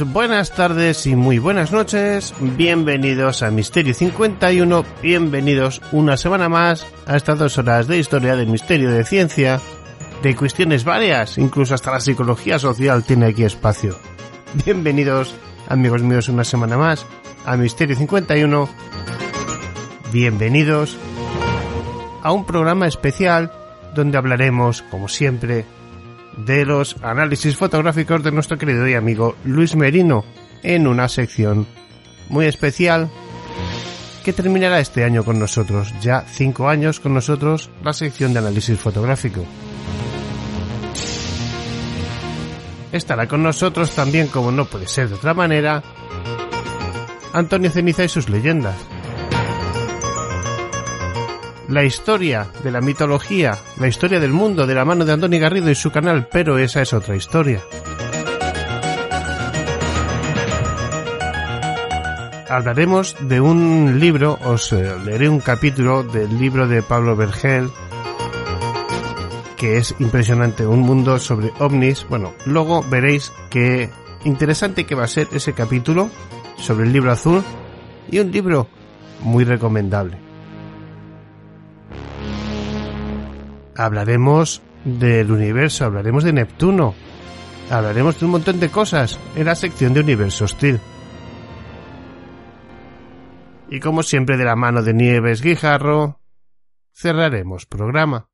Buenas 0.00 0.52
tardes 0.52 1.06
y 1.06 1.14
muy 1.16 1.38
buenas 1.38 1.70
noches. 1.70 2.32
Bienvenidos 2.40 3.42
a 3.42 3.50
Misterio 3.50 3.92
51. 3.92 4.84
Bienvenidos 5.02 5.82
una 5.92 6.16
semana 6.16 6.48
más 6.48 6.86
a 7.06 7.16
estas 7.16 7.38
dos 7.38 7.58
horas 7.58 7.88
de 7.88 7.98
historia 7.98 8.34
del 8.34 8.48
misterio 8.48 8.90
de 8.90 9.04
ciencia, 9.04 9.60
de 10.22 10.34
cuestiones 10.34 10.84
varias, 10.84 11.36
incluso 11.36 11.74
hasta 11.74 11.90
la 11.90 12.00
psicología 12.00 12.58
social 12.58 13.04
tiene 13.04 13.26
aquí 13.26 13.44
espacio. 13.44 13.98
Bienvenidos, 14.64 15.34
amigos 15.68 16.02
míos, 16.02 16.28
una 16.28 16.44
semana 16.44 16.78
más 16.78 17.04
a 17.44 17.56
Misterio 17.56 17.94
51. 17.94 18.68
Bienvenidos 20.10 20.96
a 22.22 22.32
un 22.32 22.46
programa 22.46 22.86
especial 22.86 23.52
donde 23.94 24.16
hablaremos, 24.16 24.80
como 24.82 25.08
siempre, 25.08 25.66
de 26.36 26.64
los 26.64 26.96
análisis 27.02 27.56
fotográficos 27.56 28.22
de 28.22 28.32
nuestro 28.32 28.58
querido 28.58 28.88
y 28.88 28.94
amigo 28.94 29.36
Luis 29.44 29.76
Merino 29.76 30.24
en 30.62 30.86
una 30.86 31.08
sección 31.08 31.66
muy 32.28 32.46
especial 32.46 33.10
que 34.24 34.32
terminará 34.32 34.80
este 34.80 35.04
año 35.04 35.24
con 35.24 35.38
nosotros, 35.38 35.92
ya 36.00 36.24
cinco 36.28 36.68
años 36.68 37.00
con 37.00 37.12
nosotros, 37.12 37.70
la 37.82 37.92
sección 37.92 38.32
de 38.32 38.38
análisis 38.38 38.78
fotográfico. 38.78 39.44
Estará 42.92 43.26
con 43.26 43.42
nosotros 43.42 43.94
también, 43.94 44.28
como 44.28 44.52
no 44.52 44.66
puede 44.66 44.86
ser 44.86 45.08
de 45.08 45.14
otra 45.14 45.34
manera, 45.34 45.82
Antonio 47.32 47.70
Ceniza 47.70 48.04
y 48.04 48.08
sus 48.08 48.28
leyendas 48.28 48.76
la 51.72 51.84
historia 51.84 52.46
de 52.62 52.70
la 52.70 52.82
mitología, 52.82 53.56
la 53.80 53.88
historia 53.88 54.20
del 54.20 54.32
mundo 54.32 54.66
de 54.66 54.74
la 54.74 54.84
mano 54.84 55.06
de 55.06 55.12
Andoni 55.12 55.38
Garrido 55.38 55.70
y 55.70 55.74
su 55.74 55.90
canal, 55.90 56.28
pero 56.30 56.58
esa 56.58 56.82
es 56.82 56.92
otra 56.92 57.16
historia. 57.16 57.62
Hablaremos 62.50 63.16
de 63.20 63.40
un 63.40 63.98
libro, 63.98 64.38
os 64.44 64.70
eh, 64.74 64.92
leeré 65.02 65.30
un 65.30 65.40
capítulo 65.40 66.02
del 66.02 66.38
libro 66.38 66.68
de 66.68 66.82
Pablo 66.82 67.16
Vergel, 67.16 67.70
que 69.56 69.78
es 69.78 69.94
impresionante, 69.98 70.66
un 70.66 70.80
mundo 70.80 71.18
sobre 71.18 71.52
ovnis. 71.58 72.06
Bueno, 72.06 72.34
luego 72.44 72.82
veréis 72.82 73.32
qué 73.48 73.88
interesante 74.24 74.84
que 74.84 74.94
va 74.94 75.04
a 75.04 75.08
ser 75.08 75.28
ese 75.32 75.54
capítulo 75.54 76.10
sobre 76.58 76.84
el 76.84 76.92
libro 76.92 77.10
azul 77.10 77.42
y 78.10 78.18
un 78.18 78.30
libro 78.30 78.66
muy 79.22 79.44
recomendable. 79.44 80.21
Hablaremos 83.76 84.62
del 84.84 85.30
universo, 85.30 85.84
hablaremos 85.84 86.24
de 86.24 86.32
Neptuno, 86.32 86.94
hablaremos 87.70 88.18
de 88.18 88.26
un 88.26 88.32
montón 88.32 88.60
de 88.60 88.68
cosas 88.68 89.18
en 89.36 89.46
la 89.46 89.54
sección 89.54 89.94
de 89.94 90.00
Universo 90.00 90.44
Hostil. 90.44 90.80
Y 93.70 93.80
como 93.80 94.02
siempre 94.02 94.36
de 94.36 94.44
la 94.44 94.56
mano 94.56 94.82
de 94.82 94.92
Nieves 94.92 95.40
Guijarro, 95.40 96.20
cerraremos 96.92 97.66
programa. 97.66 98.28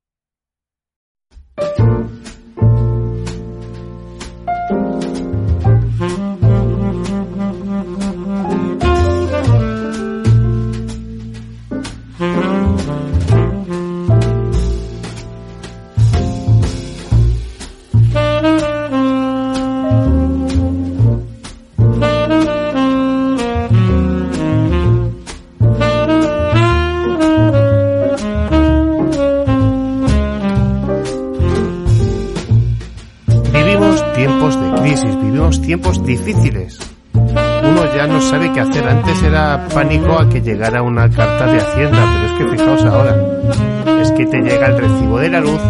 Tiempos 35.69 36.03
difíciles. 36.03 36.79
Uno 37.13 37.95
ya 37.95 38.07
no 38.07 38.19
sabe 38.21 38.51
qué 38.51 38.59
hacer. 38.59 38.87
Antes 38.87 39.21
era 39.21 39.67
pánico 39.71 40.19
a 40.19 40.27
que 40.27 40.41
llegara 40.41 40.81
una 40.81 41.07
carta 41.11 41.45
de 41.45 41.59
Hacienda, 41.59 42.11
pero 42.11 42.25
es 42.25 42.31
que 42.39 42.57
fijaos 42.57 42.85
ahora. 42.85 44.01
Es 44.01 44.11
que 44.13 44.25
te 44.25 44.41
llega 44.41 44.65
el 44.65 44.77
recibo 44.79 45.19
de 45.19 45.29
la 45.29 45.39
luz 45.39 45.61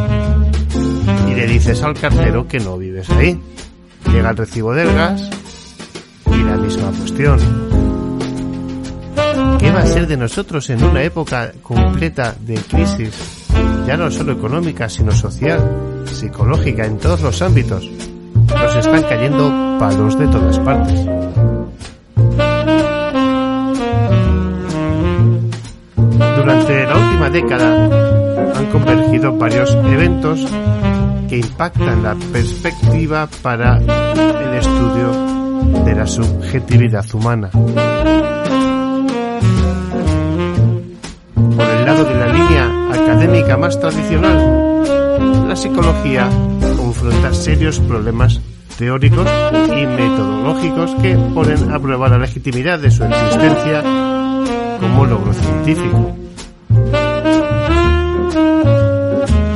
y 1.30 1.36
le 1.36 1.48
dices 1.48 1.84
al 1.84 1.96
cartero 1.96 2.48
que 2.48 2.62
no 2.62 2.78
vives 2.78 3.10
ahí. 3.10 3.38
Llega 4.10 4.30
el 4.30 4.38
recibo 4.38 4.74
del 4.74 4.88
gas 4.94 5.30
y 6.28 6.44
la 6.44 6.56
misma 6.56 6.92
cuestión. 6.98 7.38
¿Qué 9.60 9.70
va 9.70 9.80
a 9.82 9.86
ser 9.86 10.08
de 10.08 10.16
nosotros 10.16 10.70
en 10.70 10.82
una 10.82 11.04
época 11.04 11.52
completa 11.62 12.38
de 12.40 12.56
crisis, 12.56 13.44
ya 13.86 13.98
no 13.98 14.10
solo 14.10 14.32
económica, 14.32 14.88
sino 14.88 15.12
social, 15.12 16.06
psicológica, 16.06 16.86
en 16.86 16.98
todos 17.00 17.22
los 17.22 17.42
ámbitos? 17.42 18.09
Nos 18.54 18.76
están 18.76 19.04
cayendo 19.04 19.78
palos 19.80 20.18
de 20.18 20.28
todas 20.28 20.60
partes. 20.60 21.06
Durante 26.38 26.86
la 26.86 26.96
última 26.96 27.30
década 27.30 27.86
han 28.56 28.66
convergido 28.72 29.38
varios 29.38 29.74
eventos 29.74 30.46
que 31.30 31.38
impactan 31.38 32.04
la 32.04 32.16
perspectiva 32.32 33.28
para 33.42 33.78
el 33.78 34.54
estudio 34.56 35.12
de 35.86 35.96
la 35.96 36.08
subjetividad 36.08 37.06
humana. 37.14 37.50
Por 41.56 41.66
el 41.66 41.86
lado 41.86 42.04
de 42.06 42.16
la 42.16 42.28
línea 42.28 42.66
académica 42.92 43.58
más 43.58 43.80
tradicional, 43.80 45.48
la 45.48 45.56
psicología 45.56 46.30
confronta 47.00 47.34
serios 47.34 47.80
problemas 47.80 48.42
teóricos 48.78 49.28
y 49.68 49.86
metodológicos 49.86 50.96
que 51.02 51.16
ponen 51.34 51.72
a 51.72 51.80
prueba 51.80 52.10
la 52.10 52.18
legitimidad 52.18 52.80
de 52.80 52.92
su 52.92 53.04
existencia 53.06 53.82
como 54.82 55.06
logro 55.06 55.34
científico. 55.34 56.16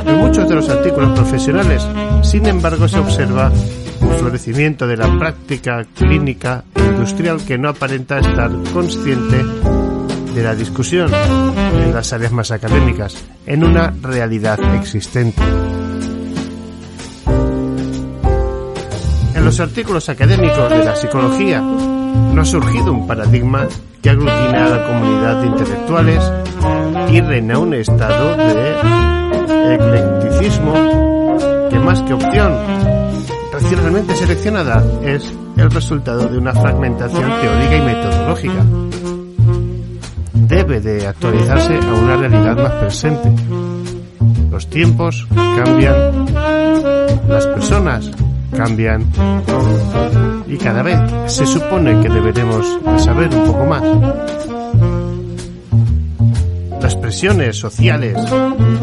En 0.06 0.18
muchos 0.18 0.48
de 0.48 0.54
los 0.54 0.68
artículos 0.70 1.18
profesionales, 1.18 1.86
sin 2.22 2.46
embargo, 2.46 2.88
se 2.88 2.98
observa 2.98 3.52
un 4.00 4.10
florecimiento 4.18 4.86
de 4.86 4.96
la 4.96 5.18
práctica 5.18 5.84
clínica 5.94 6.64
industrial 6.76 7.44
que 7.46 7.58
no 7.58 7.68
aparenta 7.68 8.20
estar 8.20 8.50
consciente 8.72 9.44
de 10.34 10.42
la 10.42 10.54
discusión 10.54 11.10
en 11.12 11.92
las 11.92 12.12
áreas 12.12 12.32
más 12.32 12.50
académicas, 12.50 13.16
en 13.46 13.64
una 13.64 13.92
realidad 14.02 14.58
existente. 14.74 15.42
Los 19.44 19.60
artículos 19.60 20.08
académicos 20.08 20.70
de 20.70 20.84
la 20.86 20.96
psicología 20.96 21.60
no 21.60 22.40
ha 22.40 22.44
surgido 22.46 22.90
un 22.92 23.06
paradigma 23.06 23.68
que 24.00 24.08
aglutine 24.08 24.56
a 24.56 24.68
la 24.70 24.86
comunidad 24.86 25.42
de 25.42 25.46
intelectuales 25.48 26.32
y 27.12 27.20
reina 27.20 27.58
un 27.58 27.74
estado 27.74 28.36
de 28.38 29.74
eclecticismo 29.74 30.72
que 31.68 31.78
más 31.78 32.00
que 32.00 32.14
opción 32.14 32.54
racionalmente 33.52 34.16
seleccionada 34.16 34.82
es 35.04 35.30
el 35.58 35.70
resultado 35.70 36.26
de 36.26 36.38
una 36.38 36.54
fragmentación 36.54 37.30
teórica 37.40 37.76
y 37.76 37.82
metodológica. 37.82 38.64
Debe 40.32 40.80
de 40.80 41.06
actualizarse 41.06 41.76
a 41.76 41.92
una 41.92 42.16
realidad 42.16 42.56
más 42.56 42.72
presente. 42.72 43.30
Los 44.50 44.68
tiempos 44.70 45.26
cambian, 45.34 46.26
las 47.28 47.46
personas 47.46 48.10
cambian 48.54 49.04
y 50.46 50.56
cada 50.56 50.82
vez 50.82 50.98
se 51.26 51.46
supone 51.46 52.00
que 52.00 52.08
deberemos 52.08 52.78
saber 52.98 53.34
un 53.34 53.44
poco 53.44 53.66
más. 53.66 53.82
las 56.84 56.96
presiones 56.96 57.56
sociales, 57.56 58.14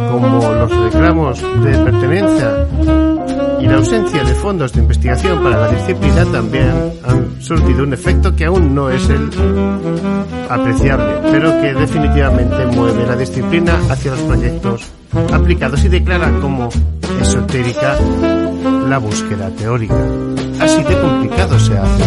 como 0.09 0.39
los 0.53 0.75
reclamos 0.91 1.39
de 1.63 1.77
pertenencia 1.77 2.67
y 3.59 3.67
la 3.67 3.75
ausencia 3.75 4.23
de 4.23 4.33
fondos 4.33 4.73
de 4.73 4.81
investigación 4.81 5.43
para 5.43 5.59
la 5.59 5.67
disciplina 5.71 6.25
también 6.25 6.71
han 7.05 7.39
surtido 7.39 7.83
un 7.83 7.93
efecto 7.93 8.35
que 8.35 8.45
aún 8.45 8.73
no 8.73 8.89
es 8.89 9.07
el 9.07 9.29
apreciable, 10.49 11.13
pero 11.31 11.61
que 11.61 11.75
definitivamente 11.75 12.65
mueve 12.75 13.05
la 13.05 13.15
disciplina 13.15 13.79
hacia 13.87 14.11
los 14.11 14.21
proyectos 14.21 14.89
aplicados 15.31 15.83
y 15.85 15.89
declara 15.89 16.31
como 16.41 16.69
esotérica 17.19 17.97
la 18.87 18.97
búsqueda 18.97 19.49
teórica. 19.51 19.95
Así 20.59 20.83
de 20.83 20.99
complicado 20.99 21.59
se 21.59 21.77
hace. 21.77 22.03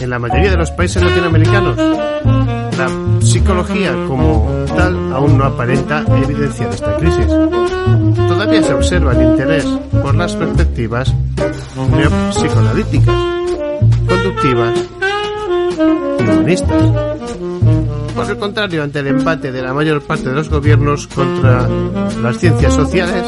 En 0.00 0.10
la 0.10 0.18
mayoría 0.18 0.50
de 0.50 0.56
los 0.56 0.70
países 0.72 1.02
latinoamericanos, 1.02 1.76
la 1.76 3.20
psicología 3.20 3.92
como 4.08 4.48
tal 4.76 5.12
aún 5.12 5.38
no 5.38 5.44
aparenta 5.44 6.04
evidenciar 6.22 6.70
esta 6.70 6.96
crisis. 6.96 7.26
Todavía 8.28 8.62
se 8.62 8.74
observa 8.74 9.12
el 9.12 9.22
interés 9.22 9.64
por 10.02 10.14
las 10.14 10.34
perspectivas 10.34 11.14
psicoanalíticas, 12.32 13.14
conductivas 14.08 14.84
y 16.18 16.22
humanistas. 16.22 17.11
El 18.32 18.38
contrario, 18.38 18.82
ante 18.82 19.00
el 19.00 19.08
empate 19.08 19.52
de 19.52 19.60
la 19.60 19.74
mayor 19.74 20.00
parte 20.00 20.30
de 20.30 20.34
los 20.34 20.48
gobiernos 20.48 21.06
contra 21.06 21.68
las 22.22 22.38
ciencias 22.38 22.72
sociales, 22.72 23.22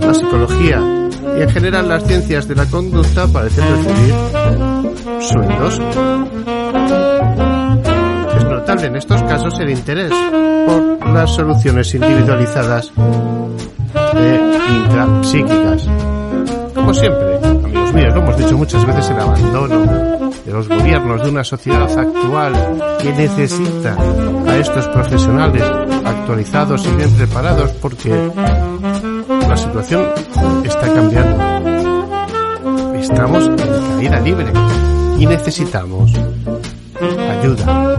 la 0.00 0.14
psicología 0.14 0.80
y 1.36 1.42
en 1.42 1.50
general 1.50 1.88
las 1.88 2.06
ciencias 2.06 2.46
de 2.46 2.54
la 2.54 2.64
conducta 2.66 3.26
parecen 3.26 3.64
recibir 3.68 4.14
sueldos 5.20 5.80
notable 8.48 8.86
en 8.86 8.96
estos 8.96 9.20
casos 9.24 9.58
el 9.58 9.70
interés 9.70 10.12
por 10.64 11.08
las 11.08 11.34
soluciones 11.34 11.92
individualizadas 11.92 12.92
e 14.14 14.40
intrapsíquicas. 14.76 15.88
Como 16.72 16.94
siempre, 16.94 17.36
amigos 17.64 17.92
míos, 17.94 18.14
lo 18.14 18.22
hemos 18.22 18.36
dicho 18.36 18.56
muchas 18.56 18.86
veces, 18.86 19.10
el 19.10 19.18
abandono 19.18 20.15
de 20.46 20.52
los 20.52 20.68
gobiernos 20.68 21.22
de 21.24 21.30
una 21.30 21.42
sociedad 21.42 21.98
actual 21.98 22.54
que 23.02 23.12
necesita 23.12 23.96
a 24.46 24.56
estos 24.56 24.86
profesionales 24.88 25.62
actualizados 26.04 26.86
y 26.86 26.94
bien 26.94 27.10
preparados 27.14 27.72
porque 27.82 28.30
la 29.48 29.56
situación 29.56 30.06
está 30.64 30.92
cambiando. 30.92 31.42
Estamos 32.94 33.46
en 33.48 33.56
caída 33.56 34.20
libre 34.20 34.52
y 35.18 35.26
necesitamos 35.26 36.12
ayuda. 37.40 37.96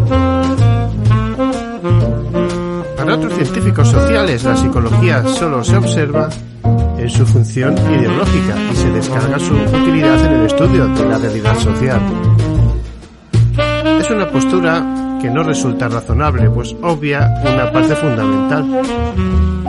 Para 2.96 3.16
otros 3.16 3.34
científicos 3.34 3.90
sociales, 3.90 4.44
la 4.46 4.56
psicología 4.56 5.26
solo 5.28 5.64
se 5.64 5.76
observa 5.76 6.30
en 6.98 7.10
su 7.10 7.26
función 7.26 7.76
ideológica 7.78 8.56
y 8.72 8.76
se 8.76 8.90
descarga 8.90 9.38
su 9.38 9.54
utilidad 9.54 10.26
en 10.26 10.32
el 10.34 10.46
estudio 10.46 10.88
de 10.88 11.06
la 11.06 11.18
realidad 11.18 11.58
social. 11.60 12.02
Es 14.07 14.13
una 14.13 14.30
postura 14.30 15.19
que 15.21 15.30
no 15.30 15.44
resulta 15.44 15.89
razonable, 15.89 16.50
pues 16.50 16.74
obvia 16.81 17.30
una 17.42 17.69
parte 17.74 17.94
fundamental. 17.94 18.65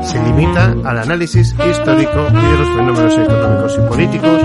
Se 0.05 0.23
limita 0.23 0.76
al 0.85 0.99
análisis 0.99 1.56
histórico 1.69 2.23
de 2.23 2.58
los 2.58 2.69
fenómenos 2.69 3.19
económicos 3.19 3.76
y 3.76 3.88
políticos, 3.88 4.40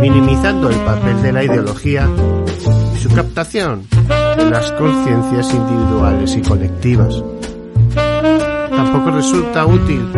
minimizando 0.00 0.70
el 0.70 0.76
papel 0.76 1.22
de 1.22 1.32
la 1.32 1.42
ideología 1.42 2.08
y 2.94 2.98
su 3.00 3.08
captación 3.08 3.88
en 4.38 4.48
las 4.48 4.70
conciencias 4.70 5.52
individuales 5.52 6.36
y 6.36 6.42
colectivas. 6.42 7.20
Tampoco 8.70 9.10
resulta 9.10 9.66
útil 9.66 10.08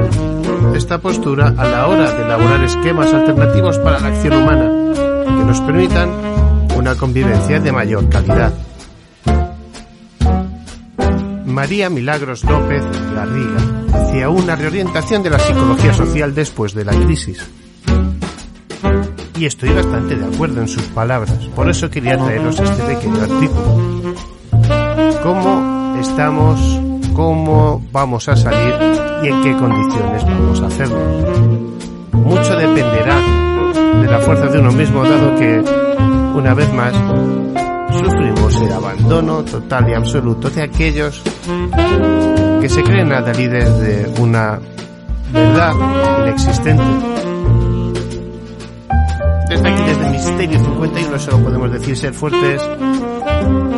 esta 0.76 0.98
postura 0.98 1.54
a 1.56 1.64
la 1.64 1.86
hora 1.86 2.12
de 2.12 2.24
elaborar 2.24 2.62
esquemas 2.62 3.14
alternativos 3.14 3.78
para 3.78 4.00
la 4.00 4.08
acción 4.08 4.34
humana 4.34 4.70
que 5.24 5.44
nos 5.46 5.62
permitan 5.62 6.10
una 6.76 6.94
convivencia 6.94 7.58
de 7.58 7.72
mayor 7.72 8.06
calidad. 8.10 8.52
María 11.48 11.90
Milagros 11.90 12.44
López 12.44 12.82
Garriga 13.14 13.58
hacia 13.92 14.28
una 14.28 14.54
reorientación 14.56 15.22
de 15.22 15.30
la 15.30 15.38
psicología 15.38 15.92
social 15.94 16.34
después 16.34 16.74
de 16.74 16.84
la 16.84 16.92
crisis. 16.92 17.44
Y 19.36 19.46
estoy 19.46 19.70
bastante 19.70 20.16
de 20.16 20.24
acuerdo 20.24 20.60
en 20.60 20.68
sus 20.68 20.84
palabras, 20.84 21.32
por 21.54 21.68
eso 21.68 21.90
quería 21.90 22.18
traeros 22.18 22.58
este 22.58 22.82
pequeño 22.82 23.22
artículo. 23.22 24.14
¿Cómo 25.22 25.96
estamos 26.00 26.88
cómo 27.18 27.84
vamos 27.90 28.28
a 28.28 28.36
salir 28.36 28.76
y 29.24 29.26
en 29.26 29.42
qué 29.42 29.52
condiciones 29.56 30.24
vamos 30.24 30.62
a 30.62 30.66
hacerlo. 30.66 31.00
Mucho 32.12 32.56
dependerá 32.56 33.18
de 34.00 34.06
la 34.06 34.20
fuerza 34.20 34.46
de 34.46 34.60
uno 34.60 34.70
mismo, 34.70 35.02
dado 35.02 35.34
que, 35.34 35.60
una 36.36 36.54
vez 36.54 36.72
más, 36.72 36.94
sufrimos 37.98 38.60
el 38.60 38.72
abandono 38.72 39.44
total 39.44 39.90
y 39.90 39.94
absoluto 39.94 40.50
de 40.50 40.62
aquellos 40.62 41.22
que 42.60 42.68
se 42.68 42.82
creen 42.82 43.12
adalides 43.12 43.78
de 43.80 44.20
una 44.20 44.60
verdad 45.32 45.74
inexistente. 46.22 46.82
Desde 49.48 49.68
aquí, 49.68 49.82
desde 49.82 50.10
Misterio 50.10 50.58
51, 50.58 51.18
solo 51.18 51.44
podemos 51.44 51.72
decir 51.72 51.96
ser 51.96 52.14
fuertes, 52.14 52.62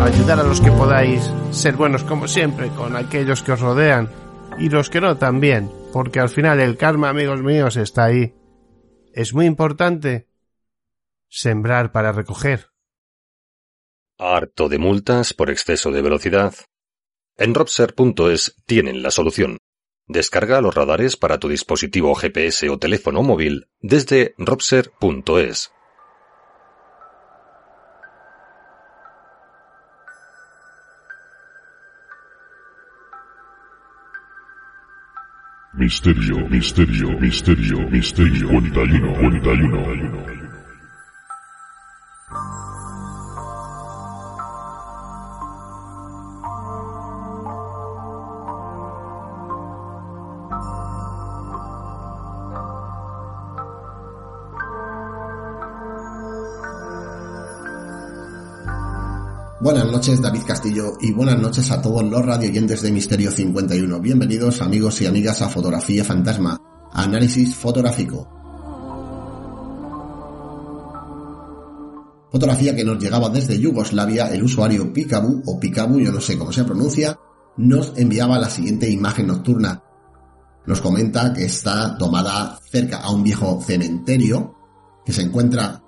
ayudar 0.02 0.40
a 0.40 0.42
los 0.42 0.60
que 0.60 0.70
podáis, 0.72 1.32
ser 1.50 1.76
buenos 1.76 2.02
como 2.04 2.26
siempre 2.26 2.68
con 2.70 2.96
aquellos 2.96 3.42
que 3.42 3.52
os 3.52 3.60
rodean 3.60 4.08
y 4.58 4.68
los 4.68 4.90
que 4.90 5.00
no 5.00 5.16
también, 5.16 5.70
porque 5.92 6.20
al 6.20 6.28
final 6.28 6.60
el 6.60 6.76
karma, 6.76 7.08
amigos 7.08 7.42
míos, 7.42 7.76
está 7.76 8.04
ahí. 8.04 8.34
Es 9.14 9.32
muy 9.32 9.46
importante 9.46 10.28
sembrar 11.28 11.92
para 11.92 12.12
recoger. 12.12 12.70
¿Harto 14.22 14.68
de 14.68 14.76
multas 14.76 15.32
por 15.32 15.48
exceso 15.48 15.90
de 15.90 16.02
velocidad? 16.02 16.52
En 17.38 17.54
Robser.es 17.54 18.54
tienen 18.66 19.02
la 19.02 19.10
solución. 19.10 19.56
Descarga 20.06 20.60
los 20.60 20.74
radares 20.74 21.16
para 21.16 21.38
tu 21.38 21.48
dispositivo 21.48 22.14
GPS 22.14 22.68
o 22.68 22.78
teléfono 22.78 23.22
móvil 23.22 23.70
desde 23.80 24.34
Robser.es. 24.36 25.72
Misterio, 35.72 36.46
misterio, 36.50 37.08
misterio, 37.18 37.78
misterio, 37.88 38.48
41, 38.48 39.14
41. 39.14 40.39
Buenas 59.60 59.92
noches, 59.92 60.22
David 60.22 60.40
Castillo, 60.46 60.94
y 61.02 61.12
buenas 61.12 61.38
noches 61.38 61.70
a 61.70 61.82
todos 61.82 62.02
los 62.02 62.24
radioyentes 62.24 62.80
de 62.80 62.90
Misterio 62.90 63.30
51. 63.30 64.00
Bienvenidos, 64.00 64.62
amigos 64.62 65.02
y 65.02 65.06
amigas, 65.06 65.42
a 65.42 65.50
Fotografía 65.50 66.02
Fantasma, 66.02 66.58
análisis 66.94 67.54
fotográfico. 67.54 68.26
Fotografía 72.32 72.74
que 72.74 72.84
nos 72.84 73.02
llegaba 73.02 73.28
desde 73.28 73.60
Yugoslavia, 73.60 74.32
el 74.32 74.44
usuario 74.44 74.90
Pikabu, 74.94 75.42
o 75.44 75.60
Pikabu, 75.60 76.00
yo 76.00 76.10
no 76.10 76.22
sé 76.22 76.38
cómo 76.38 76.52
se 76.52 76.64
pronuncia, 76.64 77.18
nos 77.58 77.92
enviaba 77.98 78.38
la 78.38 78.48
siguiente 78.48 78.88
imagen 78.88 79.26
nocturna. 79.26 79.82
Nos 80.64 80.80
comenta 80.80 81.34
que 81.34 81.44
está 81.44 81.98
tomada 81.98 82.58
cerca 82.70 83.00
a 83.00 83.10
un 83.10 83.22
viejo 83.22 83.60
cementerio, 83.60 84.54
que 85.04 85.12
se 85.12 85.20
encuentra 85.20 85.82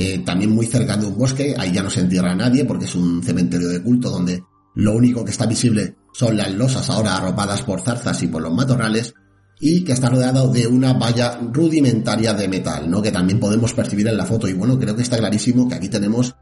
eh, 0.00 0.20
también 0.24 0.52
muy 0.52 0.64
cerca 0.66 0.96
de 0.96 1.06
un 1.06 1.18
bosque, 1.18 1.56
ahí 1.58 1.72
ya 1.72 1.82
no 1.82 1.90
se 1.90 1.98
entierra 1.98 2.30
a 2.30 2.36
nadie 2.36 2.64
porque 2.64 2.84
es 2.84 2.94
un 2.94 3.20
cementerio 3.20 3.68
de 3.68 3.82
culto 3.82 4.08
donde 4.08 4.44
lo 4.76 4.94
único 4.94 5.24
que 5.24 5.32
está 5.32 5.44
visible 5.44 5.96
son 6.12 6.36
las 6.36 6.52
losas 6.52 6.88
ahora 6.88 7.16
arropadas 7.16 7.62
por 7.62 7.80
zarzas 7.80 8.22
y 8.22 8.28
por 8.28 8.40
los 8.40 8.54
matorrales 8.54 9.12
y 9.58 9.82
que 9.82 9.94
está 9.94 10.08
rodeado 10.08 10.52
de 10.52 10.68
una 10.68 10.92
valla 10.92 11.40
rudimentaria 11.52 12.32
de 12.32 12.46
metal, 12.46 12.88
¿no? 12.88 13.02
Que 13.02 13.10
también 13.10 13.40
podemos 13.40 13.74
percibir 13.74 14.06
en 14.06 14.16
la 14.16 14.24
foto 14.24 14.46
y 14.46 14.52
bueno, 14.52 14.78
creo 14.78 14.94
que 14.94 15.02
está 15.02 15.18
clarísimo 15.18 15.68
que 15.68 15.74
aquí 15.74 15.88
tenemos 15.88 16.36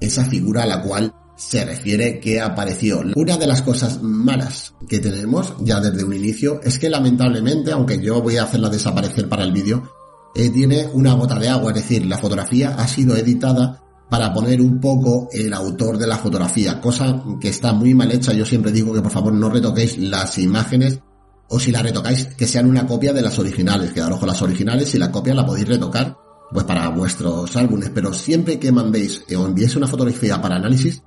esa 0.00 0.26
figura 0.26 0.64
a 0.64 0.66
la 0.66 0.82
cual 0.82 1.10
se 1.34 1.64
refiere 1.64 2.20
que 2.20 2.42
apareció. 2.42 3.02
Una 3.16 3.38
de 3.38 3.46
las 3.46 3.62
cosas 3.62 4.02
malas 4.02 4.74
que 4.86 4.98
tenemos 4.98 5.54
ya 5.60 5.80
desde 5.80 6.04
un 6.04 6.12
inicio 6.12 6.60
es 6.62 6.78
que 6.78 6.90
lamentablemente, 6.90 7.72
aunque 7.72 8.02
yo 8.02 8.20
voy 8.20 8.36
a 8.36 8.42
hacerla 8.42 8.68
desaparecer 8.68 9.30
para 9.30 9.44
el 9.44 9.52
vídeo, 9.52 9.90
eh, 10.38 10.50
tiene 10.50 10.86
una 10.92 11.14
gota 11.14 11.36
de 11.36 11.48
agua, 11.48 11.72
es 11.72 11.82
decir, 11.82 12.06
la 12.06 12.16
fotografía 12.16 12.76
ha 12.78 12.86
sido 12.86 13.16
editada 13.16 13.82
para 14.08 14.32
poner 14.32 14.62
un 14.62 14.78
poco 14.80 15.28
el 15.32 15.52
autor 15.52 15.98
de 15.98 16.06
la 16.06 16.16
fotografía, 16.16 16.80
cosa 16.80 17.24
que 17.40 17.48
está 17.48 17.72
muy 17.72 17.92
mal 17.92 18.12
hecha. 18.12 18.32
Yo 18.32 18.46
siempre 18.46 18.70
digo 18.70 18.94
que 18.94 19.02
por 19.02 19.10
favor 19.10 19.32
no 19.32 19.50
retoquéis 19.50 19.98
las 19.98 20.38
imágenes 20.38 21.00
o 21.48 21.58
si 21.58 21.72
las 21.72 21.82
retocáis 21.82 22.26
que 22.36 22.46
sean 22.46 22.66
una 22.66 22.86
copia 22.86 23.12
de 23.12 23.20
las 23.20 23.36
originales, 23.40 23.92
quedaros 23.92 24.20
con 24.20 24.28
las 24.28 24.40
originales 24.40 24.94
y 24.94 24.98
la 24.98 25.10
copia 25.10 25.34
la 25.34 25.44
podéis 25.44 25.66
retocar 25.66 26.16
pues 26.52 26.64
para 26.64 26.88
vuestros 26.90 27.56
álbumes, 27.56 27.90
pero 27.92 28.12
siempre 28.14 28.60
que 28.60 28.70
mandéis 28.70 29.24
o 29.36 29.44
enviéis 29.44 29.74
una 29.74 29.88
fotografía 29.88 30.40
para 30.40 30.54
análisis, 30.54 31.02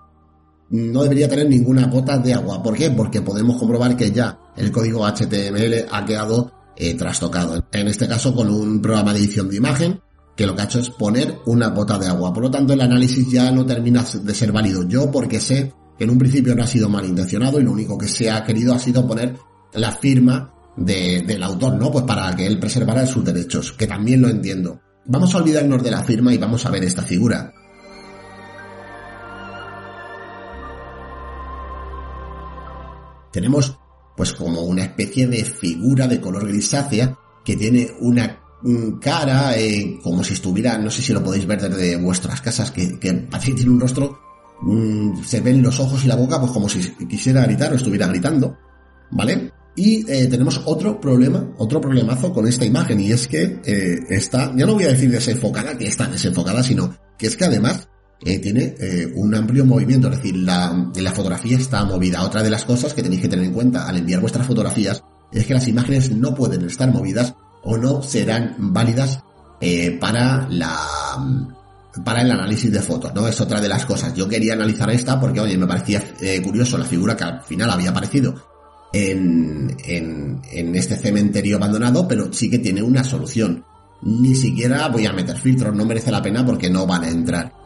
no 0.71 1.03
debería 1.03 1.29
tener 1.29 1.47
ninguna 1.47 1.87
gota 1.87 2.17
de 2.17 2.33
agua. 2.33 2.61
¿Por 2.61 2.75
qué? 2.75 2.91
Porque 2.91 3.21
podemos 3.21 3.57
comprobar 3.57 3.95
que 3.95 4.11
ya 4.11 4.37
el 4.57 4.73
código 4.73 5.05
HTML 5.07 5.87
ha 5.89 6.05
quedado 6.05 6.51
eh, 6.75 6.95
trastocado. 6.95 7.65
En 7.71 7.87
este 7.87 8.07
caso 8.07 8.33
con 8.33 8.49
un 8.49 8.81
programa 8.81 9.13
de 9.13 9.19
edición 9.19 9.49
de 9.49 9.57
imagen 9.57 10.01
que 10.35 10.45
lo 10.47 10.55
que 10.55 10.61
ha 10.61 10.65
hecho 10.65 10.79
es 10.79 10.89
poner 10.89 11.37
una 11.45 11.67
gota 11.69 11.97
de 11.97 12.07
agua. 12.07 12.33
Por 12.33 12.43
lo 12.43 12.51
tanto, 12.51 12.73
el 12.73 12.81
análisis 12.81 13.29
ya 13.29 13.51
no 13.51 13.65
termina 13.65 14.03
de 14.03 14.33
ser 14.33 14.51
válido. 14.51 14.87
Yo 14.87 15.11
porque 15.11 15.39
sé 15.39 15.73
que 15.97 16.03
en 16.05 16.09
un 16.09 16.17
principio 16.17 16.55
no 16.55 16.63
ha 16.63 16.67
sido 16.67 16.89
malintencionado 16.89 17.59
y 17.59 17.63
lo 17.63 17.71
único 17.71 17.97
que 17.97 18.07
se 18.07 18.31
ha 18.31 18.43
querido 18.43 18.73
ha 18.73 18.79
sido 18.79 19.05
poner 19.05 19.35
la 19.73 19.91
firma 19.91 20.53
del 20.75 21.43
autor, 21.43 21.75
¿no? 21.75 21.91
Pues 21.91 22.05
para 22.05 22.35
que 22.35 22.47
él 22.47 22.59
preservara 22.59 23.05
sus 23.05 23.23
derechos, 23.23 23.73
que 23.73 23.87
también 23.87 24.21
lo 24.21 24.29
entiendo. 24.29 24.79
Vamos 25.05 25.33
a 25.35 25.39
olvidarnos 25.39 25.83
de 25.83 25.91
la 25.91 26.03
firma 26.03 26.33
y 26.33 26.37
vamos 26.37 26.65
a 26.65 26.71
ver 26.71 26.83
esta 26.83 27.03
figura. 27.03 27.53
Tenemos 33.31 33.77
pues 34.15 34.33
como 34.33 34.61
una 34.61 34.83
especie 34.83 35.27
de 35.27 35.43
figura 35.43 36.07
de 36.07 36.21
color 36.21 36.47
grisácea 36.47 37.17
que 37.43 37.55
tiene 37.55 37.91
una 37.99 38.41
cara 38.99 39.57
eh, 39.57 39.99
como 40.03 40.23
si 40.23 40.33
estuviera, 40.33 40.77
no 40.77 40.91
sé 40.91 41.01
si 41.01 41.13
lo 41.13 41.23
podéis 41.23 41.45
ver 41.47 41.61
desde 41.61 41.97
vuestras 41.97 42.41
casas, 42.41 42.71
que, 42.71 42.99
que 42.99 43.13
parece 43.13 43.51
que 43.51 43.57
tiene 43.57 43.71
un 43.71 43.79
rostro, 43.79 44.19
mm, 44.61 45.23
se 45.23 45.41
ven 45.41 45.63
los 45.63 45.79
ojos 45.79 46.03
y 46.05 46.07
la 46.07 46.15
boca 46.15 46.39
pues 46.39 46.51
como 46.51 46.69
si 46.69 46.79
quisiera 47.07 47.43
gritar 47.43 47.71
o 47.73 47.75
estuviera 47.75 48.07
gritando, 48.07 48.57
¿vale? 49.11 49.51
Y 49.75 50.09
eh, 50.11 50.27
tenemos 50.27 50.61
otro 50.65 50.99
problema, 50.99 51.53
otro 51.57 51.79
problemazo 51.79 52.33
con 52.33 52.47
esta 52.47 52.65
imagen 52.65 52.99
y 52.99 53.11
es 53.11 53.27
que 53.27 53.61
eh, 53.65 53.99
está, 54.09 54.53
ya 54.55 54.65
no 54.65 54.73
voy 54.73 54.83
a 54.83 54.89
decir 54.89 55.09
desenfocada, 55.09 55.77
que 55.77 55.87
está 55.87 56.07
desenfocada, 56.07 56.61
sino 56.61 56.93
que 57.17 57.27
es 57.27 57.37
que 57.37 57.45
además 57.45 57.87
eh, 58.23 58.37
tiene 58.37 58.75
eh, 58.79 59.11
un 59.15 59.33
amplio 59.33 59.65
movimiento, 59.65 60.07
es 60.07 60.17
decir, 60.17 60.35
la, 60.37 60.91
fotografía 61.13 61.57
está 61.57 61.83
movida. 61.85 62.23
Otra 62.23 62.43
de 62.43 62.51
las 62.51 62.65
cosas 62.65 62.93
que 62.93 63.01
tenéis 63.01 63.21
que 63.21 63.27
tener 63.27 63.45
en 63.45 63.53
cuenta 63.53 63.87
al 63.87 63.97
enviar 63.97 64.21
vuestras 64.21 64.45
fotografías 64.45 65.03
es 65.31 65.47
que 65.47 65.55
las 65.55 65.67
imágenes 65.67 66.11
no 66.11 66.35
pueden 66.35 66.63
estar 66.65 66.91
movidas 66.91 67.33
o 67.63 67.77
no 67.77 68.03
serán 68.03 68.55
válidas 68.59 69.23
eh, 69.59 69.97
para 69.99 70.47
la 70.49 70.77
para 72.05 72.21
el 72.21 72.31
análisis 72.31 72.71
de 72.71 72.79
fotos, 72.79 73.13
¿no? 73.13 73.27
Es 73.27 73.41
otra 73.41 73.59
de 73.59 73.67
las 73.67 73.85
cosas. 73.85 74.13
Yo 74.13 74.27
quería 74.29 74.53
analizar 74.53 74.89
esta 74.91 75.19
porque, 75.19 75.41
oye, 75.41 75.57
me 75.57 75.67
parecía 75.67 76.01
curioso 76.41 76.77
la 76.77 76.85
figura 76.85 77.17
que 77.17 77.25
al 77.25 77.41
final 77.41 77.69
había 77.69 77.89
aparecido 77.89 78.33
en, 78.93 79.75
en, 79.83 80.41
en 80.51 80.75
este 80.75 80.95
cementerio 80.95 81.57
abandonado, 81.57 82.07
pero 82.07 82.31
sí 82.31 82.49
que 82.49 82.59
tiene 82.59 82.81
una 82.81 83.03
solución. 83.03 83.65
Ni 84.03 84.35
siquiera 84.35 84.87
voy 84.87 85.05
a 85.05 85.11
meter 85.11 85.37
filtros, 85.37 85.75
no 85.75 85.83
merece 85.83 86.11
la 86.11 86.21
pena 86.21 86.45
porque 86.45 86.69
no 86.69 86.87
van 86.87 87.03
a 87.03 87.09
entrar. 87.09 87.60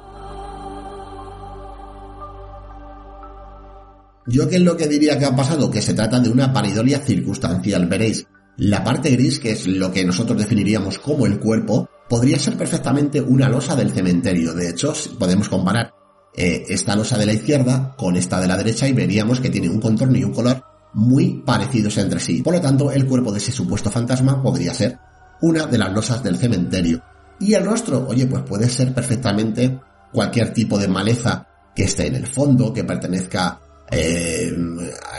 Yo 4.28 4.50
qué 4.50 4.56
es 4.56 4.62
lo 4.62 4.76
que 4.76 4.88
diría 4.88 5.20
que 5.20 5.26
ha 5.26 5.36
pasado, 5.36 5.70
que 5.70 5.82
se 5.82 5.94
trata 5.94 6.20
de 6.20 6.30
una 6.30 6.52
paridolia 6.52 7.00
circunstancial. 7.00 7.86
Veréis, 7.88 8.26
la 8.58 8.84
parte 8.84 9.12
gris, 9.12 9.40
que 9.40 9.52
es 9.52 9.68
lo 9.68 9.92
que 9.92 10.06
nosotros 10.06 10.38
definiríamos 10.38 10.98
como 10.98 11.26
el 11.26 11.40
cuerpo, 11.40 11.90
podría 12.10 12.40
ser 12.40 12.58
perfectamente 12.58 13.22
una 13.22 13.50
losa 13.50 13.76
del 13.76 13.92
cementerio. 13.92 14.54
De 14.54 14.70
hecho, 14.70 14.94
podemos 15.20 15.50
comparar 15.50 15.94
eh, 16.36 16.64
esta 16.70 16.96
losa 16.96 17.18
de 17.18 17.26
la 17.26 17.34
izquierda 17.34 17.96
con 17.98 18.16
esta 18.16 18.42
de 18.42 18.48
la 18.48 18.58
derecha 18.58 18.88
y 18.88 18.94
veríamos 18.94 19.40
que 19.40 19.50
tiene 19.50 19.70
un 19.70 19.80
contorno 19.80 20.18
y 20.18 20.24
un 20.24 20.34
color 20.34 20.64
muy 20.94 21.44
parecidos 21.46 21.98
entre 21.98 22.20
sí. 22.20 22.42
Por 22.42 22.56
lo 22.56 22.62
tanto, 22.62 22.92
el 22.92 23.06
cuerpo 23.06 23.32
de 23.32 23.38
ese 23.38 23.52
supuesto 23.52 23.92
fantasma 23.92 24.42
podría 24.42 24.74
ser 24.74 24.98
una 25.42 25.68
de 25.68 25.78
las 25.78 25.94
losas 25.94 26.24
del 26.24 26.38
cementerio. 26.38 27.02
Y 27.40 27.54
el 27.54 27.66
rostro, 27.66 28.08
oye, 28.08 28.26
pues 28.26 28.44
puede 28.44 28.70
ser 28.70 28.94
perfectamente 28.94 29.80
cualquier 30.12 30.54
tipo 30.54 30.80
de 30.80 30.88
maleza 30.88 31.48
que 31.76 31.84
esté 31.84 32.08
en 32.08 32.16
el 32.16 32.28
fondo, 32.28 32.74
que 32.74 32.86
pertenezca 32.86 33.60
eh, 33.92 34.52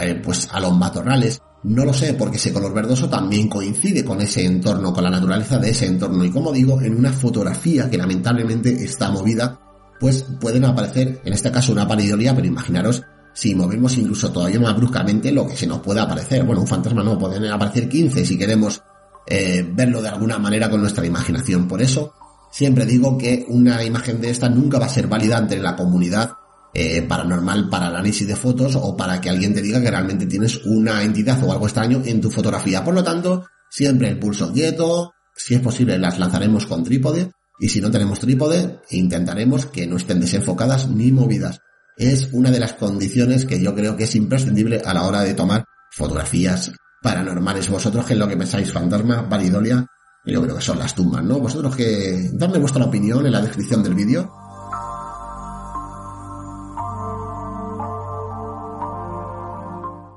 eh, 0.01 0.21
pues 0.23 0.49
a 0.51 0.61
los 0.61 0.77
matorrales. 0.77 1.41
No 1.63 1.85
lo 1.85 1.93
sé, 1.93 2.15
porque 2.15 2.37
ese 2.37 2.53
color 2.53 2.73
verdoso 2.73 3.09
también 3.09 3.49
coincide 3.49 4.05
con 4.05 4.21
ese 4.21 4.45
entorno, 4.45 4.93
con 4.93 5.03
la 5.03 5.11
naturaleza 5.11 5.59
de 5.59 5.71
ese 5.71 5.87
entorno. 5.87 6.25
Y 6.25 6.31
como 6.31 6.53
digo, 6.53 6.81
en 6.81 6.97
una 6.97 7.13
fotografía 7.13 7.91
que 7.91 7.97
lamentablemente 7.97 8.71
está 8.85 9.11
movida, 9.11 9.59
pues 9.99 10.25
pueden 10.41 10.65
aparecer, 10.65 11.21
en 11.25 11.33
este 11.33 11.51
caso 11.51 11.73
una 11.73 11.89
paridolia, 11.89 12.35
pero 12.35 12.47
imaginaros 12.47 13.03
si 13.33 13.55
movemos 13.55 13.99
incluso 13.99 14.33
todavía 14.33 14.59
más 14.59 14.75
bruscamente 14.77 15.31
lo 15.31 15.47
que 15.47 15.57
se 15.57 15.67
nos 15.67 15.81
puede 15.81 16.01
aparecer. 16.01 16.45
Bueno, 16.45 16.63
un 16.63 16.67
fantasma 16.67 17.03
no, 17.03 17.19
pueden 17.19 17.45
aparecer 17.47 17.89
15 17.89 18.25
si 18.25 18.39
queremos 18.39 18.83
eh, 19.27 19.69
verlo 19.75 20.01
de 20.01 20.09
alguna 20.09 20.39
manera 20.39 20.71
con 20.71 20.81
nuestra 20.81 21.05
imaginación. 21.05 21.69
Por 21.69 21.83
eso, 21.83 22.15
siempre 22.51 22.87
digo 22.87 23.19
que 23.19 23.45
una 23.49 23.85
imagen 23.85 24.21
de 24.23 24.31
esta 24.31 24.49
nunca 24.49 24.79
va 24.79 24.87
a 24.87 24.91
ser 24.91 25.07
válida 25.07 25.37
entre 25.37 25.61
la 25.61 25.77
comunidad 25.77 26.31
eh, 26.79 27.01
paranormal 27.01 27.71
para 27.71 27.87
análisis 27.87 28.29
de 28.29 28.37
fotos 28.37 28.77
o 28.77 28.95
para 28.95 29.19
que 29.19 29.31
alguien 29.31 29.55
te 29.55 29.63
diga 29.63 29.81
que 29.81 29.91
realmente 29.91 30.27
tienes 30.27 30.63
una 30.67 31.03
entidad 31.03 31.43
o 31.43 31.51
algo 31.51 31.65
extraño 31.65 32.03
en 32.05 32.21
tu 32.21 32.31
fotografía. 32.31 32.85
Por 32.85 32.93
lo 32.93 33.03
tanto, 33.03 33.47
siempre 33.71 34.11
el 34.11 34.19
pulso 34.19 34.53
quieto, 34.53 35.15
si 35.35 35.55
es 35.55 35.63
posible 35.63 35.99
las 35.99 36.19
lanzaremos 36.19 36.67
con 36.67 36.85
trípode 36.85 37.31
y 37.59 37.71
si 37.71 37.81
no 37.81 37.91
tenemos 37.91 38.21
trípode, 38.21 38.81
intentaremos 38.91 39.65
que 39.65 39.87
no 39.87 39.97
estén 39.97 40.21
desenfocadas 40.21 40.87
ni 40.91 41.11
movidas. 41.13 41.61
Es 41.97 42.29
una 42.33 42.51
de 42.51 42.61
las 42.61 42.75
condiciones 42.75 43.47
que 43.47 43.59
yo 43.59 43.75
creo 43.75 43.97
que 43.97 44.05
es 44.05 44.15
imprescindible 44.15 44.83
a 44.85 44.93
la 44.93 45.05
hora 45.05 45.23
de 45.23 45.33
tomar 45.33 45.65
fotografías 45.93 46.73
paranormales. 47.01 47.71
Vosotros, 47.71 48.05
¿qué 48.05 48.13
es 48.13 48.19
lo 48.19 48.29
que 48.29 48.37
pensáis? 48.37 48.71
Fantasma, 48.71 49.23
validolia, 49.23 49.87
yo 50.27 50.43
creo 50.43 50.57
que 50.57 50.63
son 50.63 50.79
las 50.79 50.95
tumbas, 50.95 51.25
¿no? 51.25 51.39
Vosotros 51.39 51.75
que 51.75 52.29
dadme 52.35 52.59
vuestra 52.59 52.85
opinión 52.85 53.25
en 53.25 53.33
la 53.33 53.41
descripción 53.41 53.83
del 53.83 53.95
vídeo 53.95 54.31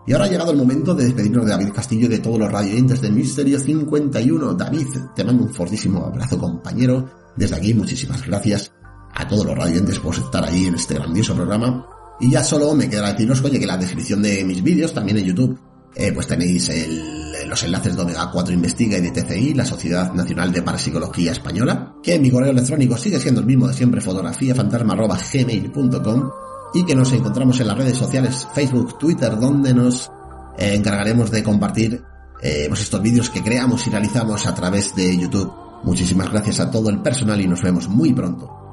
Y 0.10 0.14
ahora 0.14 0.26
ha 0.26 0.30
llegado 0.30 0.50
el 0.50 0.58
momento 0.58 0.96
de 0.96 1.04
despedirnos 1.04 1.46
de 1.46 1.52
David 1.52 1.70
Castillo 1.72 2.10
de 2.10 2.18
todos 2.18 2.40
los 2.40 2.52
radioyentes 2.52 3.00
de 3.00 3.12
Misterio 3.12 3.60
51. 3.60 4.56
David, 4.56 4.88
te 5.16 5.24
mando 5.24 5.44
un 5.44 5.54
fortísimo 5.54 6.04
abrazo, 6.04 6.40
compañero. 6.40 7.08
Desde 7.36 7.56
aquí, 7.56 7.76
muchísimas 7.76 8.26
gracias 8.26 8.72
a 9.14 9.28
todos 9.28 9.46
los 9.46 9.56
radioyentes 9.56 10.00
por 10.00 10.16
estar 10.16 10.44
ahí 10.44 10.66
en 10.66 10.74
este 10.74 10.96
grandioso 10.96 11.36
programa. 11.36 11.86
Y 12.20 12.32
ya 12.32 12.44
solo 12.44 12.74
me 12.74 12.90
queda 12.90 13.12
deciros, 13.12 13.44
oye, 13.44 13.60
que 13.60 13.66
en 13.66 13.68
la 13.68 13.78
descripción 13.78 14.24
de 14.24 14.44
mis 14.44 14.64
vídeos, 14.64 14.96
también 14.96 15.20
en 15.20 15.26
YouTube, 15.26 15.60
eh, 15.94 16.12
pues 16.12 16.26
tenéis 16.26 16.72
los 17.46 17.62
enlaces 17.62 17.96
de 17.96 18.02
Omega 18.02 18.32
4 18.34 18.52
Investiga 18.52 18.98
y 18.98 19.02
de 19.02 19.12
TCI, 19.12 19.54
la 19.54 19.66
Sociedad 19.66 20.12
Nacional 20.12 20.52
de 20.52 20.64
Parapsicología 20.64 21.34
Española, 21.34 21.94
que 22.02 22.18
mi 22.18 22.32
correo 22.32 22.50
electrónico 22.50 22.98
sigue 22.98 23.20
siendo 23.20 23.42
el 23.42 23.46
mismo 23.46 23.68
de 23.68 23.76
siempre, 23.76 24.02
fotografiafantasma.gmail.com 24.02 26.32
y 26.74 26.86
que 26.86 26.96
nos 26.96 27.12
encontramos 27.12 27.60
en 27.60 27.68
las 27.68 27.78
redes 27.78 27.98
sociales 27.98 28.48
Facebook, 28.54 28.98
Twitter, 28.98 29.38
donde 29.38 29.74
nos 29.74 30.12
eh, 30.58 30.76
encargaremos 30.76 31.32
de 31.32 31.44
compartir 31.44 32.04
eh, 32.42 32.66
pues 32.68 32.82
estos 32.82 33.02
vídeos 33.02 33.30
que 33.30 33.44
creamos 33.44 33.86
y 33.88 33.90
realizamos 33.90 34.46
a 34.46 34.56
través 34.56 34.96
de 34.96 35.18
YouTube. 35.18 35.52
Muchísimas 35.84 36.32
gracias 36.32 36.60
a 36.60 36.70
todo 36.70 36.90
el 36.90 37.02
personal 37.02 37.40
y 37.42 37.48
nos 37.48 37.62
vemos 37.62 37.88
muy 37.88 38.14
pronto. 38.14 38.69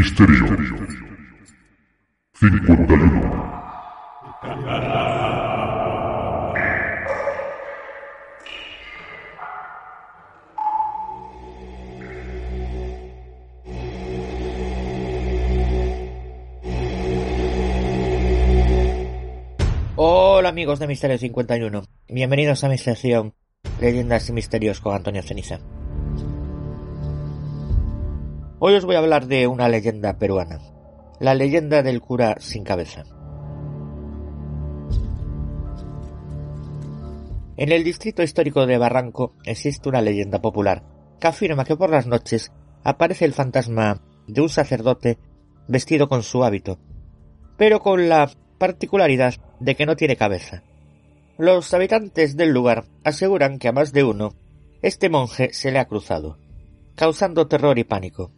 Misterio. 0.00 0.46
51 2.32 3.20
Hola 19.96 20.48
amigos 20.48 20.78
de 20.78 20.86
Misterio 20.86 21.18
51, 21.18 21.84
bienvenidos 22.08 22.64
a 22.64 22.70
mi 22.70 22.78
sección 22.78 23.34
leyendas 23.78 24.30
y 24.30 24.32
misterios 24.32 24.80
con 24.80 24.94
Antonio 24.94 25.22
Ceniza. 25.22 25.60
Hoy 28.62 28.74
os 28.74 28.84
voy 28.84 28.94
a 28.94 28.98
hablar 28.98 29.26
de 29.26 29.46
una 29.46 29.70
leyenda 29.70 30.18
peruana, 30.18 30.60
la 31.18 31.34
leyenda 31.34 31.82
del 31.82 32.02
cura 32.02 32.36
sin 32.40 32.62
cabeza. 32.62 33.04
En 37.56 37.72
el 37.72 37.82
distrito 37.84 38.22
histórico 38.22 38.66
de 38.66 38.76
Barranco 38.76 39.32
existe 39.46 39.88
una 39.88 40.02
leyenda 40.02 40.42
popular 40.42 40.82
que 41.18 41.26
afirma 41.26 41.64
que 41.64 41.74
por 41.74 41.88
las 41.88 42.06
noches 42.06 42.52
aparece 42.84 43.24
el 43.24 43.32
fantasma 43.32 44.02
de 44.26 44.42
un 44.42 44.50
sacerdote 44.50 45.16
vestido 45.66 46.10
con 46.10 46.22
su 46.22 46.44
hábito, 46.44 46.78
pero 47.56 47.80
con 47.80 48.10
la 48.10 48.30
particularidad 48.58 49.36
de 49.58 49.74
que 49.74 49.86
no 49.86 49.96
tiene 49.96 50.16
cabeza. 50.16 50.64
Los 51.38 51.72
habitantes 51.72 52.36
del 52.36 52.50
lugar 52.50 52.84
aseguran 53.04 53.58
que 53.58 53.68
a 53.68 53.72
más 53.72 53.94
de 53.94 54.04
uno 54.04 54.34
este 54.82 55.08
monje 55.08 55.50
se 55.54 55.70
le 55.70 55.78
ha 55.78 55.88
cruzado, 55.88 56.36
causando 56.94 57.46
terror 57.46 57.78
y 57.78 57.84
pánico. 57.84 58.32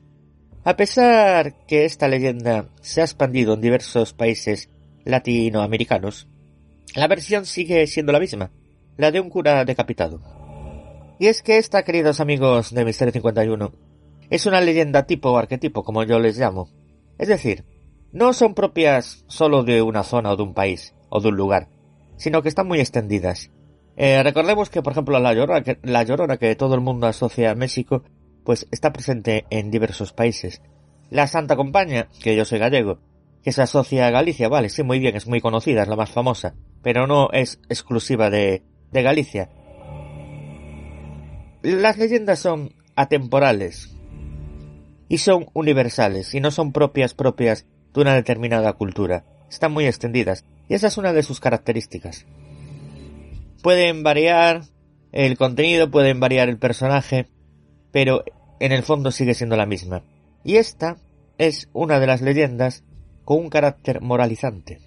A 0.65 0.77
pesar 0.77 1.55
que 1.67 1.85
esta 1.85 2.07
leyenda 2.07 2.69
se 2.81 3.01
ha 3.01 3.05
expandido 3.05 3.55
en 3.55 3.61
diversos 3.61 4.13
países 4.13 4.71
latinoamericanos, 5.05 6.29
la 6.95 7.09
versión 7.09 7.47
sigue 7.47 7.85
siendo 7.89 8.13
la 8.13 8.21
misma, 8.21 8.53
la 8.97 9.11
de 9.11 9.19
un 9.19 9.29
cura 9.29 9.65
decapitado. 9.65 10.21
Y 11.19 11.27
es 11.27 11.43
que 11.43 11.59
esta, 11.59 11.83
queridos 11.83 12.21
amigos 12.21 12.73
de 12.73 12.85
Misterio 12.85 13.13
51, 13.13 13.73
es 14.31 14.47
una 14.47 14.61
leyenda 14.61 15.05
tipo 15.05 15.33
o 15.33 15.37
arquetipo, 15.37 15.83
como 15.83 16.05
yo 16.05 16.21
les 16.21 16.39
llamo. 16.39 16.69
Es 17.19 17.27
decir, 17.27 17.65
no 18.13 18.33
son 18.33 18.55
propias 18.55 19.25
solo 19.27 19.65
de 19.65 19.83
una 19.83 20.05
zona 20.05 20.31
o 20.31 20.37
de 20.37 20.45
un 20.45 20.55
país 20.55 20.95
o 21.09 21.21
de 21.21 21.29
un 21.29 21.37
lugar, 21.37 21.71
sino 22.17 22.41
que 22.41 22.49
están 22.49 22.69
muy 22.69 22.79
extendidas. 22.79 23.51
Eh, 23.97 24.23
recordemos 24.23 24.71
que, 24.71 24.81
por 24.81 24.93
ejemplo, 24.93 25.19
la 25.19 25.35
llorona, 25.35 25.63
que, 25.63 25.79
la 25.83 26.05
llorona 26.05 26.37
que 26.37 26.55
todo 26.55 26.77
el 26.77 26.81
mundo 26.83 27.09
asocia 27.09 27.51
a 27.51 27.57
México, 27.57 28.05
pues 28.45 28.67
está 28.71 28.93
presente 28.93 29.45
en 29.51 29.71
diversos 29.71 30.13
países. 30.13 30.63
La 31.11 31.27
Santa 31.27 31.57
Compaña, 31.57 32.09
que 32.23 32.37
yo 32.37 32.45
soy 32.45 32.59
gallego, 32.59 32.99
que 33.43 33.53
se 33.53 33.63
asocia 33.63 34.07
a 34.07 34.11
Galicia, 34.11 34.49
vale, 34.49 34.69
sí, 34.69 34.83
muy 34.83 34.99
bien, 34.99 35.17
es 35.17 35.27
muy 35.27 35.41
conocida, 35.41 35.83
es 35.83 35.89
la 35.89 35.97
más 35.97 36.11
famosa, 36.11 36.55
pero 36.83 37.07
no 37.07 37.31
es 37.33 37.61
exclusiva 37.69 38.31
de, 38.31 38.63
de 38.91 39.03
Galicia. 39.03 39.51
Las 41.63 41.99
leyendas 41.99 42.39
son 42.39 42.75
atemporales 42.97 43.95
y 45.09 45.19
son 45.19 45.47
universales 45.55 46.35
y 46.35 46.41
no 46.41 46.51
son 46.51 46.73
propias 46.73 47.15
propias 47.15 47.67
de 47.93 48.01
una 48.01 48.15
determinada 48.15 48.73
cultura. 48.73 49.25
Están 49.51 49.73
muy 49.73 49.87
extendidas 49.87 50.45
y 50.69 50.75
esa 50.75 50.87
es 50.87 50.97
una 50.97 51.13
de 51.13 51.23
sus 51.23 51.41
características. 51.41 52.27
Pueden 53.63 54.03
variar 54.03 54.63
el 55.13 55.37
contenido, 55.37 55.91
pueden 55.91 56.19
variar 56.19 56.49
el 56.49 56.59
personaje, 56.59 57.29
pero 57.93 58.25
en 58.59 58.73
el 58.73 58.83
fondo 58.83 59.11
sigue 59.11 59.35
siendo 59.35 59.57
la 59.57 59.67
misma. 59.67 60.03
Y 60.43 60.57
esta 60.57 60.97
es 61.39 61.69
una 61.73 62.01
de 62.01 62.07
las 62.07 62.23
leyendas 62.23 62.85
con 63.25 63.39
un 63.39 63.51
carácter 63.51 64.01
moralizante. 64.01 64.81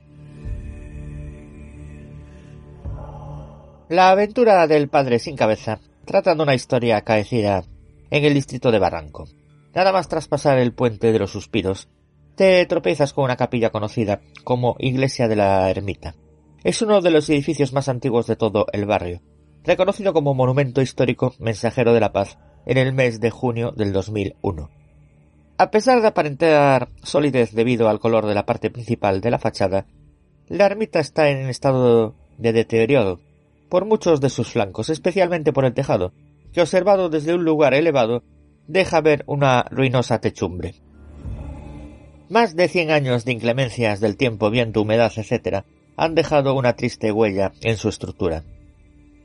La 3.88 4.10
aventura 4.10 4.66
del 4.68 4.90
padre 4.90 5.20
sin 5.20 5.36
cabeza 5.36 5.80
trata 6.06 6.34
de 6.34 6.42
una 6.42 6.56
historia 6.56 6.98
acaecida 6.98 7.64
en 8.10 8.26
el 8.26 8.34
distrito 8.34 8.72
de 8.72 8.80
Barranco. 8.80 9.28
Nada 9.74 9.92
más 9.92 10.08
traspasar 10.08 10.58
el 10.58 10.74
puente 10.74 11.12
de 11.12 11.20
los 11.20 11.32
suspiros, 11.32 11.88
te 12.36 12.66
tropezas 12.66 13.14
con 13.14 13.26
una 13.26 13.36
capilla 13.36 13.70
conocida 13.70 14.22
como 14.44 14.76
Iglesia 14.80 15.28
de 15.28 15.36
la 15.36 15.70
Ermita. 15.70 16.16
Es 16.64 16.82
uno 16.82 17.02
de 17.02 17.12
los 17.12 17.30
edificios 17.30 17.74
más 17.74 17.88
antiguos 17.88 18.26
de 18.26 18.36
todo 18.36 18.66
el 18.74 18.86
barrio, 18.86 19.22
reconocido 19.64 20.14
como 20.14 20.34
monumento 20.34 20.82
histórico 20.82 21.36
mensajero 21.40 21.94
de 21.94 22.00
la 22.00 22.12
paz 22.12 22.38
en 22.66 22.78
el 22.78 22.94
mes 22.94 23.20
de 23.20 23.32
junio 23.32 23.72
del 23.72 23.94
2001. 23.94 24.70
A 25.58 25.72
pesar 25.72 26.02
de 26.02 26.08
aparentar 26.08 26.90
solidez 27.04 27.54
debido 27.54 27.88
al 27.88 28.00
color 28.00 28.26
de 28.26 28.36
la 28.36 28.46
parte 28.46 28.70
principal 28.70 29.22
de 29.22 29.32
la 29.32 29.40
fachada, 29.40 29.86
la 30.48 30.66
ermita 30.66 31.00
está 31.00 31.30
en 31.30 31.50
estado 31.50 32.14
de 32.38 32.54
deterioro 32.54 33.20
por 33.70 33.86
muchos 33.86 34.22
de 34.22 34.30
sus 34.30 34.52
flancos, 34.52 34.90
especialmente 34.90 35.54
por 35.54 35.66
el 35.66 35.74
tejado, 35.74 36.14
que 36.54 36.62
observado 36.62 37.10
desde 37.10 37.34
un 37.34 37.44
lugar 37.44 37.74
elevado 37.74 38.24
deja 38.68 39.02
ver 39.02 39.24
una 39.28 39.66
ruinosa 39.72 40.20
techumbre. 40.20 40.76
Más 42.30 42.56
de 42.56 42.68
cien 42.68 42.92
años 42.92 43.24
de 43.26 43.32
inclemencias 43.32 44.00
del 44.00 44.18
tiempo, 44.18 44.50
viento, 44.50 44.82
humedad, 44.82 45.12
etc., 45.16 45.64
han 45.96 46.16
dejado 46.16 46.56
una 46.56 46.76
triste 46.76 47.12
huella 47.12 47.54
en 47.62 47.78
su 47.78 47.90
estructura. 47.90 48.44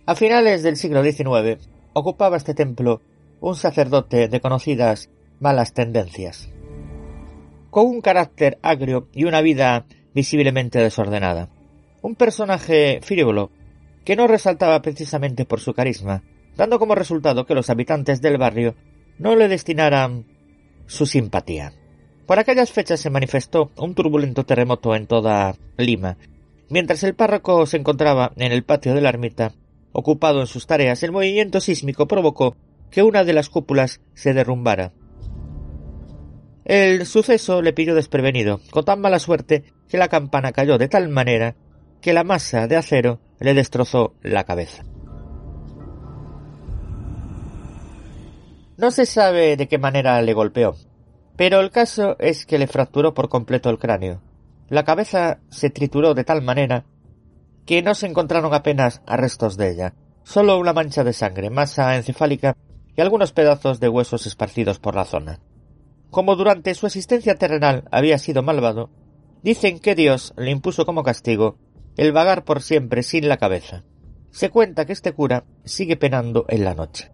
A 0.07 0.15
finales 0.15 0.63
del 0.63 0.77
siglo 0.77 1.03
XIX 1.03 1.59
ocupaba 1.93 2.37
este 2.37 2.55
templo 2.55 3.01
un 3.41 3.57
sacerdote 3.57 4.29
de 4.29 4.41
conocidas 4.41 5.11
malas 5.41 5.73
tendencias, 5.73 6.51
con 7.71 7.87
un 7.87 8.01
carácter 8.01 8.59
agrio 8.63 9.09
y 9.13 9.25
una 9.25 9.41
vida 9.41 9.87
visiblemente 10.15 10.79
desordenada. 10.79 11.49
Un 12.03 12.15
personaje 12.15 13.01
frívolo 13.03 13.51
que 14.05 14.17
no 14.17 14.27
resaltaba 14.27 14.83
precisamente 14.83 15.45
por 15.45 15.61
su 15.61 15.73
carisma, 15.75 16.23
dando 16.57 16.79
como 16.79 16.95
resultado 16.95 17.47
que 17.47 17.55
los 17.55 17.71
habitantes 17.71 18.21
del 18.21 18.39
barrio 18.39 18.75
no 19.19 19.37
le 19.37 19.49
destinaran 19.49 20.27
su 20.87 21.07
simpatía. 21.07 21.73
Por 22.27 22.39
aquellas 22.39 22.71
fechas 22.71 23.01
se 23.01 23.11
manifestó 23.11 23.71
un 23.77 23.95
turbulento 23.95 24.45
terremoto 24.45 24.95
en 24.95 25.07
toda 25.07 25.57
Lima. 25.77 26.17
Mientras 26.69 27.03
el 27.03 27.15
párroco 27.15 27.67
se 27.67 27.77
encontraba 27.77 28.33
en 28.37 28.53
el 28.53 28.63
patio 28.63 28.95
de 28.95 29.01
la 29.01 29.09
ermita, 29.09 29.53
ocupado 29.93 30.41
en 30.41 30.47
sus 30.47 30.67
tareas, 30.67 31.03
el 31.03 31.13
movimiento 31.13 31.61
sísmico 31.61 32.07
provocó 32.07 32.57
que 32.91 33.03
una 33.03 33.25
de 33.25 33.33
las 33.33 33.49
cúpulas 33.49 34.01
se 34.15 34.35
derrumbara. 34.35 34.93
El 36.65 37.07
suceso 37.07 37.63
le 37.63 37.73
pilló 37.73 37.95
desprevenido, 37.95 38.61
con 38.71 38.85
tan 38.85 39.01
mala 39.01 39.19
suerte 39.19 39.65
que 39.89 39.99
la 39.99 40.09
campana 40.09 40.53
cayó 40.53 40.79
de 40.79 40.89
tal 40.89 41.09
manera 41.09 41.57
que 42.01 42.13
la 42.13 42.25
masa 42.25 42.67
de 42.67 42.77
acero 42.77 43.21
le 43.39 43.55
destrozó 43.55 44.15
la 44.23 44.45
cabeza. 44.45 44.85
No 48.77 48.91
se 48.91 49.05
sabe 49.05 49.57
de 49.57 49.69
qué 49.69 49.79
manera 49.79 50.23
le 50.23 50.33
golpeó, 50.33 50.75
pero 51.37 51.61
el 51.61 51.71
caso 51.71 52.17
es 52.19 52.47
que 52.47 52.59
le 52.59 52.67
fracturó 52.67 53.15
por 53.15 53.29
completo 53.29 53.69
el 53.69 53.79
cráneo. 53.79 54.23
La 54.69 54.85
cabeza 54.85 55.41
se 55.51 55.71
trituró 55.71 56.15
de 56.15 56.25
tal 56.25 56.43
manera 56.43 56.85
que 57.67 57.83
no 57.83 57.95
se 57.95 58.07
encontraron 58.07 58.55
apenas 58.55 59.03
restos 59.07 59.57
de 59.57 59.71
ella, 59.71 59.95
solo 60.23 60.59
una 60.59 60.73
mancha 60.73 61.05
de 61.05 61.13
sangre, 61.13 61.51
masa 61.51 61.97
encefálica 61.97 62.57
y 63.01 63.03
algunos 63.03 63.33
pedazos 63.33 63.81
de 63.81 63.89
huesos 63.89 64.27
esparcidos 64.27 64.79
por 64.79 64.95
la 64.95 65.07
zona. 65.07 65.41
Como 66.11 66.37
durante 66.37 66.75
su 66.75 66.87
existencia 66.87 67.35
terrenal 67.35 67.85
había 67.91 68.19
sido 68.19 68.43
malvado, 68.43 68.91
dicen 69.43 69.79
que 69.79 69.95
Dios 69.95 70.35
le 70.37 70.51
impuso 70.51 70.85
como 70.85 71.03
castigo 71.03 71.57
el 71.97 72.13
vagar 72.13 72.45
por 72.45 72.61
siempre 72.61 73.03
sin 73.03 73.27
la 73.27 73.39
cabeza. 73.39 73.85
Se 74.33 74.51
cuenta 74.51 74.85
que 74.85 74.93
este 74.93 75.15
cura 75.15 75.45
sigue 75.65 75.97
penando 75.97 76.45
en 76.49 76.63
la 76.63 76.75
noche. 76.75 77.11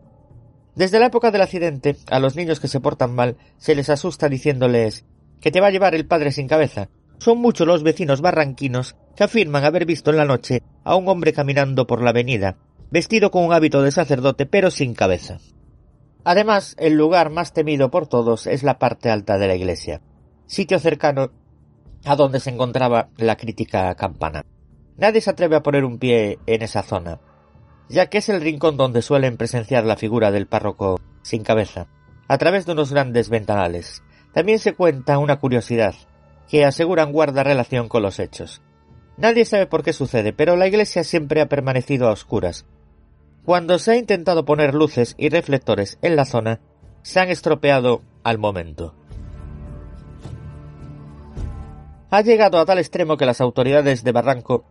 Desde 0.75 0.99
la 0.99 1.07
época 1.07 1.31
del 1.31 1.42
accidente, 1.42 1.94
a 2.11 2.18
los 2.18 2.35
niños 2.35 2.59
que 2.59 2.66
se 2.66 2.81
portan 2.81 3.14
mal 3.14 3.37
se 3.57 3.77
les 3.77 3.88
asusta 3.88 4.29
diciéndoles 4.29 5.05
que 5.40 5.53
te 5.53 5.61
va 5.61 5.68
a 5.68 5.70
llevar 5.70 5.94
el 5.94 6.09
padre 6.09 6.33
sin 6.33 6.49
cabeza. 6.49 6.88
Son 7.18 7.38
muchos 7.38 7.64
los 7.64 7.85
vecinos 7.85 8.22
barranquinos 8.22 8.96
que 9.14 9.22
afirman 9.22 9.64
haber 9.64 9.87
visto 9.87 10.11
en 10.11 10.16
la 10.16 10.25
noche 10.25 10.64
a 10.83 10.96
un 10.96 11.09
hombre 11.09 11.33
caminando 11.33 11.87
por 11.87 12.03
la 12.03 12.11
avenida, 12.11 12.57
vestido 12.90 13.31
con 13.31 13.44
un 13.44 13.53
hábito 13.53 13.83
de 13.83 13.92
sacerdote 13.92 14.46
pero 14.46 14.72
sin 14.72 14.92
cabeza. 14.92 15.38
Además, 16.29 16.75
el 16.81 16.95
lugar 16.95 17.31
más 17.31 17.53
temido 17.53 17.89
por 17.89 18.09
todos 18.09 18.49
es 18.49 18.65
la 18.65 18.81
parte 18.81 19.11
alta 19.11 19.39
de 19.39 19.47
la 19.47 19.55
iglesia, 19.55 20.01
sitio 20.47 20.81
cercano 20.81 21.31
a 22.05 22.17
donde 22.17 22.41
se 22.41 22.51
encontraba 22.51 23.11
la 23.17 23.37
crítica 23.37 23.95
campana. 23.95 24.45
Nadie 24.97 25.21
se 25.21 25.31
atreve 25.31 25.55
a 25.55 25.62
poner 25.62 25.85
un 25.85 26.01
pie 26.01 26.41
en 26.47 26.62
esa 26.62 26.83
zona, 26.83 27.21
ya 27.89 28.07
que 28.07 28.19
es 28.19 28.29
el 28.29 28.41
rincón 28.41 28.77
donde 28.77 29.03
suelen 29.03 29.37
presenciar 29.37 29.85
la 29.85 29.95
figura 29.95 30.33
del 30.33 30.49
párroco 30.49 30.99
sin 31.23 31.45
cabeza, 31.45 31.87
a 32.27 32.39
través 32.39 32.67
de 32.67 32.73
unos 32.73 32.91
grandes 32.91 33.29
ventanales. 33.29 34.03
También 34.33 34.59
se 34.59 34.75
cuenta 34.75 35.19
una 35.19 35.39
curiosidad, 35.39 35.95
que 36.51 36.65
aseguran 36.65 37.12
guarda 37.12 37.45
relación 37.45 37.89
con 37.89 38.03
los 38.03 38.19
hechos. 38.19 38.62
Nadie 39.17 39.45
sabe 39.45 39.67
por 39.69 39.85
qué 39.85 39.93
sucede, 39.93 40.33
pero 40.33 40.57
la 40.57 40.67
iglesia 40.67 41.05
siempre 41.05 41.41
ha 41.41 41.49
permanecido 41.49 42.09
a 42.09 42.12
oscuras. 42.12 42.67
Cuando 43.46 43.78
se 43.78 43.92
ha 43.92 43.96
intentado 43.96 44.44
poner 44.44 44.74
luces 44.74 45.14
y 45.16 45.28
reflectores 45.28 45.98
en 46.02 46.16
la 46.16 46.24
zona, 46.24 46.59
se 47.02 47.20
han 47.20 47.28
estropeado 47.28 48.02
al 48.24 48.38
momento. 48.38 48.92
Ha 52.11 52.22
llegado 52.22 52.59
a 52.59 52.66
tal 52.66 52.80
extremo 52.80 53.16
que 53.16 53.24
las 53.24 53.40
autoridades 53.40 54.02
de 54.02 54.11
Barranco, 54.11 54.64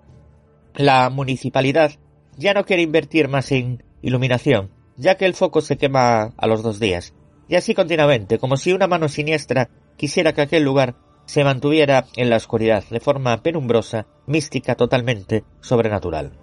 la 0.73 1.09
municipalidad 1.09 1.91
ya 2.35 2.53
no 2.53 2.65
quiere 2.65 2.81
invertir 2.81 3.29
más 3.29 3.49
en 3.53 3.81
iluminación, 4.01 4.71
ya 4.97 5.15
que 5.15 5.25
el 5.25 5.35
foco 5.35 5.61
se 5.61 5.77
quema 5.77 6.33
a 6.35 6.47
los 6.47 6.61
dos 6.61 6.77
días. 6.77 7.13
Y 7.47 7.55
así 7.55 7.73
continuamente, 7.75 8.39
como 8.39 8.57
si 8.57 8.73
una 8.73 8.88
mano 8.88 9.07
siniestra 9.07 9.69
quisiera 9.95 10.33
que 10.33 10.41
aquel 10.41 10.63
lugar 10.63 10.95
se 11.27 11.45
mantuviera 11.45 12.07
en 12.17 12.29
la 12.29 12.35
oscuridad 12.35 12.83
de 12.89 12.99
forma 12.99 13.41
penumbrosa, 13.41 14.05
mística 14.27 14.75
totalmente 14.75 15.45
sobrenatural. 15.61 16.33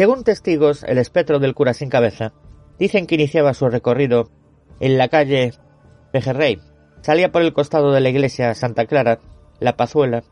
Según 0.00 0.24
testigos, 0.24 0.82
el 0.84 0.96
espectro 0.96 1.40
del 1.40 1.52
cura 1.52 1.74
sin 1.74 1.90
cabeza 1.90 2.32
dicen 2.78 3.06
que 3.06 3.16
iniciaba 3.16 3.52
su 3.52 3.68
recorrido 3.68 4.30
en 4.80 4.96
la 4.96 5.08
calle 5.08 5.52
Pejerrey. 6.10 6.58
Salía 7.02 7.30
por 7.30 7.42
el 7.42 7.52
costado 7.52 7.92
de 7.92 8.00
la 8.00 8.08
iglesia 8.08 8.54
Santa 8.54 8.86
Clara, 8.86 9.18
La 9.58 9.76
Pazuela. 9.76 10.24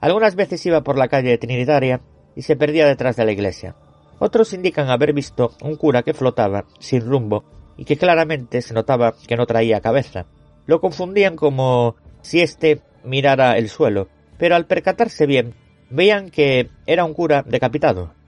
Algunas 0.00 0.36
veces 0.36 0.64
iba 0.64 0.80
por 0.80 0.96
la 0.96 1.08
calle 1.08 1.36
Trinitaria 1.36 2.00
y 2.34 2.40
se 2.40 2.56
perdía 2.56 2.86
detrás 2.86 3.16
de 3.16 3.26
la 3.26 3.32
iglesia. 3.32 3.76
Otros 4.20 4.54
indican 4.54 4.88
haber 4.88 5.12
visto 5.12 5.52
un 5.62 5.76
cura 5.76 6.02
que 6.02 6.14
flotaba, 6.14 6.64
sin 6.78 7.02
rumbo, 7.02 7.44
y 7.76 7.84
que 7.84 7.98
claramente 7.98 8.62
se 8.62 8.72
notaba 8.72 9.16
que 9.28 9.36
no 9.36 9.44
traía 9.44 9.82
cabeza. 9.82 10.24
Lo 10.64 10.80
confundían 10.80 11.36
como 11.36 11.94
si 12.22 12.40
éste 12.40 12.80
mirara 13.04 13.58
el 13.58 13.68
suelo, 13.68 14.08
pero 14.38 14.56
al 14.56 14.64
percatarse 14.64 15.26
bien, 15.26 15.56
veían 15.90 16.30
que 16.30 16.70
era 16.86 17.04
un 17.04 17.12
cura 17.12 17.44
decapitado. 17.46 18.18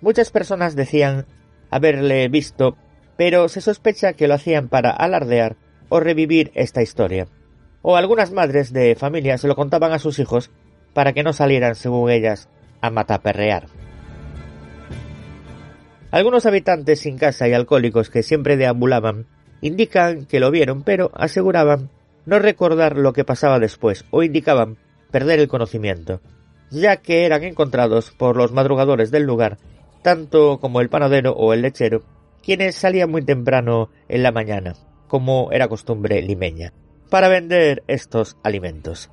Muchas 0.00 0.30
personas 0.30 0.76
decían 0.76 1.26
haberle 1.70 2.28
visto, 2.28 2.76
pero 3.16 3.48
se 3.48 3.60
sospecha 3.60 4.12
que 4.12 4.28
lo 4.28 4.34
hacían 4.34 4.68
para 4.68 4.90
alardear 4.90 5.56
o 5.88 6.00
revivir 6.00 6.52
esta 6.54 6.82
historia. 6.82 7.26
O 7.82 7.96
algunas 7.96 8.32
madres 8.32 8.72
de 8.72 8.94
familia 8.94 9.38
se 9.38 9.48
lo 9.48 9.56
contaban 9.56 9.92
a 9.92 9.98
sus 9.98 10.18
hijos 10.18 10.50
para 10.94 11.12
que 11.12 11.22
no 11.22 11.32
salieran, 11.32 11.74
según 11.74 12.10
ellas, 12.10 12.48
a 12.80 12.90
mataperrear. 12.90 13.66
Algunos 16.10 16.46
habitantes 16.46 17.00
sin 17.00 17.18
casa 17.18 17.48
y 17.48 17.52
alcohólicos 17.52 18.08
que 18.08 18.22
siempre 18.22 18.56
deambulaban 18.56 19.26
indican 19.60 20.24
que 20.24 20.40
lo 20.40 20.50
vieron, 20.50 20.82
pero 20.82 21.10
aseguraban 21.14 21.90
no 22.24 22.38
recordar 22.38 22.96
lo 22.96 23.12
que 23.12 23.24
pasaba 23.24 23.58
después 23.58 24.04
o 24.10 24.22
indicaban 24.22 24.78
perder 25.10 25.40
el 25.40 25.48
conocimiento, 25.48 26.20
ya 26.70 26.96
que 26.96 27.26
eran 27.26 27.44
encontrados 27.44 28.10
por 28.12 28.36
los 28.36 28.52
madrugadores 28.52 29.10
del 29.10 29.24
lugar, 29.24 29.58
tanto 30.02 30.58
como 30.60 30.80
el 30.80 30.88
panadero 30.88 31.32
o 31.32 31.52
el 31.52 31.62
lechero, 31.62 32.02
quienes 32.42 32.76
salían 32.76 33.10
muy 33.10 33.24
temprano 33.24 33.90
en 34.08 34.22
la 34.22 34.32
mañana, 34.32 34.74
como 35.06 35.50
era 35.52 35.68
costumbre 35.68 36.22
limeña, 36.22 36.72
para 37.10 37.28
vender 37.28 37.82
estos 37.86 38.36
alimentos. 38.42 39.10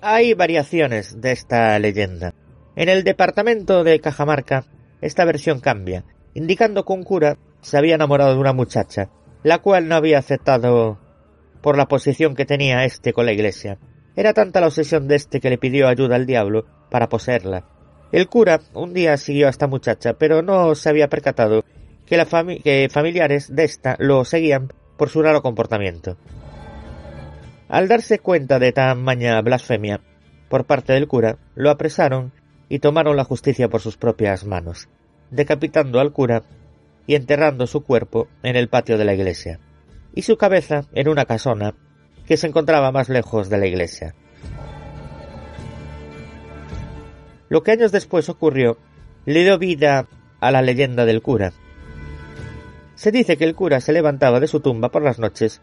Hay 0.00 0.34
variaciones 0.34 1.20
de 1.20 1.32
esta 1.32 1.78
leyenda. 1.78 2.34
En 2.74 2.88
el 2.88 3.04
departamento 3.04 3.84
de 3.84 4.00
Cajamarca, 4.00 4.64
esta 5.00 5.24
versión 5.24 5.60
cambia, 5.60 6.04
indicando 6.34 6.84
que 6.84 6.92
un 6.92 7.04
cura 7.04 7.38
se 7.60 7.78
había 7.78 7.94
enamorado 7.94 8.34
de 8.34 8.40
una 8.40 8.52
muchacha, 8.52 9.10
la 9.42 9.58
cual 9.58 9.88
no 9.88 9.94
había 9.94 10.18
aceptado 10.18 10.98
por 11.60 11.76
la 11.76 11.86
posición 11.86 12.34
que 12.34 12.44
tenía 12.44 12.84
éste 12.84 13.12
con 13.12 13.26
la 13.26 13.32
iglesia. 13.32 13.78
Era 14.16 14.34
tanta 14.34 14.60
la 14.60 14.66
obsesión 14.66 15.08
de 15.08 15.16
éste 15.16 15.40
que 15.40 15.50
le 15.50 15.58
pidió 15.58 15.88
ayuda 15.88 16.16
al 16.16 16.26
diablo 16.26 16.66
para 16.90 17.08
poseerla. 17.08 17.64
El 18.12 18.28
cura 18.28 18.60
un 18.74 18.92
día 18.92 19.16
siguió 19.16 19.46
a 19.46 19.50
esta 19.50 19.66
muchacha, 19.66 20.12
pero 20.12 20.42
no 20.42 20.74
se 20.74 20.88
había 20.88 21.08
percatado 21.08 21.64
que, 22.06 22.16
la 22.16 22.26
familiares 22.26 23.54
de 23.54 23.64
ésta 23.64 23.96
lo 23.98 24.24
seguían 24.24 24.72
por 24.98 25.08
su 25.08 25.22
raro 25.22 25.40
comportamiento. 25.40 26.18
Al 27.68 27.88
darse 27.88 28.18
cuenta 28.18 28.58
de 28.58 28.72
tan 28.72 29.02
maña 29.02 29.40
blasfemia 29.40 30.02
por 30.50 30.66
parte 30.66 30.92
del 30.92 31.08
cura, 31.08 31.38
lo 31.54 31.70
apresaron 31.70 32.32
y 32.68 32.80
tomaron 32.80 33.16
la 33.16 33.24
justicia 33.24 33.68
por 33.70 33.80
sus 33.80 33.96
propias 33.96 34.44
manos, 34.44 34.90
decapitando 35.30 35.98
al 35.98 36.12
cura 36.12 36.42
y 37.06 37.14
enterrando 37.14 37.66
su 37.66 37.82
cuerpo 37.82 38.28
en 38.42 38.56
el 38.56 38.68
patio 38.68 38.98
de 38.98 39.06
la 39.06 39.14
iglesia 39.14 39.58
y 40.14 40.22
su 40.22 40.36
cabeza 40.36 40.84
en 40.92 41.08
una 41.08 41.24
casona 41.24 41.74
que 42.26 42.36
se 42.36 42.46
encontraba 42.46 42.92
más 42.92 43.08
lejos 43.08 43.48
de 43.48 43.58
la 43.58 43.66
iglesia. 43.66 44.14
Lo 47.52 47.62
que 47.62 47.72
años 47.72 47.92
después 47.92 48.30
ocurrió 48.30 48.78
le 49.26 49.42
dio 49.42 49.58
vida 49.58 50.06
a 50.40 50.50
la 50.50 50.62
leyenda 50.62 51.04
del 51.04 51.20
cura. 51.20 51.52
Se 52.94 53.12
dice 53.12 53.36
que 53.36 53.44
el 53.44 53.54
cura 53.54 53.82
se 53.82 53.92
levantaba 53.92 54.40
de 54.40 54.46
su 54.46 54.60
tumba 54.60 54.88
por 54.88 55.02
las 55.02 55.18
noches 55.18 55.60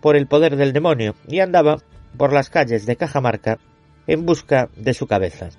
por 0.00 0.16
el 0.16 0.26
poder 0.26 0.56
del 0.56 0.72
demonio 0.72 1.14
y 1.28 1.38
andaba 1.38 1.78
por 2.16 2.32
las 2.32 2.50
calles 2.50 2.86
de 2.86 2.96
Cajamarca 2.96 3.60
en 4.08 4.26
busca 4.26 4.68
de 4.74 4.94
su 4.94 5.06
cabeza. 5.06 5.50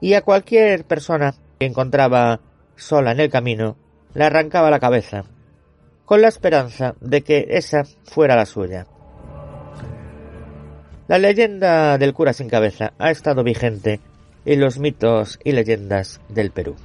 Y 0.00 0.14
a 0.14 0.22
cualquier 0.22 0.84
persona 0.84 1.34
que 1.58 1.66
encontraba 1.66 2.40
sola 2.74 3.12
en 3.12 3.20
el 3.20 3.28
camino 3.28 3.76
le 4.14 4.24
arrancaba 4.24 4.70
la 4.70 4.80
cabeza 4.80 5.26
con 6.06 6.22
la 6.22 6.28
esperanza 6.28 6.94
de 7.02 7.20
que 7.20 7.48
esa 7.50 7.84
fuera 8.04 8.34
la 8.34 8.46
suya. 8.46 8.86
La 11.06 11.18
leyenda 11.18 11.98
del 11.98 12.14
cura 12.14 12.32
sin 12.32 12.48
cabeza 12.48 12.94
ha 12.98 13.10
estado 13.10 13.44
vigente 13.44 14.00
en 14.44 14.60
los 14.60 14.78
mitos 14.78 15.38
y 15.44 15.52
leyendas 15.52 16.20
del 16.28 16.50
Perú. 16.50 16.76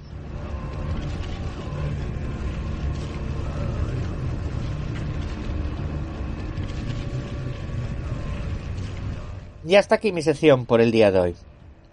Y 9.66 9.76
hasta 9.76 9.96
aquí 9.96 10.12
mi 10.12 10.22
sección 10.22 10.66
por 10.66 10.82
el 10.82 10.92
día 10.92 11.10
de 11.12 11.20
hoy. 11.20 11.36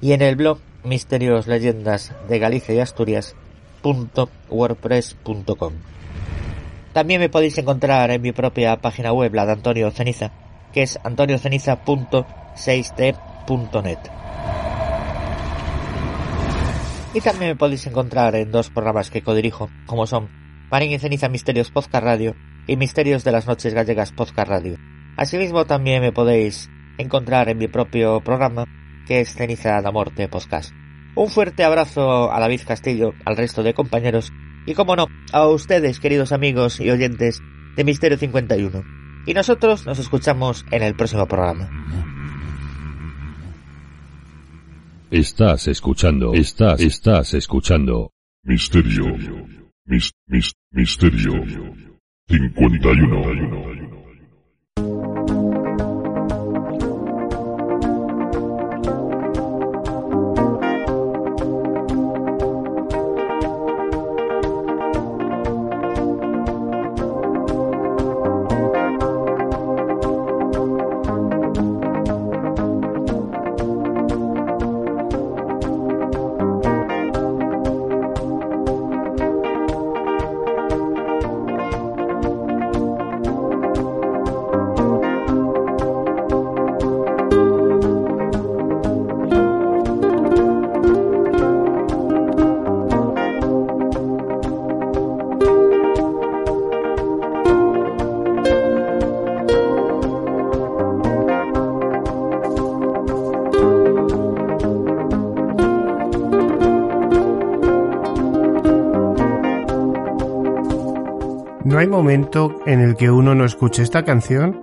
y 0.00 0.12
en 0.12 0.22
el 0.22 0.36
blog 0.36 0.60
misterios 0.82 1.46
leyendas 1.46 2.14
de 2.28 2.38
Galicia 2.38 2.74
y 2.74 2.80
Asturias.wordpress.com. 2.80 5.72
También 6.92 7.20
me 7.20 7.28
podéis 7.28 7.58
encontrar 7.58 8.10
en 8.10 8.22
mi 8.22 8.32
propia 8.32 8.76
página 8.76 9.12
web, 9.12 9.34
la 9.34 9.44
de 9.46 9.52
Antonio 9.52 9.90
Ceniza, 9.90 10.30
que 10.72 10.82
es 10.82 10.98
antonioceniza.6t.net. 11.02 13.98
Y 17.14 17.20
también 17.20 17.50
me 17.52 17.56
podéis 17.56 17.86
encontrar 17.86 18.34
en 18.36 18.50
dos 18.50 18.70
programas 18.70 19.10
que 19.10 19.22
codirijo, 19.22 19.68
como 19.86 20.06
son 20.06 20.28
Marín 20.70 20.92
y 20.92 20.98
Ceniza 20.98 21.28
Misterios 21.28 21.70
Podcast 21.70 22.04
Radio 22.04 22.34
y 22.66 22.76
Misterios 22.76 23.24
de 23.24 23.32
las 23.32 23.46
Noches 23.46 23.74
Gallegas 23.74 24.12
Podcast 24.12 24.48
Radio. 24.48 24.78
Asimismo 25.16 25.64
también 25.64 26.02
me 26.02 26.12
podéis 26.12 26.68
encontrar 26.98 27.48
en 27.48 27.58
mi 27.58 27.68
propio 27.68 28.20
programa, 28.20 28.66
que 29.06 29.20
es 29.20 29.34
Ceniza 29.34 29.80
la 29.80 29.92
Morte 29.92 30.28
Podcast. 30.28 30.72
Un 31.16 31.28
fuerte 31.28 31.64
abrazo 31.64 32.32
a 32.32 32.40
David 32.40 32.62
Castillo, 32.66 33.12
al 33.24 33.36
resto 33.36 33.62
de 33.62 33.74
compañeros 33.74 34.32
y 34.66 34.74
como 34.74 34.96
no, 34.96 35.06
a 35.32 35.46
ustedes 35.46 36.00
queridos 36.00 36.32
amigos 36.32 36.80
y 36.80 36.90
oyentes 36.90 37.40
de 37.76 37.84
Misterio 37.84 38.18
51. 38.18 38.82
Y 39.26 39.34
nosotros 39.34 39.86
nos 39.86 39.98
escuchamos 39.98 40.64
en 40.70 40.82
el 40.82 40.94
próximo 40.94 41.26
programa. 41.26 41.70
Estás 45.10 45.68
escuchando, 45.68 46.34
estás, 46.34 46.80
estás 46.80 47.34
escuchando. 47.34 48.10
Misterio. 48.42 49.16
Mis, 49.86 50.12
mis, 50.26 50.52
misterio. 50.72 51.44
51. 52.26 53.73
En 112.14 112.80
el 112.80 112.94
que 112.94 113.10
uno 113.10 113.34
no 113.34 113.44
escuche 113.44 113.82
esta 113.82 114.04
canción 114.04 114.62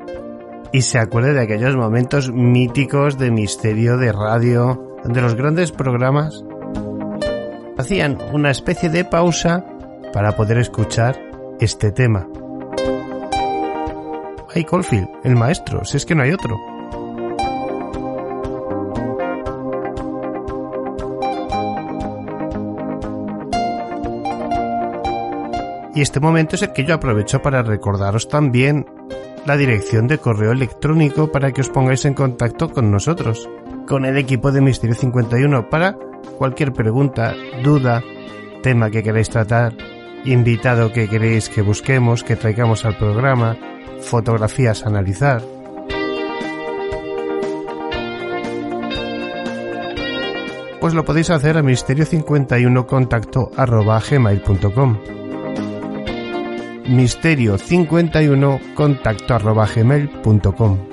y 0.71 0.83
se 0.83 0.99
acuerde 0.99 1.33
de 1.33 1.41
aquellos 1.41 1.75
momentos 1.75 2.31
míticos 2.31 3.17
de 3.17 3.29
misterio 3.29 3.97
de 3.97 4.13
radio, 4.13 4.97
de 5.03 5.21
los 5.21 5.35
grandes 5.35 5.73
programas 5.73 6.45
hacían 7.77 8.17
una 8.31 8.51
especie 8.51 8.89
de 8.89 9.03
pausa 9.03 9.65
para 10.13 10.35
poder 10.37 10.59
escuchar 10.59 11.19
este 11.59 11.91
tema. 11.91 12.25
Ay, 14.53 14.63
Colfield, 14.63 15.09
el 15.23 15.35
maestro, 15.35 15.83
si 15.83 15.97
es 15.97 16.05
que 16.05 16.15
no 16.15 16.23
hay 16.23 16.31
otro. 16.31 16.57
Y 25.93 26.01
este 26.01 26.19
momento 26.19 26.55
es 26.55 26.61
el 26.61 26.71
que 26.71 26.85
yo 26.85 26.95
aprovecho 26.95 27.41
para 27.41 27.63
recordaros 27.63 28.29
también 28.29 28.85
la 29.45 29.57
dirección 29.57 30.07
de 30.07 30.19
correo 30.19 30.51
electrónico 30.51 31.31
para 31.31 31.51
que 31.51 31.61
os 31.61 31.69
pongáis 31.69 32.05
en 32.05 32.13
contacto 32.13 32.69
con 32.69 32.91
nosotros, 32.91 33.49
con 33.87 34.05
el 34.05 34.17
equipo 34.17 34.51
de 34.51 34.61
Misterio 34.61 34.95
51 34.95 35.69
para 35.69 35.97
cualquier 36.37 36.71
pregunta, 36.71 37.33
duda, 37.63 38.03
tema 38.63 38.89
que 38.89 39.03
queréis 39.03 39.29
tratar, 39.29 39.73
invitado 40.23 40.93
que 40.93 41.09
queréis 41.09 41.49
que 41.49 41.61
busquemos, 41.61 42.23
que 42.23 42.35
traigamos 42.35 42.85
al 42.85 42.97
programa, 42.97 43.57
fotografías 43.99 44.85
a 44.85 44.89
analizar. 44.89 45.41
Pues 50.79 50.93
lo 50.93 51.03
podéis 51.03 51.29
hacer 51.29 51.57
a 51.57 51.63
misterio51 51.63 52.85
contacto 52.85 53.51
gmail.com 53.55 55.20
misterio51 56.85 58.73
contacto 58.73 59.33
arroba 59.33 59.67
gmail.com 59.67 60.91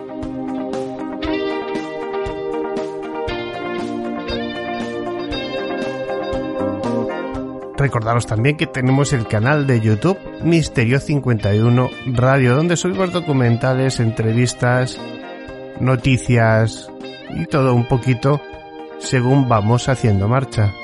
Recordaros 7.76 8.26
también 8.26 8.56
que 8.56 8.66
tenemos 8.66 9.12
el 9.12 9.28
canal 9.28 9.68
de 9.68 9.80
YouTube 9.80 10.18
Misterio 10.42 10.98
51 10.98 11.88
Radio, 12.06 12.56
donde 12.56 12.76
subimos 12.76 13.12
documentales, 13.12 14.00
entrevistas, 14.00 14.98
noticias 15.78 16.90
y 17.36 17.46
todo 17.46 17.74
un 17.74 17.86
poquito 17.86 18.40
según 18.98 19.48
vamos 19.48 19.88
haciendo 19.88 20.26
marcha. 20.26 20.74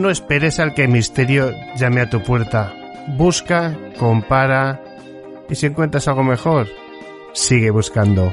No 0.00 0.08
esperes 0.08 0.58
al 0.60 0.72
que 0.72 0.84
el 0.84 0.88
misterio 0.88 1.54
llame 1.76 2.00
a 2.00 2.08
tu 2.08 2.22
puerta. 2.22 2.72
Busca, 3.18 3.76
compara 3.98 4.80
y 5.50 5.54
si 5.54 5.66
encuentras 5.66 6.08
algo 6.08 6.24
mejor, 6.24 6.68
sigue 7.34 7.68
buscando. 7.68 8.32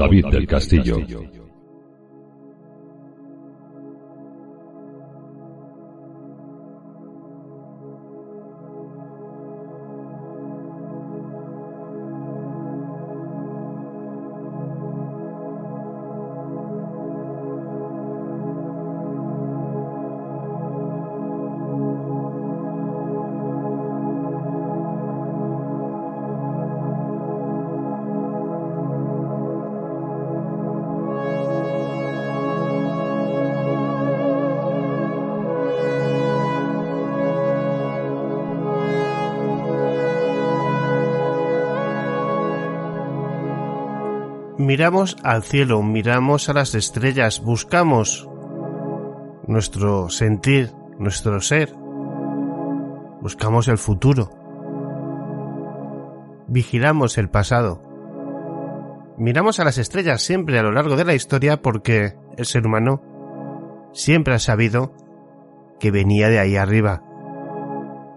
David 0.00 0.28
del 0.28 0.46
Castillo. 0.46 1.39
Miramos 44.60 45.16
al 45.22 45.42
cielo, 45.42 45.82
miramos 45.82 46.48
a 46.48 46.52
las 46.52 46.74
estrellas, 46.74 47.40
buscamos 47.42 48.28
nuestro 49.46 50.10
sentir, 50.10 50.70
nuestro 50.98 51.40
ser, 51.40 51.72
buscamos 53.22 53.68
el 53.68 53.78
futuro, 53.78 54.30
vigilamos 56.46 57.16
el 57.16 57.30
pasado. 57.30 57.82
Miramos 59.16 59.60
a 59.60 59.64
las 59.64 59.78
estrellas 59.78 60.22
siempre 60.22 60.58
a 60.58 60.62
lo 60.62 60.72
largo 60.72 60.96
de 60.96 61.04
la 61.04 61.14
historia 61.14 61.60
porque 61.60 62.14
el 62.36 62.44
ser 62.44 62.66
humano 62.66 63.02
siempre 63.92 64.34
ha 64.34 64.38
sabido 64.38 64.92
que 65.78 65.90
venía 65.90 66.28
de 66.28 66.38
ahí 66.38 66.56
arriba, 66.56 67.02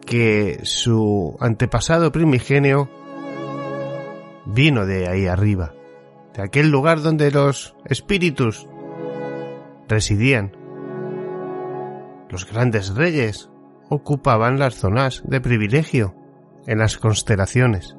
que 0.06 0.60
su 0.64 1.38
antepasado 1.40 2.12
primigenio 2.12 2.90
vino 4.46 4.86
de 4.86 5.10
ahí 5.10 5.28
arriba 5.28 5.74
de 6.36 6.44
aquel 6.44 6.70
lugar 6.70 7.02
donde 7.02 7.32
los 7.32 7.76
espíritus 7.86 8.68
residían. 9.88 10.56
Los 12.30 12.52
grandes 12.52 12.96
reyes 12.96 13.50
ocupaban 13.90 14.58
las 14.58 14.76
zonas 14.76 15.22
de 15.26 15.42
privilegio 15.42 16.16
en 16.66 16.80
las 16.80 16.98
constelaciones. 16.98 17.96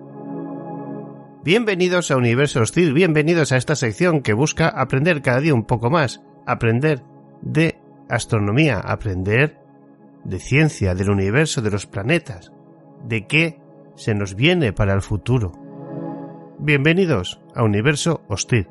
Bienvenidos 1.45 2.11
a 2.11 2.17
Universo 2.17 2.63
Hostil, 2.63 2.95
bienvenidos 2.95 3.53
a 3.53 3.57
esta 3.57 3.77
sección 3.77 4.23
que 4.23 4.33
busca 4.33 4.69
aprender 4.69 5.21
cada 5.23 5.41
día 5.41 5.55
un 5.55 5.65
poco 5.65 5.91
más, 5.91 6.23
aprender 6.47 7.03
de 7.43 7.79
astronomía, 8.09 8.79
aprender 8.79 9.59
de 10.25 10.39
ciencia 10.39 10.95
del 10.95 11.11
universo 11.11 11.61
de 11.61 11.71
los 11.71 11.87
planetas, 11.87 12.51
de 13.07 13.27
qué 13.27 13.61
se 13.95 14.15
nos 14.15 14.35
viene 14.35 14.73
para 14.73 14.95
el 14.95 15.03
futuro. 15.03 15.53
Bienvenidos 16.59 17.41
a 17.55 17.65
Universo 17.65 18.23
Hostil. 18.29 18.69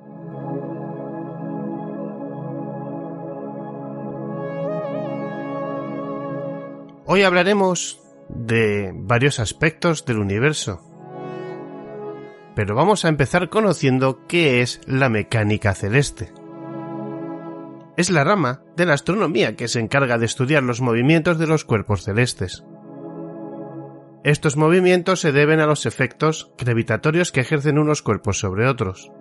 Hoy 7.06 7.24
hablaremos 7.24 8.02
de 8.30 8.91
varios 8.96 9.39
aspectos 9.39 10.06
del 10.06 10.19
universo. 10.19 10.82
Pero 12.56 12.74
vamos 12.74 13.04
a 13.04 13.10
empezar 13.10 13.50
conociendo 13.50 14.26
qué 14.28 14.62
es 14.62 14.80
la 14.88 15.10
mecánica 15.10 15.76
celeste. 15.76 16.32
Es 17.98 18.10
la 18.10 18.24
rama 18.24 18.63
de 18.78 18.86
la 18.86 18.93
astronomía 18.93 19.56
que 19.56 19.67
se 19.67 19.82
encarga 19.82 20.17
de 20.17 20.26
estudiar 20.26 20.63
los 20.63 20.80
movimientos 20.82 21.38
de 21.38 21.48
los 21.48 21.65
cuerpos 21.65 22.04
celestes. 22.04 22.63
Estos 24.23 24.55
movimientos 24.55 25.19
se 25.19 25.33
deben 25.33 25.59
a 25.59 25.65
los 25.65 25.86
efectos 25.86 26.53
gravitatorios 26.57 27.33
que 27.33 27.41
ejercen 27.41 27.77
unos 27.77 28.01
cuerpos 28.01 28.39
sobre 28.39 28.67
otros. 28.67 29.12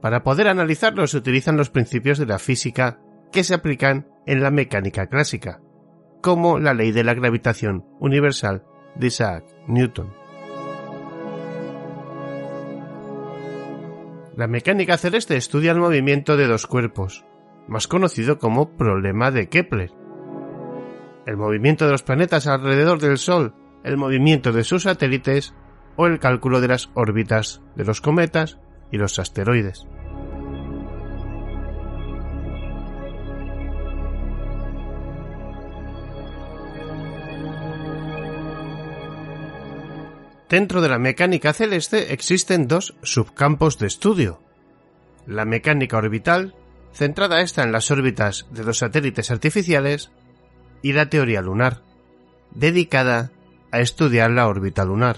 Para 0.00 0.22
poder 0.22 0.46
analizarlos 0.46 1.10
se 1.10 1.16
utilizan 1.16 1.56
los 1.56 1.70
principios 1.70 2.18
de 2.18 2.26
la 2.26 2.38
física 2.38 3.00
que 3.32 3.42
se 3.42 3.54
aplican 3.54 4.06
en 4.26 4.40
la 4.40 4.52
mecánica 4.52 5.08
clásica, 5.08 5.60
como 6.22 6.60
la 6.60 6.74
ley 6.74 6.92
de 6.92 7.02
la 7.02 7.14
gravitación 7.14 7.84
universal 7.98 8.62
de 8.94 9.08
Isaac 9.08 9.44
Newton. 9.66 10.14
La 14.36 14.46
mecánica 14.46 14.96
celeste 14.96 15.36
estudia 15.36 15.72
el 15.72 15.80
movimiento 15.80 16.36
de 16.36 16.46
dos 16.46 16.68
cuerpos, 16.68 17.24
más 17.66 17.88
conocido 17.88 18.38
como 18.38 18.76
problema 18.76 19.32
de 19.32 19.48
Kepler. 19.48 20.03
El 21.26 21.36
movimiento 21.38 21.86
de 21.86 21.92
los 21.92 22.02
planetas 22.02 22.46
alrededor 22.46 23.00
del 23.00 23.18
Sol, 23.18 23.54
el 23.82 23.96
movimiento 23.96 24.52
de 24.52 24.64
sus 24.64 24.82
satélites 24.82 25.54
o 25.96 26.06
el 26.06 26.18
cálculo 26.18 26.60
de 26.60 26.68
las 26.68 26.90
órbitas 26.94 27.62
de 27.76 27.84
los 27.84 28.00
cometas 28.00 28.58
y 28.90 28.98
los 28.98 29.18
asteroides. 29.18 29.86
Dentro 40.48 40.82
de 40.82 40.88
la 40.88 40.98
mecánica 40.98 41.52
celeste 41.52 42.12
existen 42.12 42.68
dos 42.68 42.94
subcampos 43.02 43.78
de 43.78 43.86
estudio. 43.86 44.40
La 45.26 45.44
mecánica 45.44 45.96
orbital, 45.96 46.54
centrada 46.92 47.40
esta 47.40 47.62
en 47.62 47.72
las 47.72 47.90
órbitas 47.90 48.46
de 48.50 48.62
los 48.62 48.78
satélites 48.78 49.30
artificiales, 49.30 50.12
y 50.84 50.92
la 50.92 51.08
teoría 51.08 51.40
lunar, 51.40 51.80
dedicada 52.50 53.32
a 53.72 53.80
estudiar 53.80 54.30
la 54.30 54.46
órbita 54.46 54.84
lunar. 54.84 55.16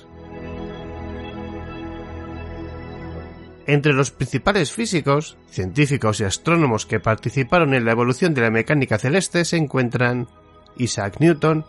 Entre 3.67 3.93
los 3.93 4.13
principales 4.13 4.71
físicos, 4.71 5.37
científicos 5.51 6.21
y 6.21 6.25
astrónomos 6.25 6.87
que 6.87 7.01
participaron 7.01 7.75
en 7.75 7.85
la 7.85 7.91
evolución 7.91 8.33
de 8.33 8.43
la 8.43 8.51
mecánica 8.53 8.97
celeste 8.97 9.45
se 9.45 9.57
encuentran 9.57 10.29
Isaac 10.77 11.17
Newton, 11.19 11.67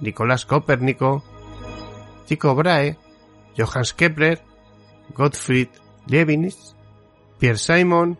Nicolás 0.00 0.46
Copérnico, 0.46 1.22
Tycho 2.26 2.54
Brahe, 2.54 2.96
Johannes 3.54 3.92
Kepler, 3.92 4.40
Gottfried 5.14 5.68
Leibniz, 6.06 6.74
Pierre 7.38 7.58
Simon, 7.58 8.18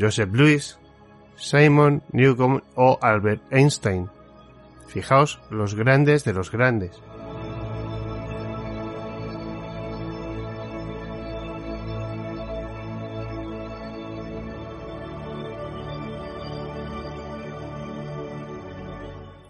Joseph 0.00 0.30
Louis, 0.32 0.78
Simon 1.36 2.02
Newcomb 2.10 2.62
o 2.74 2.98
Albert 3.02 3.42
Einstein. 3.52 4.08
Fijaos 4.90 5.38
los 5.50 5.76
grandes 5.76 6.24
de 6.24 6.32
los 6.32 6.50
grandes. 6.50 7.00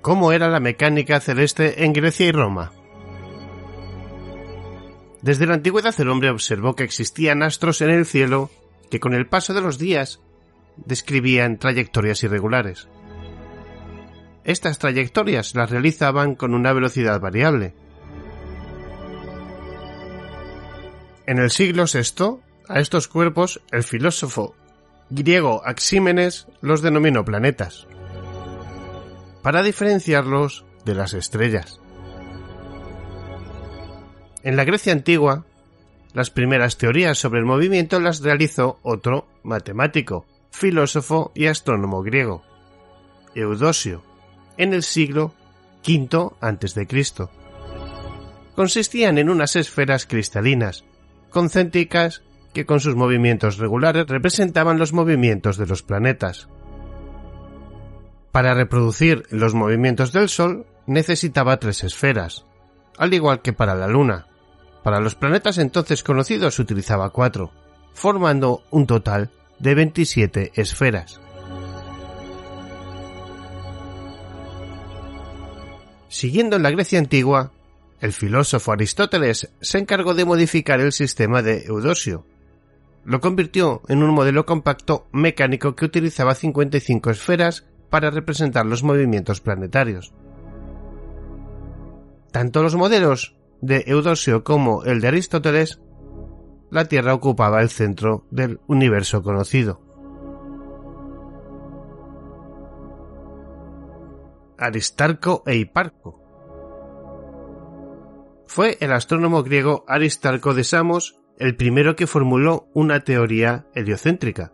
¿Cómo 0.03 0.33
era 0.33 0.51
la 0.51 0.61
mecánica 0.61 1.21
celeste 1.21 1.85
en 1.85 1.95
Grecia 1.95 2.27
y 2.27 2.33
Roma? 2.33 2.73
Desde 5.23 5.47
la 5.47 5.55
antigüedad 5.55 5.95
el 5.99 6.11
hombre 6.11 6.29
observó 6.29 6.77
que 6.77 6.85
existían 6.85 7.43
astros 7.43 7.81
en 7.81 7.89
el 7.89 8.05
cielo 8.05 8.51
que 8.91 9.01
con 9.01 9.15
el 9.15 9.27
paso 9.27 9.55
de 9.55 9.63
los 9.63 9.79
días 9.79 10.21
describían 10.77 11.59
trayectorias 11.59 12.23
irregulares. 12.25 12.89
Estas 14.45 14.79
trayectorias 14.79 15.55
las 15.55 15.71
realizaban 15.71 16.35
con 16.35 16.55
una 16.55 16.73
velocidad 16.73 17.21
variable. 17.21 17.75
En 21.27 21.39
el 21.39 21.51
siglo 21.51 21.85
VI, 21.85 22.41
a 22.69 22.81
estos 22.81 23.07
cuerpos 23.09 23.61
el 23.71 23.85
filósofo 23.85 24.55
griego 25.11 25.63
Axímenes 25.65 26.47
los 26.61 26.83
denominó 26.83 27.25
planetas, 27.25 27.87
para 29.43 29.63
diferenciarlos 29.63 30.65
de 30.85 30.95
las 30.95 31.15
estrellas. 31.15 31.81
En 34.43 34.57
la 34.57 34.65
Grecia 34.65 34.93
antigua, 34.93 35.45
las 36.15 36.31
primeras 36.31 36.79
teorías 36.79 37.19
sobre 37.19 37.41
el 37.41 37.47
movimiento 37.47 38.01
las 38.01 38.21
realizó 38.23 38.79
otro 38.83 39.29
matemático, 39.43 40.27
filósofo 40.51 41.31
y 41.35 41.47
astrónomo 41.47 42.03
griego, 42.03 42.43
Eudosio, 43.35 44.03
en 44.61 44.75
el 44.75 44.83
siglo 44.83 45.33
V 45.87 46.09
a.C. 46.41 46.87
Consistían 48.55 49.17
en 49.17 49.31
unas 49.31 49.57
esferas 49.57 50.05
cristalinas, 50.05 50.85
concéntricas, 51.31 52.23
que 52.53 52.67
con 52.67 52.79
sus 52.81 52.95
movimientos 52.95 53.57
regulares 53.57 54.07
representaban 54.07 54.79
los 54.79 54.93
movimientos 54.93 55.57
de 55.57 55.67
los 55.67 55.83
planetas. 55.83 56.49
Para 58.33 58.53
reproducir 58.53 59.25
los 59.31 59.55
movimientos 59.55 60.13
del 60.13 60.29
Sol 60.29 60.67
necesitaba 60.87 61.59
tres 61.59 61.83
esferas, 61.83 62.45
al 62.99 63.15
igual 63.15 63.41
que 63.41 63.55
para 63.55 63.75
la 63.75 63.89
Luna, 63.89 64.27
para 64.85 65.01
los 65.01 65.15
planetas 65.15 65.57
entonces 65.57 66.03
conocidos 66.03 66.59
utilizaba 66.59 67.11
cuatro, 67.11 67.51
formando 67.95 68.63
un 68.71 68.87
total 68.87 69.31
de 69.59 69.75
27 69.75 70.53
esferas. 70.55 71.19
Siguiendo 76.11 76.57
en 76.57 76.65
la 76.65 76.73
Grecia 76.73 76.99
antigua, 76.99 77.53
el 78.01 78.13
filósofo 78.13 78.73
Aristóteles 78.73 79.49
se 79.61 79.79
encargó 79.79 80.13
de 80.13 80.25
modificar 80.25 80.81
el 80.81 80.91
sistema 80.91 81.41
de 81.41 81.63
Eudosio. 81.67 82.27
Lo 83.05 83.21
convirtió 83.21 83.83
en 83.87 84.03
un 84.03 84.11
modelo 84.11 84.45
compacto 84.45 85.07
mecánico 85.13 85.77
que 85.77 85.85
utilizaba 85.85 86.35
55 86.35 87.11
esferas 87.11 87.65
para 87.91 88.11
representar 88.11 88.67
los 88.67 88.83
movimientos 88.83 89.41
planetarios. 89.41 90.13
Tanto 92.33 92.65
los 92.65 92.75
modelos 92.75 93.37
de 93.61 93.85
Eudosio 93.87 94.43
como 94.43 94.83
el 94.83 95.01
de 95.01 95.09
Aristóteles, 95.09 95.81
la 96.73 96.87
Tierra 96.87 97.15
ocupaba 97.15 97.63
el 97.63 97.71
centro 97.71 98.27
del 98.33 98.59
universo 98.67 99.23
conocido. 99.23 99.81
Aristarco 104.61 105.43
e 105.47 105.57
Hiparco. 105.57 106.21
Fue 108.47 108.77
el 108.81 108.93
astrónomo 108.93 109.43
griego 109.43 109.85
Aristarco 109.89 110.55
de 110.55 110.65
Samos 110.65 111.21
el 111.39 111.57
primero 111.57 111.97
que 111.97 112.07
formuló 112.07 112.69
una 112.75 113.01
teoría 113.01 113.67
heliocéntrica. 113.75 114.53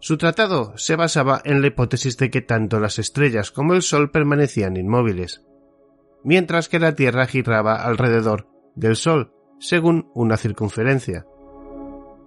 Su 0.00 0.16
tratado 0.16 0.72
se 0.76 0.96
basaba 0.96 1.42
en 1.44 1.60
la 1.60 1.66
hipótesis 1.66 2.16
de 2.16 2.30
que 2.30 2.40
tanto 2.40 2.80
las 2.80 2.98
estrellas 2.98 3.50
como 3.50 3.74
el 3.74 3.82
Sol 3.82 4.10
permanecían 4.10 4.76
inmóviles, 4.76 5.44
mientras 6.24 6.68
que 6.68 6.78
la 6.78 6.94
Tierra 6.94 7.26
giraba 7.26 7.82
alrededor 7.82 8.48
del 8.74 8.96
Sol 8.96 9.32
según 9.60 10.10
una 10.14 10.36
circunferencia, 10.36 11.26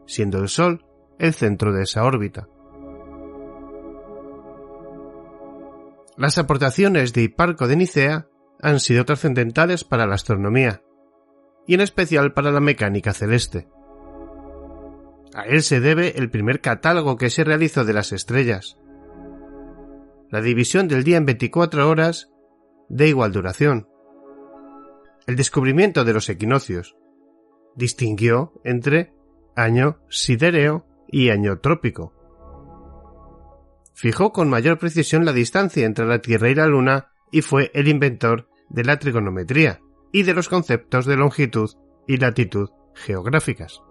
siendo 0.06 0.40
el 0.40 0.50
Sol 0.50 0.86
el 1.18 1.34
centro 1.34 1.72
de 1.72 1.84
esa 1.84 2.04
órbita. 2.04 2.48
Las 6.22 6.38
aportaciones 6.38 7.14
de 7.14 7.24
Hiparco 7.24 7.68
de 7.68 7.76
Nicea 7.76 8.28
han 8.62 8.80
sido 8.80 9.06
trascendentales 9.06 9.84
para 9.84 10.06
la 10.06 10.14
astronomía, 10.14 10.84
y 11.66 11.74
en 11.74 11.82
especial 11.82 12.34
para 12.34 12.52
la 12.52 12.60
mecánica 12.60 13.12
celeste. 13.12 13.68
A 15.34 15.46
él 15.46 15.64
se 15.64 15.80
debe 15.80 16.20
el 16.20 16.30
primer 16.30 16.62
catálogo 16.62 17.18
que 17.18 17.32
se 17.32 17.44
realizó 17.44 17.86
de 17.86 17.94
las 17.94 18.12
estrellas, 18.12 18.78
la 20.30 20.42
división 20.42 20.88
del 20.88 21.04
día 21.04 21.18
en 21.18 21.26
24 21.26 21.90
horas 21.90 22.30
de 22.88 23.08
igual 23.08 23.32
duración. 23.32 23.90
El 25.26 25.36
descubrimiento 25.36 26.06
de 26.06 26.14
los 26.14 26.30
equinoccios 26.30 26.96
distinguió 27.76 28.54
entre 28.64 29.12
año 29.56 29.98
sidereo 30.08 30.86
y 31.08 31.32
año 31.32 31.62
trópico. 31.62 32.14
Fijó 33.94 34.32
con 34.32 34.50
mayor 34.50 34.78
precisión 34.78 35.26
la 35.26 35.34
distancia 35.34 35.86
entre 35.86 36.06
la 36.06 36.20
Tierra 36.20 36.50
y 36.50 36.56
la 36.56 36.68
Luna 36.68 37.12
y 37.32 37.42
fue 37.42 37.72
el 37.74 37.88
inventor 37.88 38.48
de 38.70 38.84
la 38.84 39.00
trigonometría 39.00 39.80
y 40.12 40.24
de 40.24 40.34
los 40.34 40.50
conceptos 40.50 41.06
de 41.06 41.16
longitud 41.16 41.70
y 42.08 42.18
latitud 42.18 42.70
geográficas. 42.94 43.82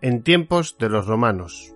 En 0.00 0.22
tiempos 0.22 0.78
de 0.78 0.88
los 0.88 1.06
romanos. 1.06 1.74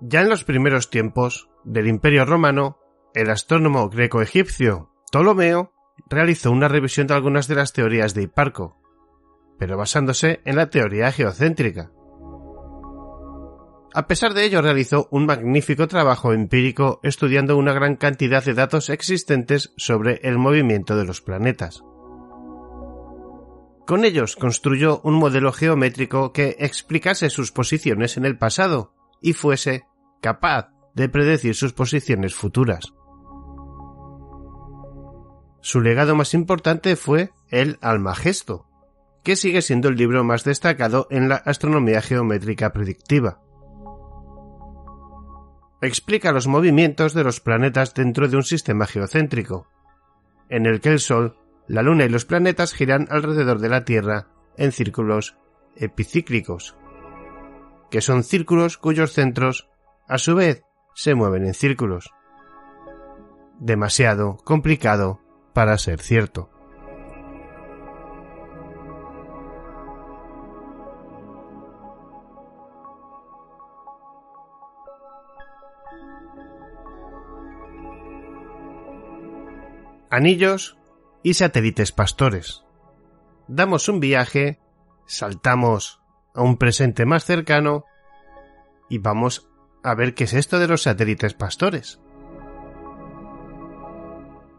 Ya 0.00 0.20
en 0.22 0.28
los 0.28 0.44
primeros 0.44 0.90
tiempos 0.90 1.48
del 1.64 1.88
Imperio 1.88 2.24
Romano, 2.24 2.78
el 3.14 3.30
astrónomo 3.30 3.88
greco-egipcio 3.88 4.90
Ptolomeo 5.10 5.72
realizó 6.08 6.50
una 6.50 6.68
revisión 6.68 7.06
de 7.06 7.14
algunas 7.14 7.48
de 7.48 7.54
las 7.56 7.72
teorías 7.72 8.14
de 8.14 8.22
Hiparco, 8.22 8.81
pero 9.62 9.76
basándose 9.76 10.40
en 10.44 10.56
la 10.56 10.70
teoría 10.70 11.12
geocéntrica. 11.12 11.92
A 13.94 14.08
pesar 14.08 14.34
de 14.34 14.44
ello, 14.44 14.60
realizó 14.60 15.06
un 15.12 15.24
magnífico 15.24 15.86
trabajo 15.86 16.32
empírico 16.32 16.98
estudiando 17.04 17.56
una 17.56 17.72
gran 17.72 17.94
cantidad 17.94 18.44
de 18.44 18.54
datos 18.54 18.90
existentes 18.90 19.72
sobre 19.76 20.18
el 20.24 20.36
movimiento 20.36 20.96
de 20.96 21.04
los 21.04 21.20
planetas. 21.20 21.84
Con 23.86 24.04
ellos 24.04 24.34
construyó 24.34 25.00
un 25.04 25.14
modelo 25.14 25.52
geométrico 25.52 26.32
que 26.32 26.56
explicase 26.58 27.30
sus 27.30 27.52
posiciones 27.52 28.16
en 28.16 28.24
el 28.24 28.36
pasado 28.38 28.94
y 29.20 29.32
fuese 29.32 29.84
capaz 30.20 30.70
de 30.96 31.08
predecir 31.08 31.54
sus 31.54 31.72
posiciones 31.72 32.34
futuras. 32.34 32.92
Su 35.60 35.80
legado 35.80 36.16
más 36.16 36.34
importante 36.34 36.96
fue 36.96 37.30
el 37.48 37.78
Almagesto, 37.80 38.66
que 39.22 39.36
sigue 39.36 39.62
siendo 39.62 39.88
el 39.88 39.96
libro 39.96 40.24
más 40.24 40.44
destacado 40.44 41.06
en 41.10 41.28
la 41.28 41.36
astronomía 41.36 42.02
geométrica 42.02 42.72
predictiva. 42.72 43.40
Explica 45.80 46.32
los 46.32 46.46
movimientos 46.46 47.12
de 47.14 47.24
los 47.24 47.40
planetas 47.40 47.94
dentro 47.94 48.28
de 48.28 48.36
un 48.36 48.44
sistema 48.44 48.86
geocéntrico, 48.86 49.66
en 50.48 50.66
el 50.66 50.80
que 50.80 50.90
el 50.90 51.00
Sol, 51.00 51.36
la 51.66 51.82
Luna 51.82 52.04
y 52.04 52.08
los 52.08 52.24
planetas 52.24 52.72
giran 52.72 53.08
alrededor 53.10 53.58
de 53.58 53.68
la 53.68 53.84
Tierra 53.84 54.28
en 54.56 54.72
círculos 54.72 55.36
epicíclicos, 55.76 56.76
que 57.90 58.00
son 58.00 58.22
círculos 58.24 58.78
cuyos 58.78 59.12
centros 59.12 59.68
a 60.08 60.18
su 60.18 60.34
vez, 60.34 60.62
se 60.94 61.14
mueven 61.14 61.46
en 61.46 61.54
círculos. 61.54 62.10
Demasiado 63.58 64.36
complicado 64.44 65.20
para 65.52 65.78
ser 65.78 66.00
cierto. 66.00 66.50
Anillos 80.12 80.76
y 81.22 81.32
satélites 81.32 81.90
pastores. 81.90 82.64
Damos 83.48 83.88
un 83.88 83.98
viaje, 83.98 84.60
saltamos 85.06 86.02
a 86.34 86.42
un 86.42 86.58
presente 86.58 87.06
más 87.06 87.24
cercano 87.24 87.86
y 88.90 88.98
vamos 88.98 89.48
a 89.82 89.94
ver 89.94 90.12
qué 90.12 90.24
es 90.24 90.34
esto 90.34 90.58
de 90.58 90.68
los 90.68 90.82
satélites 90.82 91.32
pastores. 91.32 91.98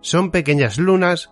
Son 0.01 0.31
pequeñas 0.31 0.79
lunas 0.79 1.31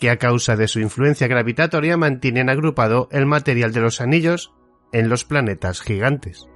que 0.00 0.10
a 0.10 0.16
causa 0.16 0.56
de 0.56 0.66
su 0.66 0.80
influencia 0.80 1.28
gravitatoria 1.28 1.96
mantienen 1.96 2.50
agrupado 2.50 3.08
el 3.12 3.24
material 3.24 3.72
de 3.72 3.82
los 3.82 4.00
anillos 4.00 4.52
en 4.90 5.08
los 5.08 5.24
planetas 5.24 5.80
gigantes. 5.80 6.48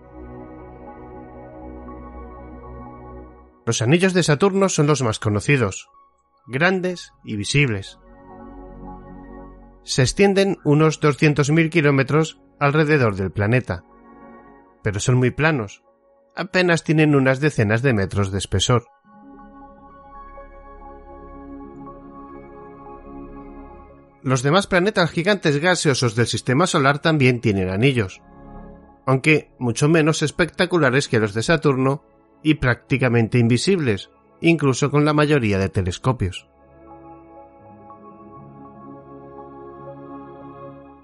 Los 3.66 3.82
anillos 3.82 4.14
de 4.14 4.24
Saturno 4.24 4.68
son 4.68 4.88
los 4.88 5.02
más 5.02 5.20
conocidos, 5.20 5.88
grandes 6.46 7.12
y 7.24 7.36
visibles. 7.36 7.98
Se 9.82 10.02
extienden 10.02 10.58
unos 10.64 11.00
200.000 11.00 11.70
kilómetros 11.70 12.40
alrededor 12.58 13.16
del 13.16 13.30
planeta, 13.30 13.84
pero 14.82 15.00
son 15.00 15.16
muy 15.16 15.30
planos, 15.30 15.82
apenas 16.36 16.84
tienen 16.84 17.14
unas 17.14 17.40
decenas 17.40 17.82
de 17.82 17.92
metros 17.92 18.32
de 18.32 18.38
espesor. 18.38 18.86
Los 24.22 24.42
demás 24.42 24.66
planetas 24.66 25.10
gigantes 25.10 25.60
gaseosos 25.60 26.14
del 26.14 26.26
sistema 26.26 26.66
solar 26.66 26.98
también 27.00 27.42
tienen 27.42 27.68
anillos, 27.68 28.22
aunque 29.06 29.52
mucho 29.58 29.88
menos 29.88 30.22
espectaculares 30.22 31.08
que 31.08 31.18
los 31.18 31.34
de 31.34 31.42
Saturno 31.42 32.04
y 32.42 32.54
prácticamente 32.54 33.38
invisibles, 33.38 34.10
incluso 34.40 34.90
con 34.90 35.04
la 35.04 35.12
mayoría 35.12 35.58
de 35.58 35.68
telescopios. 35.68 36.48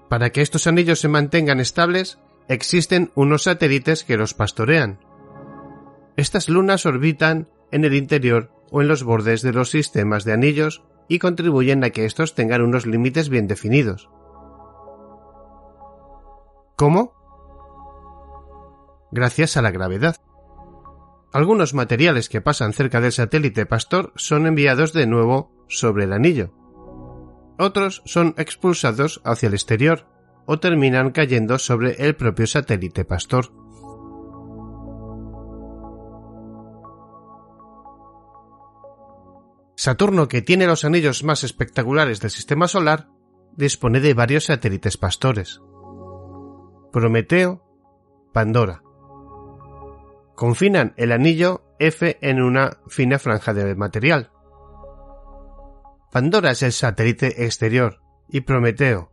Para 0.09 0.31
que 0.31 0.41
estos 0.41 0.67
anillos 0.67 0.99
se 0.99 1.07
mantengan 1.07 1.59
estables, 1.59 2.19
existen 2.47 3.11
unos 3.15 3.43
satélites 3.43 4.03
que 4.03 4.17
los 4.17 4.33
pastorean, 4.33 4.99
estas 6.17 6.49
lunas 6.49 6.85
orbitan 6.85 7.47
en 7.71 7.85
el 7.85 7.93
interior 7.93 8.51
o 8.69 8.81
en 8.81 8.87
los 8.87 9.03
bordes 9.03 9.41
de 9.41 9.53
los 9.53 9.69
sistemas 9.69 10.23
de 10.23 10.33
anillos 10.33 10.83
y 11.07 11.19
contribuyen 11.19 11.83
a 11.83 11.89
que 11.89 12.05
estos 12.05 12.35
tengan 12.35 12.61
unos 12.61 12.85
límites 12.85 13.29
bien 13.29 13.47
definidos. 13.47 14.09
¿Cómo? 16.75 17.13
Gracias 19.11 19.57
a 19.57 19.61
la 19.61 19.71
gravedad. 19.71 20.17
Algunos 21.33 21.73
materiales 21.73 22.27
que 22.27 22.41
pasan 22.41 22.73
cerca 22.73 22.99
del 22.99 23.13
satélite 23.13 23.65
Pastor 23.65 24.11
son 24.15 24.47
enviados 24.47 24.91
de 24.91 25.07
nuevo 25.07 25.51
sobre 25.69 26.03
el 26.03 26.13
anillo. 26.13 26.53
Otros 27.57 28.01
son 28.05 28.33
expulsados 28.37 29.21
hacia 29.23 29.47
el 29.47 29.53
exterior 29.53 30.07
o 30.45 30.59
terminan 30.59 31.11
cayendo 31.11 31.57
sobre 31.57 32.05
el 32.05 32.15
propio 32.15 32.47
satélite 32.47 33.05
Pastor. 33.05 33.53
Saturno, 39.75 40.27
que 40.27 40.41
tiene 40.41 40.67
los 40.67 40.83
anillos 40.83 41.23
más 41.23 41.43
espectaculares 41.43 42.19
del 42.19 42.29
sistema 42.29 42.67
solar, 42.67 43.07
dispone 43.55 43.99
de 43.99 44.13
varios 44.13 44.45
satélites 44.45 44.97
pastores. 44.97 45.61
Prometeo, 46.91 47.63
Pandora. 48.33 48.83
Confinan 50.41 50.95
el 50.97 51.11
anillo 51.11 51.61
F 51.77 52.17
en 52.19 52.41
una 52.41 52.79
fina 52.87 53.19
franja 53.19 53.53
de 53.53 53.75
material. 53.75 54.31
Pandora 56.11 56.49
es 56.49 56.63
el 56.63 56.71
satélite 56.71 57.45
exterior 57.45 58.01
y 58.27 58.41
Prometeo, 58.41 59.11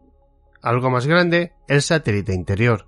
algo 0.62 0.88
más 0.88 1.06
grande, 1.06 1.52
el 1.68 1.82
satélite 1.82 2.32
interior. 2.32 2.86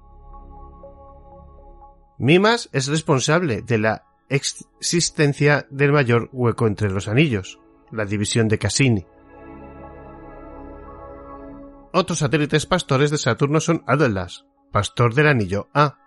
Mimas 2.16 2.70
es 2.72 2.86
responsable 2.86 3.61
de 3.61 3.76
la 3.76 4.07
existencia 4.30 5.66
del 5.68 5.93
mayor 5.93 6.30
hueco 6.32 6.66
entre 6.66 6.88
los 6.88 7.09
anillos 7.09 7.61
la 7.91 8.07
división 8.07 8.49
de 8.49 8.57
Cassini. 8.57 9.07
Otros 11.93 12.20
satélites 12.20 12.64
pastores 12.64 13.11
de 13.11 13.18
Saturno 13.18 13.61
son 13.61 13.84
Adolas, 13.86 14.47
pastor 14.72 15.12
del 15.12 15.28
anillo 15.28 15.68
A, 15.74 15.99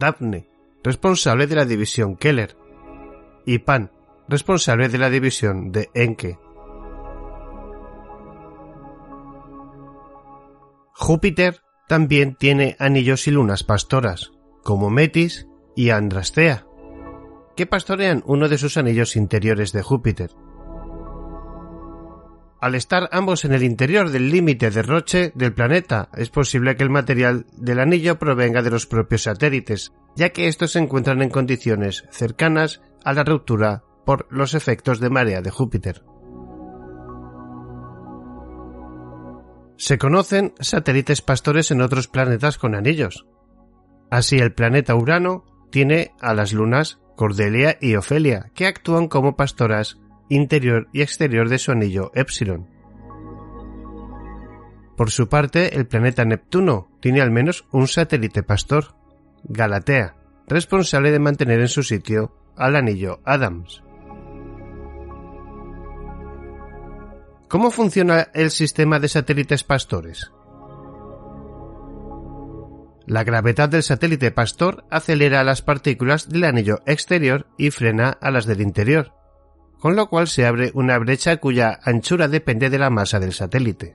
Daphne, 0.00 0.55
responsable 0.86 1.48
de 1.48 1.56
la 1.56 1.64
división 1.64 2.16
Keller, 2.16 2.56
y 3.44 3.58
Pan, 3.58 3.90
responsable 4.28 4.88
de 4.88 4.98
la 4.98 5.10
división 5.10 5.72
de 5.72 5.90
Enke. 5.94 6.38
Júpiter 10.92 11.60
también 11.88 12.36
tiene 12.36 12.76
anillos 12.78 13.26
y 13.26 13.32
lunas 13.32 13.64
pastoras, 13.64 14.30
como 14.62 14.88
Metis 14.88 15.48
y 15.74 15.90
Andrastea 15.90 16.66
que 17.56 17.66
pastorean 17.66 18.22
uno 18.26 18.48
de 18.48 18.58
sus 18.58 18.76
anillos 18.76 19.16
interiores 19.16 19.72
de 19.72 19.82
Júpiter. 19.82 20.30
Al 22.60 22.74
estar 22.74 23.08
ambos 23.12 23.44
en 23.44 23.52
el 23.52 23.62
interior 23.62 24.10
del 24.10 24.30
límite 24.30 24.70
de 24.70 24.82
Roche 24.82 25.32
del 25.34 25.52
planeta, 25.52 26.08
es 26.14 26.30
posible 26.30 26.74
que 26.74 26.82
el 26.82 26.90
material 26.90 27.46
del 27.52 27.80
anillo 27.80 28.18
provenga 28.18 28.62
de 28.62 28.70
los 28.70 28.86
propios 28.86 29.24
satélites, 29.24 29.92
ya 30.14 30.30
que 30.30 30.48
estos 30.48 30.72
se 30.72 30.78
encuentran 30.78 31.20
en 31.20 31.28
condiciones 31.28 32.04
cercanas 32.10 32.80
a 33.04 33.12
la 33.12 33.24
ruptura 33.24 33.84
por 34.06 34.26
los 34.30 34.54
efectos 34.54 35.00
de 35.00 35.10
marea 35.10 35.42
de 35.42 35.50
Júpiter. 35.50 36.02
Se 39.76 39.98
conocen 39.98 40.54
satélites 40.58 41.20
pastores 41.20 41.70
en 41.70 41.82
otros 41.82 42.08
planetas 42.08 42.56
con 42.56 42.74
anillos. 42.74 43.26
Así 44.10 44.38
el 44.38 44.54
planeta 44.54 44.94
Urano 44.94 45.44
tiene 45.70 46.12
a 46.20 46.32
las 46.32 46.54
lunas 46.54 46.98
Cordelia 47.16 47.76
y 47.80 47.96
Ofelia, 47.96 48.50
que 48.54 48.66
actúan 48.66 49.08
como 49.08 49.36
pastoras 49.36 49.98
interior 50.28 50.88
y 50.92 51.02
exterior 51.02 51.48
de 51.48 51.58
su 51.58 51.72
anillo 51.72 52.10
Epsilon. 52.14 52.68
Por 54.96 55.10
su 55.10 55.28
parte, 55.28 55.76
el 55.76 55.86
planeta 55.86 56.24
Neptuno 56.24 56.90
tiene 57.00 57.20
al 57.20 57.30
menos 57.30 57.66
un 57.70 57.86
satélite 57.86 58.42
pastor, 58.42 58.94
Galatea, 59.44 60.16
responsable 60.48 61.10
de 61.10 61.18
mantener 61.18 61.60
en 61.60 61.68
su 61.68 61.82
sitio 61.82 62.34
al 62.56 62.76
anillo 62.76 63.20
Adams. 63.24 63.82
¿Cómo 67.48 67.70
funciona 67.70 68.28
el 68.34 68.50
sistema 68.50 68.98
de 68.98 69.08
satélites 69.08 69.62
pastores? 69.62 70.32
La 73.06 73.22
gravedad 73.22 73.68
del 73.68 73.84
satélite 73.84 74.32
pastor 74.32 74.84
acelera 74.90 75.44
las 75.44 75.62
partículas 75.62 76.28
del 76.28 76.42
anillo 76.42 76.80
exterior 76.86 77.46
y 77.56 77.70
frena 77.70 78.10
a 78.20 78.32
las 78.32 78.46
del 78.46 78.60
interior, 78.60 79.12
con 79.86 79.94
lo 79.94 80.08
cual 80.08 80.26
se 80.26 80.44
abre 80.44 80.72
una 80.74 80.98
brecha 80.98 81.36
cuya 81.36 81.78
anchura 81.84 82.26
depende 82.26 82.70
de 82.70 82.78
la 82.80 82.90
masa 82.90 83.20
del 83.20 83.32
satélite. 83.32 83.94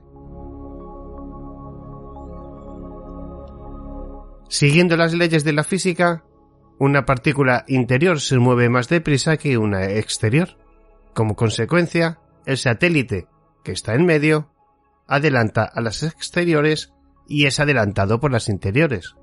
Siguiendo 4.48 4.96
las 4.96 5.12
leyes 5.12 5.44
de 5.44 5.52
la 5.52 5.64
física, 5.64 6.24
una 6.78 7.04
partícula 7.04 7.66
interior 7.68 8.20
se 8.20 8.38
mueve 8.38 8.70
más 8.70 8.88
deprisa 8.88 9.36
que 9.36 9.58
una 9.58 9.84
exterior. 9.84 10.56
Como 11.12 11.36
consecuencia, 11.36 12.20
el 12.46 12.56
satélite, 12.56 13.26
que 13.62 13.72
está 13.72 13.94
en 13.94 14.06
medio, 14.06 14.50
adelanta 15.06 15.64
a 15.64 15.82
las 15.82 16.02
exteriores 16.04 16.94
y 17.28 17.44
es 17.44 17.60
adelantado 17.60 18.18
por 18.18 18.32
las 18.32 18.48
interiores. 18.48 19.14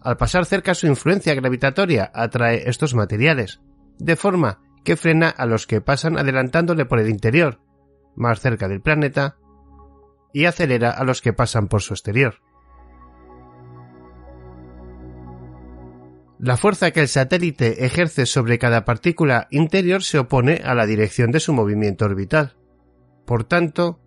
Al 0.00 0.16
pasar 0.16 0.46
cerca 0.46 0.72
su 0.72 0.86
influencia 0.86 1.34
gravitatoria 1.34 2.10
atrae 2.14 2.70
estos 2.70 2.94
materiales, 2.94 3.60
de 3.98 4.16
forma 4.16 4.63
que 4.84 4.96
frena 4.96 5.28
a 5.28 5.46
los 5.46 5.66
que 5.66 5.80
pasan 5.80 6.18
adelantándole 6.18 6.84
por 6.84 7.00
el 7.00 7.08
interior, 7.08 7.60
más 8.14 8.40
cerca 8.40 8.68
del 8.68 8.82
planeta, 8.82 9.36
y 10.32 10.44
acelera 10.44 10.90
a 10.90 11.04
los 11.04 11.22
que 11.22 11.32
pasan 11.32 11.68
por 11.68 11.82
su 11.82 11.94
exterior. 11.94 12.36
La 16.38 16.56
fuerza 16.56 16.90
que 16.90 17.00
el 17.00 17.08
satélite 17.08 17.86
ejerce 17.86 18.26
sobre 18.26 18.58
cada 18.58 18.84
partícula 18.84 19.46
interior 19.50 20.02
se 20.02 20.18
opone 20.18 20.60
a 20.64 20.74
la 20.74 20.84
dirección 20.84 21.30
de 21.30 21.40
su 21.40 21.54
movimiento 21.54 22.04
orbital. 22.04 22.56
Por 23.24 23.44
tanto, 23.44 24.00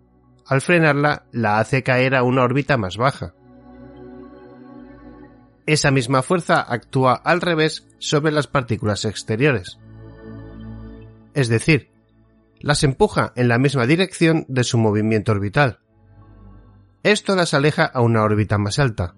al 0.46 0.60
frenarla, 0.60 1.24
la 1.32 1.58
hace 1.58 1.82
caer 1.82 2.14
a 2.14 2.22
una 2.22 2.42
órbita 2.42 2.76
más 2.76 2.96
baja. 2.96 3.34
Esa 5.66 5.90
misma 5.90 6.22
fuerza 6.22 6.60
actúa 6.60 7.14
al 7.14 7.40
revés 7.40 7.88
sobre 7.98 8.30
las 8.30 8.46
partículas 8.46 9.04
exteriores. 9.04 9.78
Es 11.38 11.46
decir, 11.48 11.92
las 12.58 12.82
empuja 12.82 13.32
en 13.36 13.46
la 13.46 13.58
misma 13.58 13.86
dirección 13.86 14.44
de 14.48 14.64
su 14.64 14.76
movimiento 14.76 15.30
orbital. 15.30 15.78
Esto 17.04 17.36
las 17.36 17.54
aleja 17.54 17.84
a 17.84 18.00
una 18.00 18.24
órbita 18.24 18.58
más 18.58 18.80
alta. 18.80 19.14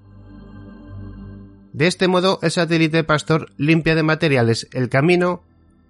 De 1.73 1.87
este 1.87 2.09
modo, 2.09 2.39
el 2.43 2.51
satélite 2.51 3.05
Pastor 3.05 3.51
limpia 3.57 3.95
de 3.95 4.03
materiales 4.03 4.69
el 4.75 4.91
camino 4.91 5.45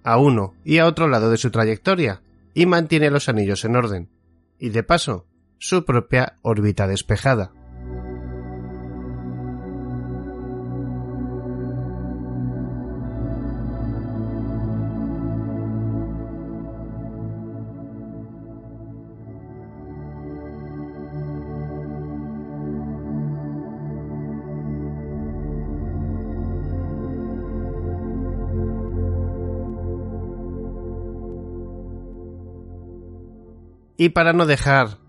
a 0.05 0.19
uno 0.19 0.53
y 0.63 0.77
a 0.77 0.85
otro 0.85 1.09
lado 1.09 1.29
de 1.31 1.37
su 1.37 1.51
trayectoria 1.51 2.21
y 2.53 2.65
mantiene 2.65 3.11
los 3.11 3.27
anillos 3.27 3.65
en 3.65 3.75
orden, 3.75 4.09
y 4.57 4.69
de 4.69 4.83
paso, 4.83 5.27
su 5.57 5.83
propia 5.83 6.37
órbita 6.43 6.87
despejada. 6.87 7.51
Y 33.97 34.09
para 34.09 34.33
no 34.33 34.45
dejar 34.45 34.99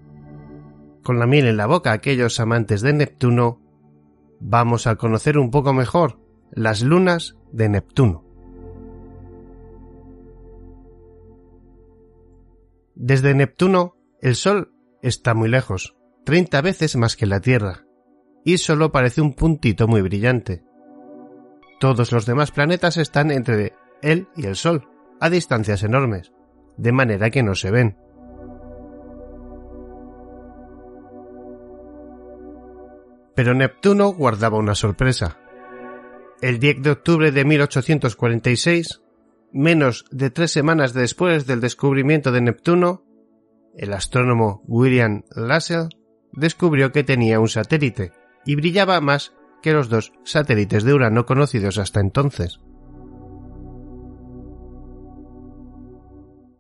con 1.03 1.19
la 1.19 1.27
miel 1.27 1.47
en 1.47 1.57
la 1.57 1.67
boca 1.67 1.91
a 1.91 1.95
aquellos 1.95 2.39
amantes 2.41 2.81
de 2.81 2.93
Neptuno, 2.93 3.61
vamos 4.41 4.87
a 4.87 4.97
conocer 4.97 5.39
un 5.39 5.51
poco 5.51 5.73
mejor 5.73 6.21
las 6.53 6.83
lunas 6.83 7.37
de 7.53 7.69
Neptuno. 7.69 8.25
Desde 12.95 13.35
Neptuno, 13.35 13.97
el 14.21 14.37
Sol 14.37 14.73
está 15.03 15.35
muy 15.35 15.49
lejos, 15.49 15.97
30 16.25 16.61
veces 16.61 16.97
más 16.97 17.17
que 17.17 17.27
la 17.27 17.41
Tierra, 17.41 17.85
y 18.45 18.59
solo 18.59 18.93
parece 18.93 19.21
un 19.21 19.35
puntito 19.35 19.89
muy 19.89 20.03
brillante. 20.03 20.63
Todos 21.81 22.13
los 22.13 22.27
demás 22.27 22.53
planetas 22.53 22.97
están 22.99 23.31
entre 23.31 23.73
él 24.03 24.29
y 24.37 24.47
el 24.47 24.57
Sol, 24.57 24.89
a 25.21 25.31
distancias 25.31 25.83
enormes, 25.83 26.33
de 26.77 26.93
manera 26.93 27.31
que 27.31 27.43
no 27.43 27.55
se 27.55 27.71
ven. 27.71 27.97
Pero 33.35 33.55
Neptuno 33.55 34.09
guardaba 34.09 34.59
una 34.59 34.75
sorpresa. 34.75 35.39
El 36.41 36.59
10 36.59 36.83
de 36.83 36.91
octubre 36.91 37.33
de 37.33 37.45
1846, 37.45 39.01
menos 39.53 40.05
de 40.11 40.31
tres 40.31 40.51
semanas 40.51 40.93
después 40.93 41.47
del 41.47 41.61
descubrimiento 41.61 42.33
de 42.33 42.41
Neptuno, 42.41 43.05
el 43.77 43.93
astrónomo 43.93 44.63
William 44.67 45.23
Lassell 45.35 45.89
descubrió 46.33 46.93
que 46.93 47.05
tenía 47.05 47.41
un 47.41 47.49
satélite 47.49 48.13
y 48.45 48.57
brillaba 48.57 49.01
más 49.01 49.33
que 49.63 49.73
los 49.73 49.89
dos 49.89 50.13
satélites 50.25 50.85
de 50.85 50.93
Urano 50.93 51.25
conocidos 51.25 51.79
hasta 51.79 52.01
entonces. 52.01 52.59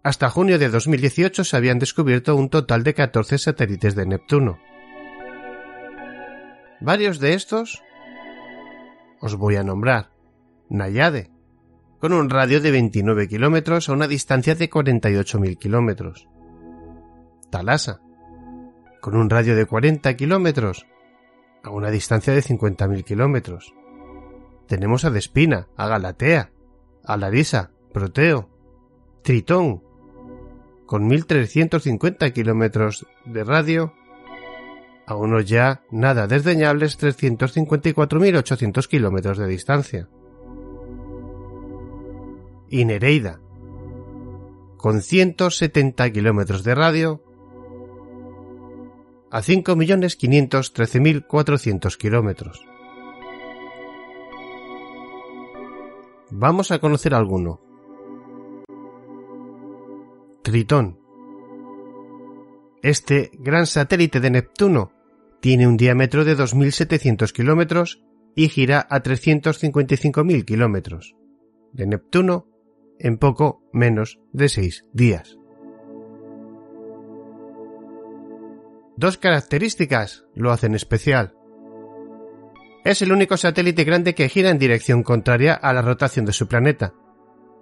Hasta 0.04 0.30
junio 0.30 0.58
de 0.58 0.68
2018 0.68 1.44
se 1.44 1.56
habían 1.56 1.78
descubierto 1.78 2.34
un 2.34 2.48
total 2.48 2.82
de 2.82 2.94
14 2.94 3.38
satélites 3.38 3.94
de 3.94 4.06
Neptuno. 4.06 4.58
Varios 6.84 7.20
de 7.20 7.34
estos 7.34 7.80
os 9.20 9.36
voy 9.36 9.54
a 9.54 9.62
nombrar. 9.62 10.10
Nayade, 10.68 11.30
con 12.00 12.12
un 12.12 12.28
radio 12.28 12.60
de 12.60 12.72
29 12.72 13.28
kilómetros 13.28 13.88
a 13.88 13.92
una 13.92 14.08
distancia 14.08 14.56
de 14.56 14.68
48.000 14.68 15.58
kilómetros. 15.58 16.26
Talasa, 17.50 18.00
con 19.00 19.14
un 19.14 19.30
radio 19.30 19.54
de 19.54 19.64
40 19.64 20.16
kilómetros 20.16 20.88
a 21.62 21.70
una 21.70 21.88
distancia 21.88 22.34
de 22.34 22.42
50.000 22.42 23.04
kilómetros. 23.04 23.72
Tenemos 24.66 25.04
a 25.04 25.10
Despina, 25.10 25.68
a 25.76 25.86
Galatea, 25.86 26.50
a 27.04 27.16
Larisa, 27.16 27.70
Proteo, 27.92 28.50
Tritón, 29.22 29.84
con 30.86 31.08
1.350 31.08 32.32
kilómetros 32.32 33.06
de 33.24 33.44
radio 33.44 33.94
a 35.06 35.14
unos 35.16 35.46
ya 35.46 35.82
nada 35.90 36.26
desdeñables 36.26 36.98
354.800 36.98 38.86
kilómetros 38.86 39.38
de 39.38 39.46
distancia. 39.46 40.10
Y 42.68 42.84
Nereida, 42.84 43.40
con 44.76 45.00
170 45.02 46.10
kilómetros 46.10 46.62
de 46.64 46.74
radio, 46.74 47.22
a 49.30 49.40
5.513.400 49.40 51.96
kilómetros. 51.96 52.66
Vamos 56.30 56.70
a 56.70 56.78
conocer 56.78 57.14
alguno. 57.14 57.60
Tritón, 60.42 61.01
este 62.82 63.30
gran 63.34 63.66
satélite 63.66 64.20
de 64.20 64.30
Neptuno 64.30 64.92
tiene 65.40 65.66
un 65.66 65.76
diámetro 65.76 66.24
de 66.24 66.36
2.700 66.36 67.32
kilómetros 67.32 68.02
y 68.34 68.48
gira 68.48 68.86
a 68.90 69.02
355.000 69.02 70.44
kilómetros 70.44 71.14
de 71.72 71.86
Neptuno 71.86 72.48
en 72.98 73.18
poco 73.18 73.62
menos 73.72 74.20
de 74.32 74.48
seis 74.48 74.84
días. 74.92 75.36
Dos 78.96 79.16
características 79.16 80.24
lo 80.34 80.52
hacen 80.52 80.74
especial. 80.74 81.34
Es 82.84 83.02
el 83.02 83.12
único 83.12 83.36
satélite 83.36 83.84
grande 83.84 84.14
que 84.14 84.28
gira 84.28 84.50
en 84.50 84.58
dirección 84.58 85.02
contraria 85.02 85.54
a 85.54 85.72
la 85.72 85.82
rotación 85.82 86.26
de 86.26 86.32
su 86.32 86.46
planeta, 86.46 86.94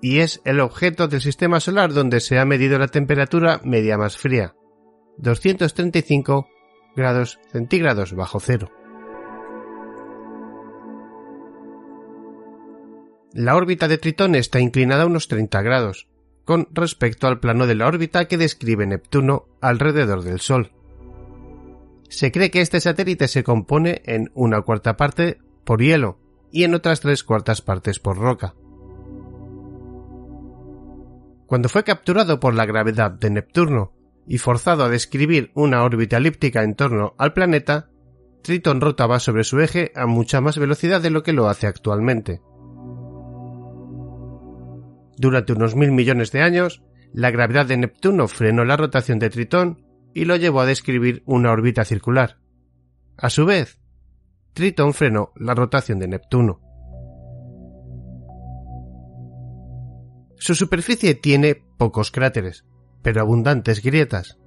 y 0.03 0.19
es 0.19 0.41
el 0.45 0.61
objeto 0.61 1.09
del 1.09 1.21
sistema 1.21 1.61
solar 1.61 1.93
donde 1.93 2.21
se 2.21 2.39
ha 2.39 2.45
medido 2.45 2.79
la 2.79 2.89
temperatura 2.89 3.61
media 3.65 3.97
más 3.97 4.17
fría. 4.17 4.55
235 5.19 6.49
grados 6.97 7.39
centígrados 7.51 8.15
bajo 8.15 8.41
cero. 8.41 8.71
La 13.33 13.55
órbita 13.55 13.87
de 13.87 13.99
Tritón 13.99 14.35
está 14.35 14.59
inclinada 14.59 15.05
a 15.05 15.07
unos 15.07 15.29
30 15.29 15.63
grados, 15.63 16.09
con 16.45 16.69
respecto 16.73 17.29
al 17.29 17.39
plano 17.39 17.67
de 17.69 17.77
la 17.77 17.87
órbita 17.87 18.27
que 18.27 18.37
describe 18.37 18.87
Neptuno 18.87 19.47
alrededor 19.61 20.23
del 20.23 20.41
Sol. 20.41 20.73
Se 22.09 22.33
cree 22.33 22.51
que 22.51 22.61
este 22.61 22.81
satélite 22.81 23.29
se 23.29 23.45
compone 23.45 24.03
en 24.05 24.33
una 24.35 24.63
cuarta 24.63 24.97
parte 24.97 25.39
por 25.65 25.81
hielo 25.81 26.19
y 26.51 26.65
en 26.65 26.75
otras 26.75 27.01
tres 27.01 27.23
cuartas 27.23 27.63
partes 27.63 28.01
por 28.01 28.19
roca. 28.19 28.57
Cuando 31.47 31.69
fue 31.69 31.85
capturado 31.85 32.41
por 32.41 32.55
la 32.55 32.67
gravedad 32.67 33.13
de 33.13 33.31
Neptuno 33.31 33.93
y 34.31 34.39
forzado 34.39 34.85
a 34.85 34.89
describir 34.89 35.51
una 35.55 35.83
órbita 35.83 36.19
elíptica 36.19 36.63
en 36.63 36.77
torno 36.77 37.17
al 37.19 37.33
planeta, 37.33 37.91
Tritón 38.45 38.81
rotaba 38.81 39.19
sobre 39.19 39.43
su 39.43 39.59
eje 39.59 39.91
a 39.97 40.07
mucha 40.07 40.41
más 40.41 40.57
velocidad 40.57 41.01
de 41.01 41.11
lo 41.11 41.25
que 41.25 41.33
lo 41.33 41.49
hace 41.49 41.67
actualmente. 41.67 42.41
Durante 45.19 45.53
unos 45.53 45.75
mil 45.75 45.91
millones 45.91 46.31
de 46.31 46.43
años, 46.43 46.81
la 47.13 47.33
gravedad 47.33 47.67
de 47.67 47.77
Neptuno 47.77 48.29
frenó 48.29 48.65
la 48.65 48.77
rotación 48.77 49.19
de 49.19 49.31
Tritón 49.31 49.85
y 50.15 50.27
lo 50.27 50.37
llevó 50.37 50.61
a 50.61 50.67
describir 50.67 51.25
una 51.27 51.51
órbita 51.51 51.85
circular. 51.85 52.39
A 53.17 53.31
su 53.31 53.45
vez, 53.47 53.81
Tritón 54.53 54.95
frenó 54.95 55.33
la 55.35 55.57
rotación 55.57 55.99
de 55.99 56.07
Neptuno. 56.07 56.61
Su 60.37 60.55
superficie 60.55 61.17
tiene 61.17 61.57
pocos 61.77 62.13
cráteres, 62.13 62.65
pero 63.03 63.21
abundantes 63.21 63.83
grietas. 63.83 64.39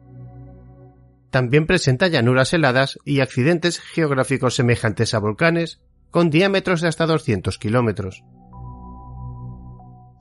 También 1.30 1.66
presenta 1.66 2.08
llanuras 2.08 2.54
heladas 2.54 3.00
y 3.06 3.22
accidentes 3.22 3.80
geográficos 3.80 4.56
semejantes 4.56 5.14
a 5.14 5.20
volcanes, 5.20 5.82
con 6.12 6.30
diámetros 6.30 6.82
de 6.82 6.90
hasta 6.90 7.06
200 7.08 7.58
kilómetros 7.58 8.24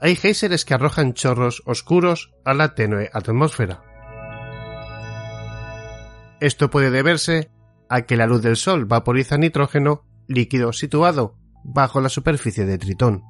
hay 0.02 0.16
géiseres 0.16 0.64
que 0.64 0.74
arrojan 0.74 1.14
chorros 1.14 1.62
oscuros 1.64 2.32
a 2.44 2.54
la 2.54 2.74
tenue 2.74 3.08
atmósfera. 3.12 3.84
Esto 6.40 6.70
puede 6.70 6.90
deberse 6.90 7.52
a 7.88 8.02
que 8.02 8.16
la 8.16 8.26
luz 8.26 8.42
del 8.42 8.56
Sol 8.56 8.84
vaporiza 8.84 9.38
nitrógeno 9.38 10.04
líquido 10.26 10.72
situado 10.72 11.36
bajo 11.62 12.00
la 12.00 12.08
superficie 12.08 12.66
de 12.66 12.78
Tritón. 12.78 13.22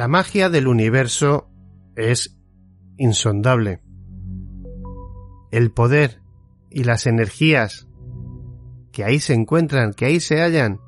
La 0.00 0.08
magia 0.08 0.48
del 0.48 0.66
universo 0.66 1.50
es 1.94 2.40
insondable. 2.96 3.82
El 5.50 5.72
poder 5.72 6.22
y 6.70 6.84
las 6.84 7.06
energías 7.06 7.86
que 8.92 9.04
ahí 9.04 9.20
se 9.20 9.34
encuentran, 9.34 9.92
que 9.92 10.06
ahí 10.06 10.18
se 10.18 10.40
hallan, 10.40 10.80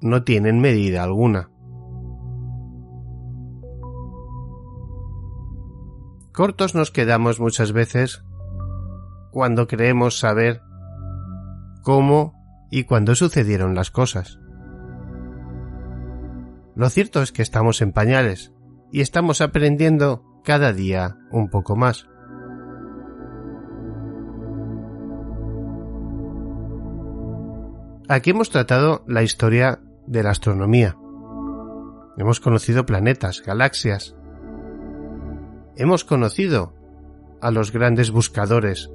no 0.00 0.22
tienen 0.22 0.60
medida 0.60 1.02
alguna. 1.02 1.50
Cortos 6.32 6.76
nos 6.76 6.92
quedamos 6.92 7.40
muchas 7.40 7.72
veces 7.72 8.22
cuando 9.32 9.66
creemos 9.66 10.20
saber 10.20 10.62
cómo 11.82 12.34
y 12.70 12.84
cuándo 12.84 13.16
sucedieron 13.16 13.74
las 13.74 13.90
cosas. 13.90 14.38
Lo 16.78 16.88
cierto 16.90 17.22
es 17.22 17.32
que 17.32 17.42
estamos 17.42 17.82
en 17.82 17.90
pañales 17.90 18.52
y 18.92 19.00
estamos 19.00 19.40
aprendiendo 19.40 20.22
cada 20.44 20.72
día 20.72 21.16
un 21.32 21.50
poco 21.50 21.74
más. 21.74 22.06
Aquí 28.08 28.30
hemos 28.30 28.50
tratado 28.50 29.02
la 29.08 29.24
historia 29.24 29.80
de 30.06 30.22
la 30.22 30.30
astronomía. 30.30 30.96
Hemos 32.16 32.38
conocido 32.38 32.86
planetas, 32.86 33.42
galaxias. 33.42 34.14
Hemos 35.74 36.04
conocido 36.04 36.74
a 37.40 37.50
los 37.50 37.72
grandes 37.72 38.12
buscadores 38.12 38.88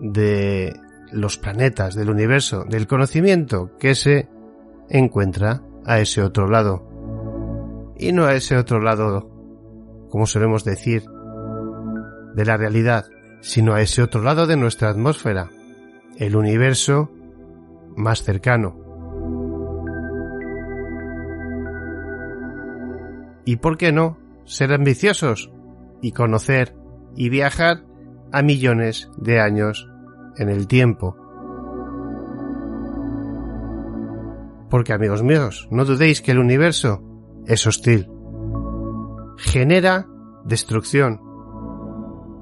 de 0.00 0.72
los 1.12 1.36
planetas, 1.36 1.94
del 1.94 2.08
universo, 2.08 2.64
del 2.64 2.86
conocimiento 2.86 3.76
que 3.78 3.94
se 3.94 4.30
encuentra 4.88 5.62
a 5.84 6.00
ese 6.00 6.22
otro 6.22 6.48
lado. 6.48 6.88
Y 7.98 8.12
no 8.12 8.24
a 8.24 8.34
ese 8.34 8.56
otro 8.56 8.80
lado 8.80 9.32
como 10.12 10.26
solemos 10.26 10.62
decir, 10.62 11.04
de 12.34 12.44
la 12.44 12.58
realidad, 12.58 13.06
sino 13.40 13.72
a 13.72 13.80
ese 13.80 14.02
otro 14.02 14.20
lado 14.20 14.46
de 14.46 14.58
nuestra 14.58 14.90
atmósfera, 14.90 15.48
el 16.18 16.36
universo 16.36 17.10
más 17.96 18.22
cercano. 18.22 18.76
¿Y 23.46 23.56
por 23.56 23.78
qué 23.78 23.90
no 23.90 24.18
ser 24.44 24.74
ambiciosos 24.74 25.50
y 26.02 26.12
conocer 26.12 26.76
y 27.16 27.30
viajar 27.30 27.82
a 28.32 28.42
millones 28.42 29.08
de 29.16 29.40
años 29.40 29.88
en 30.36 30.50
el 30.50 30.66
tiempo? 30.66 31.16
Porque 34.72 34.92
amigos 34.92 35.22
míos, 35.22 35.68
no 35.70 35.84
dudéis 35.84 36.20
que 36.20 36.32
el 36.32 36.40
universo 36.40 37.00
es 37.46 37.64
hostil 37.66 38.08
genera 39.42 40.06
destrucción 40.44 41.20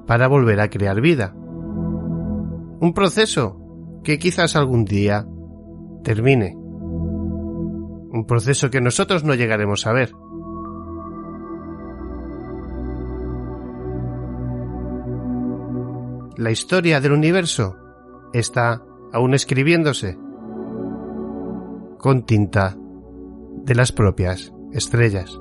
para 0.07 0.27
volver 0.27 0.59
a 0.59 0.69
crear 0.69 1.01
vida. 1.01 1.33
Un 1.35 2.93
proceso 2.93 3.57
que 4.03 4.19
quizás 4.19 4.55
algún 4.55 4.85
día 4.85 5.25
termine. 6.03 6.55
Un 6.55 8.25
proceso 8.27 8.69
que 8.69 8.81
nosotros 8.81 9.23
no 9.23 9.35
llegaremos 9.35 9.87
a 9.87 9.93
ver. 9.93 10.11
La 16.37 16.51
historia 16.51 16.99
del 16.99 17.11
universo 17.11 17.77
está 18.33 18.81
aún 19.13 19.33
escribiéndose 19.33 20.17
con 22.01 22.23
tinta 22.23 22.75
de 23.63 23.75
las 23.75 23.91
propias 23.91 24.51
estrellas. 24.73 25.39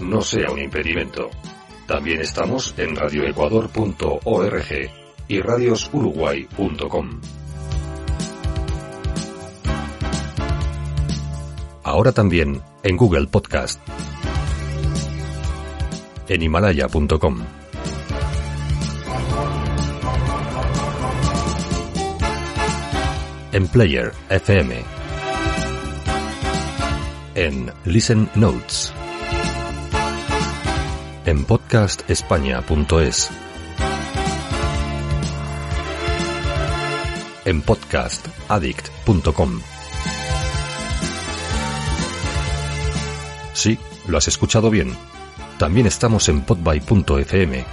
no 0.00 0.20
sea 0.22 0.50
un 0.50 0.58
impedimento. 0.58 1.30
También 1.86 2.20
estamos 2.20 2.74
en 2.76 2.96
radioecuador.org 2.96 4.64
y 5.28 5.40
radiosuruguay.com. 5.40 7.20
Ahora 11.84 12.12
también 12.12 12.60
en 12.82 12.96
Google 12.96 13.26
Podcast, 13.28 13.80
en 16.28 16.42
himalaya.com. 16.42 17.44
En 23.52 23.66
Player 23.68 24.12
FM. 24.28 24.82
En 27.34 27.72
Listen 27.84 28.28
Notes 28.34 28.92
en 31.30 31.44
podcastespaña.es, 31.44 33.30
en 37.44 37.62
podcastaddict.com. 37.62 39.60
Sí, 43.52 43.78
lo 44.08 44.18
has 44.18 44.26
escuchado 44.26 44.70
bien. 44.70 44.96
También 45.56 45.86
estamos 45.86 46.28
en 46.28 46.40
podby.fm. 46.40 47.64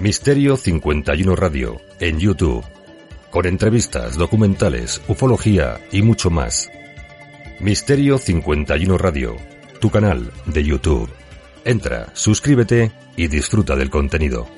Misterio 0.00 0.56
51 0.56 1.36
Radio 1.36 1.78
en 1.98 2.18
YouTube, 2.18 2.64
con 3.30 3.44
entrevistas, 3.44 4.16
documentales, 4.16 5.02
ufología 5.08 5.78
y 5.92 6.00
mucho 6.00 6.30
más. 6.30 6.70
Misterio 7.58 8.16
51 8.16 8.96
Radio, 8.96 9.36
tu 9.78 9.90
canal 9.90 10.32
de 10.46 10.64
YouTube. 10.64 11.10
Entra, 11.66 12.06
suscríbete 12.14 12.92
y 13.14 13.28
disfruta 13.28 13.76
del 13.76 13.90
contenido. 13.90 14.48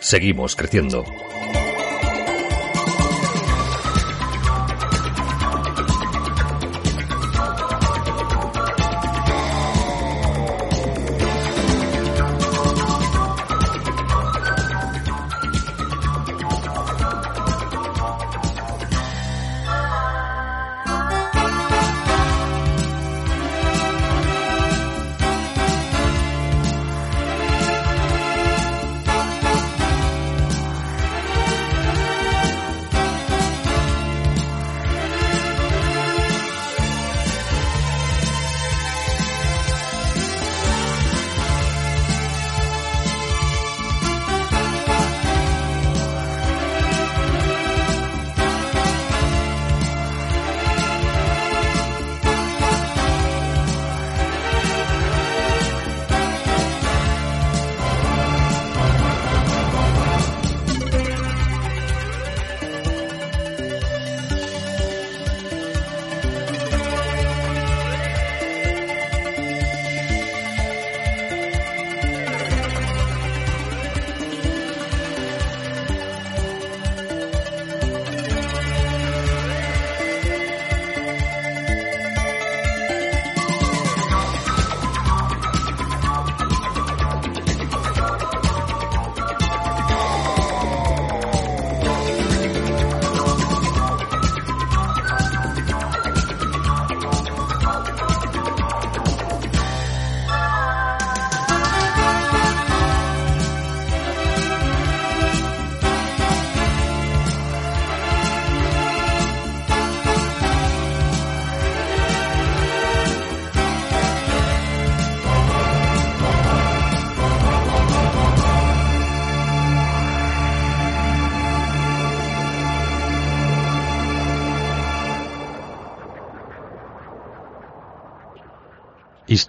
Seguimos 0.00 0.56
creciendo. 0.56 1.04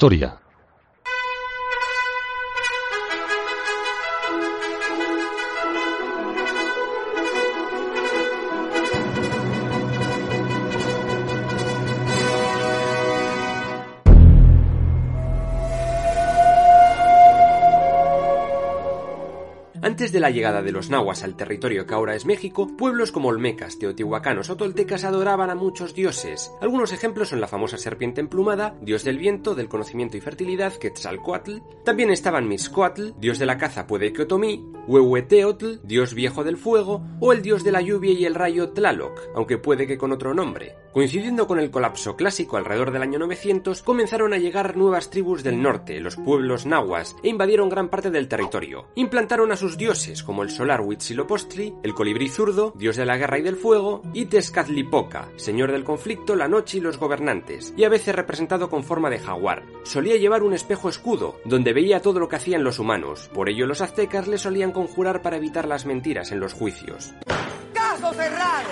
Historia. 0.03 0.42
De 20.13 20.21
la 20.21 20.29
llegada 20.29 20.61
de 20.61 20.71
los 20.71 20.89
nahuas 20.89 21.23
al 21.23 21.35
territorio 21.35 21.85
que 21.85 21.93
ahora 21.93 22.15
es 22.15 22.25
México, 22.25 22.67
pueblos 22.77 23.11
como 23.11 23.29
olmecas, 23.29 23.77
teotihuacanos 23.79 24.49
o 24.49 24.55
toltecas 24.55 25.03
adoraban 25.03 25.49
a 25.49 25.55
muchos 25.55 25.93
dioses. 25.93 26.53
Algunos 26.61 26.93
ejemplos 26.93 27.29
son 27.29 27.41
la 27.41 27.47
famosa 27.47 27.77
serpiente 27.77 28.21
emplumada, 28.21 28.77
dios 28.81 29.03
del 29.03 29.17
viento, 29.17 29.55
del 29.55 29.67
conocimiento 29.67 30.15
y 30.15 30.21
fertilidad, 30.21 30.73
Quetzalcoatl. 30.73 31.57
También 31.83 32.11
estaban 32.11 32.47
Mixcoatl, 32.47 33.11
dios 33.17 33.39
de 33.39 33.45
la 33.45 33.57
caza 33.57 33.87
Puedequiotomí, 33.87 34.72
Huehueteotl, 34.87 35.79
dios 35.83 36.13
viejo 36.13 36.43
del 36.43 36.57
fuego, 36.57 37.01
o 37.19 37.31
el 37.31 37.41
dios 37.41 37.63
de 37.63 37.71
la 37.71 37.81
lluvia 37.81 38.11
y 38.11 38.25
el 38.25 38.35
rayo 38.35 38.69
Tlaloc, 38.69 39.19
aunque 39.35 39.57
puede 39.57 39.87
que 39.87 39.97
con 39.97 40.11
otro 40.11 40.33
nombre. 40.33 40.75
Coincidiendo 40.91 41.47
con 41.47 41.59
el 41.59 41.71
colapso 41.71 42.15
clásico 42.15 42.57
alrededor 42.57 42.91
del 42.91 43.01
año 43.01 43.17
900, 43.17 43.81
comenzaron 43.81 44.33
a 44.33 44.37
llegar 44.37 44.77
nuevas 44.77 45.09
tribus 45.09 45.41
del 45.41 45.61
norte, 45.61 45.99
los 45.99 46.17
pueblos 46.17 46.65
nahuas, 46.65 47.15
e 47.23 47.29
invadieron 47.29 47.69
gran 47.69 47.89
parte 47.89 48.11
del 48.11 48.27
territorio. 48.27 48.85
Implantaron 48.95 49.51
a 49.51 49.55
sus 49.55 49.77
dioses 49.77 50.21
como 50.21 50.43
el 50.43 50.51
solar 50.51 50.81
Huitzilopochtli, 50.81 51.75
el 51.81 51.93
colibrí 51.95 52.29
zurdo, 52.29 52.73
dios 52.75 52.95
de 52.95 53.05
la 53.05 53.17
guerra 53.17 53.39
y 53.39 53.41
del 53.41 53.55
fuego, 53.55 54.03
y 54.13 54.25
Tezcatlipoca, 54.25 55.29
señor 55.35 55.71
del 55.71 55.83
conflicto, 55.83 56.35
la 56.35 56.47
noche 56.47 56.77
y 56.77 56.81
los 56.81 56.99
gobernantes, 56.99 57.73
y 57.75 57.85
a 57.85 57.89
veces 57.89 58.15
representado 58.15 58.69
con 58.69 58.83
forma 58.83 59.09
de 59.09 59.19
jaguar. 59.19 59.63
Solía 59.83 60.17
llevar 60.17 60.43
un 60.43 60.53
espejo 60.53 60.89
escudo, 60.89 61.39
donde 61.45 61.73
veía 61.73 62.01
todo 62.01 62.19
lo 62.19 62.27
que 62.27 62.35
hacían 62.35 62.63
los 62.63 62.79
humanos, 62.79 63.31
por 63.33 63.49
ello 63.49 63.65
los 63.65 63.81
aztecas 63.81 64.27
le 64.27 64.37
solían 64.37 64.72
conjurar 64.73 65.21
para 65.21 65.37
evitar 65.37 65.67
las 65.67 65.85
mentiras 65.85 66.31
en 66.31 66.39
los 66.39 66.53
juicios. 66.53 67.13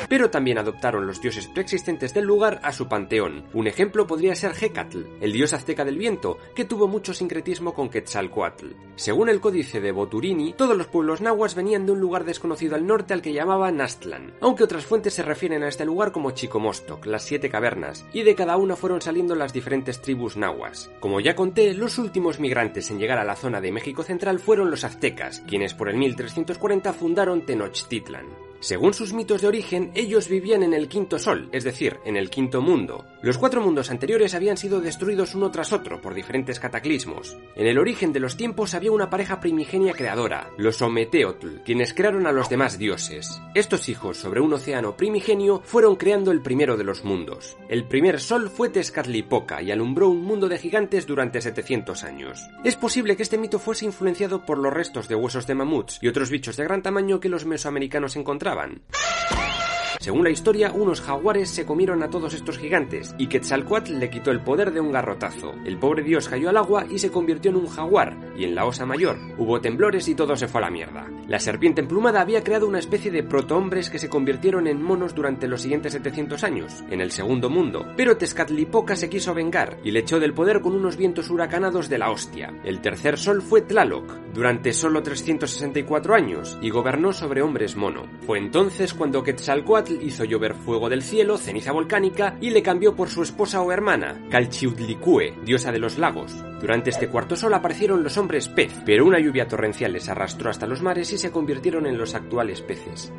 Pero 0.09 0.29
también 0.29 0.57
adoptaron 0.57 1.07
los 1.07 1.21
dioses 1.21 1.47
preexistentes 1.47 2.13
del 2.13 2.25
lugar 2.25 2.59
a 2.63 2.73
su 2.73 2.87
panteón. 2.87 3.45
Un 3.53 3.67
ejemplo 3.67 4.07
podría 4.07 4.35
ser 4.35 4.53
Hecatl, 4.59 5.03
el 5.21 5.31
dios 5.31 5.53
azteca 5.53 5.85
del 5.85 5.97
viento, 5.97 6.37
que 6.55 6.65
tuvo 6.65 6.87
mucho 6.87 7.13
sincretismo 7.13 7.73
con 7.73 7.89
Quetzalcoatl. 7.89 8.67
Según 8.95 9.29
el 9.29 9.39
códice 9.39 9.79
de 9.79 9.91
Boturini, 9.91 10.53
todos 10.53 10.77
los 10.77 10.87
pueblos 10.87 11.21
nahuas 11.21 11.55
venían 11.55 11.85
de 11.85 11.93
un 11.93 11.99
lugar 11.99 12.25
desconocido 12.25 12.75
al 12.75 12.85
norte 12.85 13.13
al 13.13 13.21
que 13.21 13.33
llamaban 13.33 13.81
Aztlán, 13.81 14.33
aunque 14.41 14.63
otras 14.63 14.85
fuentes 14.85 15.13
se 15.13 15.23
refieren 15.23 15.63
a 15.63 15.67
este 15.67 15.85
lugar 15.85 16.11
como 16.11 16.31
Chicomostoc, 16.31 17.05
las 17.05 17.23
siete 17.23 17.49
cavernas, 17.49 18.05
y 18.13 18.23
de 18.23 18.35
cada 18.35 18.57
una 18.57 18.75
fueron 18.75 19.01
saliendo 19.01 19.35
las 19.35 19.53
diferentes 19.53 20.01
tribus 20.01 20.37
nahuas. 20.37 20.91
Como 20.99 21.19
ya 21.19 21.35
conté, 21.35 21.73
los 21.73 21.97
últimos 21.97 22.39
migrantes 22.39 22.91
en 22.91 22.99
llegar 22.99 23.17
a 23.17 23.25
la 23.25 23.35
zona 23.35 23.61
de 23.61 23.71
México 23.71 24.03
Central 24.03 24.39
fueron 24.39 24.69
los 24.69 24.83
aztecas, 24.83 25.41
quienes 25.47 25.73
por 25.73 25.89
el 25.89 25.97
1340 25.97 26.93
fundaron 26.93 27.45
Tenochtitlan. 27.45 28.50
Según 28.61 28.93
sus 28.93 29.11
mitos 29.11 29.41
de 29.41 29.47
origen, 29.47 29.91
ellos 29.95 30.29
vivían 30.29 30.61
en 30.61 30.75
el 30.75 30.87
quinto 30.87 31.17
sol, 31.17 31.49
es 31.51 31.63
decir, 31.63 31.97
en 32.05 32.15
el 32.15 32.29
quinto 32.29 32.61
mundo. 32.61 33.05
Los 33.23 33.39
cuatro 33.39 33.59
mundos 33.59 33.89
anteriores 33.89 34.35
habían 34.35 34.55
sido 34.55 34.81
destruidos 34.81 35.33
uno 35.33 35.49
tras 35.49 35.73
otro 35.73 35.99
por 35.99 36.13
diferentes 36.13 36.59
cataclismos. 36.59 37.39
En 37.55 37.65
el 37.65 37.79
origen 37.79 38.13
de 38.13 38.19
los 38.19 38.37
tiempos 38.37 38.75
había 38.75 38.91
una 38.91 39.09
pareja 39.09 39.39
primigenia 39.39 39.93
creadora, 39.93 40.51
los 40.59 40.79
Ometeotl, 40.79 41.61
quienes 41.65 41.95
crearon 41.95 42.27
a 42.27 42.31
los 42.31 42.49
demás 42.49 42.77
dioses. 42.77 43.41
Estos 43.55 43.89
hijos 43.89 44.17
sobre 44.17 44.41
un 44.41 44.53
océano 44.53 44.95
primigenio 44.95 45.63
fueron 45.65 45.95
creando 45.95 46.31
el 46.31 46.43
primero 46.43 46.77
de 46.77 46.83
los 46.83 47.03
mundos. 47.03 47.57
El 47.67 47.87
primer 47.87 48.19
sol 48.19 48.51
fue 48.51 48.69
Tezcatlipoca 48.69 49.63
y 49.63 49.71
alumbró 49.71 50.07
un 50.09 50.21
mundo 50.21 50.47
de 50.47 50.59
gigantes 50.59 51.07
durante 51.07 51.41
700 51.41 52.03
años. 52.03 52.47
Es 52.63 52.75
posible 52.75 53.15
que 53.15 53.23
este 53.23 53.39
mito 53.39 53.57
fuese 53.57 53.85
influenciado 53.85 54.45
por 54.45 54.59
los 54.59 54.71
restos 54.71 55.07
de 55.07 55.15
huesos 55.15 55.47
de 55.47 55.55
mamuts 55.55 55.97
y 55.99 56.07
otros 56.07 56.29
bichos 56.29 56.57
de 56.57 56.63
gran 56.63 56.83
tamaño 56.83 57.19
que 57.19 57.29
los 57.29 57.47
mesoamericanos 57.47 58.15
estaven. 58.51 59.70
Según 60.01 60.23
la 60.23 60.31
historia, 60.31 60.71
unos 60.71 60.99
jaguares 60.99 61.51
se 61.51 61.63
comieron 61.63 62.01
a 62.01 62.09
todos 62.09 62.33
estos 62.33 62.57
gigantes 62.57 63.13
y 63.19 63.27
Quetzalcoatl 63.27 63.99
le 63.99 64.09
quitó 64.09 64.31
el 64.31 64.41
poder 64.41 64.73
de 64.73 64.79
un 64.79 64.91
garrotazo. 64.91 65.53
El 65.63 65.77
pobre 65.77 66.01
dios 66.01 66.27
cayó 66.27 66.49
al 66.49 66.57
agua 66.57 66.87
y 66.89 66.97
se 66.97 67.11
convirtió 67.11 67.51
en 67.51 67.57
un 67.57 67.67
jaguar, 67.67 68.17
y 68.35 68.45
en 68.45 68.55
la 68.55 68.65
osa 68.65 68.83
mayor 68.87 69.19
hubo 69.37 69.61
temblores 69.61 70.07
y 70.07 70.15
todo 70.15 70.35
se 70.35 70.47
fue 70.47 70.59
a 70.59 70.63
la 70.63 70.71
mierda. 70.71 71.05
La 71.27 71.37
serpiente 71.37 71.81
emplumada 71.81 72.19
había 72.19 72.43
creado 72.43 72.67
una 72.67 72.79
especie 72.79 73.11
de 73.11 73.21
protohombres 73.21 73.91
que 73.91 73.99
se 73.99 74.09
convirtieron 74.09 74.65
en 74.65 74.81
monos 74.81 75.13
durante 75.13 75.47
los 75.47 75.61
siguientes 75.61 75.93
700 75.93 76.43
años, 76.43 76.83
en 76.89 76.99
el 76.99 77.11
segundo 77.11 77.51
mundo. 77.51 77.85
Pero 77.95 78.17
Tezcatlipoca 78.17 78.95
se 78.95 79.07
quiso 79.07 79.35
vengar 79.35 79.77
y 79.83 79.91
le 79.91 79.99
echó 79.99 80.19
del 80.19 80.33
poder 80.33 80.61
con 80.61 80.73
unos 80.73 80.97
vientos 80.97 81.29
huracanados 81.29 81.89
de 81.89 81.99
la 81.99 82.09
hostia. 82.09 82.59
El 82.63 82.81
tercer 82.81 83.19
sol 83.19 83.43
fue 83.43 83.61
Tlaloc, 83.61 84.11
durante 84.33 84.73
solo 84.73 85.03
364 85.03 86.15
años, 86.15 86.57
y 86.59 86.71
gobernó 86.71 87.13
sobre 87.13 87.43
hombres 87.43 87.75
mono. 87.75 88.07
Fue 88.25 88.39
entonces 88.39 88.95
cuando 88.95 89.21
Quetzalcoatl 89.21 89.90
hizo 90.01 90.23
llover 90.23 90.53
fuego 90.53 90.89
del 90.89 91.01
cielo, 91.01 91.37
ceniza 91.37 91.71
volcánica, 91.71 92.37
y 92.39 92.51
le 92.51 92.61
cambió 92.61 92.95
por 92.95 93.09
su 93.09 93.23
esposa 93.23 93.61
o 93.61 93.71
hermana, 93.71 94.25
Calchiudlicue, 94.29 95.35
diosa 95.43 95.71
de 95.71 95.79
los 95.79 95.97
lagos. 95.97 96.33
Durante 96.61 96.91
este 96.91 97.07
cuarto 97.07 97.35
sol 97.35 97.53
aparecieron 97.53 98.03
los 98.03 98.17
hombres 98.17 98.47
pez, 98.47 98.71
pero 98.85 99.05
una 99.05 99.19
lluvia 99.19 99.47
torrencial 99.47 99.93
les 99.93 100.07
arrastró 100.09 100.49
hasta 100.49 100.67
los 100.67 100.81
mares 100.81 101.11
y 101.11 101.17
se 101.17 101.31
convirtieron 101.31 101.85
en 101.85 101.97
los 101.97 102.15
actuales 102.15 102.61
peces. 102.61 103.11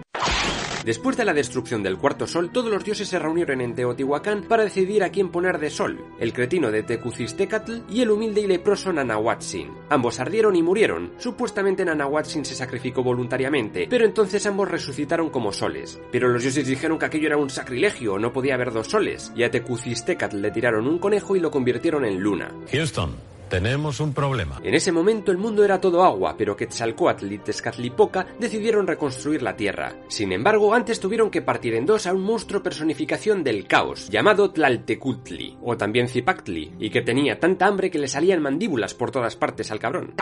Después 0.84 1.16
de 1.16 1.24
la 1.24 1.32
destrucción 1.32 1.82
del 1.82 1.96
cuarto 1.96 2.26
sol, 2.26 2.50
todos 2.50 2.70
los 2.70 2.84
dioses 2.84 3.06
se 3.06 3.18
reunieron 3.18 3.60
en 3.60 3.74
Teotihuacán 3.74 4.42
para 4.48 4.64
decidir 4.64 5.04
a 5.04 5.10
quién 5.10 5.30
poner 5.30 5.58
de 5.58 5.70
sol, 5.70 6.04
el 6.18 6.32
cretino 6.32 6.72
de 6.72 6.82
Tecucistecatl 6.82 7.82
y 7.88 8.02
el 8.02 8.10
humilde 8.10 8.40
y 8.40 8.46
leproso 8.48 8.92
Nanahuatzin. 8.92 9.70
Ambos 9.90 10.18
ardieron 10.18 10.56
y 10.56 10.62
murieron. 10.62 11.12
Supuestamente 11.18 11.84
Nanahuatzin 11.84 12.44
se 12.44 12.56
sacrificó 12.56 13.04
voluntariamente, 13.04 13.86
pero 13.88 14.04
entonces 14.04 14.44
ambos 14.46 14.68
resucitaron 14.68 15.30
como 15.30 15.52
soles. 15.52 16.00
Pero 16.10 16.28
los 16.28 16.42
dioses 16.42 16.66
dijeron 16.66 16.98
que 16.98 17.06
aquello 17.06 17.28
era 17.28 17.36
un 17.36 17.50
sacrilegio, 17.50 18.18
no 18.18 18.32
podía 18.32 18.54
haber 18.54 18.72
dos 18.72 18.88
soles, 18.88 19.32
y 19.36 19.44
a 19.44 19.50
Tecucistecatl 19.50 20.40
le 20.40 20.50
tiraron 20.50 20.88
un 20.88 20.98
conejo 20.98 21.36
y 21.36 21.40
lo 21.40 21.52
convirtieron 21.52 22.04
en 22.04 22.18
luna. 22.18 22.52
Houston, 22.72 23.14
tenemos 23.52 24.00
un 24.00 24.14
problema. 24.14 24.58
En 24.64 24.72
ese 24.72 24.92
momento 24.92 25.30
el 25.30 25.36
mundo 25.36 25.62
era 25.62 25.78
todo 25.78 26.02
agua, 26.02 26.36
pero 26.38 26.56
Quetzalcoatl 26.56 27.30
y 27.30 27.36
Tezcatlipoca 27.36 28.26
decidieron 28.38 28.86
reconstruir 28.86 29.42
la 29.42 29.54
tierra. 29.54 29.92
Sin 30.08 30.32
embargo, 30.32 30.72
antes 30.72 30.98
tuvieron 30.98 31.28
que 31.28 31.42
partir 31.42 31.74
en 31.74 31.84
dos 31.84 32.06
a 32.06 32.14
un 32.14 32.22
monstruo 32.22 32.62
personificación 32.62 33.44
del 33.44 33.66
caos, 33.66 34.08
llamado 34.08 34.52
Tlaltecutli, 34.52 35.58
o 35.60 35.76
también 35.76 36.08
Zipactli, 36.08 36.72
y 36.78 36.88
que 36.88 37.02
tenía 37.02 37.38
tanta 37.38 37.66
hambre 37.66 37.90
que 37.90 37.98
le 37.98 38.08
salían 38.08 38.40
mandíbulas 38.40 38.94
por 38.94 39.10
todas 39.10 39.36
partes 39.36 39.70
al 39.70 39.78
cabrón. 39.78 40.14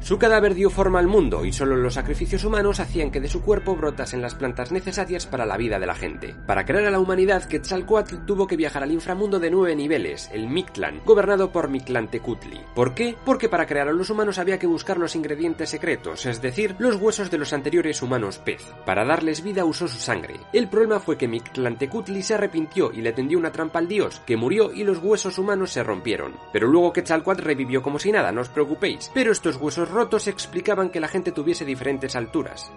Su 0.00 0.18
cadáver 0.18 0.54
dio 0.54 0.68
forma 0.68 0.98
al 0.98 1.06
mundo, 1.06 1.44
y 1.44 1.52
solo 1.52 1.76
los 1.76 1.94
sacrificios 1.94 2.42
humanos 2.42 2.80
hacían 2.80 3.12
que 3.12 3.20
de 3.20 3.28
su 3.28 3.40
cuerpo 3.40 3.76
brotasen 3.76 4.20
las 4.20 4.34
plantas 4.34 4.72
necesarias 4.72 5.26
para 5.28 5.46
la 5.46 5.56
vida 5.56 5.78
de 5.78 5.86
la 5.86 5.94
gente. 5.94 6.34
Para 6.44 6.64
crear 6.64 6.86
a 6.86 6.90
la 6.90 6.98
humanidad, 6.98 7.44
Quetzalcoatl 7.44 8.26
tuvo 8.26 8.48
que 8.48 8.56
viajar 8.56 8.82
al 8.82 8.90
inframundo 8.90 9.38
de 9.38 9.52
nueve 9.52 9.76
niveles, 9.76 10.28
el 10.32 10.48
Mictlan, 10.48 11.02
gobernado 11.04 11.52
por 11.52 11.68
Mictlantecutli. 11.68 12.63
¿Por 12.74 12.94
qué? 12.94 13.16
Porque 13.24 13.48
para 13.48 13.66
crear 13.66 13.88
a 13.88 13.92
los 13.92 14.10
humanos 14.10 14.38
había 14.38 14.58
que 14.58 14.66
buscar 14.66 14.98
los 14.98 15.14
ingredientes 15.16 15.70
secretos, 15.70 16.26
es 16.26 16.40
decir, 16.40 16.74
los 16.78 16.96
huesos 16.96 17.30
de 17.30 17.38
los 17.38 17.52
anteriores 17.52 18.02
humanos 18.02 18.38
pez. 18.38 18.62
Para 18.84 19.04
darles 19.04 19.42
vida 19.42 19.64
usó 19.64 19.88
su 19.88 19.98
sangre. 19.98 20.40
El 20.52 20.68
problema 20.68 21.00
fue 21.00 21.16
que 21.16 21.28
Mictlantecutli 21.28 22.22
se 22.22 22.34
arrepintió 22.34 22.92
y 22.92 23.00
le 23.00 23.12
tendió 23.12 23.38
una 23.38 23.52
trampa 23.52 23.78
al 23.78 23.88
dios, 23.88 24.20
que 24.26 24.36
murió 24.36 24.72
y 24.72 24.84
los 24.84 24.98
huesos 24.98 25.38
humanos 25.38 25.70
se 25.70 25.82
rompieron. 25.82 26.34
Pero 26.52 26.66
luego 26.68 26.92
Quetzalcoatl 26.92 27.42
revivió 27.42 27.82
como 27.82 27.98
si 27.98 28.12
nada, 28.12 28.32
no 28.32 28.40
os 28.40 28.48
preocupéis. 28.48 29.10
Pero 29.14 29.32
estos 29.32 29.56
huesos 29.56 29.90
rotos 29.90 30.26
explicaban 30.26 30.90
que 30.90 31.00
la 31.00 31.08
gente 31.08 31.32
tuviese 31.32 31.64
diferentes 31.64 32.16
alturas. 32.16 32.70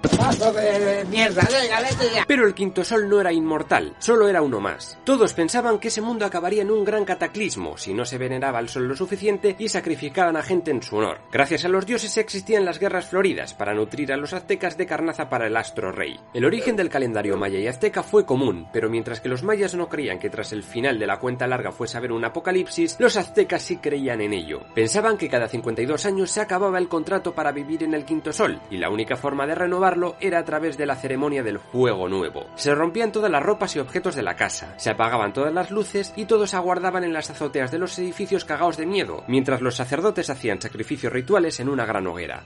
Pero 2.28 2.48
el 2.48 2.54
quinto 2.54 2.84
sol 2.84 3.10
no 3.10 3.22
era 3.22 3.32
inmortal, 3.32 3.96
solo 4.00 4.28
era 4.28 4.42
uno 4.42 4.60
más. 4.60 4.98
Todos 5.04 5.34
pensaban 5.34 5.80
que 5.80 5.88
ese 5.90 6.02
mundo 6.02 6.26
acabaría 6.26 6.62
en 6.62 6.72
un 6.72 6.84
gran 6.84 7.06
cataclismo 7.06 7.78
si 7.78 7.94
no 7.94 8.06
se 8.06 8.18
veneraba 8.18 8.60
al 8.60 8.70
sol 8.70 8.88
lo 8.88 8.96
suficiente 8.96 9.56
y 9.60 9.70
sacrificaban 9.78 10.36
a 10.36 10.42
gente 10.42 10.72
en 10.72 10.82
su 10.82 10.98
honor. 10.98 11.20
Gracias 11.32 11.64
a 11.64 11.70
los 11.70 11.86
dioses 11.86 12.18
existían 12.18 12.66
las 12.66 12.80
guerras 12.80 13.06
floridas 13.06 13.54
para 13.54 13.76
nutrir 13.76 14.12
a 14.12 14.18
los 14.18 14.34
aztecas 14.34 14.76
de 14.76 14.88
carnaza 14.88 15.30
para 15.30 15.46
el 15.46 15.56
astro 15.56 15.92
rey. 15.92 16.20
El 16.34 16.46
origen 16.46 16.76
del 16.76 16.90
calendario 16.90 17.38
maya 17.38 17.60
y 17.60 17.68
azteca 17.68 18.02
fue 18.02 18.26
común, 18.26 18.68
pero 18.74 18.90
mientras 18.90 19.22
que 19.22 19.30
los 19.30 19.44
mayas 19.44 19.76
no 19.76 19.88
creían 19.88 20.18
que 20.18 20.32
tras 20.32 20.52
el 20.52 20.64
final 20.64 20.98
de 20.98 21.06
la 21.06 21.20
cuenta 21.20 21.46
larga 21.46 21.72
fuese 21.72 21.96
a 21.96 22.00
haber 22.00 22.12
un 22.12 22.26
apocalipsis, 22.26 22.96
los 22.98 23.18
aztecas 23.18 23.62
sí 23.62 23.78
creían 23.78 24.22
en 24.22 24.34
ello. 24.34 24.62
Pensaban 24.74 25.16
que 25.16 25.30
cada 25.30 25.48
52 25.48 26.08
años 26.08 26.32
se 26.32 26.42
acababa 26.42 26.80
el 26.80 26.88
contrato 26.88 27.36
para 27.36 27.52
vivir 27.52 27.84
en 27.84 27.94
el 27.94 28.04
quinto 28.04 28.34
sol, 28.34 28.60
y 28.72 28.78
la 28.78 28.90
única 28.90 29.16
forma 29.16 29.46
de 29.46 29.54
renovarlo 29.54 30.16
era 30.20 30.40
a 30.40 30.44
través 30.44 30.76
de 30.76 30.88
la 30.88 30.96
ceremonia 30.96 31.44
del 31.44 31.60
fuego 31.60 32.10
nuevo. 32.10 32.48
Se 32.56 32.74
rompían 32.74 33.12
todas 33.12 33.30
las 33.30 33.44
ropas 33.44 33.76
y 33.76 33.80
objetos 33.80 34.16
de 34.16 34.24
la 34.24 34.36
casa, 34.36 34.74
se 34.78 34.90
apagaban 34.90 35.34
todas 35.34 35.54
las 35.54 35.70
luces 35.70 36.14
y 36.16 36.26
todos 36.26 36.56
aguardaban 36.56 37.04
en 37.04 37.14
las 37.14 37.30
azoteas 37.30 37.70
de 37.70 37.78
los 37.78 38.00
edificios 38.00 38.44
cagados 38.44 38.78
de 38.78 38.88
miedo, 38.88 39.24
mientras 39.28 39.62
los 39.62 39.67
sacerdotes 39.76 40.30
hacían 40.30 40.62
sacrificios 40.62 41.14
rituales 41.14 41.60
en 41.60 41.70
una 41.70 41.86
gran 41.86 42.08
hoguera. 42.08 42.44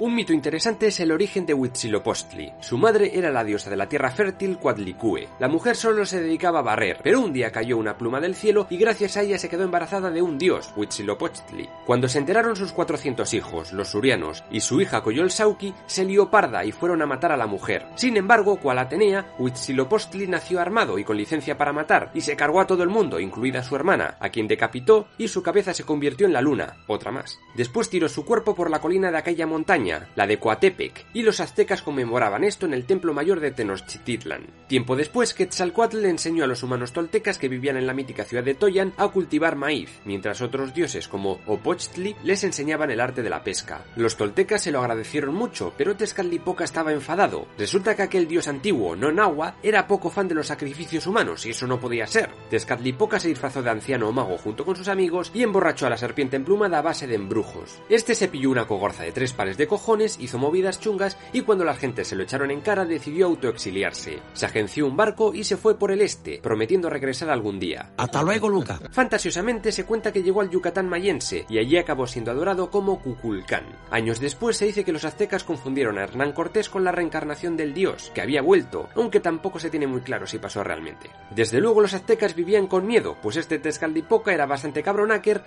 Un 0.00 0.14
mito 0.14 0.32
interesante 0.32 0.86
es 0.86 1.00
el 1.00 1.10
origen 1.10 1.44
de 1.44 1.54
Huitzilopochtli. 1.54 2.52
Su 2.60 2.78
madre 2.78 3.18
era 3.18 3.32
la 3.32 3.42
diosa 3.42 3.68
de 3.68 3.76
la 3.76 3.88
tierra 3.88 4.12
fértil 4.12 4.56
Coatlicue. 4.56 5.26
La 5.40 5.48
mujer 5.48 5.74
solo 5.74 6.06
se 6.06 6.20
dedicaba 6.20 6.60
a 6.60 6.62
barrer, 6.62 7.00
pero 7.02 7.20
un 7.20 7.32
día 7.32 7.50
cayó 7.50 7.76
una 7.76 7.98
pluma 7.98 8.20
del 8.20 8.36
cielo 8.36 8.68
y 8.70 8.76
gracias 8.76 9.16
a 9.16 9.22
ella 9.22 9.40
se 9.40 9.48
quedó 9.48 9.64
embarazada 9.64 10.12
de 10.12 10.22
un 10.22 10.38
dios, 10.38 10.72
Huitzilopochtli. 10.76 11.68
Cuando 11.84 12.06
se 12.06 12.18
enteraron 12.18 12.54
sus 12.54 12.70
400 12.70 13.34
hijos, 13.34 13.72
los 13.72 13.88
surianos, 13.88 14.44
y 14.52 14.60
su 14.60 14.80
hija 14.80 15.02
Coyolxauhqui, 15.02 15.74
se 15.86 16.04
lió 16.04 16.30
parda 16.30 16.64
y 16.64 16.70
fueron 16.70 17.02
a 17.02 17.06
matar 17.06 17.32
a 17.32 17.36
la 17.36 17.48
mujer. 17.48 17.84
Sin 17.96 18.16
embargo, 18.16 18.60
cual 18.60 18.78
Atenea, 18.78 19.34
Huitzilopochtli 19.40 20.28
nació 20.28 20.60
armado 20.60 21.00
y 21.00 21.02
con 21.02 21.16
licencia 21.16 21.58
para 21.58 21.72
matar, 21.72 22.12
y 22.14 22.20
se 22.20 22.36
cargó 22.36 22.60
a 22.60 22.68
todo 22.68 22.84
el 22.84 22.88
mundo, 22.88 23.18
incluida 23.18 23.64
su 23.64 23.74
hermana, 23.74 24.16
a 24.20 24.28
quien 24.28 24.46
decapitó 24.46 25.08
y 25.18 25.26
su 25.26 25.37
cabeza 25.42 25.74
se 25.74 25.84
convirtió 25.84 26.26
en 26.26 26.32
la 26.32 26.40
luna, 26.40 26.76
otra 26.86 27.10
más. 27.10 27.40
Después 27.54 27.90
tiró 27.90 28.08
su 28.08 28.24
cuerpo 28.24 28.54
por 28.54 28.70
la 28.70 28.80
colina 28.80 29.10
de 29.10 29.18
aquella 29.18 29.46
montaña, 29.46 30.08
la 30.14 30.26
de 30.26 30.38
Coatepec, 30.38 31.06
y 31.12 31.22
los 31.22 31.40
aztecas 31.40 31.82
conmemoraban 31.82 32.44
esto 32.44 32.66
en 32.66 32.74
el 32.74 32.84
templo 32.84 33.14
mayor 33.14 33.40
de 33.40 33.50
Tenochtitlan. 33.50 34.46
Tiempo 34.68 34.96
después, 34.96 35.34
Quetzalcoatl 35.34 36.02
le 36.02 36.10
enseñó 36.10 36.44
a 36.44 36.46
los 36.46 36.62
humanos 36.62 36.92
toltecas 36.92 37.38
que 37.38 37.48
vivían 37.48 37.76
en 37.76 37.86
la 37.86 37.94
mítica 37.94 38.24
ciudad 38.24 38.44
de 38.44 38.54
Toyan 38.54 38.92
a 38.96 39.08
cultivar 39.08 39.56
maíz, 39.56 40.00
mientras 40.04 40.40
otros 40.40 40.74
dioses 40.74 41.08
como 41.08 41.40
Opochtli 41.46 42.16
les 42.22 42.44
enseñaban 42.44 42.90
el 42.90 43.00
arte 43.00 43.22
de 43.22 43.30
la 43.30 43.42
pesca. 43.42 43.84
Los 43.96 44.16
toltecas 44.16 44.62
se 44.62 44.72
lo 44.72 44.80
agradecieron 44.80 45.34
mucho, 45.34 45.72
pero 45.76 45.96
Tezcatlipoca 45.96 46.64
estaba 46.64 46.92
enfadado. 46.92 47.46
Resulta 47.58 47.94
que 47.94 48.02
aquel 48.02 48.28
dios 48.28 48.48
antiguo, 48.48 48.96
Nonagua, 48.96 49.56
era 49.62 49.86
poco 49.86 50.10
fan 50.10 50.28
de 50.28 50.34
los 50.34 50.46
sacrificios 50.46 51.06
humanos, 51.06 51.46
y 51.46 51.50
eso 51.50 51.66
no 51.66 51.80
podía 51.80 52.06
ser. 52.06 52.30
Tezcatlipoca 52.50 53.18
se 53.18 53.28
disfrazó 53.28 53.62
de 53.62 53.70
anciano 53.70 54.08
o 54.08 54.12
mago 54.12 54.38
junto 54.38 54.64
con 54.64 54.76
sus 54.76 54.88
amigos 54.88 55.27
y 55.34 55.42
emborrachó 55.42 55.86
a 55.86 55.90
la 55.90 55.96
serpiente 55.96 56.36
emplumada 56.36 56.78
a 56.78 56.82
base 56.82 57.06
de 57.06 57.14
embrujos. 57.14 57.80
Este 57.88 58.14
se 58.14 58.28
pilló 58.28 58.50
una 58.50 58.66
cogorza 58.66 59.02
de 59.02 59.12
tres 59.12 59.32
pares 59.32 59.56
de 59.56 59.66
cojones, 59.66 60.18
hizo 60.20 60.38
movidas 60.38 60.80
chungas 60.80 61.16
y 61.32 61.42
cuando 61.42 61.64
la 61.64 61.74
gente 61.74 62.04
se 62.04 62.16
lo 62.16 62.22
echaron 62.22 62.50
en 62.50 62.60
cara 62.60 62.84
decidió 62.84 63.26
autoexiliarse. 63.26 64.20
Se 64.32 64.46
agenció 64.46 64.86
un 64.86 64.96
barco 64.96 65.34
y 65.34 65.44
se 65.44 65.56
fue 65.56 65.78
por 65.78 65.90
el 65.90 66.00
este, 66.00 66.40
prometiendo 66.42 66.90
regresar 66.90 67.30
algún 67.30 67.58
día. 67.58 67.92
Hasta 67.96 68.22
luego, 68.22 68.48
Luca. 68.48 68.80
Fantasiosamente 68.90 69.72
se 69.72 69.84
cuenta 69.84 70.12
que 70.12 70.22
llegó 70.22 70.40
al 70.40 70.50
Yucatán 70.50 70.88
mayense 70.88 71.46
y 71.48 71.58
allí 71.58 71.76
acabó 71.76 72.06
siendo 72.06 72.30
adorado 72.30 72.70
como 72.70 73.00
Cuculcán. 73.00 73.64
Años 73.90 74.20
después 74.20 74.56
se 74.56 74.66
dice 74.66 74.84
que 74.84 74.92
los 74.92 75.04
aztecas 75.04 75.44
confundieron 75.44 75.98
a 75.98 76.04
Hernán 76.04 76.32
Cortés 76.32 76.68
con 76.68 76.84
la 76.84 76.92
reencarnación 76.92 77.56
del 77.56 77.74
dios, 77.74 78.10
que 78.14 78.20
había 78.20 78.42
vuelto, 78.42 78.88
aunque 78.94 79.20
tampoco 79.20 79.58
se 79.58 79.70
tiene 79.70 79.86
muy 79.86 80.00
claro 80.00 80.26
si 80.26 80.38
pasó 80.38 80.62
realmente. 80.62 81.10
Desde 81.30 81.60
luego 81.60 81.80
los 81.80 81.94
aztecas 81.94 82.34
vivían 82.34 82.66
con 82.66 82.86
miedo, 82.86 83.16
pues 83.22 83.36
este 83.36 83.58
Tezcatlipoca 83.58 84.32
era 84.32 84.46
bastante 84.46 84.82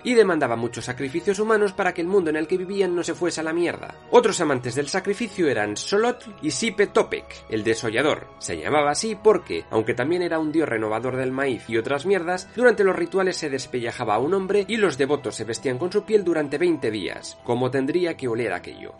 y 0.04 0.14
demandaba 0.14 0.56
muchos 0.56 0.84
sacrificios 0.84 1.38
humanos 1.38 1.72
para 1.72 1.94
que 1.94 2.00
el 2.00 2.06
mundo 2.06 2.30
en 2.30 2.36
el 2.36 2.46
que 2.46 2.58
vivían 2.58 2.94
no 2.94 3.02
se 3.02 3.14
fuese 3.14 3.40
a 3.40 3.44
la 3.44 3.52
mierda. 3.52 3.94
Otros 4.10 4.40
amantes 4.40 4.74
del 4.74 4.88
sacrificio 4.88 5.48
eran 5.48 5.76
Solotl 5.76 6.30
y 6.42 6.50
Sipe 6.50 6.86
Topek, 6.86 7.46
el 7.48 7.64
desollador. 7.64 8.28
Se 8.38 8.58
llamaba 8.58 8.90
así 8.90 9.16
porque, 9.16 9.64
aunque 9.70 9.94
también 9.94 10.22
era 10.22 10.38
un 10.38 10.52
dios 10.52 10.68
renovador 10.68 11.16
del 11.16 11.32
maíz 11.32 11.64
y 11.68 11.78
otras 11.78 12.06
mierdas, 12.06 12.48
durante 12.54 12.84
los 12.84 12.96
rituales 12.96 13.36
se 13.36 13.50
despellejaba 13.50 14.14
a 14.14 14.18
un 14.18 14.34
hombre 14.34 14.64
y 14.68 14.76
los 14.76 14.98
devotos 14.98 15.36
se 15.36 15.44
vestían 15.44 15.78
con 15.78 15.92
su 15.92 16.04
piel 16.04 16.24
durante 16.24 16.58
20 16.58 16.90
días. 16.90 17.38
como 17.44 17.70
tendría 17.70 18.16
que 18.16 18.28
oler 18.28 18.52
aquello? 18.52 18.94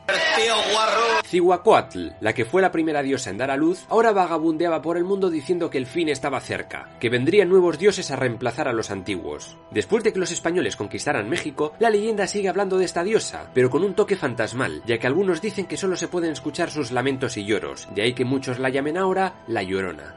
Cihuacóatl, 1.26 2.08
la 2.20 2.32
que 2.32 2.44
fue 2.44 2.62
la 2.62 2.72
primera 2.72 3.02
diosa 3.02 3.30
en 3.30 3.38
dar 3.38 3.50
a 3.50 3.56
luz, 3.56 3.84
ahora 3.88 4.12
vagabundeaba 4.12 4.82
por 4.82 4.96
el 4.96 5.04
mundo 5.04 5.30
diciendo 5.30 5.70
que 5.70 5.78
el 5.78 5.86
fin 5.86 6.08
estaba 6.08 6.40
cerca, 6.40 6.96
que 7.00 7.10
vendrían 7.10 7.48
nuevos 7.48 7.78
dioses 7.78 8.10
a 8.10 8.16
reemplazar 8.16 8.68
a 8.68 8.72
los 8.72 8.90
antiguos. 8.90 9.56
Después 9.70 10.04
de 10.04 10.12
que 10.12 10.18
los 10.18 10.30
españoles 10.30 10.52
conquistaran 10.76 11.28
México, 11.28 11.72
la 11.78 11.90
leyenda 11.90 12.26
sigue 12.26 12.48
hablando 12.48 12.78
de 12.78 12.84
esta 12.84 13.04
diosa, 13.04 13.50
pero 13.54 13.70
con 13.70 13.84
un 13.84 13.94
toque 13.94 14.16
fantasmal, 14.16 14.82
ya 14.86 14.98
que 14.98 15.06
algunos 15.06 15.40
dicen 15.40 15.66
que 15.66 15.76
solo 15.76 15.96
se 15.96 16.08
pueden 16.08 16.32
escuchar 16.32 16.70
sus 16.70 16.92
lamentos 16.92 17.36
y 17.36 17.44
lloros, 17.44 17.88
de 17.94 18.02
ahí 18.02 18.14
que 18.14 18.24
muchos 18.24 18.58
la 18.58 18.70
llamen 18.70 18.96
ahora 18.96 19.34
la 19.46 19.62
Llorona. 19.62 20.14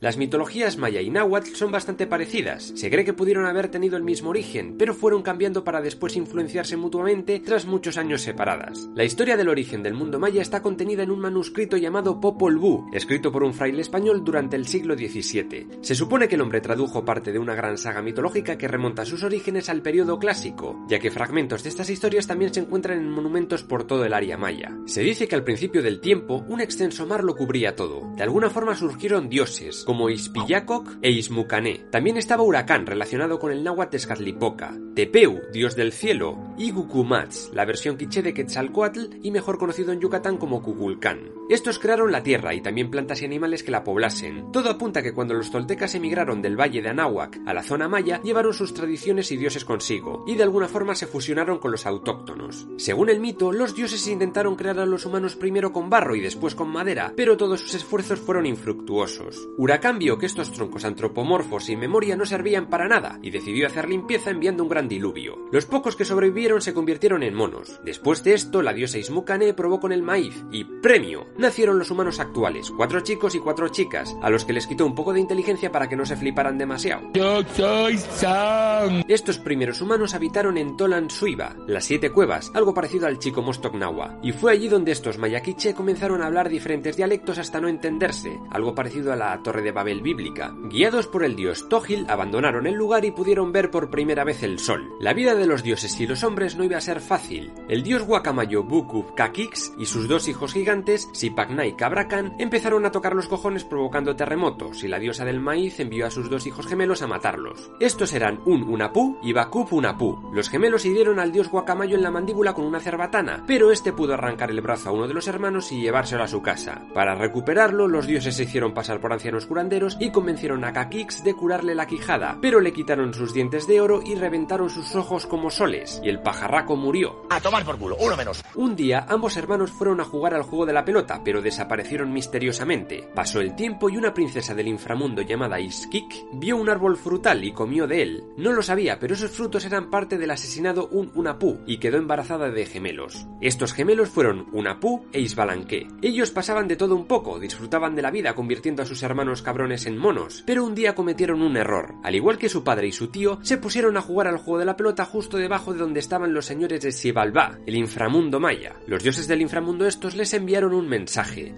Las 0.00 0.16
mitologías 0.16 0.76
maya 0.76 1.00
y 1.00 1.10
náhuatl 1.10 1.54
son 1.54 1.72
bastante 1.72 2.06
parecidas. 2.06 2.72
Se 2.76 2.88
cree 2.88 3.04
que 3.04 3.14
pudieron 3.14 3.46
haber 3.46 3.68
tenido 3.68 3.96
el 3.96 4.04
mismo 4.04 4.30
origen, 4.30 4.76
pero 4.78 4.94
fueron 4.94 5.22
cambiando 5.22 5.64
para 5.64 5.80
después 5.80 6.14
influenciarse 6.14 6.76
mutuamente 6.76 7.40
tras 7.40 7.66
muchos 7.66 7.96
años 7.98 8.22
separadas. 8.22 8.88
La 8.94 9.02
historia 9.02 9.36
del 9.36 9.48
origen 9.48 9.82
del 9.82 9.94
mundo 9.94 10.20
maya 10.20 10.40
está 10.40 10.62
contenida 10.62 11.02
en 11.02 11.10
un 11.10 11.18
manuscrito 11.18 11.76
llamado 11.76 12.20
Popol 12.20 12.58
Vuh, 12.58 12.86
escrito 12.92 13.32
por 13.32 13.42
un 13.42 13.54
fraile 13.54 13.80
español 13.80 14.22
durante 14.24 14.54
el 14.54 14.68
siglo 14.68 14.94
XVII. 14.94 15.66
Se 15.80 15.96
supone 15.96 16.28
que 16.28 16.36
el 16.36 16.42
hombre 16.42 16.60
tradujo 16.60 17.04
parte 17.04 17.32
de 17.32 17.40
una 17.40 17.56
gran 17.56 17.76
saga 17.76 18.00
mitológica 18.00 18.56
que 18.56 18.68
remonta 18.68 19.04
sus 19.04 19.24
orígenes 19.24 19.68
al 19.68 19.82
periodo 19.82 20.20
clásico, 20.20 20.78
ya 20.88 21.00
que 21.00 21.10
fragmentos 21.10 21.64
de 21.64 21.70
estas 21.70 21.90
historias 21.90 22.28
también 22.28 22.54
se 22.54 22.60
encuentran 22.60 22.98
en 22.98 23.10
monumentos 23.10 23.64
por 23.64 23.82
todo 23.82 24.04
el 24.04 24.14
área 24.14 24.36
maya. 24.36 24.78
Se 24.86 25.02
dice 25.02 25.26
que 25.26 25.34
al 25.34 25.42
principio 25.42 25.82
del 25.82 26.00
tiempo 26.00 26.44
un 26.46 26.60
extenso 26.60 27.04
mar 27.04 27.24
lo 27.24 27.34
cubría 27.34 27.74
todo. 27.74 28.12
De 28.14 28.22
alguna 28.22 28.48
forma 28.48 28.76
surgieron 28.76 29.28
dioses, 29.28 29.87
como 29.88 30.10
Ispillacoc 30.10 30.98
e 31.00 31.10
Ismucané. 31.10 31.86
También 31.90 32.18
estaba 32.18 32.42
Huracán, 32.42 32.84
relacionado 32.84 33.38
con 33.38 33.50
el 33.50 33.64
náhuatl 33.64 33.92
Tezcatlipoca, 33.92 34.76
Tepeu, 34.94 35.40
dios 35.50 35.76
del 35.76 35.92
cielo, 35.92 36.36
y 36.58 36.72
Gucumatz, 36.72 37.50
la 37.54 37.64
versión 37.64 37.96
quiché 37.96 38.20
de 38.20 38.34
Quetzalcoatl 38.34 39.16
y 39.22 39.30
mejor 39.30 39.56
conocido 39.56 39.92
en 39.92 40.00
Yucatán 40.00 40.36
como 40.36 40.62
Cuculcán. 40.62 41.37
Estos 41.48 41.78
crearon 41.78 42.12
la 42.12 42.22
tierra 42.22 42.52
y 42.52 42.60
también 42.60 42.90
plantas 42.90 43.22
y 43.22 43.24
animales 43.24 43.62
que 43.62 43.70
la 43.70 43.82
poblasen. 43.82 44.52
Todo 44.52 44.68
apunta 44.68 45.00
a 45.00 45.02
que 45.02 45.14
cuando 45.14 45.32
los 45.32 45.50
toltecas 45.50 45.94
emigraron 45.94 46.42
del 46.42 46.60
valle 46.60 46.82
de 46.82 46.90
Anáhuac 46.90 47.40
a 47.46 47.54
la 47.54 47.62
zona 47.62 47.88
maya, 47.88 48.20
llevaron 48.22 48.52
sus 48.52 48.74
tradiciones 48.74 49.32
y 49.32 49.38
dioses 49.38 49.64
consigo, 49.64 50.24
y 50.26 50.34
de 50.34 50.42
alguna 50.42 50.68
forma 50.68 50.94
se 50.94 51.06
fusionaron 51.06 51.58
con 51.58 51.70
los 51.70 51.86
autóctonos. 51.86 52.68
Según 52.76 53.08
el 53.08 53.20
mito, 53.20 53.50
los 53.50 53.74
dioses 53.74 54.06
intentaron 54.08 54.56
crear 54.56 54.78
a 54.78 54.84
los 54.84 55.06
humanos 55.06 55.36
primero 55.36 55.72
con 55.72 55.88
barro 55.88 56.14
y 56.14 56.20
después 56.20 56.54
con 56.54 56.68
madera, 56.68 57.14
pero 57.16 57.38
todos 57.38 57.60
sus 57.60 57.74
esfuerzos 57.74 58.20
fueron 58.20 58.44
infructuosos. 58.44 59.48
Huracán 59.56 59.98
vio 59.98 60.18
que 60.18 60.26
estos 60.26 60.52
troncos 60.52 60.84
antropomorfos 60.84 61.64
sin 61.64 61.80
memoria 61.80 62.14
no 62.14 62.26
servían 62.26 62.68
para 62.68 62.88
nada 62.88 63.18
y 63.22 63.30
decidió 63.30 63.66
hacer 63.66 63.88
limpieza 63.88 64.30
enviando 64.30 64.64
un 64.64 64.68
gran 64.68 64.86
diluvio. 64.86 65.38
Los 65.50 65.64
pocos 65.64 65.96
que 65.96 66.04
sobrevivieron 66.04 66.60
se 66.60 66.74
convirtieron 66.74 67.22
en 67.22 67.34
monos. 67.34 67.80
Después 67.84 68.22
de 68.22 68.34
esto, 68.34 68.60
la 68.60 68.74
diosa 68.74 68.98
Ismucané 68.98 69.54
probó 69.54 69.80
con 69.80 69.92
el 69.92 70.02
maíz 70.02 70.44
y 70.52 70.64
premio. 70.64 71.26
Nacieron 71.38 71.78
los 71.78 71.92
humanos 71.92 72.18
actuales, 72.18 72.72
cuatro 72.76 72.98
chicos 73.00 73.36
y 73.36 73.38
cuatro 73.38 73.68
chicas, 73.68 74.16
a 74.20 74.28
los 74.28 74.44
que 74.44 74.52
les 74.52 74.66
quitó 74.66 74.84
un 74.84 74.96
poco 74.96 75.12
de 75.12 75.20
inteligencia 75.20 75.70
para 75.70 75.88
que 75.88 75.94
no 75.94 76.04
se 76.04 76.16
fliparan 76.16 76.58
demasiado. 76.58 77.12
Yo 77.14 77.42
soy 77.54 77.96
Sam. 77.96 79.04
Estos 79.06 79.38
primeros 79.38 79.80
humanos 79.80 80.14
habitaron 80.14 80.58
en 80.58 80.76
Tolan 80.76 81.10
Suiva, 81.10 81.54
las 81.68 81.84
siete 81.84 82.10
cuevas, 82.10 82.50
algo 82.54 82.74
parecido 82.74 83.06
al 83.06 83.20
chico 83.20 83.40
Mostok 83.40 83.74
Nawa, 83.74 84.18
y 84.20 84.32
fue 84.32 84.50
allí 84.50 84.68
donde 84.68 84.90
estos 84.90 85.16
mayaquiche 85.18 85.74
comenzaron 85.74 86.22
a 86.22 86.26
hablar 86.26 86.48
diferentes 86.48 86.96
dialectos 86.96 87.38
hasta 87.38 87.60
no 87.60 87.68
entenderse, 87.68 88.40
algo 88.50 88.74
parecido 88.74 89.12
a 89.12 89.16
la 89.16 89.40
Torre 89.40 89.62
de 89.62 89.70
Babel 89.70 90.02
bíblica. 90.02 90.52
Guiados 90.64 91.06
por 91.06 91.22
el 91.22 91.36
dios 91.36 91.68
Tógil, 91.68 92.06
abandonaron 92.08 92.66
el 92.66 92.74
lugar 92.74 93.04
y 93.04 93.12
pudieron 93.12 93.52
ver 93.52 93.70
por 93.70 93.90
primera 93.90 94.24
vez 94.24 94.42
el 94.42 94.58
sol. 94.58 94.90
La 94.98 95.14
vida 95.14 95.36
de 95.36 95.46
los 95.46 95.62
dioses 95.62 96.00
y 96.00 96.06
los 96.08 96.24
hombres 96.24 96.56
no 96.56 96.64
iba 96.64 96.78
a 96.78 96.80
ser 96.80 97.00
fácil. 97.00 97.52
El 97.68 97.84
dios 97.84 98.02
guacamayo 98.02 98.64
Buku 98.64 99.14
Kakix 99.14 99.72
y 99.78 99.86
sus 99.86 100.08
dos 100.08 100.26
hijos 100.26 100.52
gigantes, 100.52 101.08
y 101.28 101.72
Cabracan, 101.72 102.34
empezaron 102.38 102.84
a 102.84 102.90
tocar 102.90 103.14
los 103.14 103.28
cojones 103.28 103.64
provocando 103.64 104.16
terremotos, 104.16 104.82
y 104.82 104.88
la 104.88 104.98
diosa 104.98 105.24
del 105.24 105.40
maíz 105.40 105.78
envió 105.80 106.06
a 106.06 106.10
sus 106.10 106.28
dos 106.30 106.46
hijos 106.46 106.66
gemelos 106.66 107.02
a 107.02 107.06
matarlos. 107.06 107.70
Estos 107.80 108.12
eran 108.12 108.40
un 108.44 108.62
Unapú 108.62 109.18
y 109.22 109.32
Bakub 109.32 109.72
Unapú. 109.72 110.30
Los 110.32 110.48
gemelos 110.48 110.84
hirieron 110.84 111.18
al 111.18 111.32
dios 111.32 111.48
guacamayo 111.48 111.96
en 111.96 112.02
la 112.02 112.10
mandíbula 112.10 112.54
con 112.54 112.64
una 112.64 112.80
cerbatana, 112.80 113.44
pero 113.46 113.70
este 113.70 113.92
pudo 113.92 114.14
arrancar 114.14 114.50
el 114.50 114.60
brazo 114.60 114.88
a 114.88 114.92
uno 114.92 115.06
de 115.06 115.14
los 115.14 115.28
hermanos 115.28 115.70
y 115.72 115.80
llevárselo 115.80 116.22
a 116.22 116.28
su 116.28 116.42
casa. 116.42 116.82
Para 116.94 117.14
recuperarlo, 117.14 117.88
los 117.88 118.06
dioses 118.06 118.36
se 118.36 118.44
hicieron 118.44 118.74
pasar 118.74 119.00
por 119.00 119.12
ancianos 119.12 119.46
curanderos 119.46 119.96
y 120.00 120.10
convencieron 120.10 120.64
a 120.64 120.72
Kakix 120.72 121.22
de 121.24 121.34
curarle 121.34 121.74
la 121.74 121.86
quijada, 121.86 122.38
pero 122.40 122.60
le 122.60 122.72
quitaron 122.72 123.14
sus 123.14 123.32
dientes 123.32 123.66
de 123.66 123.80
oro 123.80 124.00
y 124.04 124.14
reventaron 124.14 124.70
sus 124.70 124.94
ojos 124.94 125.26
como 125.26 125.50
soles, 125.50 126.00
y 126.02 126.08
el 126.08 126.20
pajarraco 126.20 126.76
murió. 126.76 127.22
A 127.30 127.40
tomar 127.40 127.64
por 127.64 127.78
culo, 127.78 127.96
uno 128.00 128.16
menos. 128.16 128.44
Un 128.54 128.74
día, 128.74 129.06
ambos 129.08 129.36
hermanos 129.36 129.70
fueron 129.70 130.00
a 130.00 130.04
jugar 130.04 130.34
al 130.34 130.42
juego 130.42 130.66
de 130.66 130.72
la 130.72 130.84
pelota, 130.84 131.17
pero 131.24 131.42
desaparecieron 131.42 132.12
misteriosamente. 132.12 133.08
Pasó 133.14 133.40
el 133.40 133.54
tiempo 133.54 133.88
y 133.88 133.96
una 133.96 134.14
princesa 134.14 134.54
del 134.54 134.68
inframundo 134.68 135.22
llamada 135.22 135.60
Iskik 135.60 136.26
vio 136.32 136.56
un 136.56 136.68
árbol 136.68 136.96
frutal 136.96 137.44
y 137.44 137.52
comió 137.52 137.86
de 137.86 138.02
él. 138.02 138.24
No 138.36 138.52
lo 138.52 138.62
sabía, 138.62 138.98
pero 138.98 139.14
esos 139.14 139.30
frutos 139.30 139.64
eran 139.64 139.90
parte 139.90 140.18
del 140.18 140.30
asesinado 140.30 140.88
Un 140.90 141.10
Unapú 141.14 141.60
y 141.66 141.78
quedó 141.78 141.96
embarazada 141.96 142.50
de 142.50 142.66
gemelos. 142.66 143.26
Estos 143.40 143.72
gemelos 143.72 144.08
fueron 144.08 144.46
Unapú 144.52 145.06
e 145.12 145.20
Isbalanque. 145.20 145.88
Ellos 146.02 146.30
pasaban 146.30 146.68
de 146.68 146.76
todo 146.76 146.94
un 146.94 147.06
poco, 147.06 147.38
disfrutaban 147.38 147.94
de 147.94 148.02
la 148.02 148.10
vida 148.10 148.34
convirtiendo 148.34 148.82
a 148.82 148.86
sus 148.86 149.02
hermanos 149.02 149.42
cabrones 149.42 149.86
en 149.86 149.98
monos, 149.98 150.42
pero 150.46 150.64
un 150.64 150.74
día 150.74 150.94
cometieron 150.94 151.42
un 151.42 151.56
error. 151.56 151.94
Al 152.02 152.14
igual 152.14 152.38
que 152.38 152.48
su 152.48 152.64
padre 152.64 152.88
y 152.88 152.92
su 152.92 153.08
tío, 153.08 153.38
se 153.42 153.58
pusieron 153.58 153.96
a 153.96 154.02
jugar 154.02 154.28
al 154.28 154.38
juego 154.38 154.58
de 154.58 154.64
la 154.64 154.76
pelota 154.76 155.04
justo 155.04 155.36
debajo 155.36 155.72
de 155.72 155.80
donde 155.80 156.00
estaban 156.00 156.32
los 156.32 156.46
señores 156.46 156.80
de 156.82 156.92
Sibalba, 156.92 157.58
el 157.66 157.76
inframundo 157.76 158.40
maya. 158.40 158.76
Los 158.86 159.02
dioses 159.02 159.28
del 159.28 159.42
inframundo 159.42 159.86
estos 159.86 160.14
les 160.14 160.32
enviaron 160.34 160.74
un 160.74 160.88
mensaje. 160.88 161.07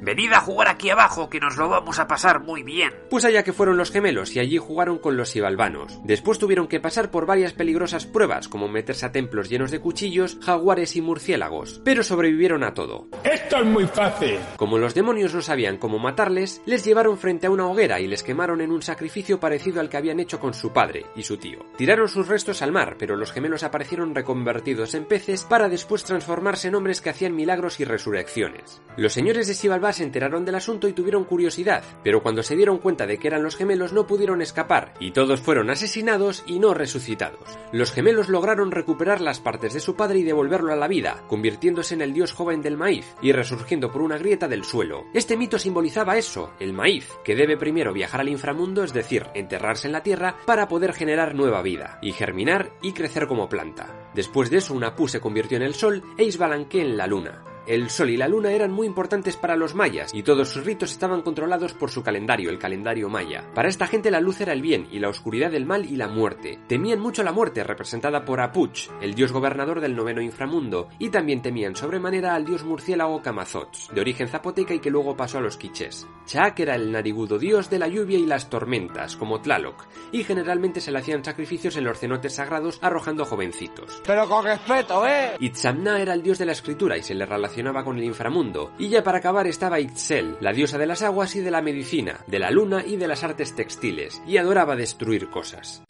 Venid 0.00 0.32
a 0.32 0.40
jugar 0.40 0.68
aquí 0.68 0.90
abajo, 0.90 1.28
que 1.28 1.40
nos 1.40 1.56
lo 1.56 1.68
vamos 1.68 1.98
a 1.98 2.06
pasar 2.06 2.40
muy 2.40 2.62
bien. 2.62 2.92
Pues 3.10 3.24
allá 3.24 3.42
que 3.42 3.52
fueron 3.52 3.76
los 3.76 3.90
gemelos 3.90 4.34
y 4.36 4.40
allí 4.40 4.58
jugaron 4.58 4.98
con 4.98 5.16
los 5.16 5.30
sibalbanos. 5.30 6.00
Después 6.04 6.38
tuvieron 6.38 6.68
que 6.68 6.80
pasar 6.80 7.10
por 7.10 7.26
varias 7.26 7.52
peligrosas 7.52 8.06
pruebas, 8.06 8.48
como 8.48 8.68
meterse 8.68 9.06
a 9.06 9.12
templos 9.12 9.48
llenos 9.48 9.70
de 9.70 9.80
cuchillos, 9.80 10.38
jaguares 10.42 10.96
y 10.96 11.02
murciélagos, 11.02 11.80
pero 11.84 12.02
sobrevivieron 12.02 12.64
a 12.64 12.74
todo. 12.74 13.08
Esto 13.24 13.58
es 13.58 13.66
muy 13.66 13.86
fácil. 13.86 14.38
Como 14.56 14.78
los 14.78 14.94
demonios 14.94 15.34
no 15.34 15.42
sabían 15.42 15.78
cómo 15.78 15.98
matarles, 15.98 16.62
les 16.66 16.84
llevaron 16.84 17.18
frente 17.18 17.46
a 17.46 17.50
una 17.50 17.66
hoguera 17.66 18.00
y 18.00 18.06
les 18.06 18.22
quemaron 18.22 18.60
en 18.60 18.70
un 18.70 18.82
sacrificio 18.82 19.40
parecido 19.40 19.80
al 19.80 19.88
que 19.88 19.96
habían 19.96 20.20
hecho 20.20 20.38
con 20.38 20.54
su 20.54 20.72
padre 20.72 21.06
y 21.16 21.22
su 21.22 21.36
tío. 21.36 21.58
Tiraron 21.76 22.08
sus 22.08 22.28
restos 22.28 22.62
al 22.62 22.72
mar, 22.72 22.96
pero 22.98 23.16
los 23.16 23.32
gemelos 23.32 23.62
aparecieron 23.62 24.14
reconvertidos 24.14 24.94
en 24.94 25.04
peces 25.04 25.44
para 25.44 25.68
después 25.68 26.04
transformarse 26.04 26.68
en 26.68 26.74
hombres 26.74 27.00
que 27.00 27.10
hacían 27.10 27.34
milagros 27.34 27.80
y 27.80 27.84
resurrecciones. 27.84 28.80
Los 28.96 29.12
señores 29.12 29.39
de 29.46 29.54
Sibalba 29.54 29.92
se 29.92 30.04
enteraron 30.04 30.44
del 30.44 30.54
asunto 30.54 30.88
y 30.88 30.92
tuvieron 30.92 31.24
curiosidad, 31.24 31.82
pero 32.02 32.22
cuando 32.22 32.42
se 32.42 32.56
dieron 32.56 32.78
cuenta 32.78 33.06
de 33.06 33.18
que 33.18 33.28
eran 33.28 33.42
los 33.42 33.56
gemelos 33.56 33.92
no 33.92 34.06
pudieron 34.06 34.42
escapar, 34.42 34.94
y 35.00 35.12
todos 35.12 35.40
fueron 35.40 35.70
asesinados 35.70 36.42
y 36.46 36.58
no 36.58 36.74
resucitados. 36.74 37.58
Los 37.72 37.92
gemelos 37.92 38.28
lograron 38.28 38.70
recuperar 38.70 39.20
las 39.20 39.40
partes 39.40 39.74
de 39.74 39.80
su 39.80 39.96
padre 39.96 40.20
y 40.20 40.22
devolverlo 40.22 40.72
a 40.72 40.76
la 40.76 40.88
vida, 40.88 41.22
convirtiéndose 41.28 41.94
en 41.94 42.02
el 42.02 42.12
dios 42.12 42.32
joven 42.32 42.62
del 42.62 42.76
maíz 42.76 43.14
y 43.22 43.32
resurgiendo 43.32 43.90
por 43.90 44.02
una 44.02 44.18
grieta 44.18 44.48
del 44.48 44.64
suelo. 44.64 45.04
Este 45.14 45.36
mito 45.36 45.58
simbolizaba 45.58 46.16
eso, 46.16 46.52
el 46.60 46.72
maíz, 46.72 47.08
que 47.24 47.36
debe 47.36 47.56
primero 47.56 47.92
viajar 47.92 48.20
al 48.20 48.28
inframundo, 48.28 48.84
es 48.84 48.92
decir, 48.92 49.26
enterrarse 49.34 49.86
en 49.86 49.92
la 49.92 50.02
tierra, 50.02 50.36
para 50.46 50.68
poder 50.68 50.92
generar 50.92 51.34
nueva 51.34 51.62
vida, 51.62 51.98
y 52.02 52.12
germinar 52.12 52.72
y 52.82 52.92
crecer 52.92 53.26
como 53.26 53.48
planta. 53.48 54.10
Después 54.14 54.50
de 54.50 54.58
eso, 54.58 54.74
Unapú 54.74 55.08
se 55.08 55.20
convirtió 55.20 55.56
en 55.56 55.62
el 55.62 55.74
sol 55.74 56.02
e 56.16 56.24
Isbalanque 56.24 56.80
en 56.80 56.96
la 56.96 57.06
luna. 57.06 57.44
El 57.70 57.88
sol 57.88 58.10
y 58.10 58.16
la 58.16 58.26
luna 58.26 58.50
eran 58.50 58.72
muy 58.72 58.84
importantes 58.88 59.36
para 59.36 59.54
los 59.54 59.76
mayas 59.76 60.12
y 60.12 60.24
todos 60.24 60.48
sus 60.48 60.64
ritos 60.64 60.90
estaban 60.90 61.22
controlados 61.22 61.72
por 61.72 61.92
su 61.92 62.02
calendario, 62.02 62.50
el 62.50 62.58
calendario 62.58 63.08
maya. 63.08 63.44
Para 63.54 63.68
esta 63.68 63.86
gente 63.86 64.10
la 64.10 64.20
luz 64.20 64.40
era 64.40 64.52
el 64.52 64.60
bien 64.60 64.88
y 64.90 64.98
la 64.98 65.08
oscuridad 65.08 65.54
el 65.54 65.66
mal 65.66 65.84
y 65.84 65.94
la 65.94 66.08
muerte. 66.08 66.58
Temían 66.66 66.98
mucho 66.98 67.22
la 67.22 67.30
muerte, 67.30 67.62
representada 67.62 68.24
por 68.24 68.40
Apuch, 68.40 68.88
el 69.00 69.14
dios 69.14 69.30
gobernador 69.30 69.80
del 69.80 69.94
noveno 69.94 70.20
inframundo, 70.20 70.88
y 70.98 71.10
también 71.10 71.42
temían 71.42 71.76
sobremanera 71.76 72.34
al 72.34 72.44
dios 72.44 72.64
murciélago 72.64 73.22
Camazots, 73.22 73.88
de 73.94 74.00
origen 74.00 74.26
zapoteca 74.26 74.74
y 74.74 74.80
que 74.80 74.90
luego 74.90 75.16
pasó 75.16 75.38
a 75.38 75.40
los 75.40 75.56
quiches. 75.56 76.08
Chac 76.26 76.58
era 76.58 76.74
el 76.74 76.90
narigudo 76.90 77.38
dios 77.38 77.70
de 77.70 77.78
la 77.78 77.86
lluvia 77.86 78.18
y 78.18 78.26
las 78.26 78.50
tormentas, 78.50 79.14
como 79.14 79.42
Tlaloc, 79.42 79.86
y 80.10 80.24
generalmente 80.24 80.80
se 80.80 80.90
le 80.90 80.98
hacían 80.98 81.24
sacrificios 81.24 81.76
en 81.76 81.84
los 81.84 82.00
cenotes 82.00 82.34
sagrados 82.34 82.80
arrojando 82.82 83.24
jovencitos. 83.24 84.02
Pero 84.04 84.28
con 84.28 84.44
respeto, 84.44 85.06
¿eh? 85.06 85.36
Itzamna 85.38 86.02
era 86.02 86.14
el 86.14 86.22
dios 86.24 86.38
de 86.38 86.46
la 86.46 86.52
escritura 86.52 86.98
y 86.98 87.04
se 87.04 87.14
le 87.14 87.26
relacionaba 87.26 87.59
con 87.84 87.98
el 87.98 88.04
inframundo. 88.04 88.72
Y 88.78 88.88
ya 88.88 89.04
para 89.04 89.18
acabar 89.18 89.46
estaba 89.46 89.80
Itzel, 89.80 90.36
la 90.40 90.52
diosa 90.52 90.78
de 90.78 90.86
las 90.86 91.02
aguas 91.02 91.36
y 91.36 91.40
de 91.40 91.50
la 91.50 91.62
medicina, 91.62 92.20
de 92.26 92.38
la 92.38 92.50
luna 92.50 92.82
y 92.86 92.96
de 92.96 93.06
las 93.06 93.22
artes 93.22 93.54
textiles, 93.54 94.20
y 94.26 94.38
adoraba 94.38 94.76
destruir 94.76 95.28
cosas. 95.28 95.82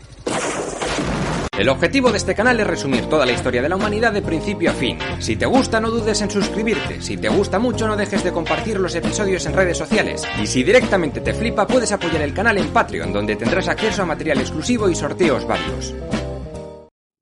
El 1.57 1.68
objetivo 1.68 2.11
de 2.11 2.16
este 2.16 2.35
canal 2.35 2.59
es 2.59 2.66
resumir 2.66 3.07
toda 3.07 3.27
la 3.27 3.33
historia 3.33 3.61
de 3.61 3.68
la 3.68 3.77
humanidad 3.77 4.12
de 4.12 4.23
principio 4.23 4.71
a 4.71 4.75
fin. 4.75 4.99
Si 5.18 5.37
te 5.37 5.47
gusta, 5.47 5.79
no 5.79 5.91
dudes 5.91 6.21
en 6.23 6.31
suscribirte. 6.31 7.03
Si 7.03 7.18
te 7.18 7.29
gusta 7.29 7.59
mucho, 7.59 7.87
no 7.87 7.97
dejes 7.97 8.25
de 8.25 8.33
compartir 8.33 8.81
los 8.81 8.95
episodios 8.95 9.45
en 9.47 9.53
redes 9.53 9.77
sociales. 9.77 10.27
Y 10.43 10.47
si 10.47 10.62
directamente 10.62 11.21
te 11.21 11.35
flipa, 11.35 11.66
puedes 11.66 11.93
apoyar 11.93 12.23
el 12.23 12.35
canal 12.35 12.57
en 12.57 12.68
Patreon, 12.68 13.12
donde 13.12 13.37
tendrás 13.37 13.68
acceso 13.68 14.03
a 14.03 14.07
material 14.07 14.41
exclusivo 14.41 14.89
y 14.89 14.95
sorteos 14.95 15.47
varios. 15.47 15.95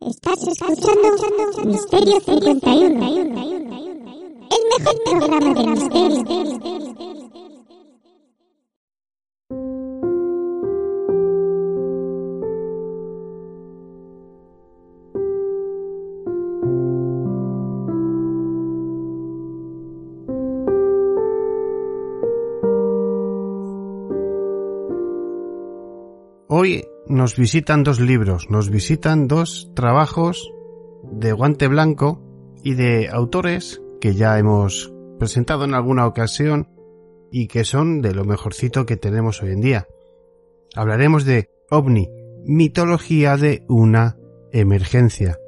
Estás 0.01 0.39
escuchando 0.47 1.65
Misterio 1.65 2.21
51. 2.21 3.88
Mejor. 4.51 6.39
Hoy 26.51 26.87
nos 27.07 27.37
visitan 27.37 27.85
dos 27.85 28.01
libros, 28.01 28.51
nos 28.51 28.71
visitan 28.71 29.29
dos 29.29 29.71
trabajos 29.75 30.51
de 31.05 31.33
guante 31.33 31.69
blanco 31.69 32.21
y 32.65 32.75
de 32.75 33.09
autores 33.13 33.81
que 34.01 34.15
ya 34.15 34.39
hemos 34.39 34.93
presentado 35.19 35.65
en 35.65 35.75
alguna 35.75 36.07
ocasión 36.07 36.69
y 37.31 37.49
que 37.49 37.65
son 37.65 38.01
de 38.01 38.15
lo 38.15 38.25
mejorcito 38.25 38.87
que 38.87 38.97
tenemos 38.97 39.43
hoy 39.43 39.51
en 39.51 39.61
día. 39.61 39.87
Hablaremos 40.75 41.25
de 41.25 41.51
OVNI, 41.71 42.09
mitología 42.45 43.37
de 43.37 43.65
una 43.69 44.17
emergencia. 44.53 45.39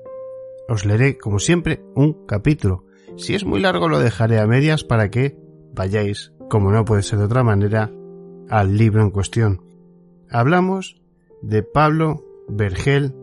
Os 0.69 0.85
leeré, 0.85 1.19
como 1.19 1.39
siempre, 1.39 1.83
un 1.95 2.27
capítulo. 2.27 2.85
Si 3.17 3.35
es 3.35 3.45
muy 3.45 3.61
largo 3.61 3.89
lo 3.89 3.99
dejaré 3.99 4.39
a 4.39 4.47
medias 4.47 4.85
para 4.85 5.11
que 5.11 5.37
vayáis, 5.73 6.33
como 6.49 6.71
no 6.71 6.85
puede 6.85 7.03
ser 7.03 7.19
de 7.19 7.25
otra 7.25 7.43
manera, 7.43 7.91
al 8.49 8.77
libro 8.77 9.03
en 9.03 9.11
cuestión. 9.11 9.63
Hablamos 10.29 11.01
de 11.43 11.63
Pablo 11.63 12.25
Vergel 12.49 13.15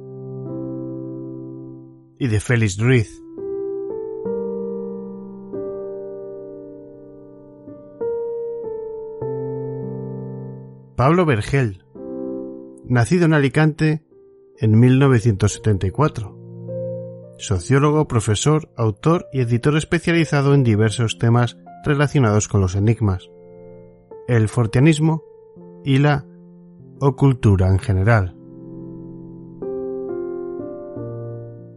y 2.20 2.28
de 2.28 2.40
Félix 2.40 2.78
Ruiz. 2.80 3.22
Pablo 10.98 11.26
Vergel, 11.28 11.86
nacido 12.86 13.26
en 13.26 13.34
Alicante 13.36 14.04
en 14.58 14.80
1974. 14.80 16.36
Sociólogo, 17.38 18.08
profesor, 18.08 18.72
autor 18.76 19.28
y 19.32 19.42
editor 19.42 19.78
especializado 19.78 20.56
en 20.56 20.64
diversos 20.64 21.20
temas 21.20 21.56
relacionados 21.86 22.48
con 22.48 22.62
los 22.62 22.74
enigmas, 22.74 23.30
el 24.28 24.50
fortianismo 24.50 25.24
y 25.86 26.00
la 26.00 26.26
o 27.00 27.16
cultura 27.16 27.68
en 27.68 27.78
general. 27.78 28.36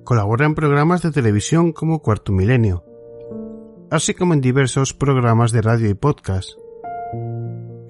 Colabora 0.03 0.47
en 0.47 0.55
programas 0.55 1.03
de 1.03 1.11
televisión 1.11 1.73
como 1.73 2.01
Cuarto 2.01 2.33
Milenio, 2.33 2.87
así 3.91 4.15
como 4.15 4.33
en 4.33 4.41
diversos 4.41 4.95
programas 4.95 5.53
de 5.53 5.61
radio 5.61 5.91
y 5.91 5.95
podcast. 5.95 6.60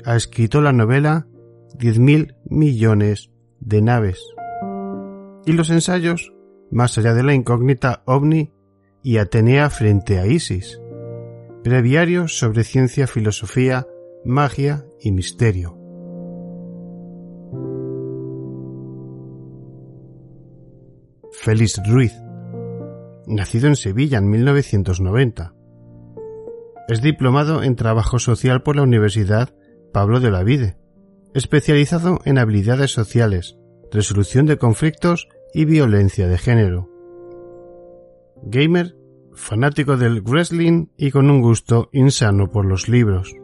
Ha 0.05 0.17
escrito 0.17 0.61
la 0.61 0.73
novela 0.73 1.27
10.000 1.79 2.37
millones 2.49 3.31
de 3.61 3.83
naves 3.83 4.25
y 5.45 5.53
los 5.53 5.71
ensayos 5.71 6.33
Más 6.71 6.97
allá 6.99 7.15
de 7.15 7.23
la 7.23 7.35
incógnita 7.35 8.03
ovni 8.07 8.53
y 9.03 9.17
Atenea 9.17 9.71
frente 9.71 10.19
a 10.19 10.27
Isis, 10.27 10.81
breviarios 11.65 12.39
sobre 12.39 12.65
ciencia, 12.65 13.07
filosofía, 13.07 13.87
magia 14.25 14.85
y 15.01 15.11
misterio. 15.11 15.77
Félix 21.33 21.81
Ruiz, 21.89 22.13
nacido 23.27 23.69
en 23.69 23.77
Sevilla 23.77 24.19
en 24.19 24.29
1990. 24.29 25.55
Es 26.89 27.01
diplomado 27.01 27.63
en 27.63 27.75
Trabajo 27.75 28.19
Social 28.19 28.63
por 28.63 28.77
la 28.77 28.83
Universidad 28.83 29.55
Pablo 29.93 30.20
de 30.20 30.30
la 30.30 30.43
Vide, 30.43 30.76
especializado 31.34 32.20
en 32.24 32.38
habilidades 32.38 32.93
sociales, 32.93 33.57
resolución 33.93 34.47
de 34.47 34.59
conflictos 34.59 35.28
y 35.53 35.64
violencia 35.64 36.28
de 36.28 36.38
género. 36.38 36.88
Gamer, 38.43 38.97
fanático 39.32 39.97
del 39.97 40.22
wrestling 40.22 40.86
y 40.97 41.11
con 41.11 41.30
un 41.30 41.41
gusto 41.41 41.88
insano 41.93 42.51
por 42.51 42.64
los 42.64 42.88
libros. 42.88 43.34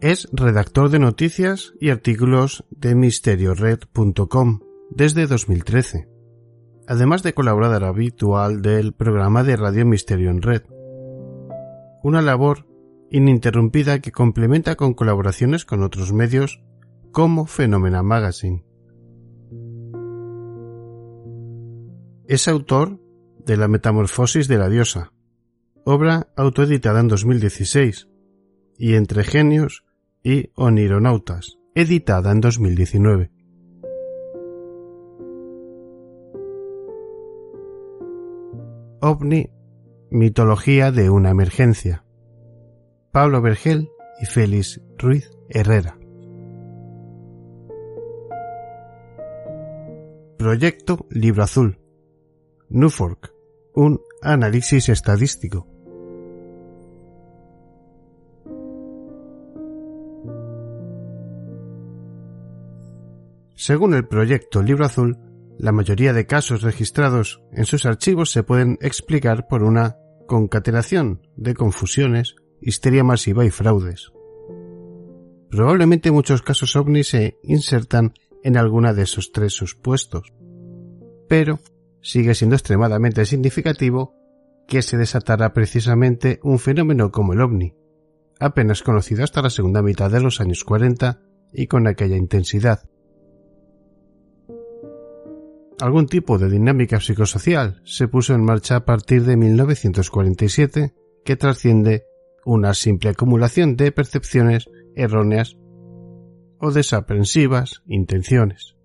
Es 0.00 0.28
redactor 0.32 0.90
de 0.90 0.98
noticias 0.98 1.72
y 1.80 1.90
artículos 1.90 2.64
de 2.70 2.94
misteriored.com 2.94 4.60
desde 4.90 5.26
2013, 5.26 6.08
además 6.86 7.22
de 7.22 7.32
colaborador 7.32 7.84
habitual 7.84 8.60
del 8.60 8.92
programa 8.92 9.44
de 9.44 9.56
Radio 9.56 9.86
Misterio 9.86 10.30
en 10.30 10.42
Red. 10.42 10.62
Una 12.02 12.20
labor 12.20 12.66
ininterrumpida 13.10 14.00
que 14.00 14.12
complementa 14.12 14.76
con 14.76 14.94
colaboraciones 14.94 15.64
con 15.64 15.82
otros 15.82 16.12
medios 16.12 16.62
como 17.12 17.46
Phenomena 17.46 18.02
Magazine. 18.02 18.64
Es 22.26 22.48
autor 22.48 23.00
de 23.44 23.56
La 23.56 23.68
Metamorfosis 23.68 24.48
de 24.48 24.58
la 24.58 24.68
Diosa, 24.68 25.12
obra 25.84 26.28
autoeditada 26.36 27.00
en 27.00 27.08
2016, 27.08 28.08
y 28.78 28.94
Entre 28.94 29.24
Genios 29.24 29.84
y 30.22 30.50
Onironautas, 30.54 31.58
editada 31.74 32.32
en 32.32 32.40
2019. 32.40 33.30
OVNI, 39.00 39.50
mitología 40.10 40.90
de 40.90 41.10
una 41.10 41.28
emergencia. 41.30 42.03
Pablo 43.14 43.40
Vergel 43.40 43.92
y 44.20 44.26
Félix 44.26 44.80
Ruiz 44.98 45.30
Herrera. 45.48 45.96
Proyecto 50.36 51.06
Libro 51.10 51.44
Azul. 51.44 51.78
Nufork, 52.70 53.32
un 53.72 54.00
análisis 54.20 54.88
estadístico. 54.88 55.68
Según 63.54 63.94
el 63.94 64.08
proyecto 64.08 64.60
Libro 64.60 64.86
Azul, 64.86 65.16
la 65.56 65.70
mayoría 65.70 66.12
de 66.12 66.26
casos 66.26 66.62
registrados 66.62 67.40
en 67.52 67.64
sus 67.64 67.86
archivos 67.86 68.32
se 68.32 68.42
pueden 68.42 68.76
explicar 68.80 69.46
por 69.46 69.62
una 69.62 69.98
concatenación 70.26 71.22
de 71.36 71.54
confusiones, 71.54 72.34
histeria 72.64 73.04
masiva 73.04 73.44
y 73.44 73.50
fraudes. 73.50 74.12
Probablemente 75.50 76.10
muchos 76.10 76.42
casos 76.42 76.74
ovni 76.76 77.04
se 77.04 77.38
insertan 77.42 78.14
en 78.42 78.56
alguna 78.56 78.92
de 78.92 79.02
esos 79.02 79.32
tres 79.32 79.52
supuestos, 79.52 80.32
pero 81.28 81.60
sigue 82.00 82.34
siendo 82.34 82.56
extremadamente 82.56 83.24
significativo 83.24 84.14
que 84.66 84.82
se 84.82 84.96
desatara 84.96 85.52
precisamente 85.52 86.40
un 86.42 86.58
fenómeno 86.58 87.12
como 87.12 87.34
el 87.34 87.40
ovni, 87.40 87.74
apenas 88.40 88.82
conocido 88.82 89.24
hasta 89.24 89.42
la 89.42 89.50
segunda 89.50 89.82
mitad 89.82 90.10
de 90.10 90.20
los 90.20 90.40
años 90.40 90.64
40 90.64 91.20
y 91.52 91.66
con 91.66 91.86
aquella 91.86 92.16
intensidad, 92.16 92.88
algún 95.80 96.06
tipo 96.06 96.38
de 96.38 96.48
dinámica 96.48 97.00
psicosocial 97.00 97.80
se 97.84 98.08
puso 98.08 98.34
en 98.34 98.44
marcha 98.44 98.76
a 98.76 98.84
partir 98.84 99.24
de 99.24 99.36
1947 99.36 100.94
que 101.24 101.36
trasciende 101.36 102.06
una 102.44 102.74
simple 102.74 103.10
acumulación 103.10 103.76
de 103.76 103.92
percepciones 103.92 104.70
erróneas 104.94 105.56
o 106.58 106.70
desaprensivas 106.70 107.82
intenciones. 107.86 108.76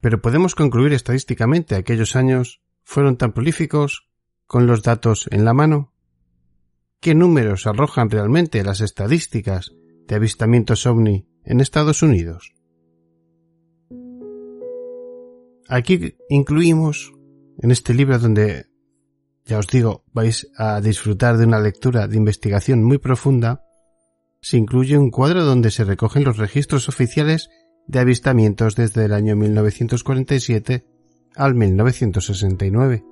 Pero 0.00 0.20
podemos 0.20 0.54
concluir 0.54 0.92
estadísticamente 0.92 1.76
aquellos 1.76 2.16
años 2.16 2.60
fueron 2.82 3.16
tan 3.16 3.32
prolíficos 3.32 4.08
con 4.46 4.66
los 4.66 4.82
datos 4.82 5.28
en 5.30 5.44
la 5.44 5.54
mano. 5.54 5.92
¿Qué 7.00 7.14
números 7.14 7.66
arrojan 7.66 8.10
realmente 8.10 8.62
las 8.64 8.80
estadísticas 8.80 9.72
de 10.06 10.14
avistamientos 10.14 10.86
ovni 10.86 11.28
en 11.44 11.60
Estados 11.60 12.02
Unidos? 12.02 12.52
Aquí 15.68 16.16
incluimos 16.28 17.12
en 17.58 17.70
este 17.70 17.94
libro 17.94 18.18
donde, 18.18 18.66
ya 19.44 19.58
os 19.58 19.66
digo, 19.66 20.04
vais 20.12 20.48
a 20.56 20.80
disfrutar 20.80 21.36
de 21.36 21.44
una 21.44 21.60
lectura 21.60 22.06
de 22.06 22.16
investigación 22.16 22.82
muy 22.84 22.98
profunda, 22.98 23.64
se 24.40 24.56
incluye 24.56 24.98
un 24.98 25.10
cuadro 25.10 25.44
donde 25.44 25.70
se 25.70 25.84
recogen 25.84 26.24
los 26.24 26.36
registros 26.36 26.88
oficiales 26.88 27.48
de 27.86 28.00
avistamientos 28.00 28.76
desde 28.76 29.04
el 29.04 29.12
año 29.12 29.36
1947 29.36 30.84
al 31.34 31.54
1969. 31.54 33.04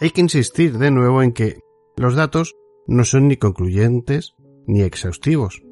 Hay 0.00 0.10
que 0.10 0.20
insistir 0.20 0.78
de 0.78 0.90
nuevo 0.92 1.22
en 1.22 1.32
que 1.32 1.58
los 1.96 2.14
datos 2.14 2.54
no 2.86 3.04
son 3.04 3.28
ni 3.28 3.36
concluyentes 3.36 4.34
ni 4.66 4.82
exhaustivos. 4.82 5.62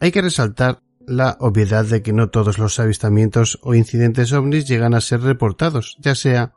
Hay 0.00 0.12
que 0.12 0.22
resaltar 0.22 0.80
la 1.08 1.36
obviedad 1.40 1.84
de 1.84 2.02
que 2.02 2.12
no 2.12 2.30
todos 2.30 2.58
los 2.58 2.78
avistamientos 2.78 3.58
o 3.62 3.74
incidentes 3.74 4.32
ovnis 4.32 4.68
llegan 4.68 4.94
a 4.94 5.00
ser 5.00 5.22
reportados, 5.22 5.96
ya 6.00 6.14
sea 6.14 6.54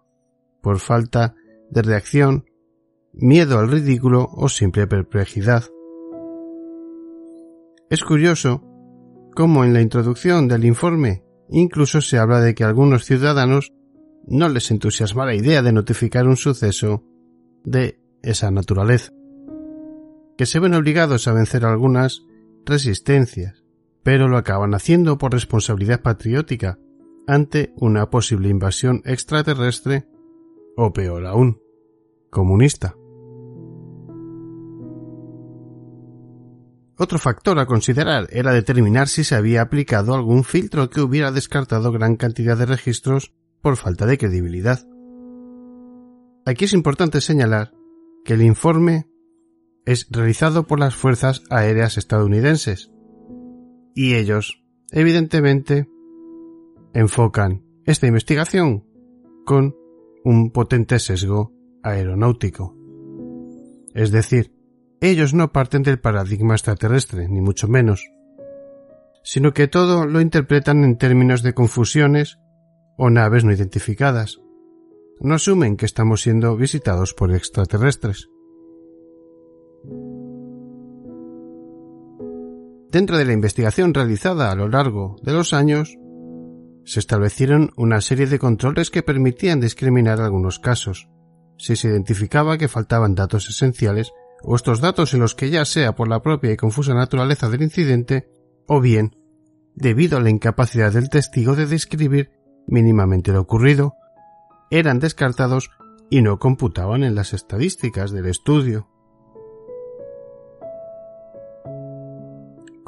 por 0.62 0.80
falta 0.80 1.36
de 1.70 1.82
reacción, 1.82 2.46
miedo 3.14 3.60
al 3.60 3.72
ridículo 3.72 4.30
o 4.32 4.50
simple 4.50 4.88
perplejidad. 4.88 5.64
Es 7.90 8.04
curioso 8.04 8.64
cómo 9.36 9.64
en 9.64 9.74
la 9.74 9.82
introducción 9.82 10.48
del 10.48 10.66
informe 10.66 11.24
incluso 11.50 12.02
se 12.02 12.18
habla 12.18 12.40
de 12.40 12.56
que 12.56 12.64
a 12.64 12.68
algunos 12.68 13.06
ciudadanos 13.06 13.74
no 14.26 14.50
les 14.50 14.72
entusiasma 14.72 15.26
la 15.26 15.36
idea 15.36 15.62
de 15.62 15.74
notificar 15.74 16.28
un 16.28 16.38
suceso 16.38 17.04
de 17.64 18.00
esa 18.22 18.52
naturaleza, 18.52 19.12
que 20.38 20.46
se 20.46 20.60
ven 20.60 20.74
obligados 20.74 21.28
a 21.28 21.34
vencer 21.34 21.66
algunas 21.66 22.22
resistencias, 22.66 23.61
pero 24.04 24.28
lo 24.28 24.38
acaban 24.38 24.74
haciendo 24.74 25.18
por 25.18 25.34
responsabilidad 25.34 26.02
patriótica 26.02 26.80
ante 27.28 27.74
una 27.76 28.10
posible 28.10 28.50
invasión 28.50 29.02
extraterrestre 29.06 30.08
o 30.76 30.92
peor 30.92 31.26
aún, 31.26 31.62
comunista. 32.30 32.96
Otro 36.98 37.18
factor 37.18 37.58
a 37.58 37.66
considerar 37.66 38.28
era 38.32 38.54
determinar 38.54 39.08
si 39.08 39.24
se 39.24 39.36
había 39.36 39.62
aplicado 39.62 40.14
algún 40.14 40.44
filtro 40.44 40.90
que 40.90 41.02
hubiera 41.02 41.32
descartado 41.32 41.92
gran 41.92 42.16
cantidad 42.16 42.58
de 42.58 42.68
registros 42.68 43.34
por 43.62 43.78
falta 43.78 44.06
de 44.06 44.18
credibilidad. 44.18 44.86
Aquí 46.46 46.66
es 46.66 46.74
importante 46.74 47.22
señalar 47.22 47.72
que 48.24 48.34
el 48.34 48.44
informe 48.44 49.08
es 49.86 50.08
realizado 50.12 50.68
por 50.68 50.80
las 50.80 50.96
Fuerzas 50.96 51.44
Aéreas 51.50 51.98
estadounidenses 51.98 52.91
y 53.96 54.16
ellos, 54.16 54.64
evidentemente, 54.92 55.90
enfocan 56.94 57.64
esta 57.86 58.08
investigación 58.08 58.86
con 59.46 59.76
un 60.24 60.52
potente 60.52 61.00
sesgo 61.00 61.54
aeronáutico. 61.84 62.76
Es 63.94 64.12
decir, 64.12 64.54
ellos 65.02 65.34
no 65.34 65.52
parten 65.52 65.84
del 65.84 66.00
paradigma 66.00 66.54
extraterrestre, 66.54 67.28
ni 67.28 67.42
mucho 67.42 67.68
menos, 67.68 68.12
sino 69.24 69.54
que 69.54 69.68
todo 69.68 70.06
lo 70.06 70.22
interpretan 70.22 70.84
en 70.84 70.98
términos 70.98 71.44
de 71.44 71.54
confusiones 71.54 72.38
o 72.98 73.10
naves 73.10 73.44
no 73.44 73.52
identificadas. 73.52 74.40
No 75.20 75.36
asumen 75.36 75.78
que 75.78 75.86
estamos 75.86 76.22
siendo 76.22 76.56
visitados 76.56 77.14
por 77.14 77.34
extraterrestres. 77.34 78.30
Dentro 82.92 83.18
de 83.18 83.24
la 83.24 83.32
investigación 83.32 83.94
realizada 83.94 84.52
a 84.52 84.56
lo 84.56 84.68
largo 84.68 85.16
de 85.24 85.32
los 85.32 85.54
años, 85.54 85.98
se 86.84 87.00
establecieron 87.00 87.72
una 87.78 88.02
serie 88.02 88.28
de 88.28 88.38
controles 88.38 88.90
que 88.90 89.02
permitían 89.02 89.62
discriminar 89.62 90.20
algunos 90.20 90.60
casos, 90.60 91.08
si 91.58 91.78
se 91.78 91.88
identificaba 91.88 92.58
que 92.58 92.68
faltaban 92.68 93.16
datos 93.16 93.48
esenciales 93.50 94.12
o 94.44 94.58
estos 94.58 94.82
datos 94.82 95.14
en 95.14 95.22
los 95.22 95.36
que 95.36 95.50
ya 95.50 95.64
sea 95.64 95.96
por 95.96 96.10
la 96.10 96.22
propia 96.22 96.52
y 96.52 96.58
confusa 96.58 96.94
naturaleza 96.94 97.50
del 97.50 97.62
incidente, 97.62 98.28
o 98.68 98.82
bien 98.82 99.16
debido 99.74 100.18
a 100.18 100.22
la 100.22 100.30
incapacidad 100.30 100.92
del 100.92 101.10
testigo 101.10 101.56
de 101.56 101.68
describir 101.68 102.32
mínimamente 102.68 103.32
lo 103.32 103.40
ocurrido, 103.40 103.94
eran 104.70 105.00
descartados 105.00 105.70
y 106.10 106.22
no 106.22 106.40
computaban 106.40 107.06
en 107.06 107.16
las 107.16 107.34
estadísticas 107.34 108.12
del 108.12 108.26
estudio. 108.26 108.91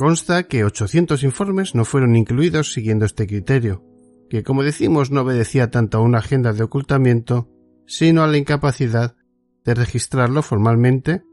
Consta 0.03 0.43
que 0.49 0.65
800 0.65 1.23
informes 1.23 1.75
no 1.75 1.85
fueron 1.85 2.17
incluidos 2.17 2.73
siguiendo 2.73 3.05
este 3.05 3.25
criterio, 3.25 3.85
que 4.29 4.43
como 4.43 4.61
decimos 4.61 5.11
no 5.11 5.21
obedecía 5.21 5.71
tanto 5.71 5.97
a 5.97 6.01
una 6.01 6.17
agenda 6.17 6.51
de 6.51 6.61
ocultamiento, 6.61 7.49
sino 7.87 8.21
a 8.21 8.27
la 8.27 8.35
incapacidad 8.37 9.15
de 9.63 9.73
registrarlo 9.73 10.41
formalmente 10.41 11.23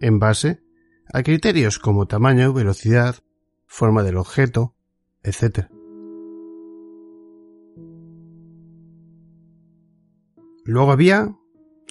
en 0.00 0.18
base 0.18 0.60
a 1.14 1.22
criterios 1.22 1.78
como 1.78 2.08
tamaño, 2.08 2.52
velocidad, 2.52 3.14
forma 3.64 4.02
del 4.02 4.16
objeto, 4.16 4.74
etc. 5.22 5.68
Luego 10.64 10.90
había 10.90 11.32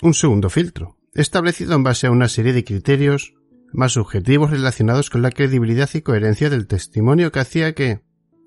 un 0.01 0.13
segundo 0.13 0.49
filtro, 0.49 0.97
establecido 1.13 1.75
en 1.75 1.83
base 1.83 2.07
a 2.07 2.11
una 2.11 2.27
serie 2.27 2.51
de 2.51 2.65
criterios 2.65 3.35
más 3.73 3.93
subjetivos 3.93 4.51
relacionados 4.51 5.09
con 5.09 5.21
la 5.21 5.31
credibilidad 5.31 5.89
y 5.93 6.01
coherencia 6.01 6.49
del 6.49 6.67
testimonio 6.67 7.31
que 7.31 7.39
hacía 7.39 7.73
que, 7.73 8.01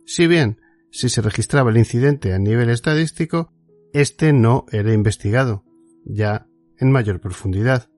si 0.06 0.26
bien 0.26 0.60
si 0.90 1.08
se 1.08 1.20
registraba 1.20 1.70
el 1.70 1.76
incidente 1.76 2.32
a 2.32 2.38
nivel 2.38 2.70
estadístico, 2.70 3.52
éste 3.92 4.32
no 4.32 4.64
era 4.72 4.92
investigado, 4.92 5.64
ya 6.04 6.46
en 6.78 6.90
mayor 6.90 7.20
profundidad. 7.20 7.88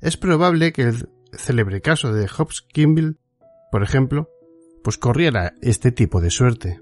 Es 0.00 0.16
probable 0.16 0.72
que 0.72 0.82
el 0.82 1.08
célebre 1.32 1.80
caso 1.80 2.12
de 2.12 2.28
Hobbs 2.28 2.62
Kimball, 2.62 3.18
por 3.70 3.82
ejemplo, 3.82 4.28
pues 4.82 4.98
corriera 4.98 5.54
este 5.60 5.92
tipo 5.92 6.20
de 6.20 6.30
suerte. 6.30 6.80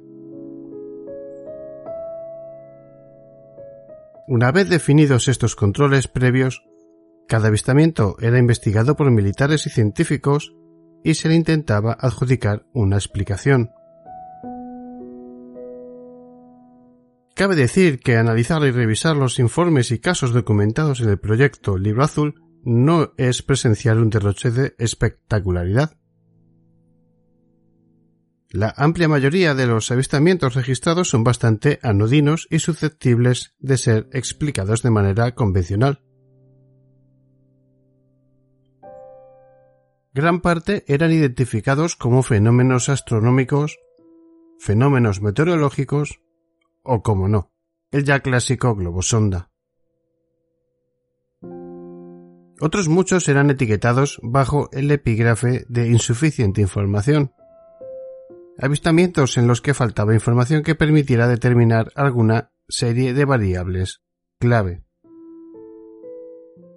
Una 4.27 4.53
vez 4.53 4.69
definidos 4.69 5.29
estos 5.29 5.57
controles 5.57 6.07
previos, 6.07 6.63
cada 7.31 7.47
avistamiento 7.47 8.17
era 8.21 8.41
investigado 8.41 8.97
por 8.97 9.09
militares 9.13 9.65
y 9.65 9.71
científicos 9.71 10.53
y 11.05 11.15
se 11.15 11.29
le 11.29 11.37
intentaba 11.37 11.97
adjudicar 11.99 12.67
una 12.73 12.97
explicación. 12.97 13.71
Cabe 17.37 17.55
decir 17.55 18.01
que 18.01 18.17
analizar 18.17 18.65
y 18.65 18.73
revisar 18.73 19.15
los 19.15 19.39
informes 19.39 19.93
y 19.93 20.01
casos 20.01 20.33
documentados 20.33 21.03
en 21.03 21.09
el 21.09 21.21
proyecto 21.21 21.79
Libro 21.79 22.03
Azul 22.03 22.35
no 22.65 23.13
es 23.17 23.43
presenciar 23.43 23.99
un 23.99 24.11
derroche 24.11 24.51
de 24.51 24.75
espectacularidad. 24.79 25.97
La 28.51 28.75
amplia 28.77 29.07
mayoría 29.07 29.55
de 29.55 29.69
los 29.69 29.93
avistamientos 29.93 30.57
registrados 30.57 31.09
son 31.09 31.23
bastante 31.23 31.79
anodinos 31.85 32.49
y 32.51 32.59
susceptibles 32.59 33.55
de 33.61 33.79
ser 33.79 34.09
explicados 34.13 34.83
de 34.83 34.91
manera 34.91 35.33
convencional. 35.37 36.03
Gran 40.21 40.41
parte 40.41 40.85
eran 40.87 41.13
identificados 41.13 41.97
como 41.97 42.23
fenómenos 42.23 42.91
astronómicos, 42.91 43.79
fenómenos 44.59 45.23
meteorológicos 45.23 46.21
o, 46.83 47.03
como 47.03 47.27
no, 47.27 47.53
el 47.91 48.05
ya 48.05 48.21
clásico 48.21 48.75
globo 48.75 49.01
sonda. 49.01 49.51
Otros 52.61 52.89
muchos 52.89 53.27
eran 53.31 53.49
etiquetados 53.49 54.21
bajo 54.23 54.69
el 54.73 54.91
epígrafe 54.91 55.65
de 55.71 55.89
insuficiente 55.89 56.61
información. 56.61 57.33
Avistamientos 58.59 59.39
en 59.39 59.47
los 59.47 59.63
que 59.63 59.73
faltaba 59.73 60.13
información 60.13 60.63
que 60.63 60.75
permitiera 60.75 61.29
determinar 61.29 61.91
alguna 61.95 62.53
serie 62.69 63.15
de 63.15 63.25
variables 63.25 64.03
clave. 64.39 64.85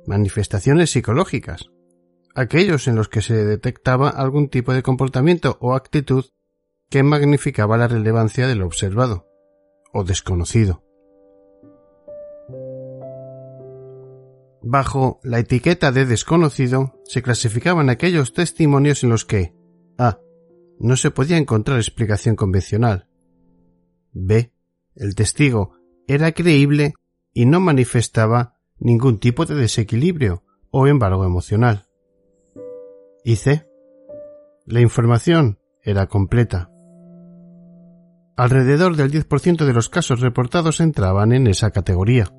Manifestaciones 0.07 0.91
psicológicas 0.91 1.72
aquellos 2.35 2.87
en 2.87 2.95
los 2.95 3.09
que 3.09 3.21
se 3.21 3.45
detectaba 3.45 4.09
algún 4.09 4.49
tipo 4.49 4.73
de 4.73 4.83
comportamiento 4.83 5.57
o 5.61 5.75
actitud 5.75 6.25
que 6.89 7.03
magnificaba 7.03 7.77
la 7.77 7.87
relevancia 7.87 8.47
del 8.47 8.61
observado 8.61 9.27
o 9.93 10.03
desconocido. 10.03 10.83
Bajo 14.61 15.19
la 15.23 15.39
etiqueta 15.39 15.91
de 15.91 16.05
desconocido 16.05 17.01
se 17.03 17.21
clasificaban 17.21 17.89
aquellos 17.89 18.33
testimonios 18.33 19.03
en 19.03 19.09
los 19.09 19.25
que 19.25 19.53
A. 19.97 20.19
No 20.79 20.95
se 20.95 21.11
podía 21.11 21.37
encontrar 21.37 21.77
explicación 21.77 22.35
convencional. 22.35 23.09
B. 24.13 24.53
El 24.95 25.15
testigo 25.15 25.75
era 26.07 26.31
creíble 26.31 26.93
y 27.33 27.45
no 27.45 27.59
manifestaba 27.59 28.55
ningún 28.79 29.19
tipo 29.19 29.45
de 29.45 29.55
desequilibrio 29.55 30.43
o 30.71 30.87
embargo 30.87 31.25
emocional. 31.25 31.87
Y 33.23 33.37
C. 33.37 33.65
La 34.65 34.81
información 34.81 35.59
era 35.81 36.07
completa. 36.07 36.69
Alrededor 38.35 38.95
del 38.95 39.11
10% 39.11 39.65
de 39.65 39.73
los 39.73 39.89
casos 39.89 40.19
reportados 40.19 40.79
entraban 40.79 41.31
en 41.31 41.47
esa 41.47 41.71
categoría. 41.71 42.33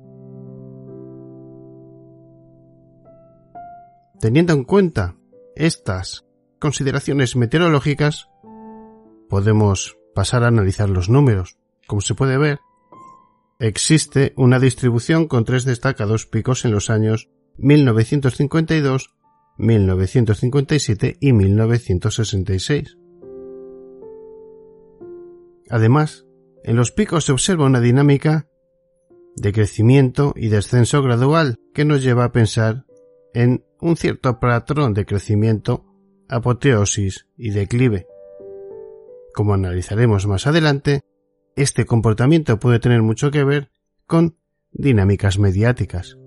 Teniendo 4.19 4.53
en 4.53 4.63
cuenta 4.63 5.15
estas 5.55 6.25
consideraciones 6.59 7.35
meteorológicas, 7.35 8.27
podemos 9.29 9.97
pasar 10.13 10.43
a 10.43 10.47
analizar 10.47 10.89
los 10.89 11.09
números. 11.09 11.57
Como 11.87 12.01
se 12.01 12.15
puede 12.15 12.37
ver, 12.37 12.59
existe 13.59 14.33
una 14.35 14.59
distribución 14.59 15.27
con 15.27 15.45
tres 15.45 15.65
destacados 15.65 16.25
picos 16.25 16.65
en 16.65 16.71
los 16.71 16.89
años 16.89 17.29
1952, 17.57 19.14
1957 19.57 21.17
y 21.19 21.33
1966. 21.33 22.97
Además, 25.69 26.25
en 26.63 26.75
los 26.75 26.91
picos 26.91 27.25
se 27.25 27.31
observa 27.31 27.65
una 27.65 27.79
dinámica 27.79 28.47
de 29.35 29.51
crecimiento 29.51 30.33
y 30.35 30.47
descenso 30.47 31.01
gradual 31.01 31.57
que 31.73 31.85
nos 31.85 32.03
lleva 32.03 32.25
a 32.25 32.31
pensar 32.31 32.85
en 33.33 33.65
un 33.81 33.97
cierto 33.97 34.39
patrón 34.39 34.93
de 34.93 35.05
crecimiento, 35.05 35.85
apoteosis 36.29 37.27
y 37.37 37.49
declive. 37.49 38.07
Como 39.33 39.53
analizaremos 39.53 40.27
más 40.27 40.47
adelante, 40.47 41.01
este 41.55 41.85
comportamiento 41.85 42.59
puede 42.59 42.79
tener 42.79 43.01
mucho 43.01 43.31
que 43.31 43.43
ver 43.43 43.69
con 44.07 44.37
dinámicas 44.71 45.39
mediáticas. 45.39 46.17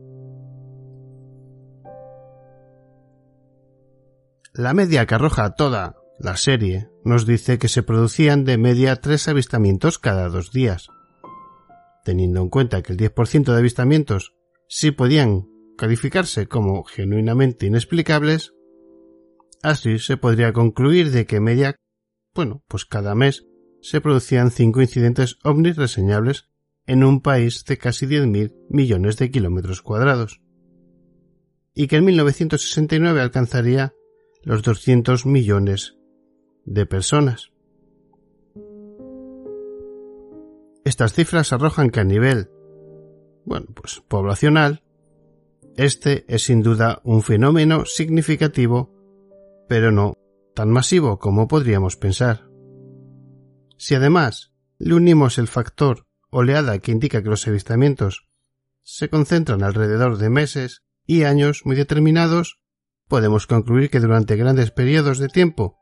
La 4.58 4.74
media 4.74 5.06
que 5.06 5.14
arroja 5.14 5.54
toda 5.54 5.94
la 6.18 6.36
serie 6.36 6.90
nos 7.04 7.26
dice 7.26 7.58
que 7.58 7.68
se 7.68 7.84
producían 7.84 8.44
de 8.44 8.58
media 8.58 8.96
tres 8.96 9.28
avistamientos 9.28 10.00
cada 10.00 10.28
dos 10.28 10.50
días. 10.50 10.88
Teniendo 12.04 12.42
en 12.42 12.48
cuenta 12.48 12.82
que 12.82 12.92
el 12.92 12.98
10% 12.98 13.52
de 13.52 13.56
avistamientos 13.56 14.34
sí 14.68 14.90
podían 14.90 15.46
calificarse 15.76 16.48
como 16.48 16.82
genuinamente 16.82 17.66
inexplicables, 17.66 18.52
así 19.62 20.00
se 20.00 20.16
podría 20.16 20.52
concluir 20.52 21.12
de 21.12 21.24
que 21.24 21.38
media, 21.38 21.76
bueno, 22.34 22.64
pues 22.66 22.84
cada 22.84 23.14
mes 23.14 23.46
se 23.80 24.00
producían 24.00 24.50
cinco 24.50 24.80
incidentes 24.80 25.38
ovnis 25.44 25.76
reseñables 25.76 26.48
en 26.84 27.04
un 27.04 27.20
país 27.20 27.64
de 27.64 27.78
casi 27.78 28.06
10.000 28.06 28.56
millones 28.70 29.18
de 29.18 29.30
kilómetros 29.30 29.82
cuadrados, 29.82 30.40
y 31.74 31.86
que 31.86 31.94
en 31.94 32.06
1969 32.06 33.20
alcanzaría 33.20 33.94
los 34.42 34.62
200 34.62 35.26
millones 35.26 35.96
de 36.64 36.86
personas. 36.86 37.52
Estas 40.84 41.12
cifras 41.12 41.52
arrojan 41.52 41.90
que 41.90 42.00
a 42.00 42.04
nivel, 42.04 42.50
bueno, 43.44 43.66
pues 43.74 44.02
poblacional, 44.08 44.82
este 45.76 46.24
es 46.28 46.44
sin 46.44 46.62
duda 46.62 47.00
un 47.04 47.22
fenómeno 47.22 47.84
significativo, 47.84 48.94
pero 49.68 49.92
no 49.92 50.16
tan 50.54 50.70
masivo 50.70 51.18
como 51.18 51.46
podríamos 51.46 51.96
pensar. 51.96 52.48
Si 53.76 53.94
además 53.94 54.52
le 54.78 54.94
unimos 54.94 55.38
el 55.38 55.46
factor 55.46 56.06
oleada 56.30 56.78
que 56.78 56.90
indica 56.90 57.22
que 57.22 57.28
los 57.28 57.46
avistamientos 57.46 58.26
se 58.82 59.08
concentran 59.08 59.62
alrededor 59.62 60.18
de 60.18 60.30
meses 60.30 60.82
y 61.06 61.22
años 61.22 61.62
muy 61.64 61.76
determinados, 61.76 62.58
podemos 63.08 63.46
concluir 63.46 63.90
que 63.90 64.00
durante 64.00 64.36
grandes 64.36 64.70
periodos 64.70 65.18
de 65.18 65.28
tiempo 65.28 65.78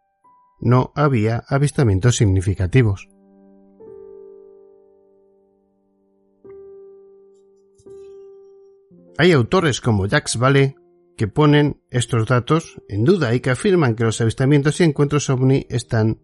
no 0.60 0.92
había 0.94 1.44
avistamientos 1.48 2.16
significativos. 2.16 3.08
Hay 9.18 9.32
autores 9.32 9.80
como 9.80 10.06
Jacques 10.06 10.36
Vallée 10.38 10.76
que 11.16 11.28
ponen 11.28 11.80
estos 11.90 12.26
datos 12.26 12.80
en 12.88 13.04
duda 13.04 13.34
y 13.34 13.40
que 13.40 13.50
afirman 13.50 13.96
que 13.96 14.04
los 14.04 14.20
avistamientos 14.20 14.80
y 14.80 14.84
encuentros 14.84 15.30
ovni 15.30 15.66
están 15.70 16.20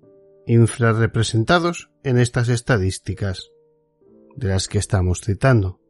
infrarrepresentados 0.46 1.90
en 2.04 2.18
estas 2.18 2.48
estadísticas 2.48 3.50
de 4.36 4.48
las 4.48 4.68
que 4.68 4.78
estamos 4.78 5.20
citando. 5.20 5.81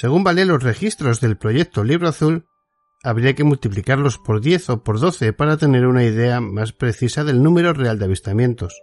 Según 0.00 0.22
Vale 0.22 0.44
los 0.44 0.62
registros 0.62 1.20
del 1.20 1.36
proyecto 1.36 1.82
Libro 1.82 2.06
Azul, 2.06 2.46
habría 3.02 3.34
que 3.34 3.42
multiplicarlos 3.42 4.18
por 4.18 4.40
10 4.40 4.70
o 4.70 4.84
por 4.84 5.00
12 5.00 5.32
para 5.32 5.56
tener 5.56 5.88
una 5.88 6.04
idea 6.04 6.40
más 6.40 6.72
precisa 6.72 7.24
del 7.24 7.42
número 7.42 7.72
real 7.72 7.98
de 7.98 8.04
avistamientos. 8.04 8.80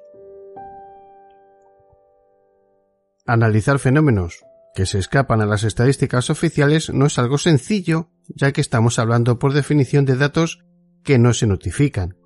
Analizar 3.26 3.80
fenómenos 3.80 4.44
que 4.76 4.86
se 4.86 5.00
escapan 5.00 5.40
a 5.40 5.46
las 5.46 5.64
estadísticas 5.64 6.30
oficiales 6.30 6.90
no 6.90 7.06
es 7.06 7.18
algo 7.18 7.38
sencillo, 7.38 8.10
ya 8.28 8.52
que 8.52 8.60
estamos 8.60 9.00
hablando 9.00 9.40
por 9.40 9.54
definición 9.54 10.04
de 10.04 10.18
datos 10.18 10.66
que 11.02 11.18
no 11.18 11.34
se 11.34 11.48
notifican. 11.48 12.18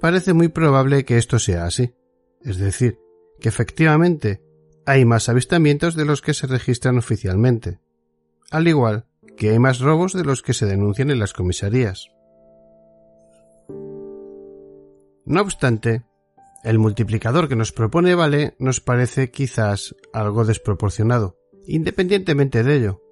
Parece 0.00 0.32
muy 0.32 0.48
probable 0.48 1.04
que 1.04 1.18
esto 1.18 1.38
sea 1.38 1.66
así, 1.66 1.94
es 2.40 2.58
decir, 2.58 2.98
que 3.40 3.48
efectivamente 3.48 4.42
hay 4.86 5.04
más 5.04 5.28
avistamientos 5.28 5.96
de 5.96 6.04
los 6.04 6.22
que 6.22 6.32
se 6.32 6.46
registran 6.46 6.96
oficialmente, 6.96 7.80
al 8.50 8.68
igual 8.68 9.06
que 9.36 9.50
hay 9.50 9.58
más 9.58 9.80
robos 9.80 10.12
de 10.12 10.24
los 10.24 10.42
que 10.42 10.54
se 10.54 10.64
denuncian 10.64 11.10
en 11.10 11.18
las 11.18 11.32
comisarías. 11.32 12.08
No 15.26 15.42
obstante, 15.42 16.04
el 16.64 16.78
multiplicador 16.78 17.48
que 17.48 17.56
nos 17.56 17.72
propone 17.72 18.14
Vale 18.14 18.54
nos 18.58 18.80
parece 18.80 19.30
quizás 19.30 19.94
algo 20.12 20.44
desproporcionado, 20.44 21.36
independientemente 21.66 22.62
de 22.62 22.76
ello, 22.76 23.02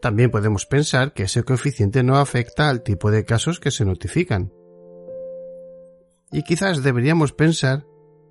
también 0.00 0.30
podemos 0.30 0.64
pensar 0.66 1.12
que 1.12 1.24
ese 1.24 1.42
coeficiente 1.42 2.04
no 2.04 2.16
afecta 2.16 2.68
al 2.68 2.82
tipo 2.82 3.10
de 3.10 3.24
casos 3.24 3.58
que 3.58 3.72
se 3.72 3.84
notifican. 3.84 4.52
Y 6.30 6.44
quizás 6.44 6.82
deberíamos 6.82 7.32
pensar 7.32 7.84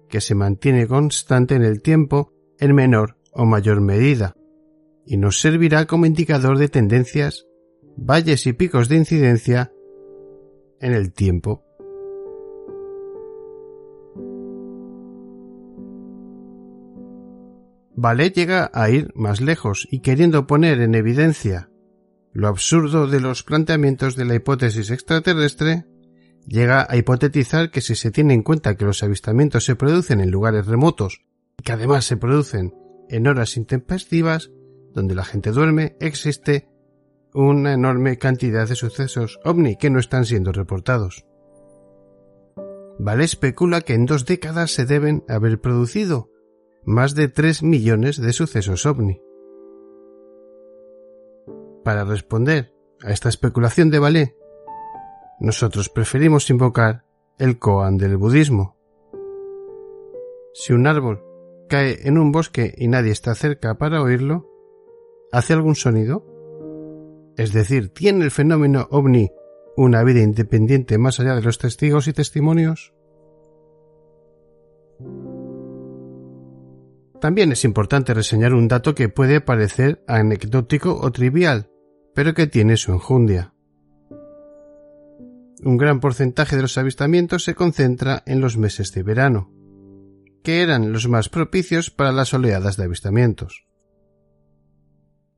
que 0.07 0.21
se 0.21 0.35
mantiene 0.35 0.87
constante 0.87 1.55
en 1.55 1.63
el 1.63 1.81
tiempo 1.81 2.31
en 2.59 2.75
menor 2.75 3.17
o 3.31 3.45
mayor 3.45 3.81
medida, 3.81 4.35
y 5.05 5.17
nos 5.17 5.39
servirá 5.39 5.85
como 5.85 6.05
indicador 6.05 6.57
de 6.57 6.69
tendencias, 6.69 7.45
valles 7.95 8.45
y 8.47 8.53
picos 8.53 8.89
de 8.89 8.97
incidencia 8.97 9.71
en 10.79 10.93
el 10.93 11.13
tiempo. 11.13 11.63
Vale 17.95 18.29
llega 18.29 18.69
a 18.73 18.89
ir 18.91 19.11
más 19.15 19.41
lejos 19.41 19.87
y 19.89 20.01
queriendo 20.01 20.45
poner 20.45 20.81
en 20.81 20.93
evidencia 20.93 21.71
lo 22.31 22.47
absurdo 22.47 23.07
de 23.07 23.19
los 23.19 23.41
planteamientos 23.41 24.15
de 24.15 24.23
la 24.23 24.35
hipótesis 24.35 24.91
extraterrestre, 24.91 25.85
llega 26.45 26.85
a 26.87 26.95
hipotetizar 26.95 27.71
que 27.71 27.81
si 27.81 27.95
se 27.95 28.11
tiene 28.11 28.35
en 28.35 28.43
cuenta 28.43 28.75
que 28.75 28.85
los 28.85 29.01
avistamientos 29.01 29.65
se 29.65 29.75
producen 29.75 30.21
en 30.21 30.29
lugares 30.29 30.67
remotos 30.67 31.25
y 31.57 31.63
que 31.63 31.71
además 31.71 32.05
se 32.05 32.17
producen 32.17 32.73
en 33.09 33.27
horas 33.27 33.57
intempestivas, 33.57 34.51
donde 34.93 35.15
la 35.15 35.23
gente 35.23 35.51
duerme, 35.51 35.95
existe 35.99 36.69
una 37.33 37.73
enorme 37.73 38.17
cantidad 38.17 38.67
de 38.67 38.75
sucesos 38.75 39.39
ovni 39.43 39.77
que 39.77 39.89
no 39.89 39.99
están 39.99 40.25
siendo 40.25 40.51
reportados. 40.51 41.25
Vale 42.99 43.23
especula 43.23 43.81
que 43.81 43.93
en 43.93 44.05
dos 44.05 44.25
décadas 44.25 44.71
se 44.71 44.85
deben 44.85 45.23
haber 45.27 45.61
producido 45.61 46.31
más 46.83 47.13
de 47.15 47.27
3 47.27 47.63
millones 47.63 48.19
de 48.19 48.33
sucesos 48.33 48.85
ovni. 48.85 49.21
Para 51.83 52.05
responder 52.05 52.73
a 53.03 53.11
esta 53.11 53.29
especulación 53.29 53.91
de 53.91 53.99
Valé, 53.99 54.37
nosotros 55.39 55.89
preferimos 55.89 56.49
invocar 56.49 57.05
el 57.37 57.59
koan 57.59 57.97
del 57.97 58.17
budismo. 58.17 58.77
Si 60.53 60.73
un 60.73 60.87
árbol 60.87 61.26
cae 61.67 62.07
en 62.07 62.17
un 62.17 62.31
bosque 62.31 62.73
y 62.77 62.87
nadie 62.87 63.11
está 63.11 63.35
cerca 63.35 63.77
para 63.77 64.01
oírlo, 64.01 64.49
¿hace 65.31 65.53
algún 65.53 65.75
sonido? 65.75 66.25
Es 67.37 67.53
decir, 67.53 67.89
¿tiene 67.89 68.25
el 68.25 68.31
fenómeno 68.31 68.87
ovni 68.89 69.29
una 69.75 70.03
vida 70.03 70.21
independiente 70.21 70.97
más 70.97 71.19
allá 71.19 71.35
de 71.35 71.43
los 71.43 71.59
testigos 71.59 72.07
y 72.07 72.13
testimonios? 72.13 72.93
También 77.21 77.51
es 77.51 77.63
importante 77.63 78.13
reseñar 78.13 78.53
un 78.53 78.67
dato 78.67 78.93
que 78.95 79.09
puede 79.09 79.41
parecer 79.41 80.03
anecdótico 80.07 80.99
o 80.99 81.11
trivial, 81.11 81.69
pero 82.13 82.33
que 82.33 82.47
tiene 82.47 82.77
su 82.77 82.91
enjundia. 82.91 83.53
Un 85.63 85.77
gran 85.77 85.99
porcentaje 85.99 86.55
de 86.55 86.61
los 86.61 86.77
avistamientos 86.77 87.43
se 87.43 87.55
concentra 87.55 88.21
en 88.25 88.41
los 88.41 88.57
meses 88.57 88.91
de 88.93 89.01
verano, 89.01 89.51
que 90.47 90.61
eran 90.61 90.93
los 90.93 91.09
más 91.09 91.27
propicios 91.27 91.91
para 91.91 92.13
las 92.13 92.33
oleadas 92.33 92.77
de 92.77 92.85
avistamientos. 92.85 93.65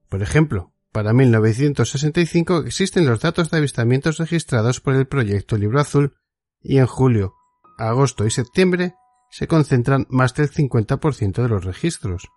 Por 0.07 0.22
ejemplo, 0.22 0.72
para 0.91 1.14
1965 1.14 2.60
existen 2.60 3.07
los 3.07 3.19
datos 3.19 3.49
de 3.49 3.57
avistamientos 3.57 4.19
registrados 4.19 4.81
por 4.81 4.94
el 4.94 5.07
proyecto 5.07 5.57
Libro 5.57 5.80
Azul 5.80 6.14
y 6.61 6.77
en 6.77 6.86
julio, 6.86 7.34
agosto 7.80 8.27
y 8.27 8.30
septiembre 8.30 8.94
se 9.31 9.48
concentran 9.48 10.06
más 10.11 10.36
del 10.36 10.52
50% 10.52 11.41
de 11.41 11.49
los 11.49 11.65
registros. 11.65 12.27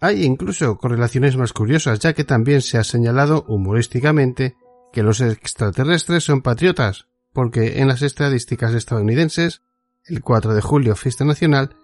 Hay 0.00 0.22
incluso 0.22 0.78
correlaciones 0.78 1.36
más 1.36 1.52
curiosas, 1.52 1.98
ya 1.98 2.12
que 2.12 2.22
también 2.22 2.62
se 2.62 2.78
ha 2.78 2.84
señalado 2.84 3.44
humorísticamente 3.48 4.56
que 4.92 5.02
los 5.02 5.20
extraterrestres 5.22 6.22
son 6.22 6.40
patriotas, 6.40 7.08
porque 7.32 7.80
en 7.80 7.88
las 7.88 8.02
estadísticas 8.02 8.74
estadounidenses, 8.74 9.62
el 10.04 10.22
4 10.22 10.54
de 10.54 10.60
julio, 10.60 10.96
fiesta 10.96 11.24
nacional, 11.24 11.76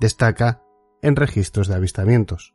destaca 0.00 0.62
en 1.02 1.16
registros 1.16 1.68
de 1.68 1.74
avistamientos. 1.74 2.54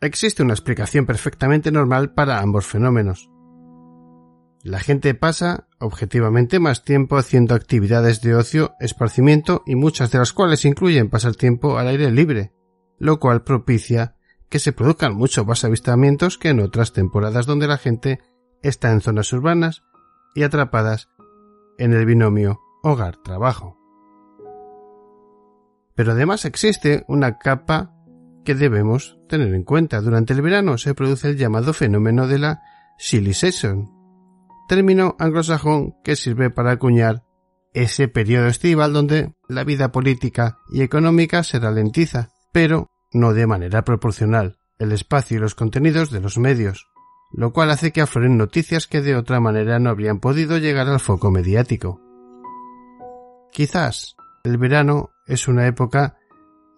Existe 0.00 0.42
una 0.42 0.54
explicación 0.54 1.06
perfectamente 1.06 1.70
normal 1.70 2.12
para 2.12 2.40
ambos 2.40 2.66
fenómenos. 2.66 3.30
La 4.64 4.80
gente 4.80 5.14
pasa 5.14 5.68
objetivamente 5.78 6.58
más 6.58 6.84
tiempo 6.84 7.16
haciendo 7.16 7.54
actividades 7.54 8.20
de 8.20 8.34
ocio, 8.34 8.74
esparcimiento 8.80 9.62
y 9.66 9.76
muchas 9.76 10.10
de 10.10 10.18
las 10.18 10.32
cuales 10.32 10.64
incluyen 10.64 11.10
pasar 11.10 11.34
tiempo 11.34 11.78
al 11.78 11.88
aire 11.88 12.10
libre, 12.10 12.52
lo 12.98 13.18
cual 13.18 13.42
propicia 13.42 14.16
que 14.48 14.58
se 14.58 14.72
produzcan 14.72 15.14
muchos 15.14 15.46
más 15.46 15.64
avistamientos 15.64 16.36
que 16.38 16.50
en 16.50 16.60
otras 16.60 16.92
temporadas 16.92 17.46
donde 17.46 17.66
la 17.66 17.78
gente 17.78 18.20
está 18.62 18.92
en 18.92 19.00
zonas 19.00 19.32
urbanas 19.32 19.82
y 20.34 20.42
atrapadas 20.42 21.08
en 21.78 21.92
el 21.92 22.06
binomio 22.06 22.60
hogar-trabajo. 22.82 23.78
Pero 25.94 26.12
además 26.12 26.44
existe 26.44 27.04
una 27.08 27.38
capa 27.38 27.94
que 28.44 28.54
debemos 28.54 29.18
tener 29.28 29.54
en 29.54 29.62
cuenta. 29.62 30.00
Durante 30.00 30.32
el 30.32 30.42
verano 30.42 30.78
se 30.78 30.94
produce 30.94 31.28
el 31.28 31.36
llamado 31.36 31.72
fenómeno 31.72 32.26
de 32.26 32.38
la 32.38 32.62
silly 32.98 33.34
season, 33.34 33.90
término 34.68 35.16
anglosajón 35.18 35.94
que 36.02 36.16
sirve 36.16 36.50
para 36.50 36.72
acuñar 36.72 37.24
ese 37.74 38.08
periodo 38.08 38.48
estival 38.48 38.92
donde 38.92 39.34
la 39.48 39.64
vida 39.64 39.92
política 39.92 40.58
y 40.70 40.82
económica 40.82 41.42
se 41.42 41.58
ralentiza, 41.58 42.30
pero 42.52 42.88
no 43.12 43.32
de 43.32 43.46
manera 43.46 43.82
proporcional, 43.84 44.58
el 44.78 44.92
espacio 44.92 45.36
y 45.36 45.40
los 45.40 45.54
contenidos 45.54 46.10
de 46.10 46.20
los 46.20 46.38
medios, 46.38 46.88
lo 47.34 47.52
cual 47.52 47.70
hace 47.70 47.92
que 47.92 48.02
afloren 48.02 48.36
noticias 48.36 48.86
que 48.86 49.00
de 49.00 49.16
otra 49.16 49.40
manera 49.40 49.78
no 49.78 49.90
habrían 49.90 50.20
podido 50.20 50.58
llegar 50.58 50.88
al 50.88 51.00
foco 51.00 51.30
mediático. 51.30 52.00
Quizás 53.50 54.16
el 54.44 54.58
verano 54.58 55.10
es 55.26 55.48
una 55.48 55.66
época 55.66 56.18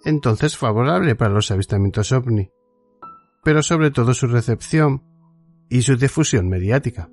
entonces 0.04 0.56
favorable 0.56 1.16
para 1.16 1.32
los 1.32 1.50
avistamientos 1.50 2.12
ovni, 2.12 2.50
pero 3.42 3.62
sobre 3.62 3.90
todo 3.90 4.14
su 4.14 4.26
recepción 4.26 5.02
y 5.68 5.82
su 5.82 5.96
difusión 5.96 6.48
mediática. 6.48 7.08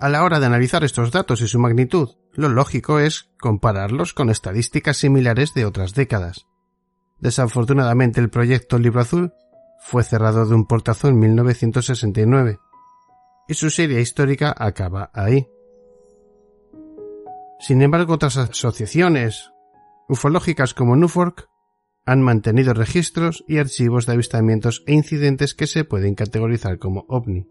A 0.00 0.08
la 0.08 0.24
hora 0.24 0.40
de 0.40 0.46
analizar 0.46 0.82
estos 0.82 1.12
datos 1.12 1.40
y 1.42 1.48
su 1.48 1.60
magnitud, 1.60 2.10
lo 2.32 2.48
lógico 2.48 2.98
es 2.98 3.30
compararlos 3.38 4.14
con 4.14 4.30
estadísticas 4.30 4.96
similares 4.96 5.54
de 5.54 5.64
otras 5.64 5.94
décadas. 5.94 6.48
Desafortunadamente 7.22 8.20
el 8.20 8.30
proyecto 8.30 8.80
Libro 8.80 9.00
Azul 9.00 9.32
fue 9.78 10.02
cerrado 10.02 10.44
de 10.44 10.56
un 10.56 10.66
portazo 10.66 11.06
en 11.06 11.20
1969 11.20 12.58
y 13.46 13.54
su 13.54 13.70
serie 13.70 14.00
histórica 14.00 14.52
acaba 14.58 15.08
ahí. 15.14 15.46
Sin 17.60 17.80
embargo, 17.80 18.14
otras 18.14 18.36
asociaciones 18.38 19.52
ufológicas 20.08 20.74
como 20.74 20.96
NUFORC 20.96 21.48
han 22.06 22.22
mantenido 22.22 22.74
registros 22.74 23.44
y 23.46 23.58
archivos 23.58 24.06
de 24.06 24.14
avistamientos 24.14 24.82
e 24.88 24.94
incidentes 24.94 25.54
que 25.54 25.68
se 25.68 25.84
pueden 25.84 26.16
categorizar 26.16 26.80
como 26.80 27.04
ovni. 27.08 27.46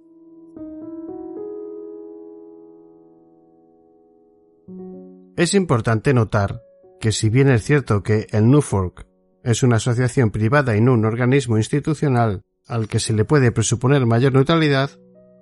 Es 5.37 5.53
importante 5.53 6.13
notar 6.13 6.61
que 6.99 7.13
si 7.13 7.29
bien 7.29 7.49
es 7.49 7.63
cierto 7.63 8.03
que 8.03 8.27
el 8.31 8.51
NUFORC 8.51 9.10
es 9.43 9.63
una 9.63 9.77
asociación 9.77 10.31
privada 10.31 10.75
y 10.75 10.81
no 10.81 10.93
un 10.93 11.05
organismo 11.05 11.57
institucional 11.57 12.43
al 12.67 12.87
que 12.87 12.99
se 12.99 13.13
le 13.13 13.25
puede 13.25 13.51
presuponer 13.51 14.05
mayor 14.05 14.33
neutralidad, 14.33 14.91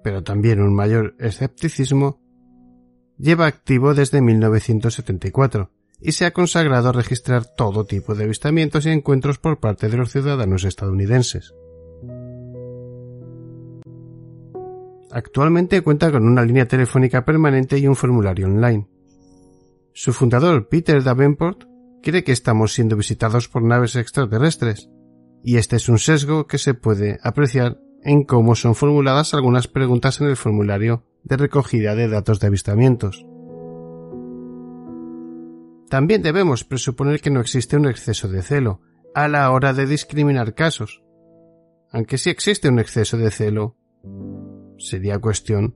pero 0.04 0.24
también 0.24 0.62
un 0.62 0.74
mayor 0.74 1.16
escepticismo, 1.20 2.22
lleva 3.18 3.46
activo 3.46 3.94
desde 3.94 4.22
1974 4.22 5.72
y 6.02 6.14
se 6.14 6.26
ha 6.26 6.32
consagrado 6.32 6.90
a 6.90 6.94
registrar 6.94 7.46
todo 7.46 7.86
tipo 7.86 8.16
de 8.16 8.24
avistamientos 8.24 8.86
y 8.86 8.90
encuentros 8.90 9.38
por 9.38 9.60
parte 9.60 9.90
de 9.90 9.98
los 9.98 10.12
ciudadanos 10.12 10.64
estadounidenses. 10.64 11.54
Actualmente 15.12 15.82
cuenta 15.82 16.12
con 16.12 16.26
una 16.26 16.46
línea 16.46 16.68
telefónica 16.68 17.26
permanente 17.26 17.78
y 17.80 17.88
un 17.88 17.96
formulario 17.96 18.46
online. 18.46 18.88
Su 19.92 20.14
fundador, 20.14 20.70
Peter 20.70 21.04
Davenport, 21.04 21.69
cree 22.02 22.24
que 22.24 22.32
estamos 22.32 22.74
siendo 22.74 22.96
visitados 22.96 23.48
por 23.48 23.64
naves 23.64 23.96
extraterrestres, 23.96 24.90
y 25.44 25.58
este 25.58 25.78
es 25.78 25.90
un 25.90 26.00
sesgo 26.00 26.48
que 26.48 26.58
se 26.58 26.74
puede 26.74 27.20
apreciar 27.24 27.80
en 28.04 28.24
cómo 28.24 28.56
son 28.56 28.76
formuladas 28.76 29.34
algunas 29.34 29.68
preguntas 29.68 30.22
en 30.22 30.28
el 30.28 30.38
formulario 30.38 31.06
de 31.24 31.38
recogida 31.38 31.96
de 31.96 32.08
datos 32.08 32.40
de 32.40 32.48
avistamientos. 32.48 33.26
También 35.90 36.22
debemos 36.22 36.64
presuponer 36.64 37.20
que 37.20 37.32
no 37.32 37.40
existe 37.40 37.76
un 37.76 37.88
exceso 37.88 38.28
de 38.28 38.44
celo 38.44 38.82
a 39.16 39.28
la 39.28 39.52
hora 39.52 39.74
de 39.74 39.88
discriminar 39.88 40.54
casos. 40.54 41.04
Aunque 41.92 42.18
sí 42.18 42.30
existe 42.30 42.70
un 42.70 42.80
exceso 42.80 43.18
de 43.18 43.32
celo, 43.32 43.76
sería 44.78 45.20
cuestión 45.20 45.76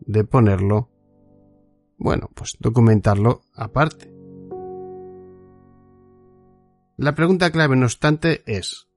de 0.00 0.24
ponerlo, 0.24 0.90
bueno, 1.96 2.30
pues 2.34 2.56
documentarlo 2.60 3.42
aparte. 3.54 4.17
La 6.98 7.14
pregunta 7.14 7.52
clave, 7.52 7.76
no 7.76 7.86
obstante, 7.86 8.42
es 8.46 8.88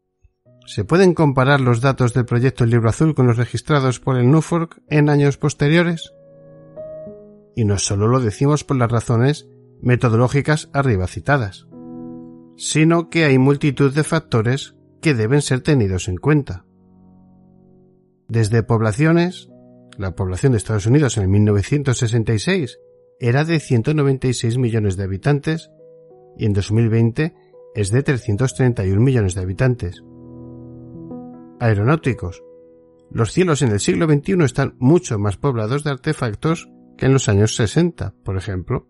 ¿Se 0.65 0.83
pueden 0.83 1.13
comparar 1.13 1.61
los 1.61 1.81
datos 1.81 2.15
del 2.15 2.25
proyecto 2.25 2.65
Libro 2.65 2.89
Azul 2.89 3.13
con 3.13 3.27
los 3.27 3.37
registrados 3.37 3.99
por 3.99 4.17
el 4.17 4.31
NUFORC 4.31 4.81
en 4.89 5.07
años 5.07 5.37
posteriores? 5.37 6.11
Y 7.55 7.63
no 7.63 7.77
solo 7.77 8.07
lo 8.07 8.19
decimos 8.19 8.63
por 8.63 8.77
las 8.77 8.91
razones 8.91 9.47
metodológicas 9.81 10.69
arriba 10.73 11.05
citadas, 11.05 11.67
sino 12.57 13.11
que 13.11 13.25
hay 13.25 13.37
multitud 13.37 13.93
de 13.93 14.03
factores 14.03 14.73
que 14.99 15.13
deben 15.13 15.43
ser 15.43 15.61
tenidos 15.61 16.07
en 16.07 16.17
cuenta. 16.17 16.65
Desde 18.27 18.63
poblaciones, 18.63 19.47
la 19.95 20.15
población 20.15 20.53
de 20.53 20.57
Estados 20.57 20.87
Unidos 20.87 21.17
en 21.17 21.23
el 21.23 21.29
1966 21.29 22.79
era 23.19 23.45
de 23.45 23.59
196 23.59 24.57
millones 24.57 24.97
de 24.97 25.03
habitantes 25.03 25.69
y 26.35 26.45
en 26.45 26.53
2020 26.53 27.50
es 27.75 27.91
de 27.91 28.03
331 28.03 29.01
millones 29.01 29.35
de 29.35 29.41
habitantes 29.41 30.03
aeronáuticos. 31.61 32.43
Los 33.11 33.31
cielos 33.31 33.61
en 33.61 33.71
el 33.71 33.79
siglo 33.79 34.07
XXI 34.07 34.43
están 34.43 34.75
mucho 34.79 35.19
más 35.19 35.37
poblados 35.37 35.83
de 35.83 35.91
artefactos 35.91 36.69
que 36.97 37.05
en 37.05 37.13
los 37.13 37.29
años 37.29 37.55
60, 37.55 38.15
por 38.23 38.35
ejemplo, 38.35 38.87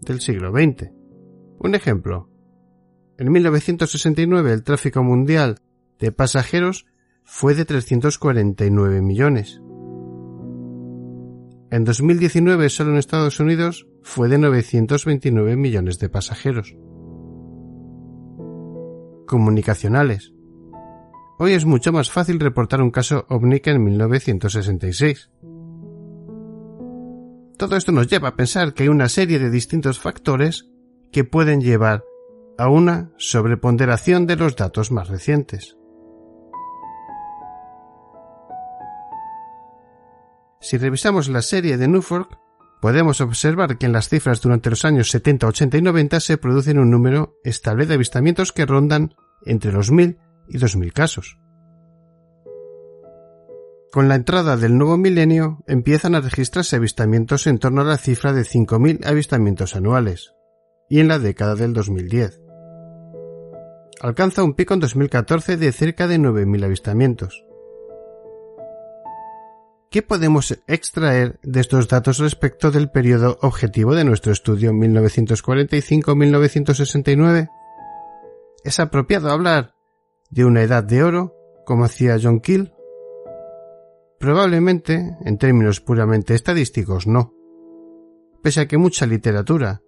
del 0.00 0.20
siglo 0.20 0.52
XX. 0.52 0.90
Un 1.58 1.74
ejemplo. 1.74 2.28
En 3.18 3.32
1969 3.32 4.52
el 4.52 4.62
tráfico 4.62 5.02
mundial 5.02 5.60
de 5.98 6.12
pasajeros 6.12 6.86
fue 7.24 7.54
de 7.54 7.64
349 7.64 9.00
millones. 9.00 9.60
En 11.70 11.84
2019 11.84 12.68
solo 12.68 12.90
en 12.90 12.98
Estados 12.98 13.40
Unidos 13.40 13.86
fue 14.02 14.28
de 14.28 14.36
929 14.36 15.56
millones 15.56 15.98
de 15.98 16.10
pasajeros. 16.10 16.76
Comunicacionales. 19.32 20.34
Hoy 21.38 21.54
es 21.54 21.64
mucho 21.64 21.90
más 21.90 22.10
fácil 22.10 22.38
reportar 22.38 22.82
un 22.82 22.90
caso 22.90 23.24
ovni 23.30 23.60
que 23.60 23.70
en 23.70 23.82
1966. 23.82 25.30
Todo 27.56 27.76
esto 27.78 27.92
nos 27.92 28.08
lleva 28.08 28.28
a 28.28 28.36
pensar 28.36 28.74
que 28.74 28.82
hay 28.82 28.90
una 28.90 29.08
serie 29.08 29.38
de 29.38 29.48
distintos 29.48 29.98
factores 29.98 30.68
que 31.12 31.24
pueden 31.24 31.62
llevar 31.62 32.04
a 32.58 32.68
una 32.68 33.10
sobreponderación 33.16 34.26
de 34.26 34.36
los 34.36 34.54
datos 34.54 34.92
más 34.92 35.08
recientes. 35.08 35.78
Si 40.60 40.76
revisamos 40.76 41.30
la 41.30 41.40
serie 41.40 41.78
de 41.78 41.88
Newfork, 41.88 42.38
podemos 42.82 43.20
observar 43.20 43.78
que 43.78 43.86
en 43.86 43.92
las 43.92 44.08
cifras 44.08 44.40
durante 44.40 44.68
los 44.68 44.84
años 44.84 45.08
70, 45.08 45.46
80 45.46 45.78
y 45.78 45.82
90 45.82 46.18
se 46.18 46.36
producen 46.36 46.80
un 46.80 46.90
número 46.90 47.38
estable 47.44 47.86
de 47.86 47.94
avistamientos 47.94 48.50
que 48.50 48.66
rondan 48.66 49.14
entre 49.46 49.70
los 49.70 49.92
1000 49.92 50.18
y 50.48 50.58
2.000 50.58 50.92
casos. 50.92 51.38
Con 53.92 54.08
la 54.08 54.16
entrada 54.16 54.56
del 54.56 54.76
nuevo 54.76 54.98
milenio 54.98 55.62
empiezan 55.68 56.16
a 56.16 56.20
registrarse 56.20 56.74
avistamientos 56.74 57.46
en 57.46 57.60
torno 57.60 57.82
a 57.82 57.84
la 57.84 57.98
cifra 57.98 58.32
de 58.32 58.42
5.000 58.42 59.06
avistamientos 59.06 59.76
anuales, 59.76 60.34
y 60.88 60.98
en 60.98 61.06
la 61.06 61.20
década 61.20 61.54
del 61.54 61.74
2010. 61.74 62.40
Alcanza 64.00 64.42
un 64.42 64.54
pico 64.54 64.74
en 64.74 64.80
2014 64.80 65.56
de 65.56 65.70
cerca 65.70 66.08
de 66.08 66.18
9.000 66.18 66.64
avistamientos. 66.64 67.44
¿Qué 69.92 70.00
podemos 70.00 70.58
extraer 70.68 71.38
de 71.42 71.60
estos 71.60 71.86
datos 71.86 72.16
respecto 72.16 72.70
del 72.70 72.90
periodo 72.90 73.36
objetivo 73.42 73.94
de 73.94 74.06
nuestro 74.06 74.32
estudio 74.32 74.72
1945-1969? 74.72 77.50
¿Es 78.64 78.80
apropiado 78.80 79.30
hablar 79.30 79.74
de 80.30 80.46
una 80.46 80.62
edad 80.62 80.82
de 80.82 81.02
oro, 81.02 81.34
como 81.66 81.84
hacía 81.84 82.16
John 82.18 82.40
Keel? 82.40 82.72
Probablemente, 84.18 85.14
en 85.26 85.36
términos 85.36 85.82
puramente 85.82 86.34
estadísticos, 86.34 87.06
no. 87.06 87.34
Pese 88.42 88.62
a 88.62 88.66
que 88.66 88.78
mucha 88.78 89.04
literatura 89.04 89.82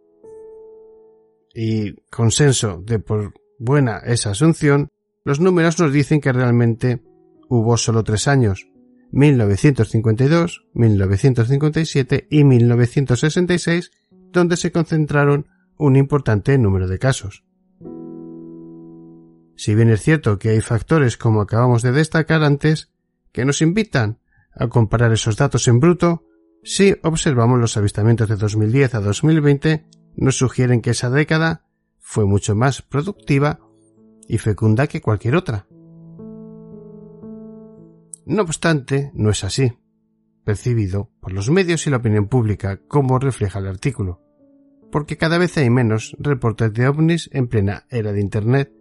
y 1.54 1.94
consenso 2.10 2.82
de 2.84 2.98
por 2.98 3.32
buena 3.58 4.02
esa 4.04 4.32
asunción, 4.32 4.90
los 5.24 5.40
números 5.40 5.80
nos 5.80 5.94
dicen 5.94 6.20
que 6.20 6.30
realmente 6.30 7.02
hubo 7.48 7.78
solo 7.78 8.04
tres 8.04 8.28
años, 8.28 8.68
1952, 9.14 10.66
1957 10.74 12.26
y 12.30 12.42
1966, 12.42 13.92
donde 14.32 14.56
se 14.56 14.72
concentraron 14.72 15.46
un 15.78 15.94
importante 15.94 16.58
número 16.58 16.88
de 16.88 16.98
casos. 16.98 17.44
Si 19.56 19.76
bien 19.76 19.90
es 19.90 20.02
cierto 20.02 20.40
que 20.40 20.48
hay 20.48 20.60
factores 20.60 21.16
como 21.16 21.40
acabamos 21.40 21.82
de 21.82 21.92
destacar 21.92 22.42
antes, 22.42 22.90
que 23.30 23.44
nos 23.44 23.62
invitan 23.62 24.18
a 24.52 24.66
comparar 24.66 25.12
esos 25.12 25.36
datos 25.36 25.68
en 25.68 25.78
bruto, 25.78 26.24
si 26.64 26.96
observamos 27.04 27.60
los 27.60 27.76
avistamientos 27.76 28.28
de 28.28 28.34
2010 28.34 28.96
a 28.96 29.00
2020, 29.00 29.86
nos 30.16 30.38
sugieren 30.38 30.80
que 30.80 30.90
esa 30.90 31.08
década 31.08 31.66
fue 32.00 32.24
mucho 32.24 32.56
más 32.56 32.82
productiva 32.82 33.60
y 34.26 34.38
fecunda 34.38 34.88
que 34.88 35.00
cualquier 35.00 35.36
otra. 35.36 35.68
No 38.26 38.42
obstante, 38.42 39.10
no 39.14 39.30
es 39.30 39.44
así, 39.44 39.72
percibido 40.44 41.10
por 41.20 41.32
los 41.32 41.50
medios 41.50 41.86
y 41.86 41.90
la 41.90 41.98
opinión 41.98 42.28
pública, 42.28 42.80
como 42.88 43.18
refleja 43.18 43.58
el 43.58 43.66
artículo, 43.66 44.22
porque 44.90 45.16
cada 45.16 45.38
vez 45.38 45.56
hay 45.58 45.70
menos 45.70 46.16
reportes 46.18 46.72
de 46.72 46.88
ovnis 46.88 47.28
en 47.32 47.48
plena 47.48 47.86
era 47.90 48.12
de 48.12 48.20
Internet, 48.20 48.72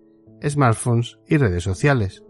smartphones 0.48 1.18
y 1.28 1.38
redes 1.38 1.64
sociales. 1.64 2.24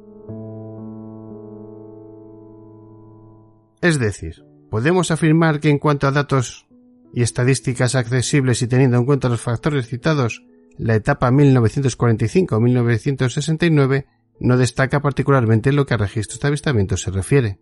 Es 3.81 3.99
decir, 3.99 4.45
podemos 4.69 5.11
afirmar 5.11 5.59
que 5.59 5.69
en 5.69 5.77
cuanto 5.77 6.07
a 6.07 6.11
datos 6.11 6.67
y 7.13 7.21
estadísticas 7.21 7.95
accesibles 7.95 8.61
y 8.61 8.67
teniendo 8.67 8.97
en 8.97 9.05
cuenta 9.05 9.27
los 9.29 9.41
factores 9.41 9.87
citados, 9.87 10.43
la 10.77 10.95
etapa 10.95 11.31
1945-1969 11.31 14.05
no 14.39 14.57
destaca 14.57 15.01
particularmente 15.01 15.71
lo 15.71 15.85
que 15.85 15.93
a 15.93 15.97
registros 15.97 16.39
de 16.39 16.47
avistamientos 16.47 17.01
se 17.01 17.11
refiere. 17.11 17.59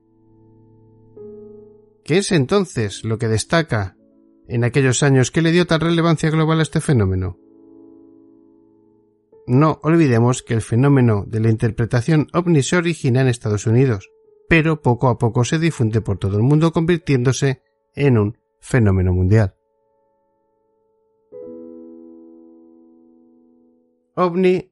¿Qué 2.04 2.18
es 2.18 2.32
entonces 2.32 3.04
lo 3.04 3.18
que 3.18 3.28
destaca 3.28 3.96
en 4.48 4.64
aquellos 4.64 5.04
años 5.04 5.32
que 5.32 5.42
le 5.42 5.52
dio 5.52 5.68
tal 5.68 5.82
relevancia 5.82 6.30
global 6.30 6.60
a 6.60 6.64
este 6.64 6.82
fenómeno? 6.82 7.38
No 9.48 9.80
olvidemos 9.84 10.44
que 10.44 10.54
el 10.54 10.62
fenómeno 10.62 11.26
de 11.28 11.40
la 11.40 11.50
interpretación 11.50 12.28
ovni 12.34 12.64
se 12.64 12.78
origina 12.78 13.22
en 13.22 13.28
Estados 13.28 13.68
Unidos, 13.68 14.10
pero 14.48 14.82
poco 14.82 15.10
a 15.10 15.18
poco 15.18 15.44
se 15.44 15.60
difunde 15.60 16.02
por 16.02 16.18
todo 16.18 16.38
el 16.38 16.44
mundo 16.44 16.72
convirtiéndose 16.72 17.62
en 17.96 18.18
un 18.18 18.38
fenómeno 18.60 19.14
mundial. 19.14 19.56
OVNI 24.16 24.71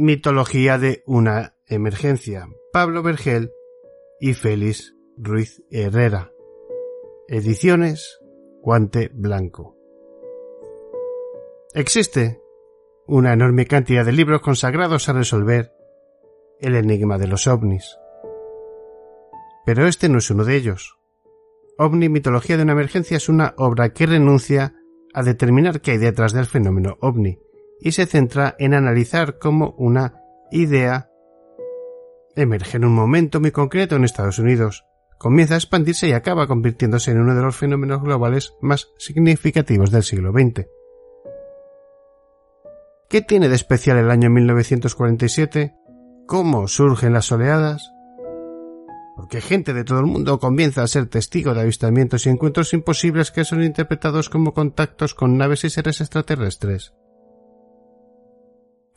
Mitología 0.00 0.78
de 0.78 1.02
una 1.06 1.56
emergencia. 1.66 2.46
Pablo 2.72 3.02
Vergel 3.02 3.50
y 4.20 4.34
Félix 4.34 4.94
Ruiz 5.16 5.64
Herrera. 5.72 6.30
Ediciones 7.26 8.20
Guante 8.62 9.10
Blanco. 9.12 9.76
Existe 11.74 12.40
una 13.08 13.32
enorme 13.32 13.66
cantidad 13.66 14.04
de 14.04 14.12
libros 14.12 14.40
consagrados 14.40 15.08
a 15.08 15.14
resolver 15.14 15.72
el 16.60 16.76
enigma 16.76 17.18
de 17.18 17.26
los 17.26 17.48
ovnis. 17.48 17.98
Pero 19.66 19.88
este 19.88 20.08
no 20.08 20.18
es 20.18 20.30
uno 20.30 20.44
de 20.44 20.54
ellos. 20.54 20.96
OVNI 21.76 22.08
Mitología 22.08 22.56
de 22.56 22.62
una 22.62 22.72
emergencia 22.74 23.16
es 23.16 23.28
una 23.28 23.52
obra 23.56 23.92
que 23.92 24.06
renuncia 24.06 24.76
a 25.12 25.24
determinar 25.24 25.80
qué 25.80 25.90
hay 25.90 25.98
detrás 25.98 26.32
del 26.32 26.46
fenómeno 26.46 26.96
ovni 27.00 27.40
y 27.80 27.92
se 27.92 28.06
centra 28.06 28.56
en 28.58 28.74
analizar 28.74 29.38
cómo 29.38 29.74
una 29.78 30.22
idea 30.50 31.10
emerge 32.34 32.76
en 32.76 32.84
un 32.84 32.94
momento 32.94 33.40
muy 33.40 33.50
concreto 33.50 33.96
en 33.96 34.04
Estados 34.04 34.38
Unidos, 34.38 34.84
comienza 35.18 35.54
a 35.54 35.58
expandirse 35.58 36.08
y 36.08 36.12
acaba 36.12 36.46
convirtiéndose 36.46 37.10
en 37.10 37.20
uno 37.20 37.34
de 37.34 37.42
los 37.42 37.56
fenómenos 37.56 38.02
globales 38.02 38.54
más 38.60 38.88
significativos 38.98 39.90
del 39.90 40.04
siglo 40.04 40.32
XX. 40.32 40.66
¿Qué 43.08 43.22
tiene 43.22 43.48
de 43.48 43.54
especial 43.56 43.96
el 43.96 44.10
año 44.10 44.30
1947? 44.30 45.74
¿Cómo 46.26 46.68
surgen 46.68 47.14
las 47.14 47.32
oleadas? 47.32 47.90
Porque 49.16 49.40
gente 49.40 49.72
de 49.72 49.82
todo 49.82 49.98
el 49.98 50.06
mundo 50.06 50.38
comienza 50.38 50.82
a 50.82 50.86
ser 50.86 51.06
testigo 51.06 51.54
de 51.54 51.62
avistamientos 51.62 52.26
y 52.26 52.28
encuentros 52.28 52.72
imposibles 52.74 53.32
que 53.32 53.44
son 53.44 53.62
interpretados 53.62 54.28
como 54.28 54.54
contactos 54.54 55.14
con 55.14 55.38
naves 55.38 55.64
y 55.64 55.70
seres 55.70 56.00
extraterrestres. 56.00 56.92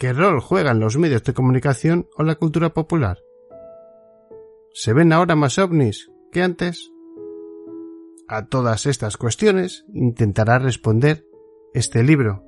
¿Qué 0.02 0.14
rol 0.14 0.40
juegan 0.40 0.80
los 0.80 0.98
medios 0.98 1.24
de 1.26 1.36
comunicación 1.36 2.08
o 2.18 2.24
la 2.24 2.34
cultura 2.34 2.74
popular? 2.74 3.20
¿Se 4.74 4.94
ven 4.94 5.14
ahora 5.14 5.36
más 5.36 5.60
ovnis 5.60 6.10
que 6.32 6.42
antes? 6.42 6.92
A 8.28 8.48
todas 8.48 8.88
estas 8.88 9.16
cuestiones 9.18 9.86
intentará 9.94 10.58
responder 10.58 11.24
este 11.76 12.02
libro. 12.02 12.44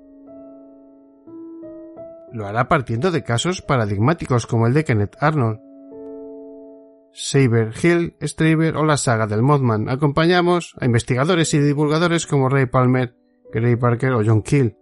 Lo 2.31 2.47
hará 2.47 2.67
partiendo 2.67 3.11
de 3.11 3.23
casos 3.23 3.61
paradigmáticos 3.61 4.47
como 4.47 4.65
el 4.65 4.73
de 4.73 4.83
Kenneth 4.83 5.15
Arnold, 5.19 5.59
Saber 7.11 7.71
Hill, 7.83 8.15
Straver 8.19 8.77
o 8.77 8.83
la 8.83 8.97
saga 8.97 9.27
del 9.27 9.43
Mothman. 9.43 9.89
Acompañamos 9.89 10.73
a 10.79 10.85
investigadores 10.85 11.53
y 11.53 11.59
divulgadores 11.59 12.25
como 12.25 12.49
Ray 12.49 12.65
Palmer, 12.65 13.15
Gray 13.51 13.75
Parker 13.75 14.13
o 14.13 14.23
John 14.25 14.41
Keel, 14.41 14.75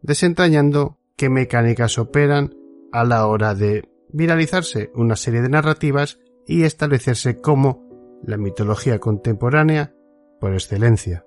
desentrañando 0.00 1.01
qué 1.16 1.28
mecánicas 1.28 1.98
operan 1.98 2.54
a 2.92 3.04
la 3.04 3.26
hora 3.26 3.54
de 3.54 3.88
viralizarse 4.10 4.90
una 4.94 5.16
serie 5.16 5.42
de 5.42 5.48
narrativas 5.48 6.20
y 6.46 6.64
establecerse 6.64 7.40
como 7.40 7.88
la 8.22 8.36
mitología 8.36 8.98
contemporánea 8.98 9.94
por 10.40 10.52
excelencia. 10.52 11.24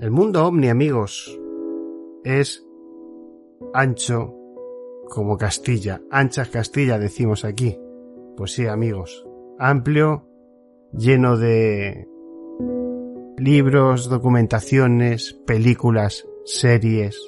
El 0.00 0.10
mundo 0.10 0.44
ovni, 0.44 0.68
amigos, 0.68 1.38
es 2.24 2.66
ancho 3.72 4.34
como 5.08 5.38
Castilla, 5.38 6.02
ancha 6.10 6.46
Castilla 6.46 6.98
decimos 6.98 7.44
aquí. 7.44 7.78
Pues 8.36 8.52
sí, 8.52 8.66
amigos, 8.66 9.24
amplio, 9.58 10.28
lleno 10.92 11.36
de 11.36 12.08
libros, 13.38 14.08
documentaciones, 14.08 15.34
películas, 15.46 16.26
series. 16.44 17.18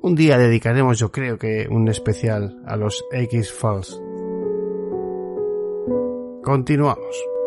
Un 0.00 0.14
día 0.14 0.38
dedicaremos 0.38 0.98
yo 0.98 1.10
creo 1.10 1.38
que 1.38 1.68
un 1.68 1.88
especial 1.88 2.62
a 2.66 2.76
los 2.76 3.04
X-Files. 3.12 4.00
Continuamos. 6.42 7.37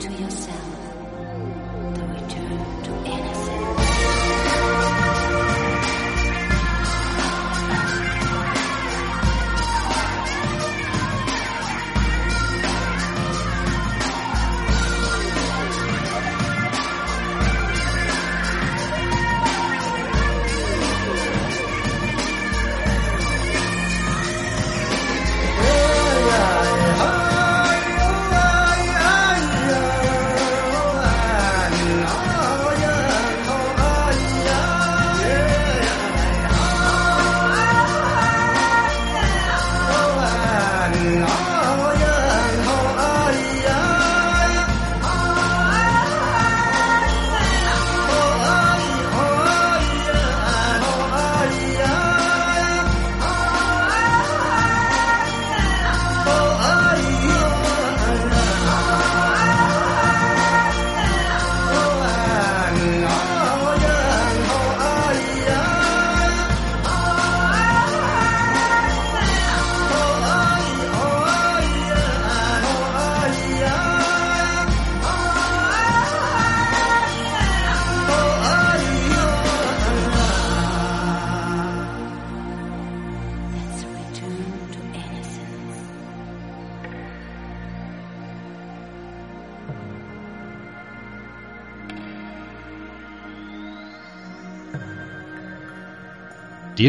to 0.00 0.08
yourself. 0.12 0.59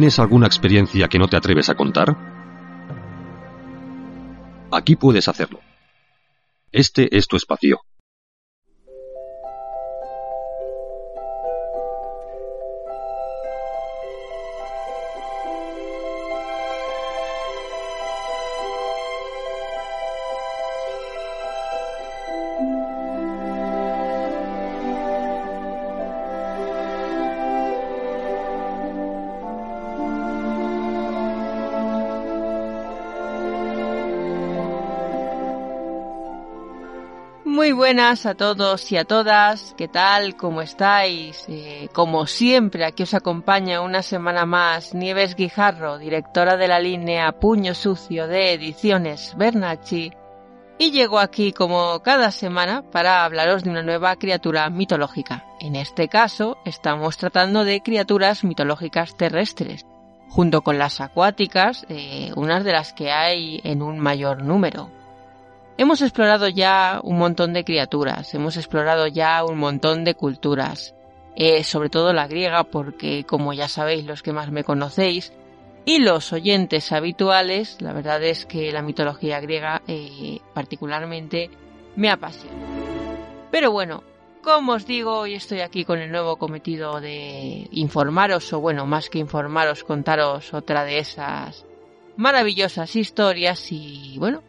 ¿Tienes 0.01 0.17
alguna 0.17 0.47
experiencia 0.47 1.07
que 1.07 1.19
no 1.19 1.27
te 1.27 1.37
atreves 1.37 1.69
a 1.69 1.75
contar? 1.75 2.17
Aquí 4.71 4.95
puedes 4.95 5.27
hacerlo. 5.27 5.59
Este 6.71 7.15
es 7.15 7.27
tu 7.27 7.37
espacio. 7.37 7.81
Buenas 38.11 38.25
a 38.25 38.35
todos 38.35 38.91
y 38.91 38.97
a 38.97 39.05
todas, 39.05 39.73
¿qué 39.77 39.87
tal? 39.87 40.35
¿Cómo 40.35 40.61
estáis? 40.61 41.45
Eh, 41.47 41.87
como 41.93 42.27
siempre, 42.27 42.83
aquí 42.83 43.03
os 43.03 43.13
acompaña 43.13 43.79
una 43.79 44.01
semana 44.01 44.45
más 44.45 44.93
Nieves 44.93 45.33
Guijarro, 45.35 45.97
directora 45.97 46.57
de 46.57 46.67
la 46.67 46.81
línea 46.81 47.31
Puño 47.31 47.73
Sucio 47.73 48.27
de 48.27 48.51
Ediciones 48.51 49.33
Bernacci, 49.37 50.11
y 50.77 50.91
llego 50.91 51.19
aquí 51.19 51.53
como 51.53 52.01
cada 52.01 52.31
semana 52.31 52.83
para 52.91 53.23
hablaros 53.23 53.63
de 53.63 53.69
una 53.69 53.81
nueva 53.81 54.17
criatura 54.17 54.69
mitológica. 54.69 55.45
En 55.61 55.77
este 55.77 56.09
caso, 56.09 56.57
estamos 56.65 57.15
tratando 57.15 57.63
de 57.63 57.81
criaturas 57.81 58.43
mitológicas 58.43 59.15
terrestres, 59.15 59.85
junto 60.27 60.63
con 60.63 60.77
las 60.77 60.99
acuáticas, 60.99 61.85
eh, 61.87 62.33
unas 62.35 62.65
de 62.65 62.73
las 62.73 62.91
que 62.91 63.09
hay 63.09 63.61
en 63.63 63.81
un 63.81 63.99
mayor 63.99 64.43
número. 64.43 64.89
Hemos 65.81 66.03
explorado 66.03 66.47
ya 66.47 67.01
un 67.03 67.17
montón 67.17 67.53
de 67.53 67.63
criaturas, 67.63 68.35
hemos 68.35 68.55
explorado 68.55 69.07
ya 69.07 69.43
un 69.43 69.57
montón 69.57 70.03
de 70.03 70.13
culturas, 70.13 70.93
eh, 71.35 71.63
sobre 71.63 71.89
todo 71.89 72.13
la 72.13 72.27
griega, 72.27 72.65
porque 72.65 73.23
como 73.23 73.51
ya 73.51 73.67
sabéis 73.67 74.05
los 74.05 74.21
que 74.21 74.31
más 74.31 74.51
me 74.51 74.63
conocéis, 74.63 75.33
y 75.83 75.97
los 75.97 76.33
oyentes 76.33 76.91
habituales, 76.91 77.81
la 77.81 77.93
verdad 77.93 78.21
es 78.21 78.45
que 78.45 78.71
la 78.71 78.83
mitología 78.83 79.39
griega 79.39 79.81
eh, 79.87 80.37
particularmente 80.53 81.49
me 81.95 82.11
apasiona. 82.11 82.59
Pero 83.49 83.71
bueno, 83.71 84.03
como 84.43 84.73
os 84.73 84.85
digo, 84.85 85.17
hoy 85.17 85.33
estoy 85.33 85.61
aquí 85.61 85.83
con 85.83 85.97
el 85.97 86.11
nuevo 86.11 86.35
cometido 86.35 87.01
de 87.01 87.67
informaros, 87.71 88.53
o 88.53 88.59
bueno, 88.59 88.85
más 88.85 89.09
que 89.09 89.17
informaros, 89.17 89.83
contaros 89.83 90.53
otra 90.53 90.83
de 90.83 90.99
esas 90.99 91.65
maravillosas 92.17 92.95
historias 92.95 93.71
y 93.71 94.17
bueno, 94.19 94.43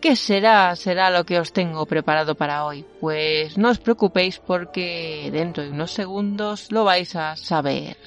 ¿Qué 0.00 0.16
será? 0.16 0.74
Será 0.76 1.10
lo 1.10 1.26
que 1.26 1.38
os 1.38 1.52
tengo 1.52 1.84
preparado 1.84 2.34
para 2.34 2.64
hoy. 2.64 2.86
Pues 3.00 3.58
no 3.58 3.68
os 3.68 3.78
preocupéis 3.78 4.38
porque 4.38 5.28
dentro 5.30 5.62
de 5.62 5.70
unos 5.70 5.90
segundos 5.90 6.72
lo 6.72 6.84
vais 6.84 7.14
a 7.16 7.36
saber. 7.36 7.98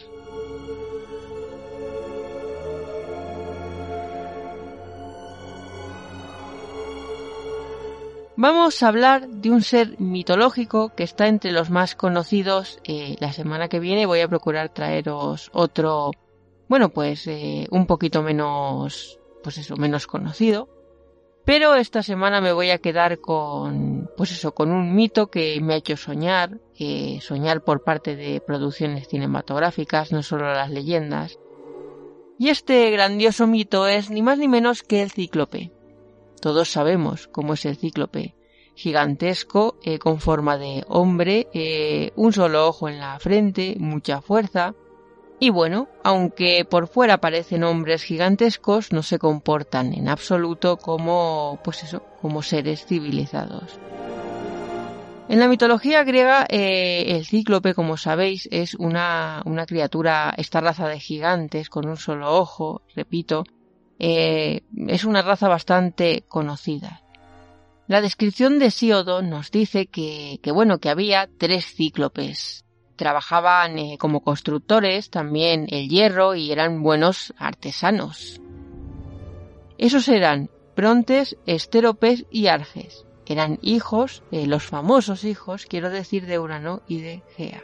Vamos 8.36 8.82
a 8.82 8.88
hablar 8.88 9.30
de 9.30 9.52
un 9.52 9.62
ser 9.62 10.00
mitológico 10.00 10.90
que 10.96 11.04
está 11.04 11.28
entre 11.28 11.52
los 11.52 11.70
más 11.70 11.94
conocidos. 11.94 12.80
Eh, 12.86 13.16
la 13.20 13.32
semana 13.32 13.68
que 13.68 13.80
viene 13.80 14.08
voy 14.08 14.22
a 14.22 14.28
procurar 14.28 14.70
traeros 14.70 15.52
otro, 15.54 16.10
bueno, 16.68 16.90
pues 16.90 17.28
eh, 17.28 17.68
un 17.70 17.86
poquito 17.86 18.24
menos, 18.24 19.20
pues 19.44 19.60
eso, 19.60 19.78
menos 19.78 20.08
conocido, 20.08 20.73
pero 21.46 21.76
esta 21.76 22.04
semana 22.04 22.42
me 22.42 22.54
voy 22.54 22.72
a 22.72 22.78
quedar 22.78 23.20
con, 23.20 24.10
pues 24.16 24.32
eso, 24.32 24.54
con 24.54 24.72
un 24.72 24.96
mito 24.96 25.28
que 25.28 25.60
me 25.62 25.74
ha 25.74 25.78
hecho 25.78 25.98
soñar, 25.98 26.60
soñar 27.22 27.64
por 27.64 27.84
parte 27.84 28.16
de 28.16 28.42
producciones 28.42 29.08
cinematográficas, 29.08 30.12
no 30.12 30.24
solo 30.24 30.52
las 30.54 30.70
leyendas. 30.70 31.40
Y 32.40 32.50
este 32.50 32.90
grandioso 32.92 33.48
mito 33.48 33.88
es 33.88 34.10
ni 34.10 34.22
más 34.22 34.38
ni 34.38 34.48
menos 34.48 34.84
que 34.84 35.02
el 35.02 35.12
cíclope. 35.12 35.72
Todos 36.42 36.70
sabemos 36.70 37.28
cómo 37.28 37.54
es 37.54 37.66
el 37.66 37.78
cíclope. 37.78 38.36
Gigantesco, 38.76 39.78
eh, 39.84 40.00
con 40.00 40.20
forma 40.20 40.58
de 40.58 40.84
hombre, 40.88 41.48
eh, 41.54 42.12
un 42.16 42.34
solo 42.34 42.68
ojo 42.68 42.90
en 42.90 43.00
la 43.00 43.20
frente, 43.20 43.76
mucha 43.80 44.20
fuerza, 44.20 44.74
y 45.44 45.50
bueno, 45.50 45.90
aunque 46.06 46.64
por 46.64 46.88
fuera 46.88 47.18
parecen 47.18 47.66
hombres 47.66 48.04
gigantescos, 48.04 48.94
no 48.94 49.04
se 49.04 49.20
comportan 49.20 49.94
en 49.94 50.08
absoluto 50.08 50.78
como, 50.78 51.60
pues 51.66 51.84
eso, 51.84 52.02
como 52.22 52.42
seres 52.42 52.86
civilizados. 52.86 53.78
En 55.28 55.42
la 55.42 55.50
mitología 55.50 56.06
griega, 56.06 56.46
eh, 56.48 57.18
el 57.18 57.26
cíclope, 57.26 57.74
como 57.74 57.98
sabéis, 57.98 58.48
es 58.54 58.76
una, 58.76 59.44
criatura, 59.68 60.34
esta 60.38 60.62
raza 60.62 60.88
de 60.88 61.02
gigantes 61.02 61.70
con 61.70 61.90
un 61.90 61.98
solo 61.98 62.34
ojo, 62.38 62.82
repito, 62.96 63.44
eh, 64.00 64.62
es 64.88 65.04
una 65.04 65.24
raza 65.24 65.50
bastante 65.50 66.24
conocida. 66.30 67.02
La 67.88 68.00
descripción 68.00 68.60
de 68.60 68.72
Síodo 68.72 69.22
nos 69.22 69.52
dice 69.52 69.88
que 69.88 70.40
bueno, 70.54 70.78
que 70.78 70.90
había 70.90 71.30
tres 71.38 71.66
cíclopes, 71.66 72.64
trabajaban 72.96 73.80
eh, 73.80 73.98
como 73.98 74.22
constructores 74.22 75.10
también 75.10 75.68
el 75.70 75.90
hierro 75.90 76.36
y 76.36 76.52
eran 76.52 76.84
buenos 76.84 77.34
artesanos. 77.38 78.40
Esos 79.78 80.08
eran 80.08 80.50
Brontes, 80.76 81.38
Estéropes 81.46 82.26
y 82.32 82.48
Arges. 82.48 83.06
Eran 83.26 83.60
hijos, 83.62 84.24
eh, 84.32 84.48
los 84.48 84.64
famosos 84.64 85.24
hijos, 85.24 85.66
quiero 85.66 85.90
decir, 85.90 86.26
de 86.26 86.40
Urano 86.40 86.82
y 86.88 87.02
de 87.02 87.22
Gea. 87.36 87.64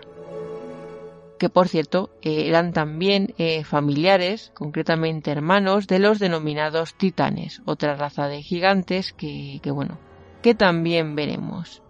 Que 1.38 1.49
por 1.49 1.69
cierto, 1.69 2.10
eh, 2.22 2.47
eran 2.47 2.73
también 2.73 3.34
familiares, 3.64 4.51
concretamente 4.53 5.31
hermanos, 5.31 5.88
de 5.88 5.99
los 5.99 6.19
denominados 6.19 6.95
titanes, 6.95 7.61
otra 7.65 7.95
raza 7.95 8.27
de 8.27 8.41
gigantes 8.41 9.14
que, 9.14 9.60
que 9.64 9.72
bueno, 9.72 9.97
que 10.41 10.53
también 10.53 11.15
veremos. 11.15 11.81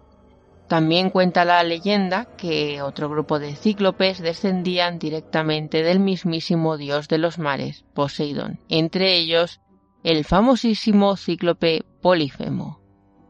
También 0.70 1.10
cuenta 1.10 1.44
la 1.44 1.64
leyenda 1.64 2.26
que 2.36 2.80
otro 2.80 3.08
grupo 3.08 3.40
de 3.40 3.56
cíclopes 3.56 4.20
descendían 4.20 5.00
directamente 5.00 5.82
del 5.82 5.98
mismísimo 5.98 6.76
dios 6.76 7.08
de 7.08 7.18
los 7.18 7.40
mares, 7.40 7.84
Poseidón, 7.92 8.60
entre 8.68 9.16
ellos 9.16 9.60
el 10.04 10.24
famosísimo 10.24 11.16
cíclope 11.16 11.84
Polifemo. 12.00 12.78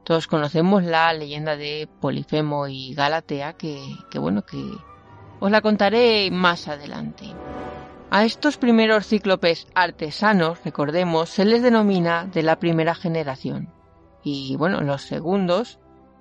Todos 0.04 0.26
conocemos 0.26 0.84
la 0.84 1.14
leyenda 1.14 1.56
de 1.56 1.88
Polifemo 2.02 2.68
y 2.68 2.92
Galatea, 2.92 3.54
que, 3.54 3.80
bueno, 4.16 4.44
que 4.44 4.62
os 5.40 5.50
la 5.50 5.62
contaré 5.62 6.30
más 6.30 6.68
adelante. 6.68 7.24
A 8.10 8.26
estos 8.26 8.58
primeros 8.58 9.06
cíclopes 9.06 9.66
artesanos, 9.74 10.62
recordemos, 10.62 11.30
se 11.30 11.46
les 11.46 11.62
denomina 11.62 12.26
de 12.26 12.42
la 12.42 12.58
primera 12.58 12.94
generación. 12.94 13.72
Y 14.22 14.56
bueno, 14.56 14.82
los 14.82 15.00
segundos 15.00 15.78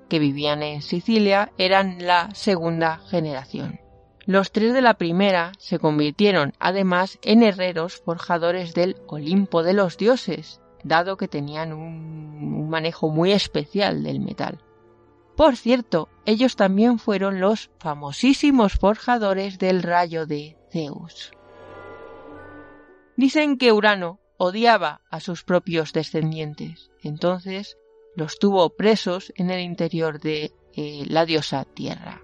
que 0.10 0.19
vivían 0.19 0.64
en 0.64 0.81
Sicilia 0.81 1.52
eran 1.57 2.06
la 2.06 2.30
segunda 2.34 2.98
generación. 3.10 3.80
Los 4.30 4.52
tres 4.52 4.76
de 4.76 4.81
la 4.81 4.94
primera 4.94 5.53
se 5.57 5.80
convirtieron 5.80 6.53
además 6.60 7.18
en 7.23 7.41
herreros 7.41 7.98
forjadores 7.98 8.76
del 8.76 8.98
Olimpo 9.07 9.64
de 9.64 9.73
los 9.73 9.98
dioses, 9.98 10.61
dado 10.84 11.18
que 11.18 11.27
tenían 11.27 11.73
un, 11.73 12.69
manejo 12.69 13.10
muy 13.10 13.31
especial 13.31 14.03
del 14.03 14.19
metal. 14.19 14.60
Por 15.36 15.56
cierto, 15.56 16.10
ellos 16.27 16.56
también 16.56 16.99
fueron 16.99 17.40
los 17.40 17.72
famosísimos 17.80 18.73
forjadores 18.73 19.57
del 19.57 19.81
rayo 19.81 20.27
de 20.27 20.57
Zeus. 20.72 21.31
Dicen 23.18 23.57
que 23.57 23.72
Urano 23.72 24.19
odiaba 24.38 25.02
a 25.10 25.22
sus 25.22 25.44
propios 25.44 25.91
descendientes, 25.91 26.91
entonces 27.02 27.78
los 28.15 28.40
tuvo 28.40 28.69
presos 28.72 29.31
en 29.36 29.49
el 29.49 29.61
interior 29.61 30.19
de 30.19 30.52
eh, 30.76 31.06
la 31.07 31.26
diosa 31.26 31.65
Tierra. 31.65 32.22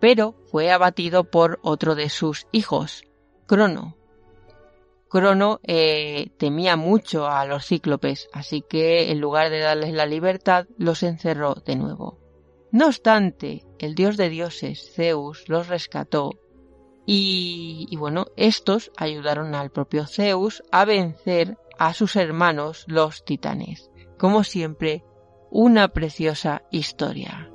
Pero 0.00 0.34
fue 0.50 0.70
abatido 0.70 1.24
por 1.24 1.58
otro 1.62 1.94
de 1.94 2.08
sus 2.08 2.46
hijos, 2.52 3.04
Crono. 3.46 3.96
Crono 5.08 5.60
eh, 5.62 6.30
temía 6.38 6.76
mucho 6.76 7.26
a 7.26 7.46
los 7.46 7.66
cíclopes, 7.66 8.28
así 8.32 8.62
que 8.62 9.10
en 9.10 9.20
lugar 9.20 9.50
de 9.50 9.60
darles 9.60 9.92
la 9.92 10.06
libertad, 10.06 10.66
los 10.76 11.02
encerró 11.02 11.54
de 11.54 11.76
nuevo. 11.76 12.18
No 12.72 12.86
obstante, 12.86 13.64
el 13.78 13.94
dios 13.94 14.16
de 14.16 14.28
dioses, 14.28 14.92
Zeus, 14.94 15.48
los 15.48 15.68
rescató 15.68 16.32
y, 17.06 17.86
y, 17.90 17.96
bueno, 17.96 18.26
estos 18.36 18.90
ayudaron 18.96 19.54
al 19.54 19.70
propio 19.70 20.06
Zeus 20.06 20.62
a 20.72 20.84
vencer 20.84 21.56
a 21.78 21.94
sus 21.94 22.16
hermanos 22.16 22.84
los 22.88 23.24
titanes 23.24 23.90
como 24.18 24.44
siempre, 24.44 25.04
una 25.50 25.88
preciosa 25.88 26.62
historia. 26.70 27.48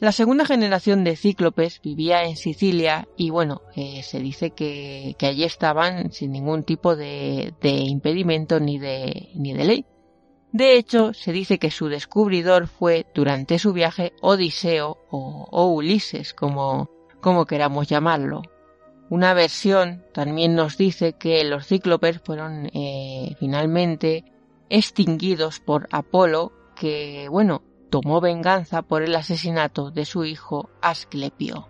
La 0.00 0.12
segunda 0.12 0.44
generación 0.44 1.02
de 1.02 1.16
cíclopes 1.16 1.80
vivía 1.82 2.22
en 2.22 2.36
Sicilia 2.36 3.08
y 3.16 3.30
bueno, 3.30 3.62
eh, 3.74 4.04
se 4.04 4.20
dice 4.20 4.50
que, 4.50 5.16
que, 5.18 5.26
allí 5.26 5.42
estaban 5.42 6.12
sin 6.12 6.30
ningún 6.30 6.62
tipo 6.62 6.94
de, 6.94 7.52
de 7.60 7.70
impedimento 7.70 8.60
ni 8.60 8.78
de, 8.78 9.30
ni 9.34 9.54
de 9.54 9.64
ley. 9.64 9.86
De 10.52 10.76
hecho, 10.76 11.12
se 11.14 11.32
dice 11.32 11.58
que 11.58 11.72
su 11.72 11.88
descubridor 11.88 12.68
fue 12.68 13.06
durante 13.12 13.58
su 13.58 13.72
viaje 13.72 14.12
Odiseo 14.22 14.98
o, 15.10 15.48
o 15.50 15.66
Ulises, 15.66 16.32
como, 16.32 16.88
como 17.20 17.44
queramos 17.44 17.88
llamarlo. 17.88 18.42
Una 19.10 19.32
versión 19.32 20.04
también 20.12 20.54
nos 20.54 20.76
dice 20.76 21.14
que 21.14 21.42
los 21.44 21.66
cíclopes 21.66 22.20
fueron 22.20 22.70
eh, 22.74 23.34
finalmente 23.40 24.24
extinguidos 24.68 25.60
por 25.60 25.88
Apolo, 25.90 26.52
que, 26.76 27.26
bueno, 27.30 27.62
tomó 27.88 28.20
venganza 28.20 28.82
por 28.82 29.02
el 29.02 29.16
asesinato 29.16 29.90
de 29.90 30.04
su 30.04 30.24
hijo 30.24 30.68
Asclepio. 30.82 31.68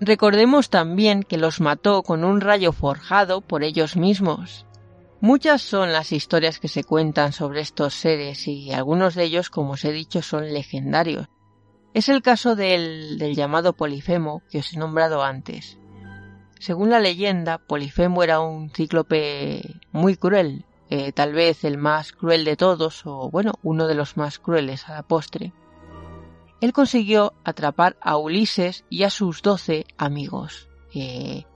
Recordemos 0.00 0.70
también 0.70 1.22
que 1.22 1.36
los 1.36 1.60
mató 1.60 2.02
con 2.02 2.24
un 2.24 2.40
rayo 2.40 2.72
forjado 2.72 3.40
por 3.40 3.64
ellos 3.64 3.96
mismos. 3.96 4.66
Muchas 5.20 5.62
son 5.62 5.92
las 5.92 6.10
historias 6.12 6.58
que 6.58 6.68
se 6.68 6.82
cuentan 6.82 7.32
sobre 7.32 7.60
estos 7.60 7.94
seres 7.94 8.48
y 8.48 8.72
algunos 8.72 9.14
de 9.14 9.24
ellos, 9.24 9.50
como 9.50 9.72
os 9.72 9.84
he 9.84 9.92
dicho, 9.92 10.22
son 10.22 10.52
legendarios. 10.52 11.28
Es 11.94 12.08
el 12.08 12.22
caso 12.22 12.56
del, 12.56 13.18
del 13.18 13.36
llamado 13.36 13.74
Polifemo 13.74 14.42
que 14.50 14.58
os 14.58 14.72
he 14.72 14.78
nombrado 14.78 15.22
antes. 15.22 15.78
Según 16.62 16.90
la 16.90 17.00
leyenda, 17.00 17.58
Polifemo 17.58 18.22
era 18.22 18.38
un 18.38 18.70
cíclope 18.70 19.80
muy 19.90 20.14
cruel, 20.14 20.64
eh, 20.90 21.10
tal 21.10 21.32
vez 21.32 21.64
el 21.64 21.76
más 21.76 22.12
cruel 22.12 22.44
de 22.44 22.54
todos, 22.56 23.04
o 23.04 23.28
bueno, 23.30 23.54
uno 23.64 23.88
de 23.88 23.96
los 23.96 24.16
más 24.16 24.38
crueles 24.38 24.88
a 24.88 24.92
la 24.94 25.02
postre. 25.02 25.52
Él 26.60 26.72
consiguió 26.72 27.34
atrapar 27.42 27.96
a 28.00 28.16
Ulises 28.16 28.84
y 28.88 29.02
a 29.02 29.10
sus 29.10 29.42
doce 29.42 29.86
amigos. 29.98 30.68
Eh, 30.94 31.46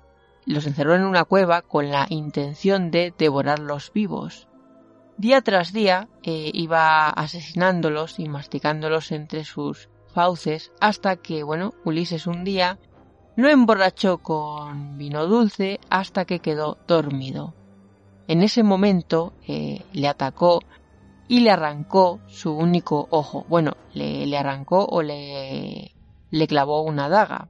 los 0.45 0.67
encerró 0.67 0.97
en 0.97 1.05
una 1.05 1.23
cueva 1.23 1.63
con 1.63 1.89
la 1.89 2.09
intención 2.11 2.91
de 2.91 3.15
devorarlos 3.17 3.93
vivos. 3.95 4.49
Día 5.19 5.41
tras 5.41 5.73
día 5.73 6.09
eh, 6.25 6.51
iba 6.53 7.11
asesinándolos 7.11 8.19
y 8.19 8.29
masticándolos 8.29 9.13
entre 9.13 9.45
sus 9.45 9.89
fauces 10.13 10.73
hasta 10.81 11.15
que, 11.15 11.45
bueno, 11.45 11.75
Ulises 11.85 12.27
un 12.27 12.43
día 12.43 12.81
lo 13.37 13.49
emborrachó 13.49 14.19
con 14.19 14.97
vino 14.97 15.27
dulce 15.27 15.79
hasta 15.91 16.25
que 16.25 16.41
quedó 16.41 16.79
dormido. 16.89 17.55
En 18.29 18.43
ese 18.43 18.63
momento 18.63 19.35
eh, 19.47 19.83
le 19.93 20.09
atacó 20.09 20.61
y 21.29 21.41
le 21.41 21.51
arrancó 21.51 22.21
su 22.27 22.53
único 22.53 23.07
ojo. 23.11 23.45
Bueno, 23.49 23.77
le, 23.95 24.37
arrancó 24.37 24.87
o 24.87 25.03
le, 25.03 25.93
le 26.31 26.47
clavó 26.47 26.83
una 26.83 27.09
daga. 27.09 27.49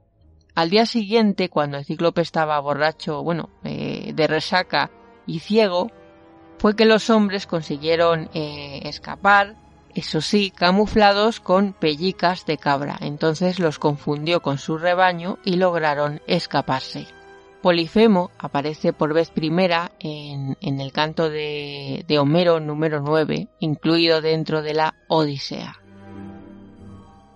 Al 0.55 0.69
día 0.69 0.85
siguiente, 0.85 1.49
cuando 1.49 1.77
el 1.77 1.85
cíclope 1.85 2.21
estaba 2.21 2.59
borracho, 2.59 3.23
bueno, 3.23 3.49
eh, 3.63 4.11
de 4.13 4.27
resaca 4.27 4.91
y 5.25 5.39
ciego, 5.39 5.91
fue 6.57 6.75
que 6.75 6.85
los 6.85 7.09
hombres 7.09 7.45
consiguieron 7.45 8.29
eh, 8.33 8.81
escapar 8.83 9.55
eso 9.97 10.21
sí, 10.21 10.51
camuflados 10.51 11.39
con 11.39 11.73
pellicas 11.73 12.45
de 12.45 12.59
cabra. 12.59 12.97
Entonces 13.01 13.57
los 13.57 13.79
confundió 13.79 14.43
con 14.43 14.59
su 14.59 14.77
rebaño 14.77 15.39
y 15.43 15.55
lograron 15.55 16.21
escaparse. 16.27 17.07
Polifemo 17.63 18.29
aparece 18.37 18.93
por 18.93 19.15
vez 19.15 19.31
primera 19.31 19.91
en, 19.99 20.55
el 20.61 20.91
canto 20.91 21.31
de, 21.31 22.05
Homero 22.19 22.59
número 22.59 23.01
9, 23.01 23.47
incluido 23.59 24.21
dentro 24.21 24.61
de 24.61 24.75
la 24.75 24.93
Odisea. 25.07 25.81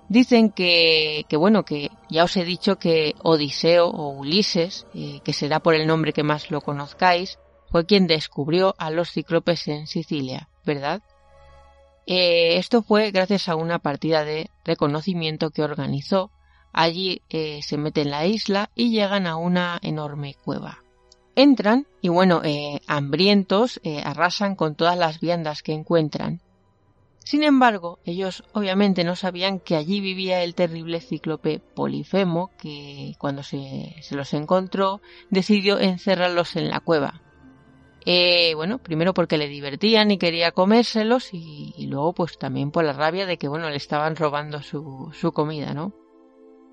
Dicen 0.08 0.52
que, 0.52 1.26
bueno, 1.32 1.66
que 1.66 1.90
ya 2.12 2.26
os 2.26 2.38
he 2.38 2.46
dicho 2.46 2.78
que 2.78 3.16
Odiseo 3.24 3.88
o 3.88 4.10
Ulises, 4.10 4.86
eh, 4.94 5.22
que 5.24 5.34
será 5.34 5.62
por 5.62 5.74
el 5.74 5.88
nombre 5.88 6.14
que 6.14 6.22
más 6.22 6.52
lo 6.52 6.62
conozcáis, 6.62 7.40
fue 7.72 7.88
quien 7.88 8.06
descubrió 8.06 8.76
a 8.78 8.92
los 8.92 9.10
cíclopes 9.10 9.68
en 9.68 9.88
Sicilia, 9.88 10.48
¿verdad? 10.64 11.02
Eh, 12.06 12.58
esto 12.58 12.82
fue 12.82 13.12
gracias 13.12 13.48
a 13.50 13.56
una 13.56 13.80
partida 13.80 14.24
de 14.26 14.50
reconocimiento 14.66 15.52
que 15.52 15.64
organizó. 15.64 16.32
Allí 16.74 17.22
eh, 17.30 17.60
se 17.64 17.78
meten 17.78 18.08
en 18.08 18.12
la 18.12 18.26
isla 18.26 18.70
y 18.76 18.92
llegan 18.92 19.28
a 19.28 19.36
una 19.36 19.80
enorme 19.82 20.36
cueva. 20.44 20.84
Entran 21.36 21.88
y 22.02 22.10
bueno, 22.10 22.42
eh, 22.44 22.82
hambrientos 22.88 23.80
arrasan 24.04 24.56
con 24.56 24.76
todas 24.76 24.98
las 24.98 25.20
viandas 25.20 25.64
que 25.64 25.74
encuentran. 25.74 26.42
Sin 27.24 27.44
embargo, 27.44 28.00
ellos 28.04 28.44
obviamente 28.54 29.04
no 29.04 29.16
sabían 29.16 29.60
que 29.60 29.76
allí 29.76 30.02
vivía 30.02 30.44
el 30.44 30.56
terrible 30.56 31.00
cíclope 31.00 31.60
Polifemo, 31.60 32.52
que 32.58 33.16
cuando 33.20 33.44
se 33.44 33.96
los 34.12 34.34
encontró 34.34 35.02
decidió 35.30 35.80
encerrarlos 35.80 36.56
en 36.56 36.70
la 36.70 36.80
cueva. 36.80 37.22
Eh, 38.06 38.54
bueno, 38.56 38.80
primero 38.80 39.14
porque 39.14 39.38
le 39.38 39.48
divertían 39.48 40.10
y 40.10 40.18
quería 40.18 40.52
comérselos 40.52 41.30
y, 41.34 41.86
luego 41.88 42.14
pues 42.14 42.38
también 42.38 42.72
por 42.72 42.84
la 42.84 42.94
rabia 42.94 43.28
de 43.28 43.38
que 43.38 43.48
bueno 43.48 43.70
le 43.70 43.76
estaban 43.76 44.16
robando 44.16 44.62
su, 44.62 45.12
su 45.14 45.32
comida, 45.32 45.74
¿no? 45.74 45.94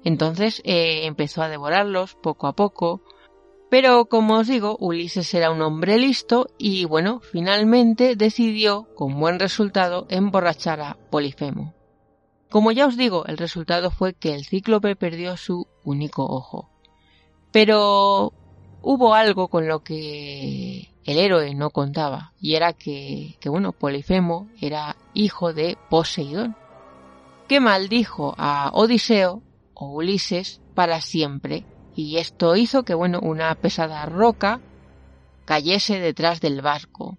Entonces 0.05 0.63
eh, 0.65 1.05
empezó 1.05 1.43
a 1.43 1.49
devorarlos 1.49 2.15
poco 2.15 2.47
a 2.47 2.55
poco, 2.55 3.03
pero 3.69 4.07
como 4.07 4.39
os 4.39 4.47
digo, 4.47 4.77
Ulises 4.81 5.35
era 5.35 5.51
un 5.51 5.61
hombre 5.61 5.99
listo 5.99 6.49
y 6.57 6.87
bueno, 6.87 7.21
finalmente 7.21 8.17
decidió, 8.17 8.89
con 8.95 9.21
buen 9.21 9.39
resultado, 9.39 10.07
emborrachar 10.09 10.81
a 10.81 10.97
Polifemo. 11.11 11.75
Como 12.49 12.73
ya 12.73 12.87
os 12.87 12.97
digo, 12.97 13.27
el 13.27 13.37
resultado 13.37 13.91
fue 13.91 14.15
que 14.15 14.35
el 14.35 14.47
cíclope 14.47 14.97
perdió 14.97 15.37
su 15.37 15.67
único 15.85 16.25
ojo. 16.25 16.71
Pero 17.53 18.33
hubo 18.81 19.13
algo 19.13 19.49
con 19.49 19.69
lo 19.69 19.81
que 19.81 20.89
el 21.09 21.17
héroe 21.17 21.55
no 21.55 21.71
contaba, 21.71 22.35
y 22.39 22.55
era 22.57 22.75
que, 22.75 23.39
bueno, 23.47 23.73
Polifemo 23.73 24.47
era 24.61 24.95
hijo 25.15 25.55
de 25.55 25.79
Poseidón, 25.89 26.55
que 27.49 27.61
maldijo 27.61 28.35
a 28.37 28.71
Odiseo 28.75 29.43
o 29.73 29.89
Ulises 29.89 30.61
para 30.75 31.01
siempre, 31.01 31.65
y 31.97 32.19
esto 32.19 32.57
hizo 32.57 32.83
que 32.83 32.93
bueno, 32.93 33.21
una 33.23 33.55
pesada 33.55 34.05
roca 34.05 34.61
cayese 35.47 35.99
detrás 35.99 36.43
del 36.43 36.61
barco. 36.61 37.17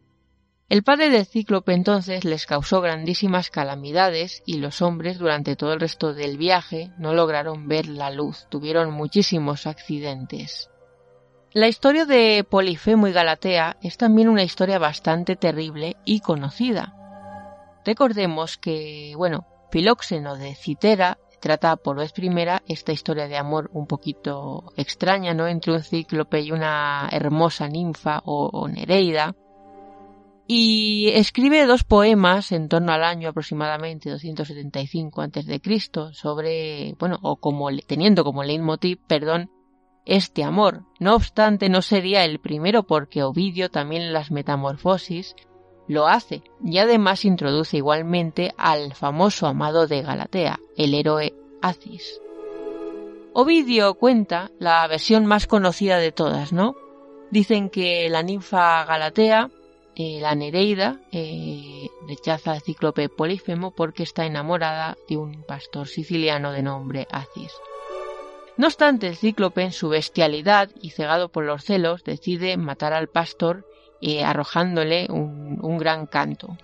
El 0.69 0.83
padre 0.83 1.09
del 1.09 1.25
cíclope 1.25 1.73
entonces 1.73 2.25
les 2.25 2.45
causó 2.45 2.81
grandísimas 2.81 3.49
calamidades 3.49 4.43
y 4.45 4.57
los 4.57 4.83
hombres 4.83 5.17
durante 5.17 5.55
todo 5.55 5.73
el 5.73 5.79
resto 5.79 6.13
del 6.13 6.37
viaje 6.37 6.91
no 6.99 7.15
lograron 7.15 7.67
ver 7.67 7.87
la 7.87 8.11
luz, 8.11 8.45
tuvieron 8.51 8.93
muchísimos 8.93 9.65
accidentes. 9.65 10.69
La 11.53 11.67
historia 11.67 12.05
de 12.05 12.45
Polifemo 12.47 13.07
y 13.07 13.11
Galatea 13.11 13.77
es 13.81 13.97
también 13.97 14.29
una 14.29 14.43
historia 14.43 14.77
bastante 14.77 15.35
terrible 15.35 15.97
y 16.05 16.19
conocida. 16.19 16.93
Recordemos 17.83 18.59
que, 18.59 19.13
bueno, 19.17 19.47
Filóxeno 19.71 20.35
de 20.35 20.53
Citera 20.53 21.17
trata 21.41 21.75
por 21.75 21.97
vez 21.97 22.11
primera 22.11 22.61
esta 22.67 22.91
historia 22.91 23.27
de 23.27 23.37
amor 23.37 23.71
un 23.73 23.87
poquito 23.87 24.73
extraña, 24.77 25.33
¿no? 25.33 25.47
Entre 25.47 25.73
un 25.73 25.81
cíclope 25.81 26.39
y 26.41 26.51
una 26.51 27.09
hermosa 27.11 27.67
ninfa 27.67 28.21
o, 28.25 28.67
Nereida. 28.67 29.35
Y 30.45 31.09
escribe 31.15 31.65
dos 31.65 31.83
poemas 31.83 32.51
en 32.51 32.69
torno 32.69 32.91
al 32.91 33.03
año 33.03 33.29
aproximadamente 33.29 34.11
275 34.11 35.21
a.C. 35.21 35.61
sobre, 36.13 36.93
bueno, 36.99 37.17
o 37.23 37.37
como 37.37 37.69
teniendo 37.87 38.23
como 38.23 38.43
leitmotiv, 38.43 38.99
perdón, 39.07 39.49
este 40.09 40.43
amor. 40.43 40.81
No 40.99 41.15
obstante, 41.15 41.69
no 41.69 41.83
sería 41.83 42.25
el 42.25 42.39
primero 42.39 42.83
porque 42.83 43.21
Ovidio 43.23 43.69
también 43.69 44.01
en 44.01 44.11
las 44.11 44.31
Metamorfosis 44.31 45.35
lo 45.87 46.07
hace 46.07 46.41
y 46.63 46.79
además 46.79 47.25
introduce 47.25 47.77
igualmente 47.77 48.53
al 48.57 48.95
famoso 48.95 49.45
amado 49.47 49.87
de 49.87 50.01
Galatea, 50.01 50.59
el 50.75 50.95
héroe 50.95 51.33
Acis. 51.61 52.19
Ovidio 53.33 53.93
cuenta 53.93 54.49
la 54.57 54.85
versión 54.87 55.27
más 55.27 55.45
conocida 55.45 55.99
de 55.99 56.11
todas, 56.11 56.53
¿no? 56.53 56.75
Dicen 57.29 57.69
que 57.69 58.09
la 58.09 58.23
ninfa 58.23 58.85
Galatea, 58.85 59.51
eh, 59.95 60.19
la 60.19 60.33
Nereida, 60.33 60.99
eh, 61.11 61.87
rechaza 62.07 62.53
al 62.53 62.61
cíclope 62.61 63.09
Polifemo 63.09 63.71
porque 63.71 64.01
está 64.01 64.25
enamorada 64.25 64.97
de 65.07 65.17
un 65.17 65.43
pastor 65.43 65.87
siciliano 65.87 66.51
de 66.51 66.63
nombre 66.63 67.07
Acis. 67.11 67.51
No 68.59 68.67
obstante, 68.67 69.07
el 69.07 69.15
cíclope, 69.15 69.61
en 69.61 69.71
su 69.71 69.87
bestialidad 69.87 70.69
y 70.81 70.89
cegado 70.89 71.31
por 71.31 71.45
los 71.45 71.63
celos, 71.63 72.03
decide 72.03 72.57
matar 72.57 72.91
al 72.91 73.07
pastor 73.07 73.65
eh, 74.01 74.25
arrojándole 74.25 75.07
un, 75.09 75.77
gran 75.77 76.07
canto. 76.07 76.57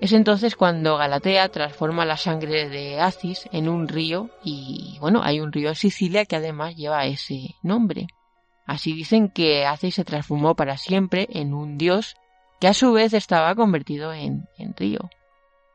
Es 0.00 0.12
entonces 0.12 0.54
cuando 0.54 0.96
Galatea 0.96 1.48
transforma 1.48 2.04
la 2.04 2.16
sangre 2.16 2.68
de 2.68 3.00
Acis 3.00 3.48
en 3.50 3.68
un 3.68 3.88
río 3.88 4.30
y 4.44 4.96
bueno, 5.00 5.22
hay 5.24 5.40
un 5.40 5.50
río 5.50 5.70
en 5.70 5.74
Sicilia 5.74 6.24
que 6.24 6.36
además 6.36 6.76
lleva 6.76 7.04
ese 7.06 7.56
nombre. 7.64 8.06
Así 8.64 8.92
dicen 8.92 9.28
que 9.28 9.66
Acis 9.66 9.96
se 9.96 10.04
transformó 10.04 10.54
para 10.54 10.76
siempre 10.76 11.26
en 11.32 11.52
un 11.52 11.78
dios 11.78 12.14
que 12.60 12.68
a 12.68 12.74
su 12.74 12.92
vez 12.92 13.12
estaba 13.12 13.56
convertido 13.56 14.12
en 14.12 14.46
río. 14.76 15.10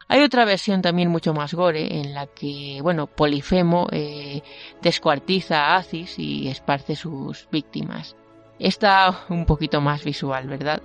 Hay 0.09 0.21
otra 0.21 0.45
versión 0.45 0.81
también 0.81 1.09
mucho 1.09 1.33
más 1.33 1.53
gore 1.53 1.99
en 1.99 2.13
la 2.13 2.27
que, 2.27 2.79
bueno, 2.81 3.07
Polifemo 3.07 3.87
eh, 3.91 4.41
descuartiza 4.81 5.65
a 5.65 5.77
Acis 5.77 6.17
y 6.17 6.47
esparce 6.47 6.95
sus 6.95 7.47
víctimas. 7.51 8.15
Esta 8.57 9.25
un 9.29 9.45
poquito 9.45 9.81
más 9.81 10.03
visual, 10.03 10.47
¿verdad? 10.47 10.81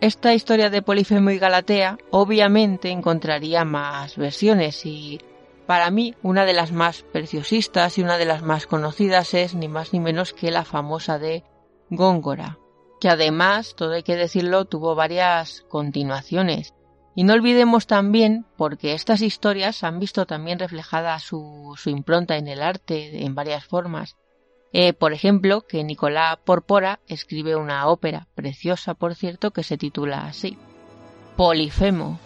Esta 0.00 0.34
historia 0.34 0.70
de 0.70 0.82
Polifemo 0.82 1.30
y 1.30 1.38
Galatea 1.38 1.98
obviamente 2.10 2.90
encontraría 2.90 3.64
más 3.64 4.16
versiones 4.16 4.84
y 4.86 5.20
para 5.66 5.90
mí 5.90 6.14
una 6.22 6.44
de 6.44 6.52
las 6.52 6.72
más 6.72 7.02
preciosistas 7.02 7.98
y 7.98 8.02
una 8.02 8.18
de 8.18 8.26
las 8.26 8.42
más 8.42 8.66
conocidas 8.66 9.34
es 9.34 9.54
ni 9.54 9.68
más 9.68 9.92
ni 9.92 10.00
menos 10.00 10.32
que 10.32 10.50
la 10.50 10.64
famosa 10.64 11.18
de 11.18 11.44
Góngora, 11.90 12.58
que 13.00 13.08
además, 13.08 13.74
todo 13.76 13.92
hay 13.92 14.02
que 14.02 14.16
decirlo, 14.16 14.64
tuvo 14.64 14.94
varias 14.94 15.64
continuaciones 15.68 16.74
y 17.14 17.24
no 17.24 17.34
olvidemos 17.34 17.86
también, 17.86 18.44
porque 18.56 18.94
estas 18.94 19.22
historias 19.22 19.84
han 19.84 20.00
visto 20.00 20.26
también 20.26 20.58
reflejada 20.58 21.18
su, 21.18 21.74
su 21.76 21.90
impronta 21.90 22.36
en 22.36 22.48
el 22.48 22.62
arte 22.62 23.24
en 23.24 23.34
varias 23.34 23.64
formas. 23.64 24.16
Eh, 24.72 24.92
por 24.92 25.12
ejemplo, 25.12 25.60
que 25.62 25.84
Nicolás 25.84 26.38
Porpora 26.44 26.98
escribe 27.06 27.54
una 27.54 27.86
ópera, 27.86 28.26
preciosa 28.34 28.94
por 28.94 29.14
cierto, 29.14 29.52
que 29.52 29.62
se 29.62 29.78
titula 29.78 30.26
así, 30.26 30.58
Polifemo, 31.36 32.18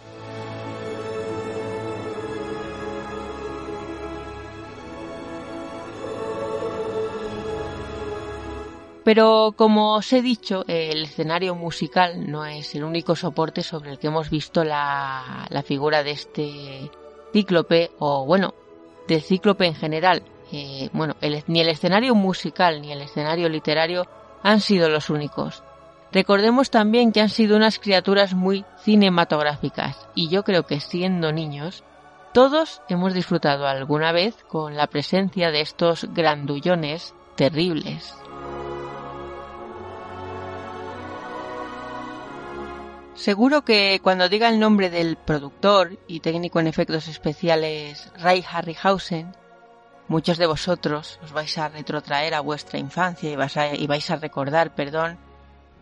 Pero 9.03 9.53
como 9.55 9.95
os 9.95 10.11
he 10.13 10.21
dicho, 10.21 10.65
el 10.67 11.03
escenario 11.03 11.55
musical 11.55 12.29
no 12.29 12.45
es 12.45 12.75
el 12.75 12.83
único 12.83 13.15
soporte 13.15 13.63
sobre 13.63 13.91
el 13.91 13.99
que 13.99 14.07
hemos 14.07 14.29
visto 14.29 14.63
la, 14.63 15.47
figura 15.65 16.03
de 16.03 16.11
este 16.11 16.91
cíclope, 17.31 17.91
o 17.99 18.25
bueno, 18.25 18.53
de 19.07 19.21
cíclope 19.21 19.65
en 19.65 19.75
general. 19.75 20.23
Eh, 20.51 20.89
bueno, 20.93 21.15
ni 21.47 21.61
el 21.61 21.69
escenario 21.69 22.15
musical 22.15 22.81
ni 22.81 22.91
el 22.91 23.01
escenario 23.01 23.49
literario 23.49 24.05
han 24.43 24.59
sido 24.61 24.89
los 24.89 25.09
únicos. 25.09 25.63
Recordemos 26.11 26.71
también 26.71 27.11
que 27.11 27.21
han 27.21 27.29
sido 27.29 27.55
unas 27.55 27.77
criaturas 27.77 28.33
muy 28.33 28.65
cinematográficas 28.83 30.07
y 30.15 30.29
yo 30.29 30.43
creo 30.43 30.63
que 30.63 30.79
siendo 30.79 31.31
niños 31.31 31.83
todos 32.33 32.81
hemos 32.89 33.13
disfrutado 33.13 33.67
alguna 33.67 34.11
vez 34.11 34.35
con 34.47 34.75
la 34.75 34.87
presencia 34.87 35.51
de 35.51 35.61
estos 35.61 36.05
grandullones 36.13 37.13
terribles. 37.35 38.15
Seguro 43.19 43.65
que 43.65 43.99
cuando 44.01 44.29
diga 44.29 44.47
el 44.47 44.61
nombre 44.61 44.89
del 44.89 45.17
productor 45.17 45.99
y 46.07 46.21
técnico 46.21 46.61
en 46.61 46.67
efectos 46.67 47.09
especiales 47.09 48.09
Ray 48.17 48.45
Harryhausen, 48.49 49.35
muchos 50.07 50.37
de 50.37 50.45
vosotros 50.45 51.19
os 51.21 51.33
vais 51.33 51.57
a 51.57 51.67
retrotraer 51.67 52.33
a 52.33 52.39
vuestra 52.39 52.79
infancia 52.79 53.29
y, 53.29 53.35
vais 53.35 54.09
a, 54.09 54.15
recordar, 54.15 54.73
perdón, 54.73 55.17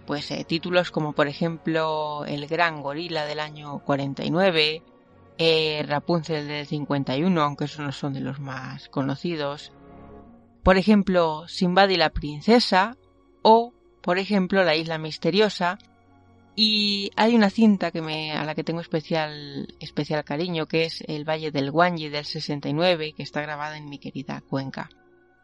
pues 0.07 0.31
eh, 0.31 0.45
títulos 0.45 0.89
como 0.89 1.13
por 1.13 1.27
ejemplo 1.27 2.25
El 2.25 2.47
Gran 2.47 2.81
Gorila 2.81 3.27
del 3.27 3.39
año 3.39 3.83
49, 3.85 4.81
eh, 5.37 5.85
Rapunzel 5.87 6.47
del 6.47 6.65
51, 6.65 7.39
aunque 7.39 7.65
esos 7.65 7.85
no 7.85 7.91
son 7.91 8.13
de 8.13 8.21
los 8.21 8.39
más 8.39 8.89
conocidos, 8.89 9.71
por 10.63 10.75
ejemplo 10.75 11.47
Sinbad 11.47 11.89
y 11.89 11.97
la 11.97 12.09
Princesa 12.09 12.97
o, 13.43 13.73
por 14.01 14.17
ejemplo, 14.17 14.63
La 14.63 14.75
Isla 14.75 14.97
Misteriosa, 14.97 15.77
y 16.59 17.11
hay 17.15 17.35
una 17.35 17.51
cinta 17.51 17.91
que 17.91 18.01
me, 18.01 18.31
a 18.31 18.43
la 18.43 18.55
que 18.55 18.63
tengo 18.63 18.81
especial, 18.81 19.67
especial 19.79 20.23
cariño, 20.23 20.65
que 20.65 20.85
es 20.85 21.03
El 21.07 21.23
Valle 21.23 21.51
del 21.51 21.69
Guanyi 21.69 22.09
del 22.09 22.25
69, 22.25 23.13
que 23.15 23.21
está 23.21 23.43
grabada 23.43 23.77
en 23.77 23.87
mi 23.87 23.99
querida 23.99 24.41
Cuenca. 24.41 24.89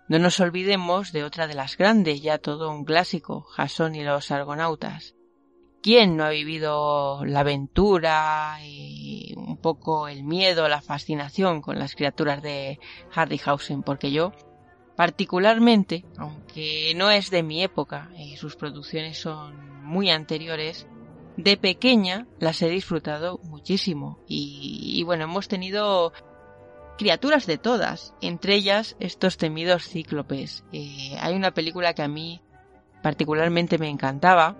No 0.09 0.17
nos 0.17 0.39
olvidemos 0.39 1.11
de 1.11 1.23
otra 1.23 1.45
de 1.45 1.53
las 1.53 1.77
grandes, 1.77 2.23
ya 2.23 2.39
todo 2.39 2.71
un 2.71 2.83
clásico, 2.83 3.43
Jason 3.43 3.93
y 3.93 4.03
los 4.03 4.31
Argonautas. 4.31 5.13
¿Quién 5.83 6.17
no 6.17 6.23
ha 6.23 6.31
vivido 6.31 7.23
la 7.25 7.41
aventura 7.41 8.57
y 8.63 9.35
un 9.37 9.57
poco 9.57 10.07
el 10.07 10.23
miedo, 10.23 10.67
la 10.67 10.81
fascinación 10.81 11.61
con 11.61 11.77
las 11.77 11.93
criaturas 11.93 12.41
de 12.41 12.79
Harryhausen? 13.13 13.83
Porque 13.83 14.11
yo, 14.11 14.31
particularmente, 14.95 16.05
aunque 16.17 16.93
no 16.95 17.11
es 17.11 17.29
de 17.29 17.43
mi 17.43 17.61
época 17.61 18.09
y 18.17 18.35
sus 18.37 18.55
producciones 18.55 19.19
son 19.19 19.83
muy 19.83 20.09
anteriores, 20.09 20.87
de 21.37 21.57
pequeña 21.57 22.27
las 22.39 22.61
he 22.61 22.69
disfrutado 22.69 23.39
muchísimo 23.43 24.19
y, 24.27 25.01
bueno, 25.03 25.23
hemos 25.23 25.47
tenido 25.47 26.13
criaturas 26.97 27.47
de 27.47 27.57
todas, 27.57 28.13
entre 28.21 28.55
ellas 28.55 28.95
estos 28.99 29.37
temidos 29.37 29.87
cíclopes. 29.87 30.63
Eh, 30.71 31.15
hay 31.19 31.35
una 31.35 31.51
película 31.51 31.93
que 31.93 32.03
a 32.03 32.07
mí 32.07 32.41
particularmente 33.01 33.77
me 33.77 33.89
encantaba, 33.89 34.55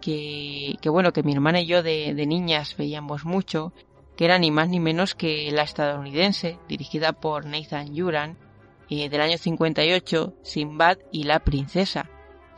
que, 0.00 0.78
bueno, 0.84 1.12
que 1.12 1.22
mi 1.22 1.32
hermana 1.32 1.60
y 1.60 1.66
yo 1.66 1.82
de, 1.82 2.14
niñas 2.26 2.76
veíamos 2.76 3.24
mucho, 3.24 3.72
que 4.16 4.24
era 4.24 4.38
ni 4.38 4.50
más 4.50 4.68
ni 4.68 4.80
menos 4.80 5.14
que 5.14 5.50
la 5.50 5.62
estadounidense, 5.62 6.58
dirigida 6.68 7.12
por 7.12 7.46
Nathan 7.46 7.94
Yuran, 7.94 8.38
eh, 8.88 9.08
del 9.08 9.20
año 9.20 9.38
58, 9.38 10.34
Sinbad 10.42 10.98
y 11.10 11.24
la 11.24 11.40
princesa. 11.40 12.08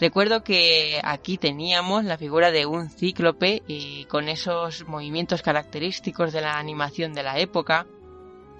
Recuerdo 0.00 0.44
que 0.44 1.00
aquí 1.02 1.38
teníamos 1.38 2.04
la 2.04 2.18
figura 2.18 2.52
de 2.52 2.66
un 2.66 2.88
cíclope 2.88 3.64
y 3.66 4.04
con 4.04 4.28
esos 4.28 4.86
movimientos 4.86 5.42
característicos 5.42 6.32
de 6.32 6.40
la 6.40 6.58
animación 6.58 7.14
de 7.14 7.24
la 7.24 7.38
época 7.40 7.86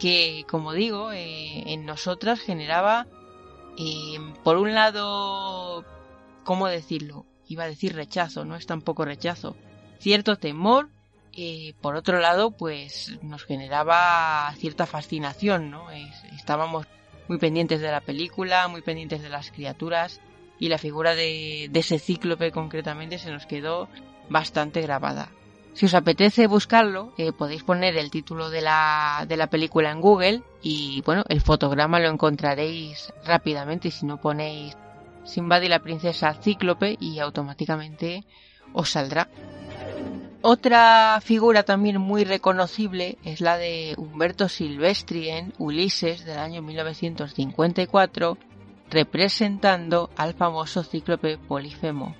que, 0.00 0.44
como 0.48 0.72
digo, 0.72 1.12
eh, 1.12 1.62
en 1.72 1.86
nosotras 1.86 2.40
generaba, 2.40 3.06
eh, 3.78 4.18
por 4.42 4.56
un 4.56 4.74
lado, 4.74 5.84
¿cómo 6.42 6.66
decirlo? 6.66 7.24
Iba 7.46 7.64
a 7.64 7.68
decir 7.68 7.94
rechazo, 7.94 8.44
no 8.44 8.56
es 8.56 8.66
tampoco 8.66 9.04
rechazo, 9.04 9.56
cierto 10.00 10.36
temor, 10.36 10.88
y 11.32 11.74
por 11.74 11.94
otro 11.94 12.18
lado, 12.18 12.50
pues 12.50 13.16
nos 13.22 13.44
generaba 13.44 14.52
cierta 14.56 14.86
fascinación, 14.86 15.70
¿no? 15.70 15.88
estábamos 16.36 16.86
muy 17.28 17.38
pendientes 17.38 17.80
de 17.80 17.92
la 17.92 18.00
película, 18.00 18.66
muy 18.66 18.82
pendientes 18.82 19.22
de 19.22 19.28
las 19.28 19.52
criaturas 19.52 20.20
y 20.58 20.68
la 20.68 20.78
figura 20.78 21.14
de, 21.14 21.70
ese 21.72 21.98
cíclope 21.98 22.50
concretamente 22.50 23.18
se 23.18 23.30
nos 23.30 23.46
quedó 23.46 23.88
bastante 24.28 24.80
grabada. 24.82 25.30
Si 25.74 25.86
os 25.86 25.94
apetece 25.94 26.48
buscarlo, 26.48 27.12
eh, 27.18 27.32
podéis 27.32 27.62
poner 27.62 27.96
el 27.96 28.10
título 28.10 28.50
de 28.50 28.62
la, 28.62 29.24
de 29.28 29.36
la 29.36 29.46
película 29.46 29.92
en 29.92 30.00
Google 30.00 30.42
y 30.60 31.02
bueno, 31.06 31.24
el 31.28 31.40
fotograma 31.40 32.00
lo 32.00 32.08
encontraréis 32.08 33.12
rápidamente 33.24 33.90
si 33.90 34.04
no 34.04 34.20
ponéis 34.20 34.76
Sinbad 35.24 35.62
y 35.62 35.68
la 35.68 35.80
princesa 35.80 36.34
cíclope 36.34 36.96
y 36.98 37.18
automáticamente 37.20 38.24
os 38.72 38.90
saldrá. 38.90 39.28
Otra 40.40 41.20
figura 41.20 41.64
también 41.64 42.00
muy 42.00 42.24
reconocible 42.24 43.18
es 43.24 43.40
la 43.40 43.58
de 43.58 43.94
Humberto 43.98 44.48
Silvestri 44.48 45.30
en 45.30 45.52
Ulises 45.58 46.24
del 46.24 46.38
año 46.38 46.62
1954 46.62 48.38
representando 48.90 50.10
al 50.16 50.34
famoso 50.34 50.82
cíclope 50.82 51.38
Polifemo. 51.38 52.14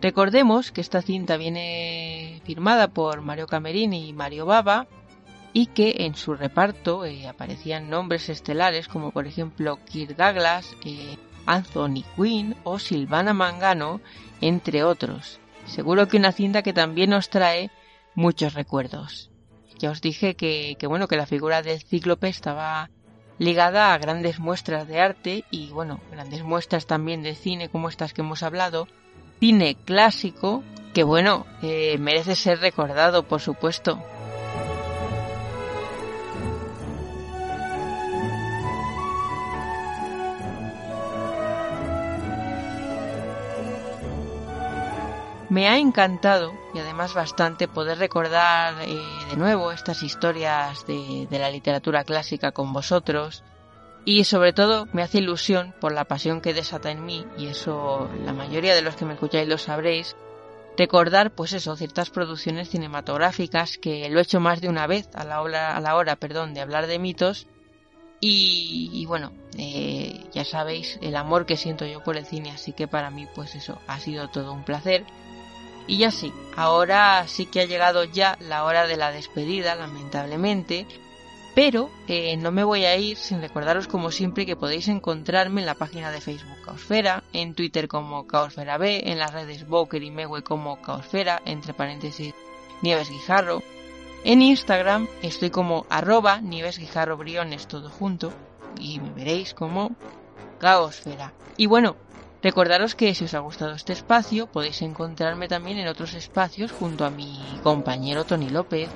Recordemos 0.00 0.72
que 0.72 0.80
esta 0.80 1.02
cinta 1.02 1.36
viene 1.36 2.40
firmada 2.44 2.88
por 2.88 3.22
Mario 3.22 3.46
Camerini 3.46 4.08
y 4.08 4.12
Mario 4.12 4.46
Baba 4.46 4.86
y 5.52 5.66
que 5.68 5.94
en 6.00 6.14
su 6.14 6.34
reparto 6.34 7.06
eh, 7.06 7.26
aparecían 7.26 7.88
nombres 7.88 8.28
estelares 8.28 8.88
como 8.88 9.10
por 9.10 9.26
ejemplo 9.26 9.78
Kirk 9.86 10.16
Douglas, 10.16 10.76
eh, 10.84 11.16
Anthony 11.46 12.04
Quinn 12.14 12.54
o 12.62 12.78
Silvana 12.78 13.32
Mangano, 13.32 14.00
entre 14.40 14.84
otros. 14.84 15.40
Seguro 15.64 16.08
que 16.08 16.18
una 16.18 16.32
cinta 16.32 16.62
que 16.62 16.74
también 16.74 17.10
nos 17.10 17.30
trae 17.30 17.70
muchos 18.14 18.52
recuerdos. 18.52 19.30
Ya 19.78 19.90
os 19.90 20.00
dije 20.00 20.36
que, 20.36 20.76
que 20.78 20.86
bueno 20.86 21.08
que 21.08 21.16
la 21.16 21.26
figura 21.26 21.62
del 21.62 21.82
cíclope 21.82 22.28
estaba 22.28 22.90
ligada 23.38 23.92
a 23.92 23.98
grandes 23.98 24.38
muestras 24.38 24.88
de 24.88 25.00
arte 25.00 25.44
y 25.50 25.70
bueno, 25.70 26.00
grandes 26.10 26.42
muestras 26.42 26.86
también 26.86 27.22
de 27.22 27.34
cine 27.34 27.68
como 27.68 27.88
estas 27.88 28.12
que 28.12 28.22
hemos 28.22 28.42
hablado, 28.42 28.88
cine 29.40 29.76
clásico 29.84 30.62
que 30.94 31.04
bueno, 31.04 31.46
eh, 31.62 31.98
merece 31.98 32.36
ser 32.36 32.60
recordado 32.60 33.24
por 33.24 33.40
supuesto. 33.40 34.02
Me 45.48 45.68
ha 45.68 45.78
encantado 45.78 46.52
y 46.74 46.80
además 46.80 47.14
bastante 47.14 47.68
poder 47.68 47.98
recordar 47.98 48.74
eh, 48.82 49.00
de 49.30 49.36
nuevo 49.36 49.70
estas 49.70 50.02
historias 50.02 50.84
de, 50.86 51.28
la 51.30 51.50
literatura 51.50 52.02
clásica 52.02 52.50
con 52.50 52.72
vosotros 52.72 53.44
y 54.04 54.24
sobre 54.24 54.52
todo 54.52 54.86
me 54.92 55.02
hace 55.02 55.18
ilusión 55.18 55.72
por 55.80 55.92
la 55.92 56.04
pasión 56.04 56.40
que 56.40 56.54
desata 56.54 56.90
en 56.90 57.04
mí 57.04 57.24
y 57.38 57.46
eso 57.46 58.10
la 58.24 58.32
mayoría 58.32 58.74
de 58.74 58.82
los 58.82 58.96
que 58.96 59.04
me 59.04 59.14
escucháis 59.14 59.48
lo 59.48 59.58
sabréis 59.58 60.16
recordar, 60.76 61.30
pues 61.30 61.52
eso, 61.52 61.76
ciertas 61.76 62.10
producciones 62.10 62.68
cinematográficas 62.68 63.78
que 63.78 64.08
lo 64.08 64.18
he 64.18 64.22
hecho 64.22 64.40
más 64.40 64.60
de 64.60 64.68
una 64.68 64.86
vez 64.86 65.08
a 65.14 65.24
la 65.24 65.40
hora, 65.42 65.76
a 65.76 65.80
la 65.80 65.96
hora 65.96 66.16
perdón, 66.16 66.54
de 66.54 66.60
hablar 66.60 66.86
de 66.86 66.98
mitos. 66.98 67.46
Y, 68.18 69.04
bueno, 69.06 69.32
eh, 69.58 70.24
ya 70.32 70.44
sabéis 70.44 70.98
el 71.02 71.16
amor 71.16 71.44
que 71.44 71.56
siento 71.56 71.84
yo 71.84 72.02
por 72.02 72.16
el 72.16 72.24
cine, 72.24 72.50
así 72.50 72.72
que 72.72 72.88
para 72.88 73.10
mí, 73.10 73.26
pues 73.34 73.54
eso, 73.54 73.78
ha 73.86 74.00
sido 74.00 74.28
todo 74.28 74.52
un 74.52 74.64
placer. 74.64 75.04
Y 75.86 75.98
ya 75.98 76.10
sí, 76.10 76.32
ahora 76.56 77.26
sí 77.28 77.46
que 77.46 77.60
ha 77.60 77.64
llegado 77.64 78.04
ya 78.04 78.36
la 78.40 78.64
hora 78.64 78.86
de 78.86 78.96
la 78.96 79.12
despedida, 79.12 79.74
lamentablemente. 79.74 80.86
Pero 81.54 81.90
eh, 82.06 82.36
no 82.36 82.52
me 82.52 82.64
voy 82.64 82.84
a 82.84 82.96
ir 82.96 83.16
sin 83.16 83.40
recordaros 83.40 83.88
como 83.88 84.10
siempre 84.10 84.44
que 84.44 84.56
podéis 84.56 84.88
encontrarme 84.88 85.60
en 85.62 85.66
la 85.66 85.74
página 85.74 86.10
de 86.10 86.20
Facebook 86.20 86.60
Caosfera, 86.62 87.22
en 87.32 87.54
Twitter 87.54 87.88
como 87.88 88.26
Caosfera 88.26 88.76
B, 88.76 89.04
en 89.06 89.18
las 89.18 89.32
redes 89.32 89.66
Boker 89.66 90.02
y 90.02 90.10
Mewe 90.10 90.42
como 90.42 90.82
Caosfera, 90.82 91.40
entre 91.46 91.72
paréntesis 91.72 92.34
Nieves 92.82 93.08
Guijarro. 93.08 93.62
En 94.22 94.42
Instagram 94.42 95.08
estoy 95.22 95.48
como 95.48 95.86
arroba 95.88 96.42
Nieves 96.42 96.78
Guijarro 96.78 97.16
Briones 97.16 97.68
todo 97.68 97.88
junto 97.88 98.34
y 98.78 99.00
me 99.00 99.10
veréis 99.14 99.54
como 99.54 99.92
Caosfera. 100.58 101.32
Y 101.56 101.64
bueno, 101.64 101.96
recordaros 102.46 102.94
que 102.94 103.12
si 103.12 103.24
os 103.24 103.34
ha 103.34 103.40
gustado 103.40 103.72
este 103.74 103.92
espacio 103.92 104.46
podéis 104.46 104.80
encontrarme 104.80 105.48
también 105.48 105.78
en 105.78 105.88
otros 105.88 106.14
espacios 106.14 106.70
junto 106.70 107.04
a 107.04 107.10
mi 107.10 107.36
compañero 107.64 108.24
Tony 108.24 108.50
López 108.50 108.88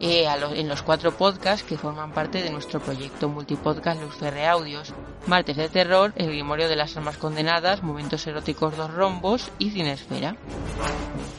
eh, 0.00 0.26
en 0.56 0.68
los 0.68 0.82
cuatro 0.82 1.12
podcasts 1.12 1.62
que 1.62 1.78
forman 1.78 2.10
parte 2.10 2.42
de 2.42 2.50
nuestro 2.50 2.80
proyecto 2.80 3.28
multipodcast 3.28 4.02
Luz 4.02 4.16
Ferre 4.16 4.48
Audios, 4.48 4.92
Martes 5.28 5.56
de 5.56 5.68
Terror, 5.68 6.12
El 6.16 6.26
Grimorio 6.26 6.68
de 6.68 6.74
las 6.74 6.96
Almas 6.96 7.18
Condenadas, 7.18 7.84
Momentos 7.84 8.26
Eróticos 8.26 8.76
Dos 8.76 8.92
Rombos 8.92 9.52
y 9.60 9.70
Cinesfera. 9.70 10.34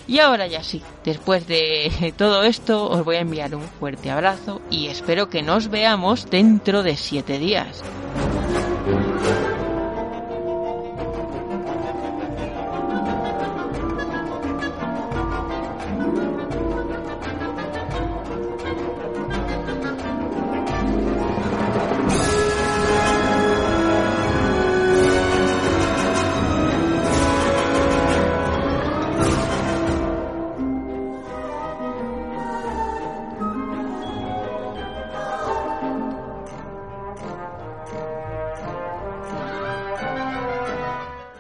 Y 0.08 0.20
ahora 0.20 0.48
ya 0.48 0.64
sí, 0.64 0.82
después 1.04 1.46
de 1.46 2.14
todo 2.18 2.44
esto 2.44 2.90
os 2.90 3.04
voy 3.04 3.18
a 3.18 3.22
enviar 3.22 3.54
un 3.54 3.64
fuerte 3.64 4.12
abrazo 4.12 4.62
y 4.70 4.88
espero 4.88 5.30
que 5.30 5.42
nos 5.42 5.68
veamos 5.68 6.30
dentro 6.30 6.84
de 6.84 6.96
siete 6.96 7.38
días. 7.38 7.84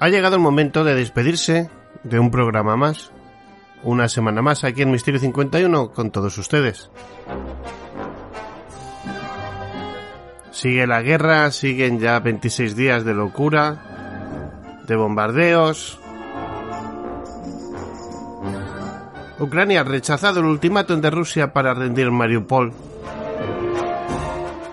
Ha 0.10 0.11
llegado 0.11 0.38
el 0.38 0.41
momento 0.41 0.84
de 0.84 0.95
despedirse 0.95 1.69
de 2.02 2.18
un 2.18 2.31
programa 2.31 2.76
más, 2.76 3.11
una 3.84 4.10
semana 4.10 4.41
más 4.41 4.64
aquí 4.64 4.81
en 4.81 4.90
Misterio 4.90 5.19
51 5.19 5.91
con 5.91 6.10
todos 6.10 6.36
ustedes. 6.40 6.90
Sigue 10.49 10.88
la 10.88 11.03
guerra, 11.03 11.52
siguen 11.52 11.99
ya 11.99 12.19
26 12.22 12.76
días 12.76 13.06
de 13.06 13.14
locura, 13.14 14.81
de 14.88 14.95
bombardeos. 14.95 15.99
Ucrania 19.38 19.81
ha 19.81 19.84
rechazado 19.84 20.40
el 20.40 20.48
ultimátum 20.48 21.02
de 21.02 21.11
Rusia 21.11 21.53
para 21.53 21.76
rendir 21.76 22.10
Mariupol 22.10 22.73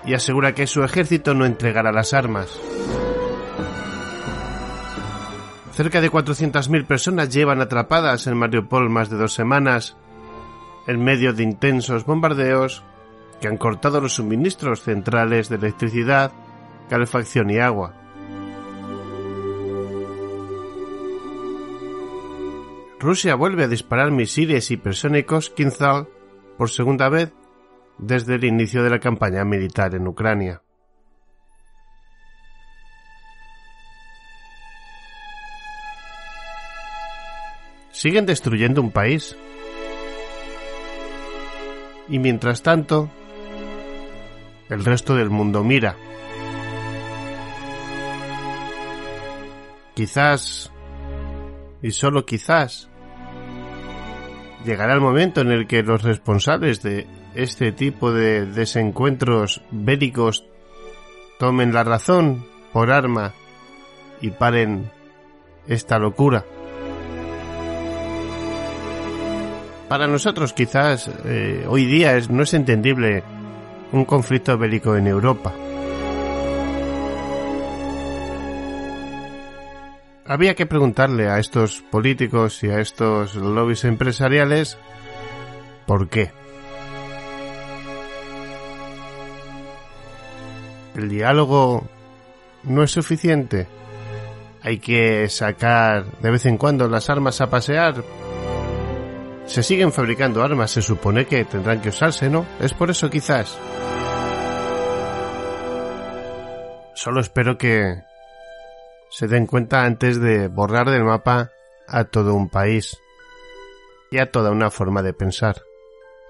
y 0.06 0.14
asegura 0.14 0.54
que 0.54 0.66
su 0.66 0.82
ejército 0.82 1.34
no 1.34 1.44
entregará 1.44 1.92
las 1.92 2.14
armas. 2.14 2.58
Cerca 5.76 6.00
de 6.00 6.10
400.000 6.10 6.86
personas 6.86 7.28
llevan 7.28 7.60
atrapadas 7.60 8.26
en 8.26 8.38
Mariupol 8.38 8.88
más 8.88 9.10
de 9.10 9.18
dos 9.18 9.34
semanas, 9.34 9.98
en 10.86 11.04
medio 11.04 11.34
de 11.34 11.42
intensos 11.42 12.06
bombardeos 12.06 12.82
que 13.42 13.48
han 13.48 13.58
cortado 13.58 14.00
los 14.00 14.14
suministros 14.14 14.80
centrales 14.80 15.50
de 15.50 15.56
electricidad, 15.56 16.32
calefacción 16.88 17.50
y 17.50 17.58
agua. 17.58 17.92
Rusia 22.98 23.34
vuelve 23.34 23.64
a 23.64 23.68
disparar 23.68 24.10
misiles 24.10 24.70
hipersónicos 24.70 25.50
Kinzhal 25.50 26.08
por 26.56 26.70
segunda 26.70 27.10
vez 27.10 27.34
desde 27.98 28.36
el 28.36 28.44
inicio 28.44 28.82
de 28.82 28.88
la 28.88 28.98
campaña 28.98 29.44
militar 29.44 29.94
en 29.94 30.08
Ucrania. 30.08 30.62
Siguen 37.96 38.26
destruyendo 38.26 38.82
un 38.82 38.90
país. 38.90 39.36
Y 42.08 42.18
mientras 42.18 42.62
tanto, 42.62 43.10
el 44.68 44.84
resto 44.84 45.16
del 45.16 45.30
mundo 45.30 45.64
mira. 45.64 45.96
Quizás, 49.94 50.70
y 51.82 51.90
solo 51.90 52.26
quizás, 52.26 52.90
llegará 54.66 54.92
el 54.92 55.00
momento 55.00 55.40
en 55.40 55.50
el 55.50 55.66
que 55.66 55.82
los 55.82 56.02
responsables 56.02 56.82
de 56.82 57.06
este 57.34 57.72
tipo 57.72 58.12
de 58.12 58.44
desencuentros 58.44 59.62
bélicos 59.70 60.44
tomen 61.38 61.72
la 61.72 61.82
razón 61.82 62.44
por 62.74 62.92
arma 62.92 63.32
y 64.20 64.30
paren 64.30 64.90
esta 65.66 65.98
locura. 65.98 66.44
Para 69.88 70.08
nosotros 70.08 70.52
quizás 70.52 71.08
eh, 71.24 71.64
hoy 71.68 71.84
día 71.86 72.16
es, 72.16 72.28
no 72.28 72.42
es 72.42 72.54
entendible 72.54 73.22
un 73.92 74.04
conflicto 74.04 74.58
bélico 74.58 74.96
en 74.96 75.06
Europa. 75.06 75.52
Había 80.24 80.56
que 80.56 80.66
preguntarle 80.66 81.28
a 81.28 81.38
estos 81.38 81.82
políticos 81.82 82.64
y 82.64 82.68
a 82.68 82.80
estos 82.80 83.36
lobbies 83.36 83.84
empresariales 83.84 84.76
por 85.86 86.08
qué. 86.08 86.32
El 90.96 91.08
diálogo 91.08 91.86
no 92.64 92.82
es 92.82 92.90
suficiente. 92.90 93.68
Hay 94.62 94.78
que 94.78 95.28
sacar 95.28 96.06
de 96.20 96.30
vez 96.32 96.44
en 96.46 96.58
cuando 96.58 96.88
las 96.88 97.08
armas 97.08 97.40
a 97.40 97.48
pasear 97.48 98.02
se 99.46 99.62
siguen 99.62 99.92
fabricando 99.92 100.42
armas, 100.42 100.70
se 100.70 100.82
supone 100.82 101.26
que 101.26 101.44
tendrán 101.44 101.80
que 101.80 101.90
usarse, 101.90 102.28
¿no? 102.28 102.46
Es 102.60 102.74
por 102.74 102.90
eso 102.90 103.08
quizás. 103.08 103.58
Solo 106.94 107.20
espero 107.20 107.56
que 107.56 108.02
se 109.10 109.28
den 109.28 109.46
cuenta 109.46 109.84
antes 109.84 110.20
de 110.20 110.48
borrar 110.48 110.90
del 110.90 111.04
mapa 111.04 111.52
a 111.86 112.04
todo 112.04 112.34
un 112.34 112.48
país 112.48 112.98
y 114.10 114.18
a 114.18 114.30
toda 114.30 114.50
una 114.50 114.70
forma 114.70 115.02
de 115.02 115.12
pensar. 115.12 115.62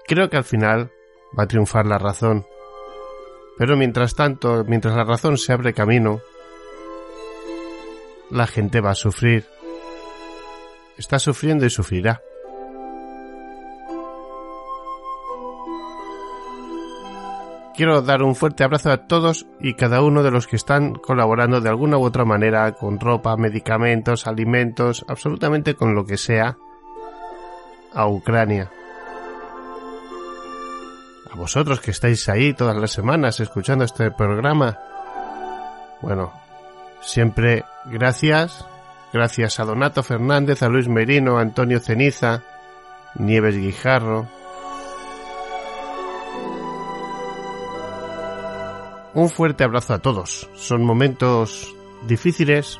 Creo 0.05 0.29
que 0.29 0.37
al 0.37 0.43
final 0.43 0.91
va 1.37 1.43
a 1.43 1.47
triunfar 1.47 1.85
la 1.85 1.97
razón. 1.97 2.45
Pero 3.57 3.75
mientras 3.75 4.15
tanto, 4.15 4.63
mientras 4.65 4.95
la 4.95 5.03
razón 5.03 5.37
se 5.37 5.51
abre 5.51 5.73
camino, 5.73 6.21
la 8.29 8.45
gente 8.45 8.81
va 8.81 8.91
a 8.91 8.95
sufrir. 8.95 9.45
Está 10.97 11.17
sufriendo 11.17 11.65
y 11.65 11.69
sufrirá. 11.69 12.21
Quiero 17.77 18.01
dar 18.01 18.23
un 18.23 18.33
fuerte 18.33 18.63
abrazo 18.63 18.89
a 18.89 19.05
todos 19.05 19.45
y 19.59 19.75
cada 19.75 20.01
uno 20.01 20.23
de 20.23 20.31
los 20.31 20.47
que 20.47 20.55
están 20.55 20.95
colaborando 20.95 21.61
de 21.61 21.69
alguna 21.69 21.99
u 21.99 22.05
otra 22.05 22.25
manera 22.25 22.71
con 22.71 22.99
ropa, 22.99 23.37
medicamentos, 23.37 24.25
alimentos, 24.25 25.05
absolutamente 25.07 25.75
con 25.75 25.93
lo 25.93 26.03
que 26.03 26.17
sea 26.17 26.57
a 27.93 28.07
Ucrania. 28.07 28.71
A 31.31 31.35
vosotros 31.35 31.79
que 31.79 31.91
estáis 31.91 32.27
ahí 32.29 32.55
todas 32.55 32.75
las 32.77 32.89
semanas 32.89 33.39
escuchando 33.39 33.85
este 33.85 34.09
programa. 34.09 34.79
Bueno, 36.01 36.33
siempre 37.01 37.63
gracias. 37.85 38.65
Gracias 39.13 39.59
a 39.59 39.65
Donato 39.65 40.01
Fernández, 40.01 40.63
a 40.63 40.67
Luis 40.67 40.87
Merino, 40.87 41.37
a 41.37 41.41
Antonio 41.41 41.79
Ceniza, 41.79 42.41
Nieves 43.13 43.55
Guijarro, 43.55 44.27
Un 49.17 49.31
fuerte 49.31 49.63
abrazo 49.63 49.95
a 49.95 49.97
todos. 49.97 50.47
Son 50.53 50.85
momentos 50.85 51.73
difíciles, 52.03 52.79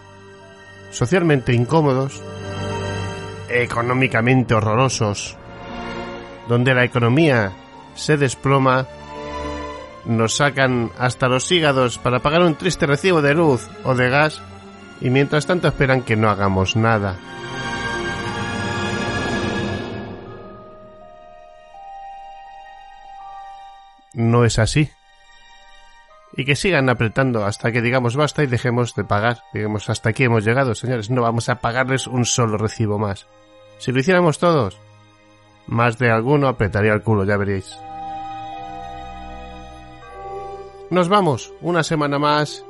socialmente 0.92 1.52
incómodos, 1.52 2.22
económicamente 3.50 4.54
horrorosos, 4.54 5.36
donde 6.48 6.76
la 6.76 6.84
economía 6.84 7.54
se 7.96 8.18
desploma, 8.18 8.86
nos 10.06 10.36
sacan 10.36 10.92
hasta 11.00 11.28
los 11.28 11.52
hígados 11.52 11.98
para 11.98 12.20
pagar 12.20 12.44
un 12.44 12.54
triste 12.54 12.86
recibo 12.86 13.24
de 13.24 13.34
luz 13.34 13.68
o 13.84 13.96
de 13.96 14.08
gas 14.08 14.40
y 15.02 15.10
mientras 15.10 15.48
tanto 15.48 15.68
esperan 15.68 16.04
que 16.04 16.16
no 16.16 16.30
hagamos 16.30 16.76
nada. 16.76 17.18
No 24.14 24.46
es 24.46 24.60
así. 24.60 24.92
Y 26.38 26.46
que 26.46 26.56
sigan 26.56 26.88
apretando 26.90 27.46
hasta 27.46 27.72
que 27.72 27.82
digamos 27.82 28.16
basta 28.16 28.44
y 28.44 28.48
dejemos 28.48 28.94
de 28.96 29.04
pagar. 29.04 29.40
Digamos, 29.54 29.90
hasta 29.90 30.10
aquí 30.10 30.24
hemos 30.24 30.46
llegado, 30.46 30.76
señores. 30.76 31.10
No 31.10 31.24
vamos 31.24 31.50
a 31.50 31.60
pagarles 31.60 32.08
un 32.08 32.26
solo 32.26 32.58
recibo 32.58 32.98
más. 33.00 33.28
Si 33.80 33.92
lo 33.92 34.00
hiciéramos 34.00 34.38
todos, 34.38 34.80
más 35.66 35.98
de 35.98 36.12
alguno 36.12 36.48
apretaría 36.48 36.94
el 36.94 37.02
culo, 37.02 37.26
ya 37.26 37.38
veréis. 37.38 37.76
Nos 40.90 41.10
vamos, 41.10 41.54
una 41.62 41.84
semana 41.84 42.20
más. 42.20 42.64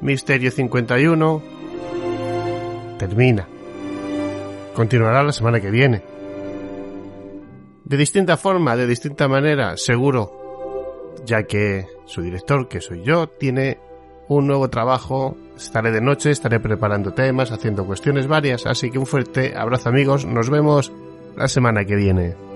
Misterio 0.00 0.50
51 0.50 1.42
termina. 2.98 3.48
Continuará 4.74 5.22
la 5.22 5.32
semana 5.32 5.60
que 5.60 5.70
viene. 5.70 6.02
De 7.84 7.96
distinta 7.96 8.36
forma, 8.36 8.76
de 8.76 8.86
distinta 8.86 9.28
manera, 9.28 9.76
seguro, 9.76 10.47
ya 11.24 11.44
que 11.44 11.86
su 12.06 12.22
director, 12.22 12.68
que 12.68 12.80
soy 12.80 13.02
yo, 13.02 13.28
tiene 13.28 13.78
un 14.28 14.46
nuevo 14.46 14.68
trabajo. 14.68 15.36
Estaré 15.56 15.90
de 15.90 16.00
noche, 16.00 16.30
estaré 16.30 16.60
preparando 16.60 17.12
temas, 17.12 17.50
haciendo 17.50 17.84
cuestiones 17.84 18.26
varias, 18.26 18.66
así 18.66 18.90
que 18.90 18.98
un 18.98 19.06
fuerte 19.06 19.56
abrazo 19.56 19.88
amigos, 19.88 20.24
nos 20.24 20.50
vemos 20.50 20.92
la 21.36 21.48
semana 21.48 21.84
que 21.84 21.96
viene. 21.96 22.47